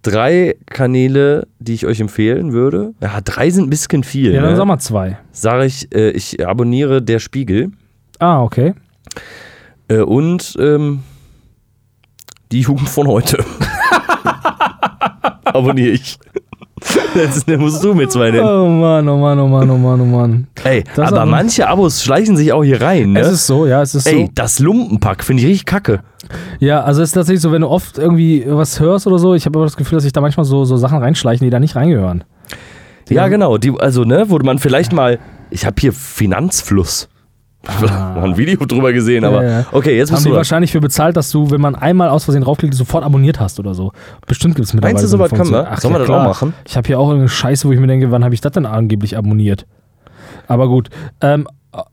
drei 0.03 0.57
Kanäle, 0.67 1.47
die 1.59 1.75
ich 1.75 1.87
euch 1.87 2.01
empfehlen 2.01 2.53
würde. 2.53 2.95
Ja, 3.01 3.21
drei 3.21 3.51
sind 3.51 3.67
ein 3.67 3.71
bisschen 3.71 4.03
viel. 4.05 4.33
Ja, 4.33 4.43
dann 4.43 4.53
ne? 4.53 4.57
sag 4.57 4.67
mal 4.67 4.79
zwei. 4.79 5.19
Sag 5.33 5.65
ich, 5.65 5.95
äh, 5.95 6.11
ich 6.11 6.47
abonniere 6.47 7.03
der 7.03 7.19
Spiegel 7.19 7.71
Ah, 8.19 8.43
okay. 8.43 8.75
äh, 9.89 10.01
und 10.01 10.57
ähm, 10.61 11.01
die 12.53 12.61
Jugend 12.61 12.89
von 12.89 13.07
heute. 13.09 13.45
abonniere 15.45 15.91
ich. 15.91 16.19
Das 17.15 17.47
musst 17.47 17.85
du 17.85 17.93
mit 17.95 18.11
zwei 18.11 18.31
nennen. 18.31 18.47
Oh 18.47 18.67
Mann, 18.69 19.07
oh 19.09 19.19
Mann, 19.19 19.39
oh 19.39 19.47
Mann, 19.49 19.69
oh 19.71 19.77
Mann, 19.77 20.01
oh 20.01 20.05
Mann. 20.05 20.47
Ey, 20.65 20.83
Das 20.97 21.13
aber 21.13 21.27
manche 21.27 21.69
Abos 21.69 22.03
schleichen 22.03 22.37
sich 22.37 22.53
auch 22.53 22.65
hier 22.65 22.81
rein, 22.81 23.13
ne? 23.13 23.21
Es 23.21 23.31
ist 23.33 23.47
so, 23.47 23.67
ja, 23.67 23.83
es 23.83 23.95
ist 23.95 24.07
Ey, 24.07 24.27
so. 24.27 24.33
das 24.35 24.61
Lumpenpack 24.61 25.23
finde 25.23 25.43
ich 25.43 25.49
richtig 25.49 25.67
kacke. 25.67 26.01
Ja, 26.59 26.83
also 26.83 27.03
es 27.03 27.11
ist 27.11 27.15
tatsächlich 27.15 27.41
so, 27.41 27.51
wenn 27.53 27.63
du 27.63 27.69
oft 27.69 27.99
irgendwie 27.99 28.45
was 28.47 28.79
hörst 28.81 29.07
oder 29.07 29.19
so, 29.19 29.35
ich 29.35 29.47
habe 29.47 29.59
aber 29.59 29.67
das 29.67 29.77
Gefühl, 29.77 29.97
dass 29.97 30.03
sich 30.05 30.13
da 30.13 30.21
manchmal 30.21 30.45
so, 30.45 30.65
so 30.65 30.77
Sachen 30.77 30.99
reinschleichen, 30.99 31.45
die 31.45 31.51
da 31.51 31.59
nicht 31.61 31.77
reingehören. 31.77 32.25
Die 33.09 33.15
Ja, 33.15 33.23
haben- 33.23 33.31
genau. 33.31 33.59
Die, 33.59 33.73
also, 33.79 34.05
ne, 34.05 34.27
wo 34.29 34.39
man 34.39 34.59
vielleicht 34.59 34.93
mal. 34.93 35.19
Ich 35.51 35.67
habe 35.67 35.77
hier 35.81 35.93
Finanzfluss. 35.93 37.09
Mal 37.83 38.23
ein 38.25 38.37
Video 38.39 38.65
drüber 38.65 38.93
gesehen, 38.93 39.25
aber. 39.25 39.41
Ah. 39.41 39.43
Ja, 39.43 39.51
ja. 39.61 39.67
Okay, 39.73 39.97
jetzt 39.97 40.11
Haben 40.11 40.17
bist 40.17 40.27
die 40.27 40.31
du. 40.31 40.37
wahrscheinlich 40.37 40.73
für 40.73 40.81
bezahlt, 40.81 41.17
dass 41.17 41.31
du, 41.31 41.51
wenn 41.51 41.61
man 41.61 41.75
einmal 41.75 42.09
aus 42.09 42.25
Versehen 42.25 42.43
draufklickt, 42.43 42.73
sofort 42.75 43.05
abonniert 43.05 43.39
hast 43.39 43.59
oder 43.61 43.75
so. 43.75 43.93
Bestimmt 44.27 44.55
gibt 44.55 44.67
es 44.67 44.73
mittlerweile. 44.73 44.95
Meinst 44.95 45.05
du, 45.05 45.09
so 45.09 45.17
eine 45.19 45.29
soweit 45.29 45.39
können 45.39 45.51
wir? 45.53 45.77
Sollen 45.77 45.95
wir 45.95 46.01
ja, 46.01 46.07
das 46.07 46.09
auch 46.11 46.15
klar. 46.15 46.29
machen? 46.29 46.55
Ich 46.67 46.77
habe 46.79 46.87
hier 46.87 46.99
auch 46.99 47.09
irgendeine 47.09 47.29
Scheiße, 47.29 47.69
wo 47.69 47.73
ich 47.73 47.81
mir 47.81 47.87
denke, 47.87 48.11
wann 48.11 48.25
habe 48.25 48.35
ich 48.35 48.41
das 48.41 48.53
denn 48.53 48.65
angeblich 48.65 49.17
abonniert? 49.19 49.67
Aber 50.49 50.69
gut. 50.69 50.89
Ähm, 51.21 51.47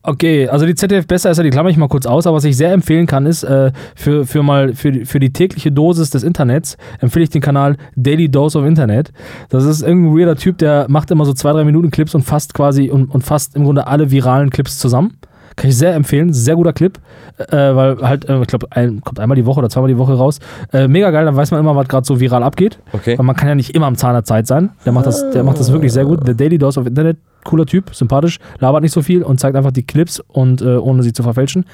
okay, 0.04 0.48
also 0.50 0.66
die 0.66 0.74
ZDF 0.76 1.06
besser 1.08 1.30
ist 1.32 1.38
ja, 1.38 1.44
die 1.44 1.50
klammer 1.52 1.70
ich 1.70 1.78
mal 1.78 1.88
kurz 1.88 2.06
aus, 2.06 2.26
aber 2.26 2.38
was 2.38 2.44
ich 2.46 2.58
sehr 2.58 2.72
empfehlen 2.74 3.06
kann, 3.06 3.26
ist 3.26 3.44
äh, 3.44 3.72
für, 3.96 4.26
für 4.26 4.42
mal 4.44 4.74
für, 4.74 4.92
die- 4.92 5.06
für 5.06 5.20
die 5.20 5.32
tägliche 5.32 5.72
Dosis 5.72 6.10
des 6.10 6.24
Internets 6.24 6.78
empfehle 7.00 7.24
ich 7.24 7.30
den 7.30 7.42
Kanal 7.42 7.78
Daily 7.96 8.30
Dose 8.30 8.58
of 8.58 8.66
Internet. 8.66 9.12
Das 9.50 9.64
ist 9.66 9.82
irgendein 9.82 10.18
weirder 10.18 10.36
Typ, 10.36 10.58
der 10.58 10.88
macht 10.90 11.12
immer 11.12 11.26
so 11.26 11.34
zwei, 11.34 11.52
drei 11.54 11.64
Minuten 11.64 11.92
Clips 11.92 12.16
und 12.16 12.24
fasst 12.24 12.54
quasi 12.54 12.90
und, 12.90 13.14
und 13.14 13.22
fasst 13.24 13.56
im 13.56 13.64
Grunde 13.66 13.86
alle 13.88 14.10
viralen 14.12 14.50
Clips 14.50 14.80
zusammen. 14.80 15.18
Kann 15.58 15.72
ich 15.72 15.78
sehr 15.78 15.96
empfehlen, 15.96 16.32
sehr 16.34 16.56
guter 16.56 16.72
Clip, 16.72 17.00
äh, 17.40 17.52
weil 17.52 17.98
halt, 18.02 18.30
äh, 18.30 18.40
ich 18.40 18.48
glaube, 18.48 18.68
ein, 18.70 19.02
kommt 19.02 19.20
einmal 19.20 19.36
die 19.36 19.46
Woche 19.48 19.58
oder 19.58 19.70
zweimal 19.70 19.90
die 19.90 19.98
Woche 19.98 20.14
raus. 20.14 20.40
Äh, 20.72 20.88
mega 20.88 21.10
geil, 21.10 21.26
dann 21.26 21.36
weiß 21.36 21.50
man 21.50 21.60
immer, 21.60 21.76
was 21.76 21.88
gerade 21.88 22.06
so 22.06 22.20
viral 22.20 22.44
abgeht. 22.44 22.78
Okay. 22.94 23.18
Weil 23.18 23.26
man 23.26 23.36
kann 23.36 23.50
ja 23.50 23.56
nicht 23.56 23.74
immer 23.74 23.88
am 23.88 23.96
Zahn 23.96 24.14
der 24.14 24.24
Zeit 24.24 24.46
sein. 24.46 24.70
Der 24.86 24.92
macht 24.94 25.08
das, 25.08 25.32
der 25.32 25.44
macht 25.44 25.60
das 25.60 25.72
wirklich 25.72 25.92
sehr 25.92 26.06
gut. 26.06 26.22
The 26.28 26.36
Daily 26.38 26.60
Dose 26.60 26.80
of 26.80 26.86
Internet, 26.86 27.18
cooler 27.44 27.66
Typ, 27.66 27.96
sympathisch, 27.96 28.38
labert 28.60 28.84
nicht 28.84 28.92
so 28.92 29.02
viel 29.02 29.24
und 29.24 29.40
zeigt 29.40 29.56
einfach 29.58 29.72
die 29.72 29.84
Clips 29.84 30.20
und 30.20 30.62
äh, 30.62 30.78
ohne 30.78 31.02
sie 31.02 31.12
zu 31.12 31.24
verfälschen. 31.24 31.66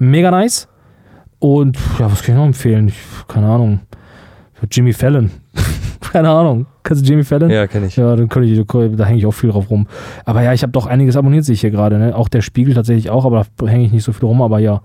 Mega 0.00 0.32
nice. 0.32 0.66
Und 1.38 1.78
ja, 2.00 2.10
was 2.10 2.24
kann 2.24 2.34
ich 2.34 2.38
noch 2.40 2.46
empfehlen? 2.46 2.88
Ich, 2.88 2.98
keine 3.28 3.46
Ahnung. 3.46 3.80
Jimmy 4.68 4.92
Fallon. 4.92 5.30
keine 6.12 6.30
Ahnung. 6.30 6.66
Kennst 6.88 7.04
du 7.04 7.10
Jimmy 7.10 7.22
Fallon? 7.22 7.50
Ja, 7.50 7.66
kenne 7.66 7.86
ich. 7.88 7.96
Ja, 7.96 8.16
dann 8.16 8.30
könnte 8.30 8.48
ich, 8.48 8.66
da 8.96 9.04
hänge 9.04 9.18
ich 9.18 9.26
auch 9.26 9.32
viel 9.32 9.50
drauf 9.50 9.68
rum. 9.68 9.86
Aber 10.24 10.40
ja, 10.42 10.54
ich 10.54 10.62
habe 10.62 10.72
doch 10.72 10.86
einiges 10.86 11.16
abonniert, 11.18 11.44
sehe 11.44 11.52
ich 11.52 11.60
hier 11.60 11.70
gerade. 11.70 11.98
Ne? 11.98 12.16
Auch 12.16 12.30
der 12.30 12.40
Spiegel 12.40 12.72
tatsächlich 12.72 13.10
auch, 13.10 13.26
aber 13.26 13.44
da 13.58 13.66
hänge 13.66 13.84
ich 13.84 13.92
nicht 13.92 14.04
so 14.04 14.12
viel 14.12 14.24
rum. 14.26 14.40
Aber 14.40 14.58
ja, 14.58 14.80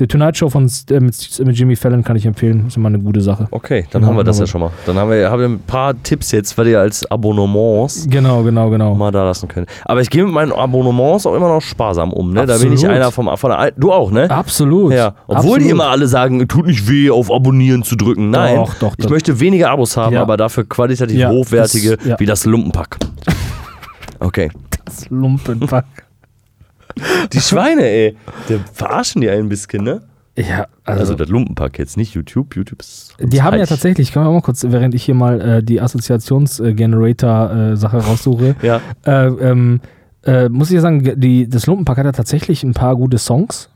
The 0.00 0.08
Tonight 0.08 0.36
Show 0.36 0.48
von, 0.48 0.68
äh, 0.90 0.98
mit, 0.98 1.14
mit 1.44 1.56
Jimmy 1.56 1.76
Fallon 1.76 2.02
kann 2.02 2.16
ich 2.16 2.26
empfehlen. 2.26 2.64
Ist 2.66 2.76
immer 2.76 2.88
eine 2.88 2.98
gute 2.98 3.20
Sache. 3.20 3.46
Okay, 3.52 3.84
dann 3.92 4.00
Genau, 4.02 4.10
haben 4.10 4.16
wir 4.16 4.24
das 4.24 4.38
genau. 4.38 4.46
ja 4.46 4.50
schon 4.50 4.60
mal. 4.62 4.70
Dann 4.84 4.96
haben 4.98 5.10
wir, 5.12 5.30
haben 5.30 5.38
wir 5.38 5.48
ein 5.48 5.60
paar 5.60 5.94
Tipps 6.02 6.32
jetzt, 6.32 6.58
was 6.58 6.66
ihr 6.66 6.80
als 6.80 7.08
Abonnements 7.08 8.08
Genau, 8.10 8.42
genau, 8.42 8.68
genau. 8.70 8.96
mal 8.96 9.12
da 9.12 9.22
lassen 9.22 9.46
könnt. 9.46 9.68
Aber 9.84 10.00
ich 10.00 10.10
gehe 10.10 10.24
mit 10.24 10.32
meinen 10.34 10.50
Abonnements 10.50 11.24
auch 11.24 11.36
immer 11.36 11.46
noch 11.46 11.62
sparsam 11.62 12.12
um, 12.12 12.32
ne? 12.32 12.46
Da 12.46 12.58
bin 12.58 12.72
ich 12.72 12.84
einer 12.84 13.12
vom, 13.12 13.30
von 13.36 13.50
der 13.50 13.60
alten. 13.60 13.80
Du 13.80 13.92
auch, 13.92 14.10
ne? 14.10 14.28
Absolut. 14.28 14.92
Ja, 14.92 15.14
obwohl 15.28 15.36
Absolut. 15.36 15.60
die 15.62 15.68
immer 15.68 15.86
alle 15.86 16.08
sagen, 16.08 16.48
tut 16.48 16.66
nicht 16.66 16.88
weh, 16.90 17.10
auf 17.12 17.30
Abonnieren 17.30 17.84
zu 17.84 17.94
drücken. 17.94 18.30
Nein, 18.30 18.56
Doch, 18.56 18.74
doch, 18.74 18.94
ich 18.98 19.08
möchte 19.08 19.38
weniger 19.38 19.70
Abos 19.70 19.96
haben, 19.96 20.14
Ja. 20.14 20.22
aber 20.22 20.36
dafür 20.36 20.64
qualitativ 20.68 21.16
Ja, 21.16 21.30
hochwertige, 21.46 21.96
das- 21.96 22.06
ja. 22.06 22.20
wie 22.20 22.26
das 22.26 22.44
Lumpenpack. 22.44 22.98
Okay. 24.20 24.50
Das 24.84 25.08
Lumpenpack. 25.10 25.86
Die 27.32 27.40
Schweine, 27.40 27.82
ey. 27.82 28.16
Die 28.48 28.60
verarschen 28.72 29.20
die 29.20 29.28
ein 29.30 29.48
bisschen, 29.48 29.82
ne? 29.84 30.02
ja, 30.36 30.66
also, 30.84 31.00
Also 31.00 31.14
das 31.14 31.28
Lumpenpack 31.28 31.78
jetzt, 31.78 31.96
nicht 31.96 32.14
YouTube. 32.14 32.54
YouTube 32.56 32.80
ist. 32.80 33.14
die 33.20 33.40
haben 33.42 33.54
ja 33.54 33.60
reich. 33.60 33.68
tatsächlich, 33.68 34.12
können 34.12 34.24
wir 34.26 34.30
auch 34.30 34.34
mal 34.34 34.40
kurz, 34.42 34.64
während 34.68 34.92
ich 34.94 35.04
hier 35.04 35.14
mal 35.14 35.40
äh, 35.40 35.62
die 35.62 35.80
Assoziations-Generator-Sache 35.80 37.98
raussuche, 38.06 38.56
Ja. 38.62 38.80
äh, 39.06 39.26
ähm, 39.28 39.80
äh, 40.24 40.48
muss 40.48 40.70
ich 40.70 40.74
ja 40.76 40.80
sagen, 40.80 41.20
die, 41.20 41.48
das 41.48 41.66
Lumpenpack 41.66 41.98
hat 41.98 42.04
ja 42.06 42.12
tatsächlich 42.12 42.62
ein 42.64 42.72
paar 42.74 42.96
gute 42.96 43.18
Songs. 43.18 43.68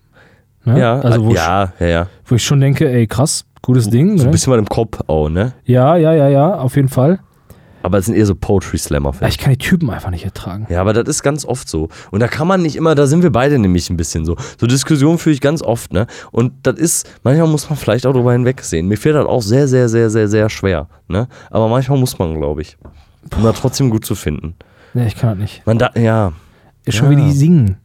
Ne? 0.64 0.80
Ja, 0.80 0.98
also 1.00 1.24
wo, 1.26 1.32
ja, 1.34 1.72
ja, 1.78 1.86
ja. 1.86 2.02
Ich, 2.24 2.30
wo 2.30 2.34
ich 2.36 2.44
schon 2.44 2.60
denke, 2.60 2.88
ey, 2.90 3.06
krass, 3.06 3.44
gutes 3.62 3.88
Ding. 3.90 4.16
So 4.18 4.24
ein 4.24 4.26
Ne? 4.26 4.32
bisschen 4.32 4.50
mal 4.50 4.58
im 4.58 4.68
Kopf 4.68 4.98
auch, 5.06 5.28
ne? 5.28 5.52
Ja, 5.64 5.96
ja, 5.96 6.12
ja, 6.14 6.28
ja, 6.28 6.54
auf 6.54 6.74
jeden 6.76 6.88
Fall. 6.88 7.20
Aber 7.82 7.98
es 7.98 8.06
sind 8.06 8.14
eher 8.16 8.26
so 8.26 8.34
Poetry 8.34 8.76
Slammer. 8.78 9.12
Ja, 9.20 9.28
ich 9.28 9.38
kann 9.38 9.50
die 9.50 9.58
Typen 9.58 9.88
einfach 9.90 10.10
nicht 10.10 10.24
ertragen. 10.24 10.66
Ja, 10.68 10.80
aber 10.80 10.92
das 10.92 11.08
ist 11.08 11.22
ganz 11.22 11.44
oft 11.44 11.68
so. 11.68 11.88
Und 12.10 12.20
da 12.20 12.28
kann 12.28 12.46
man 12.48 12.60
nicht 12.62 12.76
immer, 12.76 12.94
da 12.94 13.06
sind 13.06 13.22
wir 13.22 13.30
beide 13.30 13.58
nämlich 13.58 13.88
ein 13.90 13.96
bisschen 13.96 14.24
so. 14.24 14.36
So 14.60 14.66
Diskussionen 14.66 15.18
führe 15.18 15.34
ich 15.34 15.40
ganz 15.40 15.62
oft, 15.62 15.92
ne? 15.92 16.06
Und 16.32 16.52
das 16.64 16.74
ist, 16.78 17.08
manchmal 17.22 17.46
muss 17.48 17.70
man 17.70 17.78
vielleicht 17.78 18.04
auch 18.06 18.12
drüber 18.12 18.32
hinwegsehen. 18.32 18.88
Mir 18.88 18.96
fällt 18.96 19.14
das 19.14 19.26
auch 19.26 19.42
sehr, 19.42 19.68
sehr, 19.68 19.88
sehr, 19.88 20.10
sehr, 20.10 20.28
sehr 20.28 20.50
schwer, 20.50 20.88
ne? 21.08 21.28
Aber 21.50 21.68
manchmal 21.68 21.98
muss 21.98 22.18
man, 22.18 22.34
glaube 22.36 22.62
ich. 22.62 22.76
Um 23.36 23.42
da 23.44 23.52
trotzdem 23.52 23.90
gut 23.90 24.04
zu 24.04 24.14
finden. 24.14 24.54
Nee, 24.94 25.06
ich 25.06 25.16
kann 25.16 25.30
das 25.30 25.38
nicht. 25.38 25.66
Man 25.66 25.78
da, 25.78 25.90
ja. 25.94 26.32
Ist 26.84 26.96
schon 26.96 27.12
Ja. 27.12 27.18
wie 27.18 27.22
die 27.22 27.32
singen. 27.32 27.76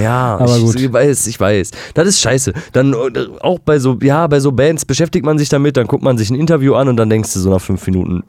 Ja, 0.00 0.36
Aber 0.40 0.56
ich, 0.56 0.62
gut. 0.64 0.76
ich 0.80 0.92
weiß, 0.92 1.26
ich 1.26 1.38
weiß. 1.38 1.70
Das 1.94 2.06
ist 2.08 2.20
scheiße. 2.20 2.52
Dann 2.72 2.92
äh, 2.94 3.26
auch 3.40 3.58
bei 3.58 3.78
so, 3.78 3.98
ja, 4.00 4.26
bei 4.26 4.40
so 4.40 4.52
Bands 4.52 4.84
beschäftigt 4.84 5.26
man 5.26 5.38
sich 5.38 5.48
damit, 5.48 5.76
dann 5.76 5.86
guckt 5.86 6.02
man 6.02 6.16
sich 6.16 6.30
ein 6.30 6.36
Interview 6.36 6.74
an 6.74 6.88
und 6.88 6.96
dann 6.96 7.10
denkst 7.10 7.32
du 7.34 7.40
so 7.40 7.50
nach 7.50 7.60
fünf 7.60 7.84
Minuten, 7.86 8.22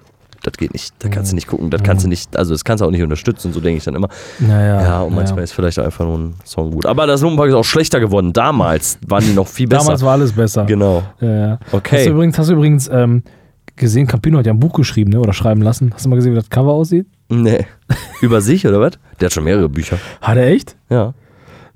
das 0.43 0.57
geht 0.57 0.73
nicht, 0.73 0.93
da 0.99 1.09
kannst 1.09 1.31
du 1.31 1.35
nicht 1.35 1.47
gucken, 1.47 1.69
das 1.69 1.81
kannst 1.83 2.03
du 2.03 2.09
nicht, 2.09 2.35
also 2.37 2.53
das 2.53 2.63
kannst 2.65 2.81
du 2.81 2.85
auch 2.85 2.91
nicht 2.91 3.01
unterstützen, 3.01 3.53
so 3.53 3.61
denke 3.61 3.77
ich 3.77 3.83
dann 3.85 3.95
immer. 3.95 4.09
Naja. 4.39 4.81
Ja, 4.81 5.01
und 5.01 5.15
manchmal 5.15 5.43
ist 5.43 5.53
vielleicht 5.53 5.79
auch 5.79 5.85
einfach 5.85 6.05
nur 6.05 6.17
ein 6.19 6.35
Song 6.43 6.71
gut. 6.71 6.85
Aber 6.85 7.07
das 7.07 7.21
Lumpenpark 7.21 7.49
ist 7.49 7.55
auch 7.55 7.63
schlechter 7.63 7.99
geworden. 7.99 8.33
Damals 8.33 8.99
waren 9.07 9.23
die 9.23 9.33
noch 9.33 9.47
viel 9.47 9.67
besser. 9.67 9.85
Damals 9.85 10.03
war 10.03 10.11
alles 10.11 10.33
besser. 10.33 10.65
genau. 10.65 11.01
Ja, 11.21 11.47
ja. 11.47 11.59
Okay. 11.71 11.97
Hast 11.97 12.05
du 12.07 12.11
übrigens, 12.11 12.37
hast 12.37 12.49
du 12.49 12.53
übrigens 12.53 12.89
ähm, 12.89 13.23
gesehen, 13.75 14.05
Campino 14.05 14.37
hat 14.37 14.45
ja 14.45 14.53
ein 14.53 14.59
Buch 14.59 14.73
geschrieben, 14.73 15.11
ne? 15.11 15.19
Oder 15.19 15.33
schreiben 15.33 15.61
lassen. 15.61 15.91
Hast 15.93 16.05
du 16.05 16.09
mal 16.09 16.17
gesehen, 16.17 16.33
wie 16.33 16.37
das 16.37 16.49
Cover 16.49 16.73
aussieht? 16.73 17.07
Nee. 17.29 17.65
Über 18.21 18.41
sich, 18.41 18.67
oder 18.67 18.79
was? 18.81 18.93
Der 19.19 19.27
hat 19.27 19.33
schon 19.33 19.45
mehrere 19.45 19.69
Bücher. 19.69 19.97
Hat 20.21 20.37
er 20.37 20.47
echt? 20.47 20.75
Ja. 20.89 21.13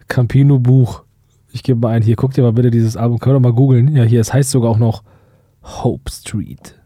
Campino 0.08 0.60
Buch. 0.60 1.04
Ich 1.52 1.64
gebe 1.64 1.80
mal 1.80 1.94
ein, 1.94 2.02
hier, 2.04 2.16
guck 2.16 2.34
dir 2.34 2.44
mal 2.44 2.54
bitte 2.54 2.70
dieses 2.70 2.98
Album, 2.98 3.20
können 3.20 3.36
wir 3.38 3.40
mal 3.40 3.54
googeln. 3.54 3.96
Ja, 3.96 4.04
hier, 4.04 4.22
es 4.22 4.34
heißt 4.34 4.52
sogar 4.52 4.70
auch 4.72 4.78
noch 4.78 5.04
Hope 5.64 6.12
Street. 6.12 6.77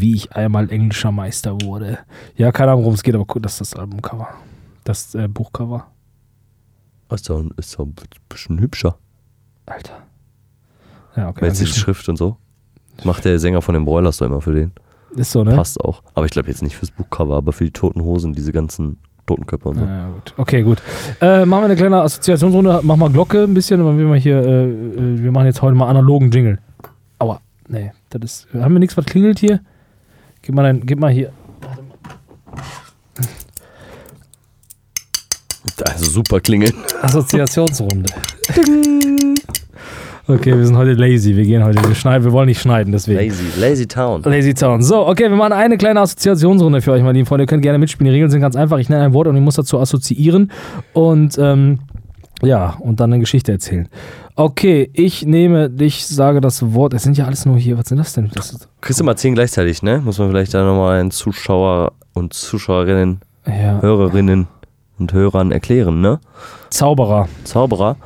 Wie 0.00 0.14
ich 0.14 0.32
einmal 0.32 0.70
englischer 0.70 1.12
Meister 1.12 1.60
wurde. 1.60 1.98
Ja, 2.36 2.50
keine 2.50 2.72
Ahnung, 2.72 2.84
worum 2.84 2.94
es 2.94 3.02
geht, 3.02 3.14
aber 3.14 3.26
guck, 3.26 3.42
das 3.42 3.60
ist 3.60 3.60
das 3.60 3.74
Albumcover. 3.78 4.28
Das 4.84 5.14
äh, 5.14 5.28
Buchcover. 5.28 5.86
Ist 7.10 7.28
doch, 7.28 7.44
ist 7.58 7.78
doch 7.78 7.84
ein 7.84 7.94
bisschen 8.30 8.58
hübscher. 8.58 8.96
Alter. 9.66 9.98
Ja, 11.14 11.28
okay. 11.28 11.44
Mit 11.44 11.60
die 11.60 11.66
Schrift 11.66 12.08
und 12.08 12.16
so. 12.16 12.38
Macht 13.04 13.26
der 13.26 13.38
Sänger 13.38 13.60
von 13.60 13.74
den 13.74 13.84
Broilers 13.84 14.16
doch 14.16 14.26
immer 14.26 14.40
für 14.40 14.54
den. 14.54 14.72
Ist 15.14 15.32
so, 15.32 15.44
ne? 15.44 15.54
Passt 15.54 15.78
auch. 15.80 16.02
Aber 16.14 16.24
ich 16.24 16.32
glaube 16.32 16.48
jetzt 16.48 16.62
nicht 16.62 16.76
fürs 16.76 16.90
Buchcover, 16.90 17.36
aber 17.36 17.52
für 17.52 17.64
die 17.64 17.70
toten 17.70 18.02
Hosen, 18.02 18.32
diese 18.32 18.50
ganzen 18.50 18.98
Totenköpfe 19.26 19.68
und 19.68 19.78
so. 19.78 19.84
Ja, 19.84 20.08
gut. 20.08 20.34
Okay, 20.38 20.62
gut. 20.62 20.80
Äh, 21.20 21.44
machen 21.44 21.62
wir 21.62 21.66
eine 21.66 21.76
kleine 21.76 22.00
Assoziationsrunde. 22.00 22.80
Mach 22.82 22.96
mal 22.96 23.10
Glocke 23.10 23.44
ein 23.44 23.52
bisschen, 23.52 23.84
wir 23.84 24.06
mal 24.06 24.18
hier, 24.18 24.42
äh, 24.42 24.64
äh, 24.64 25.22
wir 25.22 25.32
machen 25.32 25.46
jetzt 25.46 25.60
heute 25.60 25.76
mal 25.76 25.88
analogen 25.88 26.30
Jingle. 26.30 26.58
Aua. 27.18 27.42
Nee, 27.68 27.92
das 28.08 28.22
ist. 28.22 28.54
Haben 28.54 28.74
wir 28.74 28.80
nichts, 28.80 28.96
was 28.96 29.04
klingelt 29.04 29.38
hier? 29.38 29.60
Gib 30.42 30.56
mal 30.56 30.64
dein, 30.64 30.84
gib 30.84 30.98
mal 30.98 31.10
hier. 31.10 31.32
Also 35.84 36.04
super 36.06 36.40
klingeln. 36.40 36.72
Assoziationsrunde. 37.00 38.12
okay, 40.26 40.56
wir 40.56 40.66
sind 40.66 40.76
heute 40.76 40.94
lazy. 40.94 41.36
Wir 41.36 41.44
gehen 41.44 41.64
heute, 41.64 41.82
wir 41.86 41.94
schneiden, 41.94 42.24
wir 42.24 42.32
wollen 42.32 42.48
nicht 42.48 42.60
schneiden, 42.60 42.92
deswegen. 42.92 43.20
Lazy, 43.20 43.44
Lazy 43.60 43.86
Town. 43.86 44.22
Lazy 44.24 44.54
Town. 44.54 44.82
So, 44.82 45.06
okay, 45.06 45.30
wir 45.30 45.36
machen 45.36 45.52
eine 45.52 45.78
kleine 45.78 46.00
Assoziationsrunde 46.00 46.82
für 46.82 46.92
euch, 46.92 47.02
meine 47.02 47.14
lieben 47.14 47.26
Freunde. 47.26 47.44
Ihr 47.44 47.48
könnt 47.48 47.62
gerne 47.62 47.78
mitspielen. 47.78 48.06
Die 48.06 48.14
Regeln 48.14 48.30
sind 48.30 48.40
ganz 48.40 48.56
einfach. 48.56 48.78
Ich 48.78 48.88
nenne 48.88 49.04
ein 49.04 49.12
Wort 49.12 49.28
und 49.28 49.36
ihr 49.36 49.42
müsst 49.42 49.58
dazu 49.58 49.78
assoziieren. 49.78 50.50
Und 50.92 51.38
ähm, 51.38 51.78
ja, 52.42 52.76
und 52.80 53.00
dann 53.00 53.12
eine 53.12 53.20
Geschichte 53.20 53.52
erzählen. 53.52 53.88
Okay, 54.34 54.90
ich 54.92 55.24
nehme, 55.24 55.70
ich 55.78 56.06
sage 56.06 56.40
das 56.40 56.74
Wort. 56.74 56.94
Es 56.94 57.02
sind 57.02 57.16
ja 57.16 57.26
alles 57.26 57.46
nur 57.46 57.56
hier. 57.56 57.78
Was 57.78 57.88
sind 57.88 57.98
das 57.98 58.12
denn? 58.12 58.30
Das 58.34 58.52
ist, 58.52 58.68
Kriegst 58.80 59.00
du 59.00 59.04
mal 59.04 59.16
zehn 59.16 59.34
gleichzeitig, 59.34 59.82
ne? 59.82 60.00
Muss 60.00 60.18
man 60.18 60.30
vielleicht 60.30 60.54
da 60.54 60.64
nochmal 60.64 61.00
einen 61.00 61.10
Zuschauer 61.10 61.92
und 62.14 62.32
Zuschauerinnen, 62.32 63.20
ja, 63.46 63.80
Hörerinnen 63.80 64.48
und 64.98 65.12
Hörern 65.12 65.52
erklären, 65.52 66.00
ne? 66.00 66.20
Zauberer. 66.70 67.28
Zauberer. 67.44 67.96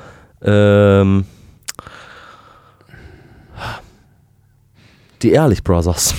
Ähm, 0.43 1.25
die 5.23 5.33
Ehrlich 5.33 5.65
Brothers. 5.65 6.15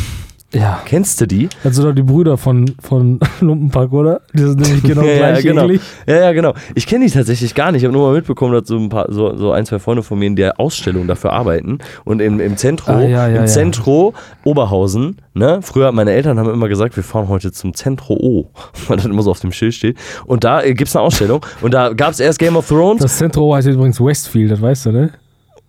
Ja. 0.53 0.81
Kennst 0.85 1.19
du 1.19 1.25
die? 1.25 1.49
Das 1.63 1.75
sind 1.75 1.85
doch 1.85 1.93
die 1.93 2.03
Brüder 2.03 2.37
von, 2.37 2.73
von 2.79 3.19
Lumpenpack, 3.41 3.91
oder? 3.91 4.21
Die 4.33 4.43
sind 4.43 4.61
nämlich 4.61 4.83
genau 4.83 5.01
ja, 5.05 5.17
gleich 5.17 5.43
ja, 5.43 5.51
genau. 5.51 5.65
eklig. 5.65 5.81
Ja, 6.07 6.15
ja, 6.15 6.31
genau. 6.31 6.53
Ich 6.73 6.87
kenne 6.87 7.05
die 7.05 7.11
tatsächlich 7.11 7.53
gar 7.53 7.71
nicht. 7.71 7.81
Ich 7.81 7.85
habe 7.85 7.93
nur 7.93 8.07
mal 8.07 8.15
mitbekommen, 8.15 8.53
dass 8.53 8.67
so 8.67 8.77
ein 8.77 8.87
paar, 8.87 9.11
so, 9.11 9.35
so 9.35 9.51
ein, 9.51 9.65
zwei 9.65 9.79
Freunde 9.79 10.03
von 10.03 10.17
mir 10.17 10.27
in 10.27 10.37
der 10.37 10.59
Ausstellung 10.59 11.05
dafür 11.05 11.33
arbeiten. 11.33 11.79
Und 12.05 12.21
im, 12.21 12.39
im 12.39 12.55
Zentro, 12.55 12.93
Ah, 12.93 13.01
ja, 13.01 13.07
ja, 13.07 13.27
im 13.27 13.35
ja. 13.35 13.45
Zentro 13.45 14.13
Oberhausen, 14.45 15.17
ne? 15.33 15.59
Früher, 15.61 15.91
meine 15.91 16.11
Eltern 16.11 16.39
haben 16.39 16.49
immer 16.49 16.69
gesagt, 16.69 16.95
wir 16.95 17.03
fahren 17.03 17.27
heute 17.27 17.51
zum 17.51 17.73
Zentro 17.73 18.13
O, 18.13 18.49
weil 18.87 18.97
das 18.97 19.05
immer 19.05 19.23
so 19.23 19.31
auf 19.31 19.41
dem 19.41 19.51
Schild 19.51 19.73
steht. 19.73 19.97
Und 20.25 20.45
da 20.45 20.61
äh, 20.63 20.73
gibt 20.73 20.87
es 20.87 20.95
eine 20.95 21.03
Ausstellung. 21.03 21.45
Und 21.61 21.73
da 21.73 21.91
gab 21.91 22.11
es 22.11 22.21
erst 22.21 22.39
Game 22.39 22.55
of 22.55 22.67
Thrones. 22.67 23.01
Das 23.01 23.17
Zentro 23.17 23.53
heißt 23.53 23.67
übrigens 23.67 23.99
Westfield, 23.99 24.51
das 24.51 24.61
weißt 24.61 24.85
du, 24.85 24.91
ne? 24.93 25.11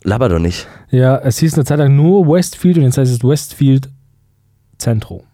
Laber 0.05 0.29
doch 0.29 0.39
nicht. 0.39 0.69
Ja, 0.91 1.19
es 1.19 1.39
hieß 1.39 1.55
eine 1.55 1.65
Zeit 1.65 1.79
lang 1.79 1.97
nur 1.97 2.29
Westfield 2.29 2.79
und 2.79 2.85
jetzt 2.85 2.97
heißt 2.99 3.13
es 3.13 3.25
Westfield 3.25 3.89
Zentro. 4.79 5.25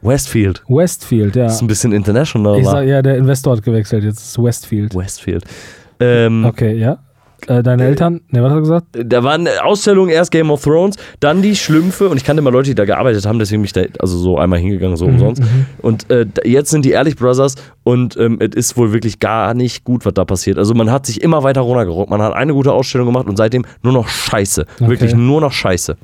Westfield. 0.00 0.62
Westfield, 0.68 1.36
ja. 1.36 1.44
Das 1.44 1.56
ist 1.56 1.62
ein 1.62 1.66
bisschen 1.66 1.92
international. 1.92 2.58
Ich 2.60 2.66
sag, 2.66 2.86
ja, 2.86 3.02
der 3.02 3.16
Investor 3.16 3.56
hat 3.56 3.62
gewechselt, 3.64 4.04
jetzt 4.04 4.18
ist 4.18 4.38
es 4.38 4.42
Westfield. 4.42 4.94
Westfield. 4.94 5.44
Ähm, 6.00 6.44
Okay, 6.44 6.74
ja. 6.76 6.98
Äh, 7.46 7.62
deine 7.62 7.84
Eltern, 7.84 8.20
ne, 8.30 8.42
was 8.42 8.50
hat 8.50 8.58
er 8.58 8.60
gesagt? 8.62 8.86
Da 8.92 9.22
war 9.22 9.34
eine 9.34 9.64
Ausstellung, 9.64 10.08
erst 10.08 10.32
Game 10.32 10.50
of 10.50 10.62
Thrones, 10.64 10.96
dann 11.20 11.40
die 11.40 11.54
Schlümpfe 11.54 12.08
und 12.08 12.16
ich 12.16 12.24
kannte 12.24 12.42
mal 12.42 12.52
Leute, 12.52 12.70
die 12.70 12.74
da 12.74 12.84
gearbeitet 12.84 13.24
haben, 13.26 13.38
deswegen 13.38 13.62
bin 13.62 13.66
ich 13.66 13.72
da 13.72 13.82
also 14.00 14.18
so 14.18 14.38
einmal 14.38 14.58
hingegangen, 14.58 14.96
so 14.96 15.06
umsonst. 15.06 15.40
Und 15.80 16.10
äh, 16.10 16.26
jetzt 16.44 16.70
sind 16.70 16.84
die 16.84 16.90
Ehrlich 16.90 17.14
Brothers 17.14 17.54
und 17.84 18.16
ähm, 18.16 18.38
es 18.40 18.56
ist 18.56 18.76
wohl 18.76 18.92
wirklich 18.92 19.20
gar 19.20 19.54
nicht 19.54 19.84
gut, 19.84 20.04
was 20.04 20.14
da 20.14 20.24
passiert. 20.24 20.58
Also 20.58 20.74
man 20.74 20.90
hat 20.90 21.06
sich 21.06 21.22
immer 21.22 21.44
weiter 21.44 21.60
runtergerockt. 21.60 22.10
Man 22.10 22.20
hat 22.20 22.32
eine 22.34 22.52
gute 22.54 22.72
Ausstellung 22.72 23.06
gemacht 23.06 23.28
und 23.28 23.36
seitdem 23.36 23.64
nur 23.82 23.92
noch 23.92 24.08
Scheiße. 24.08 24.66
Wirklich 24.80 25.14
nur 25.14 25.40
noch 25.40 25.52
Scheiße. 25.52 25.96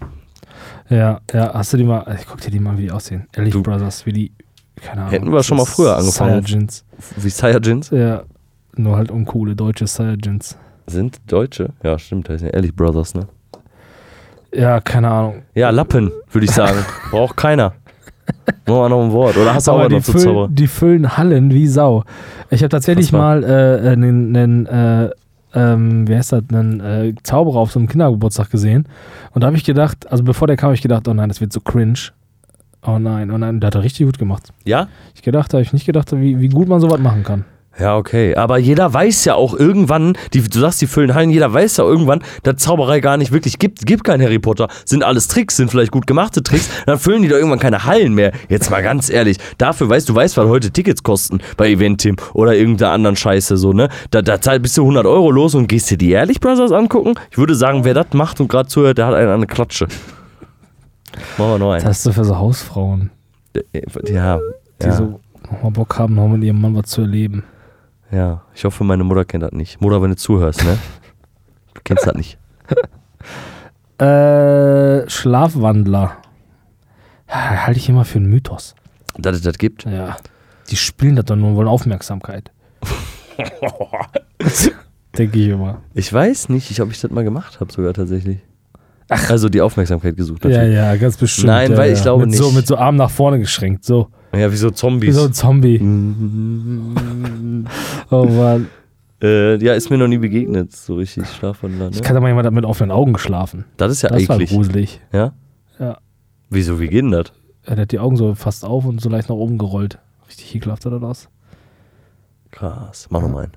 Ja, 0.91 1.21
ja, 1.33 1.55
hast 1.55 1.73
du 1.73 1.77
die 1.79 1.85
mal, 1.85 2.05
ich 2.21 2.27
guck 2.27 2.41
dir 2.41 2.51
die 2.51 2.61
mal, 2.61 2.77
wie 2.77 2.83
die 2.83 2.91
aussehen. 2.91 3.27
Ehrlich 3.35 3.53
Du- 3.55 3.63
Brothers, 3.63 4.05
wie 4.07 4.13
die, 4.13 4.33
keine 4.77 5.03
Ahnung. 5.03 5.11
Hätten 5.13 5.33
wir 5.33 5.43
schon 5.43 5.57
mal 5.57 5.65
früher 5.65 5.97
angefangen. 5.97 6.43
Saiyajins. 6.43 6.85
Wie 7.17 7.29
Saiyajins 7.31 7.91
Ja, 7.91 8.23
nur 8.77 8.97
halt 8.97 9.11
uncoole 9.11 9.57
deutsche 9.57 9.87
Saiyajins. 9.87 10.59
sind 10.87 11.21
Deutsche. 11.27 11.71
Ja, 11.83 11.99
stimmt, 11.99 12.29
das 12.29 12.41
sind 12.41 12.51
Ehrlich 12.55 12.75
Brothers, 12.77 13.15
ne? 13.15 13.27
Ja, 14.55 14.81
keine 14.81 15.11
Ahnung. 15.11 15.43
Ja, 15.55 15.71
Lappen, 15.71 16.13
würde 16.31 16.45
ich 16.45 16.51
sagen. 16.53 16.79
Braucht 17.11 17.37
keiner. 17.37 17.73
Nur 18.67 18.79
mal 18.81 18.89
noch 18.89 19.03
ein 19.05 19.13
Wort. 19.13 19.37
Oder 19.37 19.55
hast 19.55 19.67
du 19.67 19.73
auch 19.73 19.81
Aber 19.81 19.89
die 19.89 19.97
noch 19.97 20.03
zu 20.03 20.13
füllen, 20.13 20.55
die 20.55 20.67
füllen 20.67 21.17
Hallen 21.17 21.51
wie 21.51 21.67
Sau. 21.67 22.05
Ich 22.51 22.61
habe 22.63 22.69
tatsächlich 22.69 23.11
mal 23.13 23.43
äh, 23.43 23.89
einen, 23.91 24.35
einen 24.37 24.67
äh, 24.67 25.11
ähm, 25.55 26.09
wie 26.09 26.17
heißt 26.17 26.33
das, 26.33 26.43
einen 26.53 26.81
äh, 26.81 27.15
Zauberer 27.23 27.59
auf 27.59 27.73
so 27.73 27.79
einem 27.79 27.89
Kindergeburtstag 27.89 28.51
gesehen. 28.51 28.87
Und 29.33 29.43
da 29.43 29.47
habe 29.47 29.57
ich 29.57 29.65
gedacht, 29.65 30.11
also 30.11 30.25
bevor 30.25 30.47
der 30.47 30.57
kam, 30.57 30.69
habe 30.69 30.75
ich 30.75 30.83
gedacht, 30.83 31.07
oh 31.09 31.15
nein, 31.15 31.29
das 31.29 31.41
wird 31.41 31.53
so 31.53 31.61
cringe. 31.61 32.11
Oh 32.87 32.99
nein, 32.99 33.31
oh 33.31 33.39
nein, 33.39 33.61
der 33.61 33.69
hat 33.69 33.75
er 33.77 33.83
richtig 33.83 34.07
gut 34.07 34.19
gemacht. 34.19 34.53
Ja? 34.65 34.89
Ich 35.15 35.23
gedacht, 35.23 35.55
habe 35.55 35.63
ich 35.63 35.73
nicht 35.73 35.87
gedacht, 35.87 36.13
wie, 36.13 36.41
wie 36.41 36.49
gut 36.49 36.69
man 36.69 36.81
sowas 36.81 37.01
machen 37.01 37.23
kann. 37.23 37.45
Ja, 37.79 37.97
okay. 37.97 38.37
Aber 38.37 38.59
jeder 38.59 38.93
weiß 38.95 39.25
ja 39.25 39.35
auch 39.35 39.53
irgendwann, 39.53 40.17
die, 40.33 40.41
du 40.43 40.61
sagst, 40.61 40.81
die 40.81 40.87
füllen 40.87 41.13
Hallen, 41.15 41.31
jeder 41.31 41.53
weiß 41.53 41.79
ja 41.79 41.85
irgendwann, 41.85 42.23
dass 42.45 42.57
Zauberei 42.59 43.01
gar 43.01 43.17
nicht 43.17 43.33
wirklich 43.33 43.59
gibt. 43.59 43.85
Gibt 43.85 44.05
kein 44.05 44.23
Harry 44.23 44.39
Potter. 44.39 44.69
Sind 44.85 45.03
alles 45.03 45.27
Tricks, 45.27 45.57
sind 45.57 45.71
vielleicht 45.73 45.91
gut 45.91 46.07
gemachte 46.07 46.43
Tricks. 46.45 46.69
Dann 46.87 46.99
füllen 47.01 47.23
die 47.23 47.29
doch 47.29 47.37
irgendwann 47.37 47.59
keine 47.59 47.85
Hallen 47.85 48.15
mehr. 48.15 48.31
Jetzt 48.49 48.71
mal 48.71 48.81
ganz 48.83 49.11
ehrlich. 49.11 49.39
Dafür 49.59 49.89
weißt 49.89 50.09
du, 50.09 50.15
weißt, 50.15 50.37
was 50.37 50.47
heute 50.49 50.71
Tickets 50.71 51.03
kosten 51.03 51.41
bei 51.57 51.69
Eventim 51.69 52.15
oder 52.33 52.55
irgendeiner 52.55 52.93
anderen 52.93 53.17
Scheiße, 53.17 53.57
so, 53.57 53.73
ne? 53.73 53.89
Da, 54.13 54.23
da 54.23 54.41
zahl- 54.41 54.61
bist 54.61 54.77
du 54.77 54.83
100 54.83 55.05
Euro 55.07 55.33
los 55.33 55.57
und 55.57 55.67
gehst 55.67 55.91
dir 55.91 55.99
die 55.99 56.13
Ehrlich 56.13 56.39
Brothers 56.39 56.71
angucken. 56.71 57.15
Ich 57.33 57.39
würde 57.39 57.57
sagen, 57.57 57.85
wer 57.85 57.95
das 57.95 58.07
macht 58.13 58.41
und 58.41 58.47
gerade 58.49 58.69
zuhört, 58.69 58.99
der 58.99 59.07
hat 59.07 59.15
einen 59.15 59.31
an 59.31 59.41
der 59.41 59.49
Klatsche. 59.49 59.89
Machen 61.39 61.51
wir 61.51 61.59
noch 61.59 61.73
Das 61.73 61.83
einen. 61.83 61.89
hast 61.91 62.07
du 62.07 62.13
für 62.13 62.25
so 62.25 62.37
Hausfrauen, 62.39 63.11
Ja. 63.73 64.39
die 64.81 64.87
Ja, 64.87 64.93
so 64.93 65.21
nochmal 65.51 65.71
Bock 65.73 65.99
haben, 65.99 66.15
noch 66.15 66.29
mit 66.29 66.43
ihrem 66.43 66.61
Mann 66.61 66.75
was 66.77 66.87
zu 66.87 67.03
erleben. 67.03 67.45
Ja, 68.11 68.43
ich 68.55 68.65
hoffe, 68.65 68.85
meine 68.85 69.05
Mutter 69.05 69.25
kennt 69.25 69.43
das 69.43 69.53
nicht. 69.53 69.81
Mutter, 69.81 70.01
wenn 70.03 70.11
du 70.11 70.17
zuhörst, 70.17 70.65
ne? 70.65 70.79
Du 71.75 71.81
kennst 71.85 72.07
das 72.07 72.15
nicht. 72.15 72.39
Äh, 73.97 75.09
Schlafwandler. 75.09 76.17
Ja, 77.29 77.67
Halte 77.67 77.79
ich 77.79 77.89
immer 77.89 78.05
für 78.05 78.19
einen 78.19 78.29
Mythos. 78.29 78.75
Dass 79.17 79.37
es 79.37 79.43
das 79.43 79.57
gibt. 79.57 79.85
Ja. 79.85 80.17
Die 80.69 80.77
spielen 80.77 81.15
das 81.15 81.27
doch 81.27 81.37
nur 81.37 81.51
und 81.51 81.57
wollen 81.57 81.69
Aufmerksamkeit. 81.69 82.51
Denke 85.17 85.39
ich 85.39 85.49
immer. 85.49 85.83
Ich 85.95 86.13
weiß 86.13 86.49
nicht, 86.49 86.81
ob 86.81 86.91
ich 86.91 87.01
das 87.01 87.11
mal 87.13 87.23
gemacht 87.23 87.61
habe, 87.61 87.73
sogar 87.73 87.95
tatsächlich. 87.95 88.41
Also 89.09 89.49
die 89.49 89.61
Aufmerksamkeit 89.61 90.17
gesucht. 90.17 90.45
Ja, 90.45 90.51
natürlich. 90.51 90.75
ja, 90.75 90.97
ganz 90.97 91.17
bestimmt. 91.17 91.47
Nein, 91.47 91.71
ja, 91.71 91.77
weil 91.77 91.91
ja. 91.91 91.97
ich 91.97 92.03
glaube 92.03 92.27
mit 92.27 92.35
So, 92.35 92.47
nicht. 92.47 92.57
mit 92.57 92.67
so 92.67 92.77
Arm 92.77 92.97
nach 92.97 93.11
vorne 93.11 93.39
geschränkt. 93.39 93.85
So. 93.85 94.09
Ja, 94.37 94.51
wie 94.53 94.57
so 94.57 94.71
Wie 94.71 94.75
Zombies. 94.75 95.15
so 95.17 95.25
ein 95.25 95.33
Zombie. 95.33 95.79
Oh 98.11 98.25
Mann. 98.27 98.69
äh, 99.23 99.57
ja, 99.65 99.75
ist 99.75 99.91
mir 99.91 99.99
noch 99.99 100.09
nie 100.09 100.19
begegnet, 100.19 100.75
so 100.77 100.97
richtig 100.97 101.27
Schlafwandler. 101.29 101.89
Ich 101.91 101.97
Ne? 101.97 102.03
kann 102.03 102.15
da 102.15 102.21
mal 102.21 102.29
jemand 102.29 102.51
mit 102.53 102.65
offenen 102.65 102.91
Augen 102.91 103.13
geschlafen. 103.15 103.65
Das 103.77 103.91
ist 103.91 104.03
ja 104.03 104.11
Das 104.11 104.29
war 104.29 104.37
eklig. 104.37 104.51
gruselig. 104.51 105.01
Ja? 105.13 105.33
Ja. 105.79 105.99
Wieso, 106.51 106.79
wie 106.81 106.89
geht 106.89 107.03
denn 107.05 107.11
das? 107.13 107.33
Er 107.65 107.77
hat 107.79 107.93
die 107.93 107.99
Augen 107.99 108.17
so 108.17 108.35
fast 108.35 108.65
auf 108.65 108.85
und 108.85 109.01
so 109.01 109.09
leicht 109.09 109.29
nach 109.31 109.37
oben 109.37 109.57
gerollt. 109.59 109.99
Richtig 110.29 110.55
ekelhaft 110.57 110.85
oder 110.87 111.01
das? 111.01 111.29
Krass. 112.51 113.07
Mach 113.11 113.23
noch 113.23 113.31
mal 113.31 113.45
einen. 113.45 113.53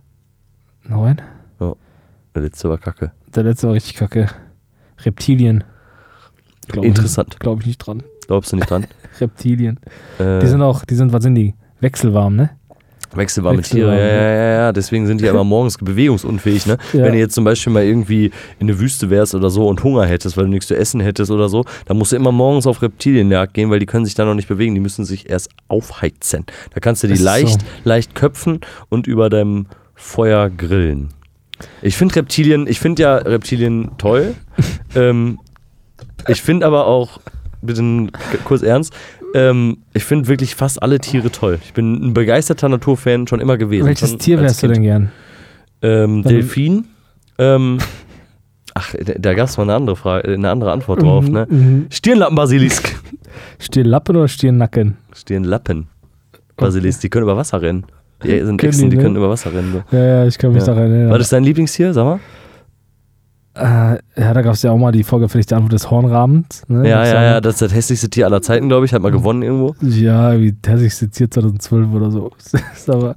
Nein. 0.83 1.21
Der 2.35 2.43
letzte 2.43 2.69
war 2.69 2.77
kacke. 2.77 3.11
Der 3.35 3.43
letzte 3.43 3.65
war 3.67 3.73
richtig 3.73 3.95
kacke. 3.95 4.27
Reptilien. 5.03 5.63
Glaub 6.67 6.85
Interessant. 6.85 7.39
Glaube 7.39 7.61
ich 7.61 7.67
nicht 7.67 7.79
dran. 7.79 8.03
Glaubst 8.27 8.51
du 8.51 8.55
nicht 8.57 8.69
dran? 8.69 8.85
Reptilien. 9.21 9.79
äh, 10.19 10.39
Die 10.39 10.47
sind 10.47 10.61
auch, 10.61 10.85
die 10.85 10.95
sind, 10.95 11.11
was 11.13 11.23
sind 11.23 11.35
die? 11.35 11.53
Wechselwarm, 11.79 12.35
ne? 12.35 12.49
Wechselwarme 13.13 13.59
Wechselwarm, 13.59 13.93
Tiere, 13.95 13.97
ja, 13.97 14.15
ja. 14.15 14.31
ja, 14.33 14.49
ja. 14.65 14.71
Deswegen 14.73 15.07
sind 15.07 15.21
die 15.21 15.25
ja 15.25 15.31
immer 15.31 15.43
morgens 15.45 15.77
bewegungsunfähig, 15.77 16.65
ne? 16.65 16.77
Ja. 16.91 17.03
Wenn 17.03 17.13
du 17.13 17.19
jetzt 17.19 17.35
zum 17.35 17.45
Beispiel 17.45 17.71
mal 17.71 17.83
irgendwie 17.83 18.31
in 18.59 18.67
der 18.67 18.79
Wüste 18.79 19.09
wärst 19.09 19.33
oder 19.33 19.49
so 19.49 19.67
und 19.67 19.81
Hunger 19.83 20.05
hättest, 20.05 20.35
weil 20.35 20.43
du 20.43 20.49
nichts 20.49 20.67
zu 20.67 20.75
essen 20.75 20.99
hättest 20.99 21.31
oder 21.31 21.47
so, 21.47 21.63
dann 21.85 21.97
musst 21.97 22.11
du 22.11 22.17
immer 22.17 22.31
morgens 22.33 22.67
auf 22.67 22.81
Reptilienjagd 22.81 23.53
gehen, 23.53 23.69
weil 23.69 23.79
die 23.79 23.85
können 23.85 24.03
sich 24.05 24.13
dann 24.15 24.27
noch 24.27 24.35
nicht 24.35 24.49
bewegen, 24.49 24.75
die 24.75 24.81
müssen 24.81 25.05
sich 25.05 25.29
erst 25.29 25.49
aufheizen. 25.69 26.45
Da 26.73 26.79
kannst 26.81 27.01
du 27.03 27.07
die 27.07 27.13
Ist 27.13 27.19
so. 27.19 27.25
leicht, 27.25 27.59
leicht 27.85 28.13
köpfen 28.13 28.59
und 28.89 29.07
über 29.07 29.29
deinem 29.29 29.67
Feuer 29.95 30.49
grillen. 30.49 31.09
Ich 31.81 31.95
finde 31.97 32.15
Reptilien, 32.17 32.67
ich 32.67 32.79
finde 32.79 33.01
ja 33.03 33.15
Reptilien 33.15 33.91
toll. 33.97 34.35
ähm, 34.95 35.39
ich 36.27 36.41
finde 36.41 36.65
aber 36.65 36.85
auch, 36.85 37.19
bitte 37.67 38.07
kurz 38.43 38.63
ernst, 38.63 38.93
ähm, 39.35 39.77
ich 39.93 40.03
finde 40.03 40.27
wirklich 40.27 40.55
fast 40.55 40.81
alle 40.81 40.99
Tiere 40.99 41.31
toll. 41.31 41.59
Ich 41.63 41.73
bin 41.73 41.93
ein 42.07 42.13
begeisterter 42.13 42.69
Naturfan 42.69 43.27
schon 43.27 43.39
immer 43.39 43.57
gewesen. 43.57 43.85
Welches 43.85 44.09
schon 44.09 44.19
Tier 44.19 44.41
wärst 44.41 44.63
du 44.63 44.67
denn 44.67 44.81
gern? 44.81 45.11
Ähm, 45.83 46.23
Delfin. 46.23 46.85
Ähm, 47.37 47.77
ach, 48.73 48.95
da, 49.05 49.13
da 49.19 49.33
gab 49.35 49.47
es 49.47 49.57
mal 49.57 49.63
eine 49.63 49.75
andere 49.75 49.95
Frage, 49.95 50.33
eine 50.33 50.49
andere 50.49 50.71
Antwort 50.71 51.03
drauf, 51.03 51.25
Mhm, 51.27 51.31
ne? 51.33 51.47
mhm. 51.49 51.85
Stirnlappenbasilisk. 51.91 52.95
Stirnlappen 53.59 54.15
oder 54.15 54.27
Stirnnacken? 54.27 54.97
Stirnlappen. 55.13 55.87
Basilisk, 56.55 57.01
die 57.01 57.09
können 57.09 57.23
über 57.23 57.37
Wasser 57.37 57.61
rennen. 57.61 57.85
Die 58.23 58.29
sind 58.43 58.57
Können 58.57 58.71
Echsen, 58.71 58.85
die, 58.85 58.89
die 58.91 58.97
ne? 58.97 59.03
können 59.03 59.15
über 59.15 59.29
Wasser 59.29 59.53
rennen. 59.53 59.83
So. 59.91 59.95
Ja, 59.95 60.03
ja, 60.03 60.25
ich 60.25 60.37
kann 60.39 60.51
mich 60.51 60.61
Ja. 60.65 60.73
daran 60.73 60.91
erinnern. 60.91 61.11
War 61.11 61.19
das 61.19 61.29
dein 61.29 61.43
Lieblingstier, 61.43 61.93
sag 61.93 62.03
mal? 62.03 62.19
Äh, 63.57 64.21
ja, 64.21 64.33
da 64.33 64.41
gab 64.41 64.53
es 64.53 64.61
ja 64.61 64.71
auch 64.71 64.77
mal 64.77 64.91
die 64.91 65.03
vorgefertigte 65.03 65.55
Antwort 65.55 65.73
des 65.73 65.89
Hornrabens. 65.89 66.63
Ne? 66.67 66.87
Ja, 66.87 66.99
Das 67.01 67.11
ja, 67.11 67.23
ja, 67.23 67.41
das 67.41 67.53
ist 67.55 67.61
das 67.63 67.73
hässlichste 67.73 68.09
Tier 68.09 68.25
aller 68.25 68.41
Zeiten, 68.41 68.67
glaube 68.69 68.85
ich. 68.85 68.93
Hat 68.93 69.01
mal 69.01 69.11
gewonnen 69.11 69.41
irgendwo. 69.41 69.75
Ja, 69.81 70.39
wie 70.39 70.51
der 70.51 70.77
sich 70.77 70.99
jetzt 71.01 71.15
2012 71.15 71.91
oder 71.93 72.11
so. 72.11 72.31
Aber, 72.87 73.15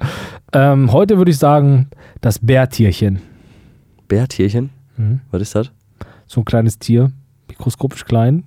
ähm, 0.53 0.93
heute 0.93 1.19
würde 1.19 1.31
ich 1.31 1.39
sagen, 1.39 1.89
das 2.21 2.39
Bärtierchen. 2.39 3.21
Bärtierchen? 4.09 4.71
Mhm. 4.97 5.21
Was 5.31 5.43
ist 5.43 5.55
das? 5.55 5.71
So 6.27 6.41
ein 6.41 6.45
kleines 6.45 6.79
Tier, 6.79 7.13
mikroskopisch 7.49 8.05
klein. 8.05 8.45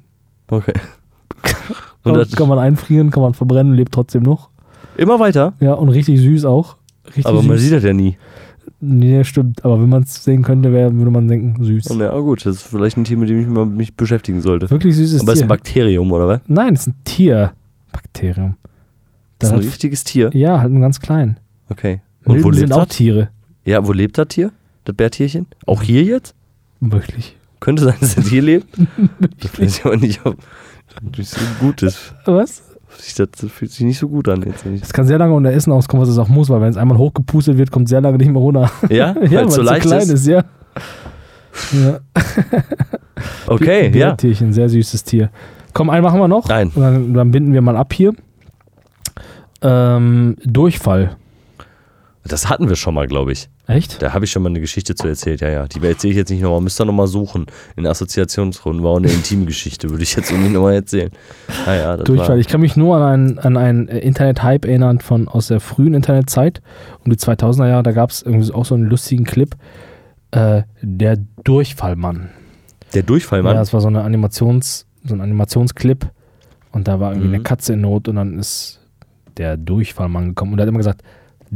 Okay. 0.49 0.73
Und 2.03 2.13
Kann, 2.13 2.13
das, 2.15 2.31
kann 2.33 2.49
man 2.49 2.59
einfrieren, 2.59 3.11
kann 3.11 3.23
man 3.23 3.33
verbrennen, 3.33 3.73
lebt 3.75 3.93
trotzdem 3.93 4.23
noch. 4.23 4.49
immer 4.97 5.19
weiter. 5.19 5.53
Ja, 5.61 5.73
und 5.73 5.87
richtig 5.87 6.19
süß 6.19 6.43
auch. 6.43 6.75
Richtig 7.07 7.25
Aber 7.25 7.41
man 7.41 7.57
süß. 7.57 7.61
sieht 7.61 7.73
das 7.73 7.83
ja 7.83 7.93
nie. 7.93 8.17
Nee, 8.85 9.23
stimmt. 9.23 9.63
Aber 9.63 9.81
wenn 9.81 9.87
man 9.87 10.03
es 10.03 10.23
sehen 10.23 10.41
könnte, 10.43 10.73
wär, 10.73 10.93
würde 10.93 11.09
man 11.09 11.27
denken, 11.27 11.63
süß. 11.63 11.87
Und 11.87 12.01
ja, 12.01 12.17
gut, 12.19 12.45
das 12.45 12.57
ist 12.57 12.63
vielleicht 12.63 12.97
ein 12.97 13.05
Tier, 13.05 13.15
mit 13.17 13.29
dem 13.29 13.39
ich 13.39 13.47
mal 13.47 13.65
mich 13.65 13.95
beschäftigen 13.95 14.41
sollte. 14.41 14.69
Wirklich 14.69 14.95
süßes 14.95 15.21
Aber 15.21 15.31
es 15.31 15.35
ist 15.37 15.41
Tier. 15.41 15.45
ein 15.45 15.47
Bakterium, 15.47 16.11
oder 16.11 16.27
was? 16.27 16.41
Nein, 16.47 16.73
es 16.73 16.81
ist 16.81 16.87
ein 16.87 16.95
Tier. 17.05 17.53
Bakterium. 17.93 18.55
Das 19.39 19.49
ist 19.49 19.55
ein 19.55 19.61
richtiges 19.61 20.03
Tier. 20.03 20.29
ja, 20.33 20.59
halt 20.59 20.71
nur 20.71 20.81
ganz 20.81 20.99
klein. 20.99 21.37
Okay. 21.69 22.01
Und 22.25 22.33
Milben 22.33 22.43
wo 22.43 22.49
lebt 22.49 22.59
sind 22.59 22.73
auch 22.73 22.85
das? 22.85 22.97
Tiere. 22.97 23.29
Ja, 23.65 23.87
wo 23.87 23.93
lebt 23.93 24.17
das 24.17 24.27
Tier? 24.27 24.51
Das 24.83 24.95
Bärtierchen? 24.95 25.47
Auch 25.65 25.81
hier 25.81 26.03
jetzt? 26.03 26.35
Wirklich. 26.81 27.37
Könnte 27.61 27.83
sein, 27.83 27.95
dass 28.01 28.17
es 28.17 28.27
hier 28.27 28.41
lebt. 28.41 28.67
Das 29.39 29.59
weiß 29.59 29.77
ich 29.79 29.85
aber 29.85 29.95
nicht, 29.97 30.25
ob 30.25 30.37
das 31.15 31.31
so 31.31 31.39
gut 31.61 31.81
ist. 31.83 32.13
Was? 32.25 32.63
Das 32.97 33.51
fühlt 33.51 33.71
sich 33.71 33.85
nicht 33.85 33.99
so 33.99 34.07
gut 34.07 34.27
an 34.29 34.41
jetzt. 34.43 34.65
Es 34.81 34.93
kann 34.93 35.05
sehr 35.05 35.17
lange 35.17 35.33
unter 35.33 35.51
Essen 35.51 35.71
auskommen, 35.71 36.01
was 36.01 36.09
es 36.09 36.17
auch 36.17 36.29
muss, 36.29 36.49
weil 36.49 36.61
wenn 36.61 36.69
es 36.69 36.77
einmal 36.77 36.97
hochgepustet 36.97 37.57
wird, 37.57 37.69
kommt 37.71 37.85
es 37.85 37.89
sehr 37.89 38.01
lange 38.01 38.17
nicht 38.17 38.29
mehr 38.31 38.41
runter. 38.41 38.71
Ja, 38.89 39.15
weil 39.15 39.31
ja, 39.31 39.41
es 39.43 39.53
so 39.55 39.61
leicht 39.61 39.81
klein 39.85 40.07
ist. 40.09 40.25
ja. 40.27 40.43
ja. 41.73 41.99
Okay, 43.47 43.89
Bär- 43.89 43.97
ja. 43.97 44.07
Bärtierchen, 44.09 44.53
sehr 44.53 44.69
süßes 44.69 45.03
Tier. 45.03 45.29
Komm, 45.73 45.89
einen 45.89 46.03
machen 46.03 46.19
wir 46.19 46.27
noch. 46.27 46.47
Nein. 46.47 46.71
Und 46.73 46.81
dann, 46.81 47.13
dann 47.13 47.31
binden 47.31 47.53
wir 47.53 47.61
mal 47.61 47.75
ab 47.77 47.93
hier. 47.93 48.13
Ähm, 49.61 50.35
Durchfall. 50.43 51.15
Das 52.25 52.49
hatten 52.49 52.69
wir 52.69 52.75
schon 52.75 52.93
mal, 52.93 53.07
glaube 53.07 53.31
ich. 53.33 53.49
Echt? 53.65 54.01
Da 54.01 54.13
habe 54.13 54.25
ich 54.25 54.31
schon 54.31 54.43
mal 54.43 54.49
eine 54.49 54.59
Geschichte 54.59 54.93
zu 54.93 55.07
erzählt. 55.07 55.39
Ja, 55.39 55.49
ja. 55.49 55.67
Die 55.67 55.79
erzähle 55.85 56.11
ich 56.11 56.17
jetzt 56.17 56.29
nicht 56.29 56.41
nochmal. 56.41 56.59
Müsst 56.59 56.81
ihr 56.81 56.85
nochmal 56.85 57.07
suchen. 57.07 57.45
In 57.77 57.87
Assoziationsrunden 57.87 58.83
war 58.83 58.91
auch 58.91 58.97
eine 58.97 59.09
intime 59.09 59.45
Geschichte, 59.45 59.89
würde 59.89 60.03
ich 60.03 60.15
jetzt 60.15 60.31
irgendwie 60.31 60.49
nochmal 60.49 60.73
erzählen. 60.73 61.11
Ah, 61.65 61.73
ja, 61.73 61.95
das 61.97 62.05
Durchfall. 62.05 62.29
War, 62.29 62.37
Ich 62.37 62.47
kann 62.49 62.59
mich 62.59 62.75
nur 62.75 62.97
an 62.97 63.03
einen, 63.03 63.39
an 63.39 63.55
einen 63.57 63.87
äh, 63.87 63.99
Internet-Hype 63.99 64.65
erinnern 64.65 64.99
von 64.99 65.29
aus 65.29 65.47
der 65.47 65.61
frühen 65.61 65.93
Internetzeit, 65.93 66.61
um 67.05 67.11
die 67.11 67.17
2000er 67.17 67.67
Jahre. 67.69 67.83
Da 67.83 67.93
gab 67.93 68.09
es 68.09 68.21
irgendwie 68.21 68.51
auch 68.51 68.65
so 68.65 68.75
einen 68.75 68.83
lustigen 68.85 69.23
Clip. 69.23 69.55
Äh, 70.31 70.63
der 70.81 71.17
Durchfallmann. 71.45 72.31
der 72.93 73.03
Durchfallmann. 73.03 73.55
Ja, 73.55 73.61
es 73.61 73.71
war 73.71 73.79
so 73.81 73.87
eine 73.87 74.03
Animations, 74.03 74.85
so 75.05 75.13
ein 75.15 75.21
Animationsclip 75.21 76.09
und 76.73 76.87
da 76.87 76.99
war 76.99 77.11
irgendwie 77.11 77.27
Mhm. 77.29 77.33
eine 77.35 77.43
Katze 77.43 77.73
in 77.73 77.81
Not 77.81 78.07
und 78.09 78.15
dann 78.17 78.37
ist 78.39 78.81
der 79.37 79.55
Durchfallmann 79.57 80.29
gekommen 80.29 80.53
und 80.53 80.59
er 80.59 80.63
hat 80.63 80.69
immer 80.69 80.79
gesagt, 80.79 81.01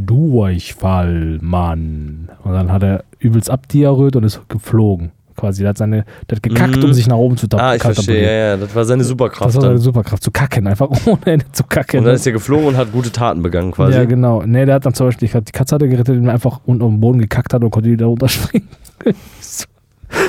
Durchfallmann. 0.06 2.30
Und 2.44 2.52
dann 2.54 2.72
hat 2.72 2.84
er 2.84 3.04
übelst 3.20 3.50
abdiarrhoet 3.50 4.16
und 4.16 4.24
ist 4.24 4.40
geflogen. 4.50 5.12
Quasi, 5.36 5.62
der 5.62 5.70
hat 5.70 5.78
seine, 5.78 6.04
der 6.30 6.38
hat 6.38 6.44
gekackt, 6.44 6.78
Mhm. 6.78 6.84
um 6.86 6.94
sich 6.94 7.08
nach 7.08 7.18
oben 7.18 7.38
zu 7.38 7.46
ah, 7.58 7.76
ich 7.76 7.82
verstehe. 7.84 8.24
Ja, 8.24 8.32
ja. 8.32 8.58
Das 8.58 8.74
war 8.74 8.86
seine 8.86 9.04
Superkraft. 9.04 9.50
Das 9.50 9.56
war 9.56 9.62
seine. 9.62 9.78
Superkraft, 9.78 10.24
zu 10.24 10.32
kacken, 10.32 10.66
einfach 10.66 10.90
ohne 11.06 11.20
Ende 11.26 11.46
zu 11.52 11.64
kacken. 11.64 12.00
Und 12.00 12.06
dann 12.06 12.16
ist 12.16 12.26
er 12.26 12.32
geflogen 12.34 12.70
und 12.70 12.78
hat 12.78 12.92
gute 12.92 13.12
Taten 13.12 13.44
begangen 13.44 13.72
quasi. 13.72 13.94
Ja, 13.98 14.06
genau. 14.06 14.42
Nee, 14.44 14.66
der 14.66 14.74
hat 14.76 14.86
dann 14.88 14.96
zum 14.96 15.06
Beispiel, 15.08 15.28
ich 15.28 15.34
die 15.34 15.52
Katze 15.52 15.76
hat 15.76 15.82
er 15.84 15.88
gerettet, 15.90 16.16
indem 16.16 16.30
er 16.30 16.34
einfach 16.34 16.60
unten 16.66 16.82
auf 16.82 16.90
den 16.90 17.00
Boden 17.00 17.20
gekackt 17.20 17.54
hat 17.54 17.64
und 17.64 17.70
konnte 17.70 17.92
wieder 17.92 18.08
runterspringen. 18.08 18.68
so, 19.40 19.66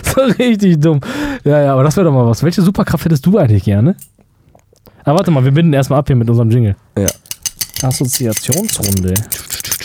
so 0.02 0.20
richtig 0.38 0.78
dumm. 0.78 1.00
Ja, 1.44 1.62
ja, 1.62 1.72
aber 1.72 1.84
das 1.84 1.96
wäre 1.96 2.04
doch 2.04 2.12
mal 2.12 2.26
was. 2.26 2.42
Welche 2.42 2.60
Superkraft 2.60 3.06
hättest 3.06 3.24
du 3.24 3.38
eigentlich 3.38 3.64
gerne? 3.64 3.96
Aber 5.04 5.20
warte 5.20 5.30
mal, 5.30 5.42
wir 5.42 5.52
binden 5.52 5.72
erstmal 5.72 6.00
ab 6.00 6.06
hier 6.06 6.16
mit 6.16 6.28
unserem 6.28 6.50
Jingle. 6.50 6.76
Ja. 6.98 7.06
Assoziationsrunde. 7.82 9.14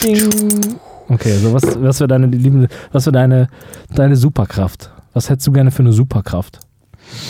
Ding. 0.04 0.80
Okay, 1.10 1.38
so 1.38 1.54
was, 1.54 1.64
was 1.82 2.00
wäre 2.00 2.08
deine 2.08 2.28
liebende, 2.28 2.68
was 2.92 3.06
wäre 3.06 3.14
deine, 3.14 3.48
deine 3.94 4.16
Superkraft? 4.16 4.92
Was 5.14 5.30
hättest 5.30 5.48
du 5.48 5.52
gerne 5.52 5.72
für 5.72 5.84
eine 5.84 5.94
Superkraft? 5.94 6.60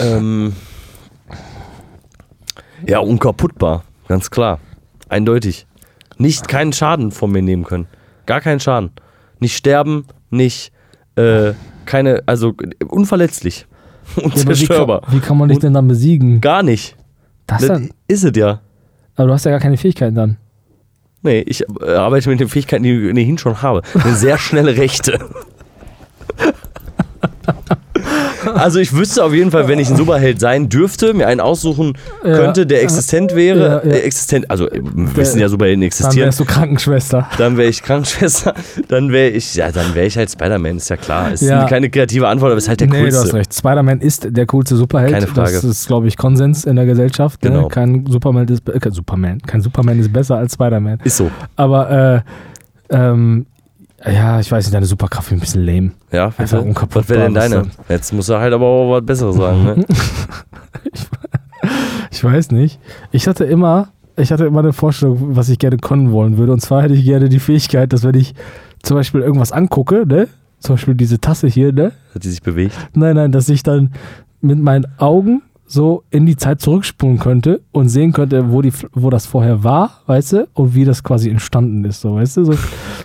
Ähm, 0.00 0.54
ja, 2.86 2.98
unkaputtbar. 3.00 3.84
Ganz 4.08 4.30
klar. 4.30 4.58
Eindeutig. 5.08 5.66
Nicht 6.16 6.48
keinen 6.48 6.72
Schaden 6.72 7.10
von 7.10 7.30
mir 7.32 7.42
nehmen 7.42 7.64
können. 7.64 7.86
Gar 8.26 8.40
keinen 8.40 8.60
Schaden. 8.60 8.90
Nicht 9.40 9.56
sterben, 9.56 10.06
nicht, 10.30 10.72
äh, 11.16 11.52
keine, 11.84 12.22
also 12.26 12.54
unverletzlich. 12.88 13.66
Ja, 14.16 14.22
aber 14.22 14.34
wie, 14.34 14.38
Unzerstörbar. 14.38 15.00
kann, 15.00 15.14
wie 15.14 15.20
kann 15.20 15.38
man 15.38 15.48
dich 15.48 15.58
denn 15.60 15.72
dann 15.72 15.88
besiegen? 15.88 16.42
Gar 16.42 16.62
nicht. 16.62 16.94
Das 17.46 17.66
Das 17.66 17.80
ist 18.06 18.22
es 18.24 18.36
ja. 18.36 18.60
aber 19.16 19.28
du 19.28 19.32
hast 19.32 19.44
ja 19.46 19.50
gar 19.50 19.60
keine 19.60 19.78
Fähigkeiten 19.78 20.14
dann. 20.14 20.36
Nee, 21.24 21.40
ich 21.46 21.64
äh, 21.80 21.94
arbeite 21.94 22.28
mit 22.28 22.38
den 22.38 22.48
Fähigkeiten, 22.48 22.84
die 22.84 22.92
ich 22.92 23.10
ohnehin 23.10 23.38
schon 23.38 23.62
habe. 23.62 23.82
Eine 23.94 24.14
sehr 24.14 24.38
schnelle 24.38 24.76
Rechte. 24.76 25.18
Also 28.54 28.78
ich 28.78 28.94
wüsste 28.94 29.22
auf 29.24 29.34
jeden 29.34 29.50
Fall, 29.50 29.68
wenn 29.68 29.78
ich 29.78 29.90
ein 29.90 29.96
Superheld 29.96 30.40
sein 30.40 30.68
dürfte, 30.68 31.12
mir 31.12 31.26
einen 31.26 31.40
aussuchen 31.40 31.94
könnte, 32.22 32.66
der 32.66 32.82
existent 32.82 33.34
wäre, 33.34 33.58
ja, 33.84 33.90
ja. 33.90 33.96
Äh, 33.96 34.00
existent, 34.00 34.50
also 34.50 34.70
äh, 34.70 34.80
wir 34.82 35.16
wissen 35.16 35.40
ja, 35.40 35.48
Superhelden 35.48 35.80
Dann 35.80 35.86
existieren, 35.86 36.26
wärst 36.26 36.40
du 36.40 36.44
Krankenschwester. 36.44 37.28
dann 37.38 37.56
wäre 37.56 37.68
ich 37.68 37.82
Krankenschwester, 37.82 38.54
dann 38.88 39.10
wäre 39.12 39.30
ich, 39.30 39.54
ja, 39.54 39.70
dann 39.72 39.94
wäre 39.94 40.06
ich 40.06 40.16
halt 40.16 40.30
Spider-Man, 40.30 40.76
ist 40.76 40.88
ja 40.88 40.96
klar. 40.96 41.32
Ist 41.32 41.42
Ja. 41.42 41.66
keine 41.66 41.90
kreative 41.90 42.28
Antwort, 42.28 42.50
aber 42.52 42.58
ist 42.58 42.68
halt 42.68 42.80
der 42.80 42.88
nee, 42.88 43.00
du 43.00 43.06
hast 43.08 43.16
coolste. 43.22 43.36
recht. 43.36 43.54
Spider-Man 43.54 44.00
ist 44.00 44.28
der 44.30 44.46
coolste 44.46 44.76
Superheld. 44.76 45.12
Keine 45.12 45.26
Frage. 45.26 45.52
Das 45.52 45.64
ist, 45.64 45.86
glaube 45.86 46.06
ich, 46.08 46.16
Konsens 46.16 46.64
in 46.64 46.76
der 46.76 46.86
Gesellschaft. 46.86 47.40
Genau. 47.40 47.62
Ne? 47.62 47.68
Kein 47.68 48.06
Superman 48.06 48.46
ist 48.48 48.68
äh, 48.68 48.78
kein 48.78 48.92
Superman. 48.92 49.40
Kein 49.42 49.60
Superman 49.60 49.98
ist 49.98 50.12
besser 50.12 50.36
als 50.36 50.54
Spider-Man. 50.54 51.00
Ist 51.04 51.16
so. 51.16 51.30
Aber 51.56 52.22
äh, 52.90 52.94
ähm, 52.94 53.46
ja, 54.06 54.40
ich 54.40 54.50
weiß 54.50 54.64
nicht, 54.66 54.74
deine 54.74 54.86
Superkraft 54.86 55.28
ist 55.28 55.32
ein 55.32 55.40
bisschen 55.40 55.64
lame. 55.64 55.92
Ja, 56.12 56.26
Einfach 56.26 56.38
bitte. 56.38 56.60
unkaputtbar, 56.62 57.02
was 57.02 57.08
wäre 57.08 57.22
denn 57.24 57.34
deine? 57.34 57.62
Jetzt 57.88 58.12
musst 58.12 58.28
du 58.28 58.38
halt 58.38 58.52
aber 58.52 58.66
auch 58.66 58.90
was 58.92 59.04
Besseres 59.06 59.36
sagen, 59.36 59.64
ne? 59.64 59.84
Ich 62.10 62.22
weiß 62.22 62.52
nicht. 62.52 62.78
Ich 63.10 63.26
hatte 63.26 63.44
immer, 63.44 63.88
ich 64.16 64.30
hatte 64.30 64.44
immer 64.46 64.60
eine 64.60 64.72
Vorstellung, 64.72 65.36
was 65.36 65.48
ich 65.48 65.58
gerne 65.58 65.78
können 65.78 66.12
wollen 66.12 66.36
würde. 66.38 66.52
Und 66.52 66.60
zwar 66.60 66.82
hätte 66.82 66.94
ich 66.94 67.04
gerne 67.04 67.28
die 67.28 67.40
Fähigkeit, 67.40 67.92
dass 67.92 68.04
wenn 68.04 68.14
ich 68.14 68.34
zum 68.82 68.96
Beispiel 68.96 69.20
irgendwas 69.22 69.50
angucke, 69.52 70.06
ne? 70.06 70.28
Zum 70.60 70.74
Beispiel 70.76 70.94
diese 70.94 71.20
Tasse 71.20 71.48
hier, 71.48 71.72
ne? 71.72 71.92
Hat 72.14 72.22
die 72.24 72.30
sich 72.30 72.42
bewegt? 72.42 72.74
Nein, 72.94 73.16
nein, 73.16 73.32
dass 73.32 73.48
ich 73.48 73.62
dann 73.62 73.92
mit 74.40 74.58
meinen 74.58 74.86
Augen 74.98 75.42
so 75.66 76.04
in 76.10 76.26
die 76.26 76.36
Zeit 76.36 76.60
zurückspulen 76.60 77.18
könnte 77.18 77.60
und 77.72 77.88
sehen 77.88 78.12
könnte, 78.12 78.52
wo, 78.52 78.62
die, 78.62 78.72
wo 78.92 79.10
das 79.10 79.26
vorher 79.26 79.64
war, 79.64 80.02
weißt 80.06 80.32
du, 80.34 80.48
und 80.54 80.74
wie 80.74 80.84
das 80.84 81.02
quasi 81.02 81.30
entstanden 81.30 81.84
ist, 81.84 82.00
so, 82.02 82.16
weißt 82.16 82.36
du, 82.38 82.44
so, 82.44 82.54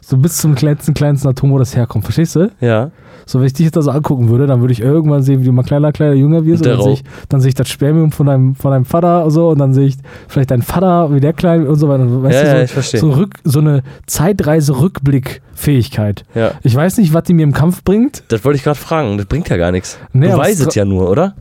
so 0.01 0.17
bis 0.17 0.37
zum 0.37 0.55
kleinsten, 0.55 0.93
kleinsten 0.93 1.27
Atom, 1.29 1.51
wo 1.51 1.57
das 1.57 1.75
herkommt, 1.75 2.03
verstehst 2.05 2.35
du? 2.35 2.51
Ja. 2.59 2.91
So, 3.25 3.39
wenn 3.39 3.45
ich 3.45 3.53
dich 3.53 3.65
jetzt 3.65 3.75
da 3.75 3.81
so 3.81 3.91
angucken 3.91 4.29
würde, 4.29 4.47
dann 4.47 4.61
würde 4.61 4.71
ich 4.73 4.81
irgendwann 4.81 5.21
sehen, 5.21 5.41
wie 5.41 5.45
du 5.45 5.51
mal 5.51 5.63
kleiner, 5.63 5.91
kleiner, 5.91 6.13
jünger 6.13 6.45
wirst 6.45 6.65
Und 6.65 6.71
dann 6.73 6.81
sehe 6.83 6.93
ich, 6.93 7.03
dann 7.29 7.41
sehe 7.41 7.49
ich 7.49 7.55
das 7.55 7.69
Spermium 7.69 8.11
von 8.11 8.25
deinem, 8.25 8.55
von 8.55 8.71
deinem 8.71 8.85
Vater 8.85 9.25
und 9.25 9.31
so 9.31 9.49
und 9.49 9.59
dann 9.59 9.73
sehe 9.73 9.87
ich 9.87 9.97
vielleicht 10.27 10.51
deinen 10.51 10.61
Vater, 10.63 11.13
wie 11.13 11.19
der 11.19 11.33
klein 11.33 11.67
und 11.67 11.75
so 11.75 11.87
weiter, 11.87 12.23
weißt 12.23 12.35
Ja, 12.35 12.43
du, 12.43 12.49
so, 12.49 12.55
ja, 12.57 12.63
ich 12.63 12.71
verstehe. 12.71 12.99
so, 12.99 13.11
Rück, 13.11 13.35
so 13.43 13.59
eine 13.59 13.83
Zeitreise-Rückblick-Fähigkeit. 14.07 16.23
Ja. 16.33 16.51
Ich 16.63 16.75
weiß 16.75 16.97
nicht, 16.97 17.13
was 17.13 17.23
die 17.23 17.33
mir 17.33 17.43
im 17.43 17.53
Kampf 17.53 17.83
bringt, 17.83 18.23
Das 18.29 18.43
wollte 18.43 18.57
ich 18.57 18.63
gerade 18.63 18.79
fragen. 18.79 19.17
Das 19.17 19.27
bringt 19.27 19.47
ja 19.49 19.57
gar 19.57 19.71
nichts. 19.71 19.97
Nee, 20.11 20.27
es 20.27 20.75
ja 20.75 20.85
nur, 20.85 21.09
oder? 21.09 21.35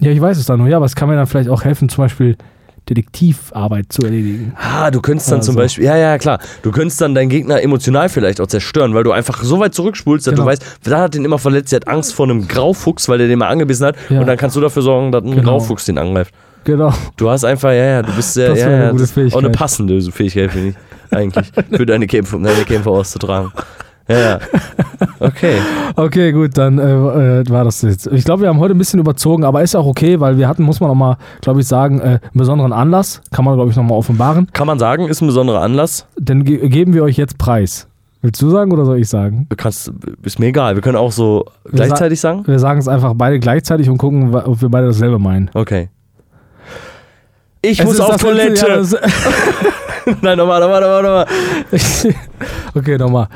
Ja, 0.00 0.10
ich 0.10 0.20
weiß 0.20 0.38
es 0.38 0.46
dann 0.46 0.58
nur, 0.60 0.68
ja, 0.68 0.76
aber 0.76 0.86
es 0.86 0.94
kann 0.94 1.08
mir 1.08 1.16
dann 1.16 1.26
vielleicht 1.26 1.48
auch 1.50 1.64
helfen, 1.64 1.88
zum 1.88 2.04
Beispiel 2.04 2.36
Detektivarbeit 2.88 3.86
zu 3.92 4.02
erledigen. 4.02 4.54
Ah, 4.56 4.90
du 4.90 5.00
könntest 5.00 5.30
dann 5.30 5.38
Also. 5.38 5.52
zum 5.52 5.56
Beispiel, 5.56 5.84
ja, 5.84 5.96
ja, 5.96 6.16
klar, 6.18 6.38
du 6.62 6.70
könntest 6.70 7.00
dann 7.00 7.14
deinen 7.14 7.28
Gegner 7.28 7.62
emotional 7.62 8.08
vielleicht 8.08 8.40
auch 8.40 8.46
zerstören, 8.46 8.94
weil 8.94 9.04
du 9.04 9.12
einfach 9.12 9.42
so 9.42 9.58
weit 9.60 9.74
zurückspulst, 9.74 10.26
dass 10.26 10.32
Genau. 10.34 10.44
du 10.44 10.50
weißt, 10.50 10.64
da 10.84 11.00
hat 11.00 11.14
den 11.14 11.24
immer 11.24 11.38
verletzt, 11.38 11.72
der 11.72 11.80
hat 11.80 11.88
Angst 11.88 12.14
vor 12.14 12.26
einem 12.26 12.48
Graufuchs, 12.48 13.08
weil 13.08 13.18
der 13.18 13.28
den 13.28 13.38
mal 13.38 13.48
angebissen 13.48 13.86
hat 13.86 13.96
Ja. 14.08 14.20
und 14.20 14.26
dann 14.26 14.36
kannst 14.38 14.56
du 14.56 14.60
dafür 14.60 14.82
sorgen, 14.82 15.12
dass 15.12 15.22
ein 15.22 15.32
Genau. 15.32 15.42
Graufuchs 15.42 15.84
den 15.84 15.98
angreift. 15.98 16.32
Genau. 16.64 16.92
Du 17.16 17.28
hast 17.30 17.44
einfach, 17.44 17.70
ja, 17.70 17.84
ja, 17.84 18.02
du 18.02 18.12
bist 18.12 18.34
sehr, 18.34 18.50
Das 18.50 18.60
ja, 18.60 18.66
eine 18.66 18.84
ja, 18.84 18.90
gute 18.90 19.02
ist 19.04 19.10
auch 19.12 19.16
eine 19.18 19.30
Fähigkeit. 19.30 19.52
passende 19.52 20.00
Fähigkeit, 20.12 20.50
finde 20.50 20.68
ich, 20.70 21.16
eigentlich, 21.16 21.52
für 21.72 21.86
deine 21.86 22.06
Kämpfe, 22.06 22.38
deine 22.42 22.64
Kämpfe 22.64 22.90
auszutragen. 22.90 23.52
Ja. 24.08 24.38
Okay. 25.20 25.58
Okay, 25.96 26.30
gut, 26.30 26.56
dann 26.56 26.78
äh, 26.78 26.82
äh, 27.40 27.44
war 27.50 27.64
das 27.64 27.82
jetzt. 27.82 28.06
Ich 28.06 28.24
glaube, 28.24 28.42
wir 28.42 28.48
haben 28.50 28.60
heute 28.60 28.72
ein 28.72 28.78
bisschen 28.78 29.00
überzogen, 29.00 29.42
aber 29.42 29.62
ist 29.64 29.74
auch 29.74 29.84
okay, 29.86 30.20
weil 30.20 30.38
wir 30.38 30.46
hatten, 30.46 30.62
muss 30.62 30.78
man 30.78 30.90
auch 30.90 30.94
mal, 30.94 31.16
glaube 31.40 31.58
ich, 31.60 31.66
sagen, 31.66 31.98
äh, 31.98 32.04
einen 32.04 32.20
besonderen 32.34 32.72
Anlass. 32.72 33.20
Kann 33.32 33.44
man, 33.44 33.56
glaube 33.56 33.70
ich, 33.72 33.76
nochmal 33.76 33.98
offenbaren. 33.98 34.46
Kann 34.52 34.68
man 34.68 34.78
sagen, 34.78 35.08
ist 35.08 35.20
ein 35.20 35.26
besonderer 35.26 35.60
Anlass. 35.60 36.06
Dann 36.20 36.44
ge 36.44 36.68
geben 36.68 36.94
wir 36.94 37.02
euch 37.02 37.16
jetzt 37.16 37.36
Preis. 37.36 37.88
Willst 38.22 38.40
du 38.40 38.48
sagen 38.50 38.70
oder 38.70 38.84
soll 38.84 38.98
ich 38.98 39.08
sagen? 39.08 39.46
Du 39.48 39.56
kannst, 39.56 39.92
ist 40.22 40.38
mir 40.38 40.46
egal, 40.46 40.76
wir 40.76 40.82
können 40.82 40.96
auch 40.96 41.10
so 41.10 41.46
gleichzeitig 41.72 42.20
sagen. 42.20 42.46
Wir 42.46 42.60
sagen 42.60 42.78
es 42.78 42.86
einfach 42.86 43.14
beide 43.16 43.40
gleichzeitig 43.40 43.90
und 43.90 43.98
gucken, 43.98 44.32
ob 44.34 44.62
wir 44.62 44.68
beide 44.68 44.86
dasselbe 44.86 45.18
meinen. 45.18 45.50
Okay. 45.54 45.88
Ich 47.60 47.80
Es 47.80 47.84
muss 47.86 47.98
auf 47.98 48.16
Toilette. 48.18 48.50
letzte- 48.66 48.68
ja, 48.68 48.76
das- 48.76 48.96
Nein, 50.22 50.38
nochmal, 50.38 50.60
nochmal, 50.60 50.80
nochmal, 50.80 51.02
nochmal. 51.02 51.26
okay, 52.74 52.96
nochmal. 52.98 53.26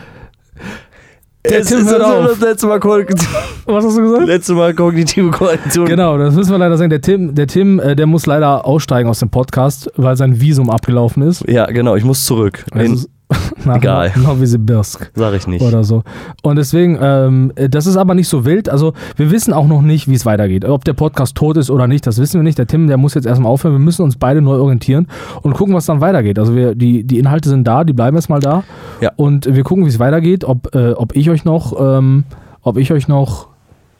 Der 1.44 1.62
Tim 1.62 1.78
ist 1.78 1.90
hört 1.90 2.00
das, 2.00 2.30
auf. 2.32 2.40
letzte 2.40 2.66
Mal, 2.68 2.78
kognitive, 2.78 3.28
Was 3.66 3.84
hast 3.84 3.96
du 3.96 4.02
gesagt? 4.02 4.26
letzte 4.26 4.54
Mal 4.54 4.74
kognitive 4.74 5.30
Koalition. 5.30 5.86
Genau, 5.86 6.16
das 6.16 6.34
müssen 6.34 6.52
wir 6.52 6.58
leider 6.58 6.76
sagen. 6.76 6.90
Der 6.90 7.00
Tim, 7.00 7.34
der, 7.34 7.48
Tim 7.48 7.80
äh, 7.80 7.96
der 7.96 8.06
muss 8.06 8.26
leider 8.26 8.64
aussteigen 8.64 9.08
aus 9.08 9.18
dem 9.18 9.30
Podcast, 9.30 9.90
weil 9.96 10.16
sein 10.16 10.40
Visum 10.40 10.70
abgelaufen 10.70 11.22
ist. 11.22 11.48
Ja, 11.48 11.66
genau, 11.66 11.96
ich 11.96 12.04
muss 12.04 12.24
zurück. 12.24 12.64
In, 12.74 12.94
ist 12.94 13.08
nach 13.64 13.76
Egal. 13.76 14.12
Novosibirsk. 14.16 15.10
sag 15.14 15.34
ich 15.34 15.46
nicht. 15.46 15.62
oder 15.62 15.84
so. 15.84 16.02
Und 16.42 16.56
deswegen, 16.56 16.98
ähm, 17.00 17.52
das 17.56 17.86
ist 17.86 17.96
aber 17.96 18.14
nicht 18.14 18.28
so 18.28 18.44
wild. 18.44 18.68
Also 18.68 18.92
wir 19.16 19.30
wissen 19.30 19.52
auch 19.52 19.66
noch 19.66 19.82
nicht, 19.82 20.08
wie 20.08 20.14
es 20.14 20.26
weitergeht. 20.26 20.64
Ob 20.64 20.84
der 20.84 20.94
Podcast 20.94 21.34
tot 21.36 21.56
ist 21.56 21.70
oder 21.70 21.86
nicht, 21.86 22.06
das 22.06 22.18
wissen 22.18 22.40
wir 22.40 22.44
nicht. 22.44 22.58
Der 22.58 22.66
Tim, 22.66 22.86
der 22.86 22.96
muss 22.96 23.14
jetzt 23.14 23.26
erstmal 23.26 23.50
aufhören. 23.50 23.74
Wir 23.74 23.80
müssen 23.80 24.02
uns 24.02 24.16
beide 24.16 24.40
neu 24.40 24.56
orientieren 24.56 25.08
und 25.42 25.54
gucken, 25.54 25.74
was 25.74 25.86
dann 25.86 26.00
weitergeht. 26.00 26.38
Also 26.38 26.54
wir, 26.54 26.74
die, 26.74 27.04
die 27.04 27.18
Inhalte 27.18 27.48
sind 27.48 27.66
da, 27.66 27.84
die 27.84 27.92
bleiben 27.92 28.16
erstmal 28.16 28.40
da. 28.40 28.64
Ja. 29.00 29.12
Und 29.16 29.54
wir 29.54 29.62
gucken, 29.64 29.84
wie 29.84 29.88
es 29.90 29.98
weitergeht, 29.98 30.44
ob, 30.44 30.74
äh, 30.74 30.92
ob 30.92 31.14
ich 31.16 31.30
euch 31.30 31.44
noch, 31.44 31.74
ähm, 31.78 32.24
ob 32.62 32.76
ich 32.76 32.92
euch 32.92 33.08
noch 33.08 33.48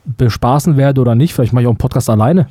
bespaßen 0.04 0.76
werde 0.76 1.00
oder 1.00 1.14
nicht. 1.14 1.34
Vielleicht 1.34 1.52
mache 1.52 1.62
ich 1.62 1.66
auch 1.66 1.72
einen 1.72 1.78
Podcast 1.78 2.10
alleine. 2.10 2.46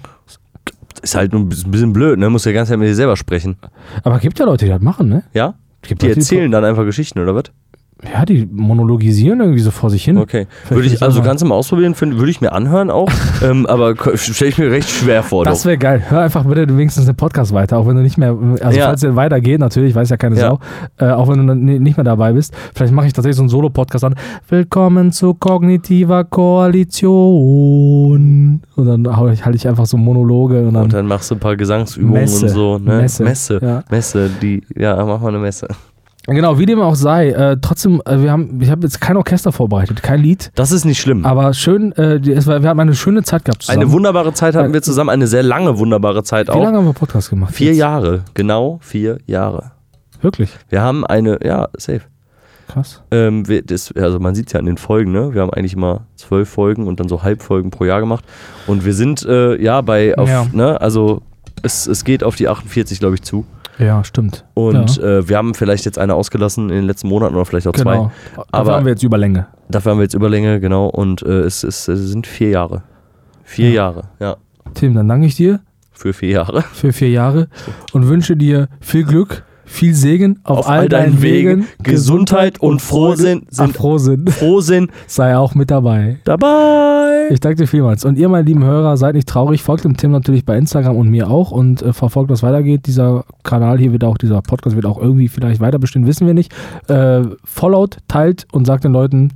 Ist 1.02 1.16
halt 1.16 1.32
nur 1.32 1.42
ein 1.42 1.50
bisschen 1.50 1.94
blöd, 1.94 2.20
ne? 2.20 2.30
Muss 2.30 2.46
ja 2.46 2.52
ganz 2.52 2.70
Zeit 2.70 2.78
mit 2.78 2.88
dir 2.88 2.96
selber 2.96 3.18
sprechen. 3.18 3.56
Aber 4.04 4.20
gibt 4.20 4.38
ja 4.40 4.46
Leute, 4.46 4.66
die 4.66 4.72
das 4.72 4.82
machen, 4.82 5.10
ne? 5.10 5.24
Ja? 5.34 5.56
Gibt 5.82 6.02
Die 6.02 6.10
erzählen 6.10 6.52
dann 6.52 6.64
einfach 6.64 6.86
Geschichten, 6.86 7.20
oder 7.20 7.36
was? 7.36 7.46
Ja, 8.04 8.26
die 8.26 8.50
monologisieren 8.52 9.42
irgendwie 9.42 9.60
so 9.60 9.70
vor 9.70 9.92
sich 9.92 10.04
hin. 10.04 10.18
Okay. 10.18 10.48
Würde 10.70 10.88
ich, 10.88 11.04
also 11.04 11.20
mal- 11.20 11.26
ganz 11.26 11.44
im 11.44 11.52
Ausprobieren 11.52 11.94
find- 11.94 12.18
würde 12.18 12.32
ich 12.32 12.42
mir 12.42 12.52
anhören 12.52 12.90
auch. 12.90 13.08
ähm, 13.44 13.68
aber 13.68 13.94
stelle 14.16 14.50
ich 14.50 14.58
mir 14.58 14.72
recht 14.72 14.90
schwer 14.90 15.22
vor. 15.22 15.46
Das 15.46 15.66
wäre 15.66 15.78
geil. 15.78 16.02
Hör 16.10 16.22
einfach 16.22 16.44
bitte 16.46 16.68
wenigstens 16.68 17.06
den 17.06 17.16
Podcast 17.16 17.54
weiter, 17.54 17.78
auch 17.78 17.86
wenn 17.88 17.96
du 17.96 18.02
nicht 18.02 18.18
mehr, 18.18 18.36
also 18.62 18.80
Ja. 18.80 18.88
falls 18.88 19.02
der 19.02 19.16
weitergeht, 19.16 19.60
natürlich, 19.60 19.94
weiß 19.94 20.10
ja 20.10 20.18
keine 20.18 20.36
Ja. 20.36 20.42
Sau, 20.42 20.60
äh, 21.06 21.12
auch 21.12 21.28
wenn 21.30 21.46
du 21.46 21.54
nicht 21.56 21.96
mehr 21.96 22.04
dabei 22.04 22.34
bist. 22.34 22.56
Vielleicht 22.74 22.92
mache 22.92 23.06
ich 23.06 23.14
tatsächlich 23.14 23.36
so 23.38 23.44
einen 23.44 23.50
Solo-Podcast 23.50 24.04
an. 24.04 24.16
Willkommen 24.50 25.12
zu 25.12 25.36
kognitiver 25.36 26.24
Koalition. 26.24 28.62
Und 28.76 28.86
dann 28.88 29.16
halte 29.16 29.56
ich 29.56 29.68
einfach 29.68 29.86
so 29.86 29.98
Monologe 29.98 30.68
und 30.68 30.74
dann, 30.74 30.84
Und 30.86 30.94
dann 30.94 31.08
machst 31.08 31.30
du 31.32 31.36
ein 31.36 31.40
paar 31.40 31.56
Gesangsübungen 31.56 32.22
Messe. 32.22 32.46
und 32.46 32.52
so. 32.52 32.78
Ne? 32.80 32.98
Messe. 32.98 33.24
Messe. 33.24 33.60
Ja. 33.62 33.84
Messe. 33.90 34.30
Die, 34.42 34.64
ja, 34.76 34.96
mach 35.06 35.22
mal 35.22 35.30
eine 35.30 35.40
Messe. 35.40 35.68
Genau, 36.28 36.60
wie 36.60 36.66
dem 36.68 36.80
auch 36.82 36.96
sei. 36.96 37.30
Äh, 37.30 37.58
trotzdem, 37.62 38.02
äh, 38.06 38.22
wir 38.22 38.32
haben, 38.32 38.62
ich 38.62 38.70
habe 38.70 38.84
jetzt 38.84 39.02
kein 39.02 39.18
Orchester 39.18 39.52
vorbereitet, 39.52 40.04
kein 40.04 40.22
Lied, 40.22 40.52
Das 40.56 40.72
ist 40.72 40.86
nicht 40.86 41.02
schlimm. 41.02 41.26
aber 41.26 41.54
schön, 41.54 41.92
äh, 41.94 42.18
es 42.32 42.46
war, 42.48 42.62
wir 42.62 42.70
haben 42.70 42.80
eine 42.80 42.94
schöne 42.96 43.24
Zeit 43.24 43.44
gehabt 43.46 43.64
zusammen. 43.64 43.82
Eine 43.82 43.92
wunderbare 43.92 44.34
Zeit 44.34 44.56
hatten 44.56 44.72
wir 44.74 44.82
zusammen, 44.84 45.10
eine 45.10 45.26
sehr 45.28 45.44
lange 45.44 45.80
wunderbare 45.80 46.24
Zeit 46.24 46.48
Wie 46.48 46.52
auch. 46.52 46.64
lange 46.64 46.78
haben 46.78 46.86
wir 46.86 46.94
Podcast 46.94 47.30
gemacht? 47.32 47.54
Vier 47.56 47.70
jetzt? 47.70 47.78
Jahre, 47.80 48.24
genau 48.36 48.78
vier 48.82 49.18
Jahre. 49.26 49.72
Wirklich? 50.22 50.52
Wir 50.70 50.82
haben 50.82 51.06
eine, 51.08 51.40
ja, 51.44 51.70
safe. 51.78 52.02
Krass. 52.68 53.02
Ähm, 53.12 53.48
wir, 53.50 53.64
das, 53.64 53.92
also 53.98 54.20
man 54.20 54.36
sieht 54.36 54.54
ja 54.54 54.60
an 54.60 54.66
den 54.68 54.78
Folgen, 54.78 55.12
ne? 55.12 55.34
Wir 55.34 55.42
haben 55.42 55.50
eigentlich 55.52 55.74
immer 55.74 56.06
zwölf 56.16 56.48
Folgen 56.48 56.88
und 56.88 57.00
dann 57.00 57.10
so 57.10 57.24
Halbfolgen 57.24 57.70
pro 57.72 57.84
Jahr 57.86 58.00
gemacht. 58.00 58.24
Und 58.68 58.86
wir 58.86 58.94
sind 58.94 59.26
äh, 59.26 59.62
ja 59.62 59.82
bei, 59.82 60.16
auf, 60.18 60.30
Ja. 60.30 60.46
ne, 60.54 60.80
also 60.80 61.22
es, 61.64 61.88
es 61.88 62.06
geht 62.06 62.24
auf 62.24 62.36
die 62.36 62.48
48, 62.48 63.00
glaube 63.00 63.16
ich, 63.16 63.24
zu. 63.24 63.46
Ja, 63.80 64.04
stimmt. 64.04 64.46
Und 64.54 64.98
ja. 64.98 65.04
äh, 65.20 65.30
wir 65.30 65.38
haben 65.38 65.54
vielleicht 65.54 65.86
jetzt 65.86 65.98
eine 65.98 66.14
ausgelassen 66.14 66.70
in 66.70 66.76
den 66.76 66.86
letzten 66.86 67.08
Monaten 67.08 67.36
oder 67.36 67.46
vielleicht 67.46 67.68
auch 67.68 67.74
zwei. 67.74 67.96
Genau. 67.96 68.12
Aber- 68.36 68.46
Aber 68.52 68.74
haben 68.76 68.86
wir 68.86 68.92
jetzt 68.92 69.04
Überlänge. 69.04 69.48
Dafür 69.70 69.92
haben 69.94 70.00
wir 70.00 70.04
jetzt 70.04 70.14
Überlänge, 70.14 70.60
genau. 70.60 70.88
Und 70.88 71.24
äh, 71.24 71.40
es, 71.42 71.64
ist, 71.64 71.88
es 71.88 72.10
sind 72.10 72.28
vier 72.28 72.50
Jahre. 72.50 72.84
Vier 73.44 73.70
Ja. 73.70 73.74
Jahre, 73.76 74.04
ja. 74.20 74.38
Tim, 74.74 74.94
dann 74.94 75.08
danke 75.08 75.28
ich 75.28 75.36
dir 75.36 75.60
Für 75.92 76.14
vier 76.14 76.30
Jahre. 76.30 76.62
für 76.74 76.94
vier 76.94 77.10
Jahre 77.10 77.48
und 77.94 78.08
wünsche 78.08 78.36
dir 78.38 78.68
viel 78.80 79.04
Glück, 79.04 79.44
viel 79.72 79.96
Segen 79.96 80.40
auf, 80.44 80.68
all 80.68 80.90
deinen 80.90 81.22
Wegen, 81.22 81.66
Gesundheit 81.82 82.60
und 82.60 82.82
Frohsinn 82.82 83.44
Ach, 83.48 83.54
sind 83.54 83.76
Frohsinn 83.76 84.28
Frohsinn 84.28 84.92
sei 85.08 85.38
auch 85.38 85.56
mit 85.56 85.72
dabei. 85.72 86.18
dabei. 86.26 87.30
Ich 87.30 87.40
danke 87.40 87.58
dir 87.64 87.68
vielmals. 87.68 88.04
Und 88.04 88.18
ihr, 88.18 88.28
meine 88.28 88.44
lieben 88.44 88.64
Hörer, 88.64 88.98
seid 88.98 89.16
nicht 89.16 89.30
traurig. 89.30 89.64
Folgt 89.64 89.86
dem 89.86 89.96
Tim 89.96 90.12
natürlich 90.12 90.46
bei 90.46 90.58
Instagram 90.58 90.98
und 90.98 91.10
mir 91.10 91.30
auch 91.30 91.52
und 91.52 91.82
äh, 91.82 91.94
verfolgt, 91.94 92.30
was 92.30 92.44
weitergeht. 92.44 92.86
Dieser 92.86 93.24
Kanal 93.44 93.80
hier 93.80 93.94
wird 93.94 94.04
auch, 94.04 94.18
dieser 94.18 94.42
Podcast 94.42 94.76
wird 94.76 94.86
auch 94.86 95.00
irgendwie 95.00 95.30
vielleicht 95.30 95.62
weiter 95.62 95.80
bestehen, 95.80 96.06
wissen 96.06 96.28
wir 96.28 96.34
nicht. 96.34 96.54
Äh, 96.88 97.22
followt, 97.44 97.98
teilt 98.08 98.46
und 98.52 98.66
sagt 98.66 98.84
den 98.84 98.92
Leuten, 98.92 99.32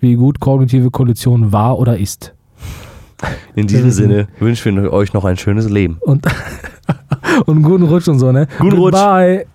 wie 0.00 0.14
gut 0.14 0.40
kognitive 0.40 0.90
Koalition 0.90 1.52
war 1.52 1.78
oder 1.78 1.98
ist. 1.98 2.34
In 3.54 3.66
diesem 3.66 3.90
Sinne 3.90 4.28
wünschen 4.38 4.82
wir 4.82 4.92
euch 4.92 5.12
noch 5.12 5.24
ein 5.24 5.36
schönes 5.36 5.68
Leben. 5.68 5.98
Und, 6.00 6.26
und 7.46 7.56
einen 7.56 7.62
guten 7.62 7.84
Rutsch 7.84 8.08
und 8.08 8.18
so, 8.18 8.32
ne? 8.32 8.46
Guten 8.58 8.76
Rutsch. 8.76 8.94
Goodbye. 8.94 9.46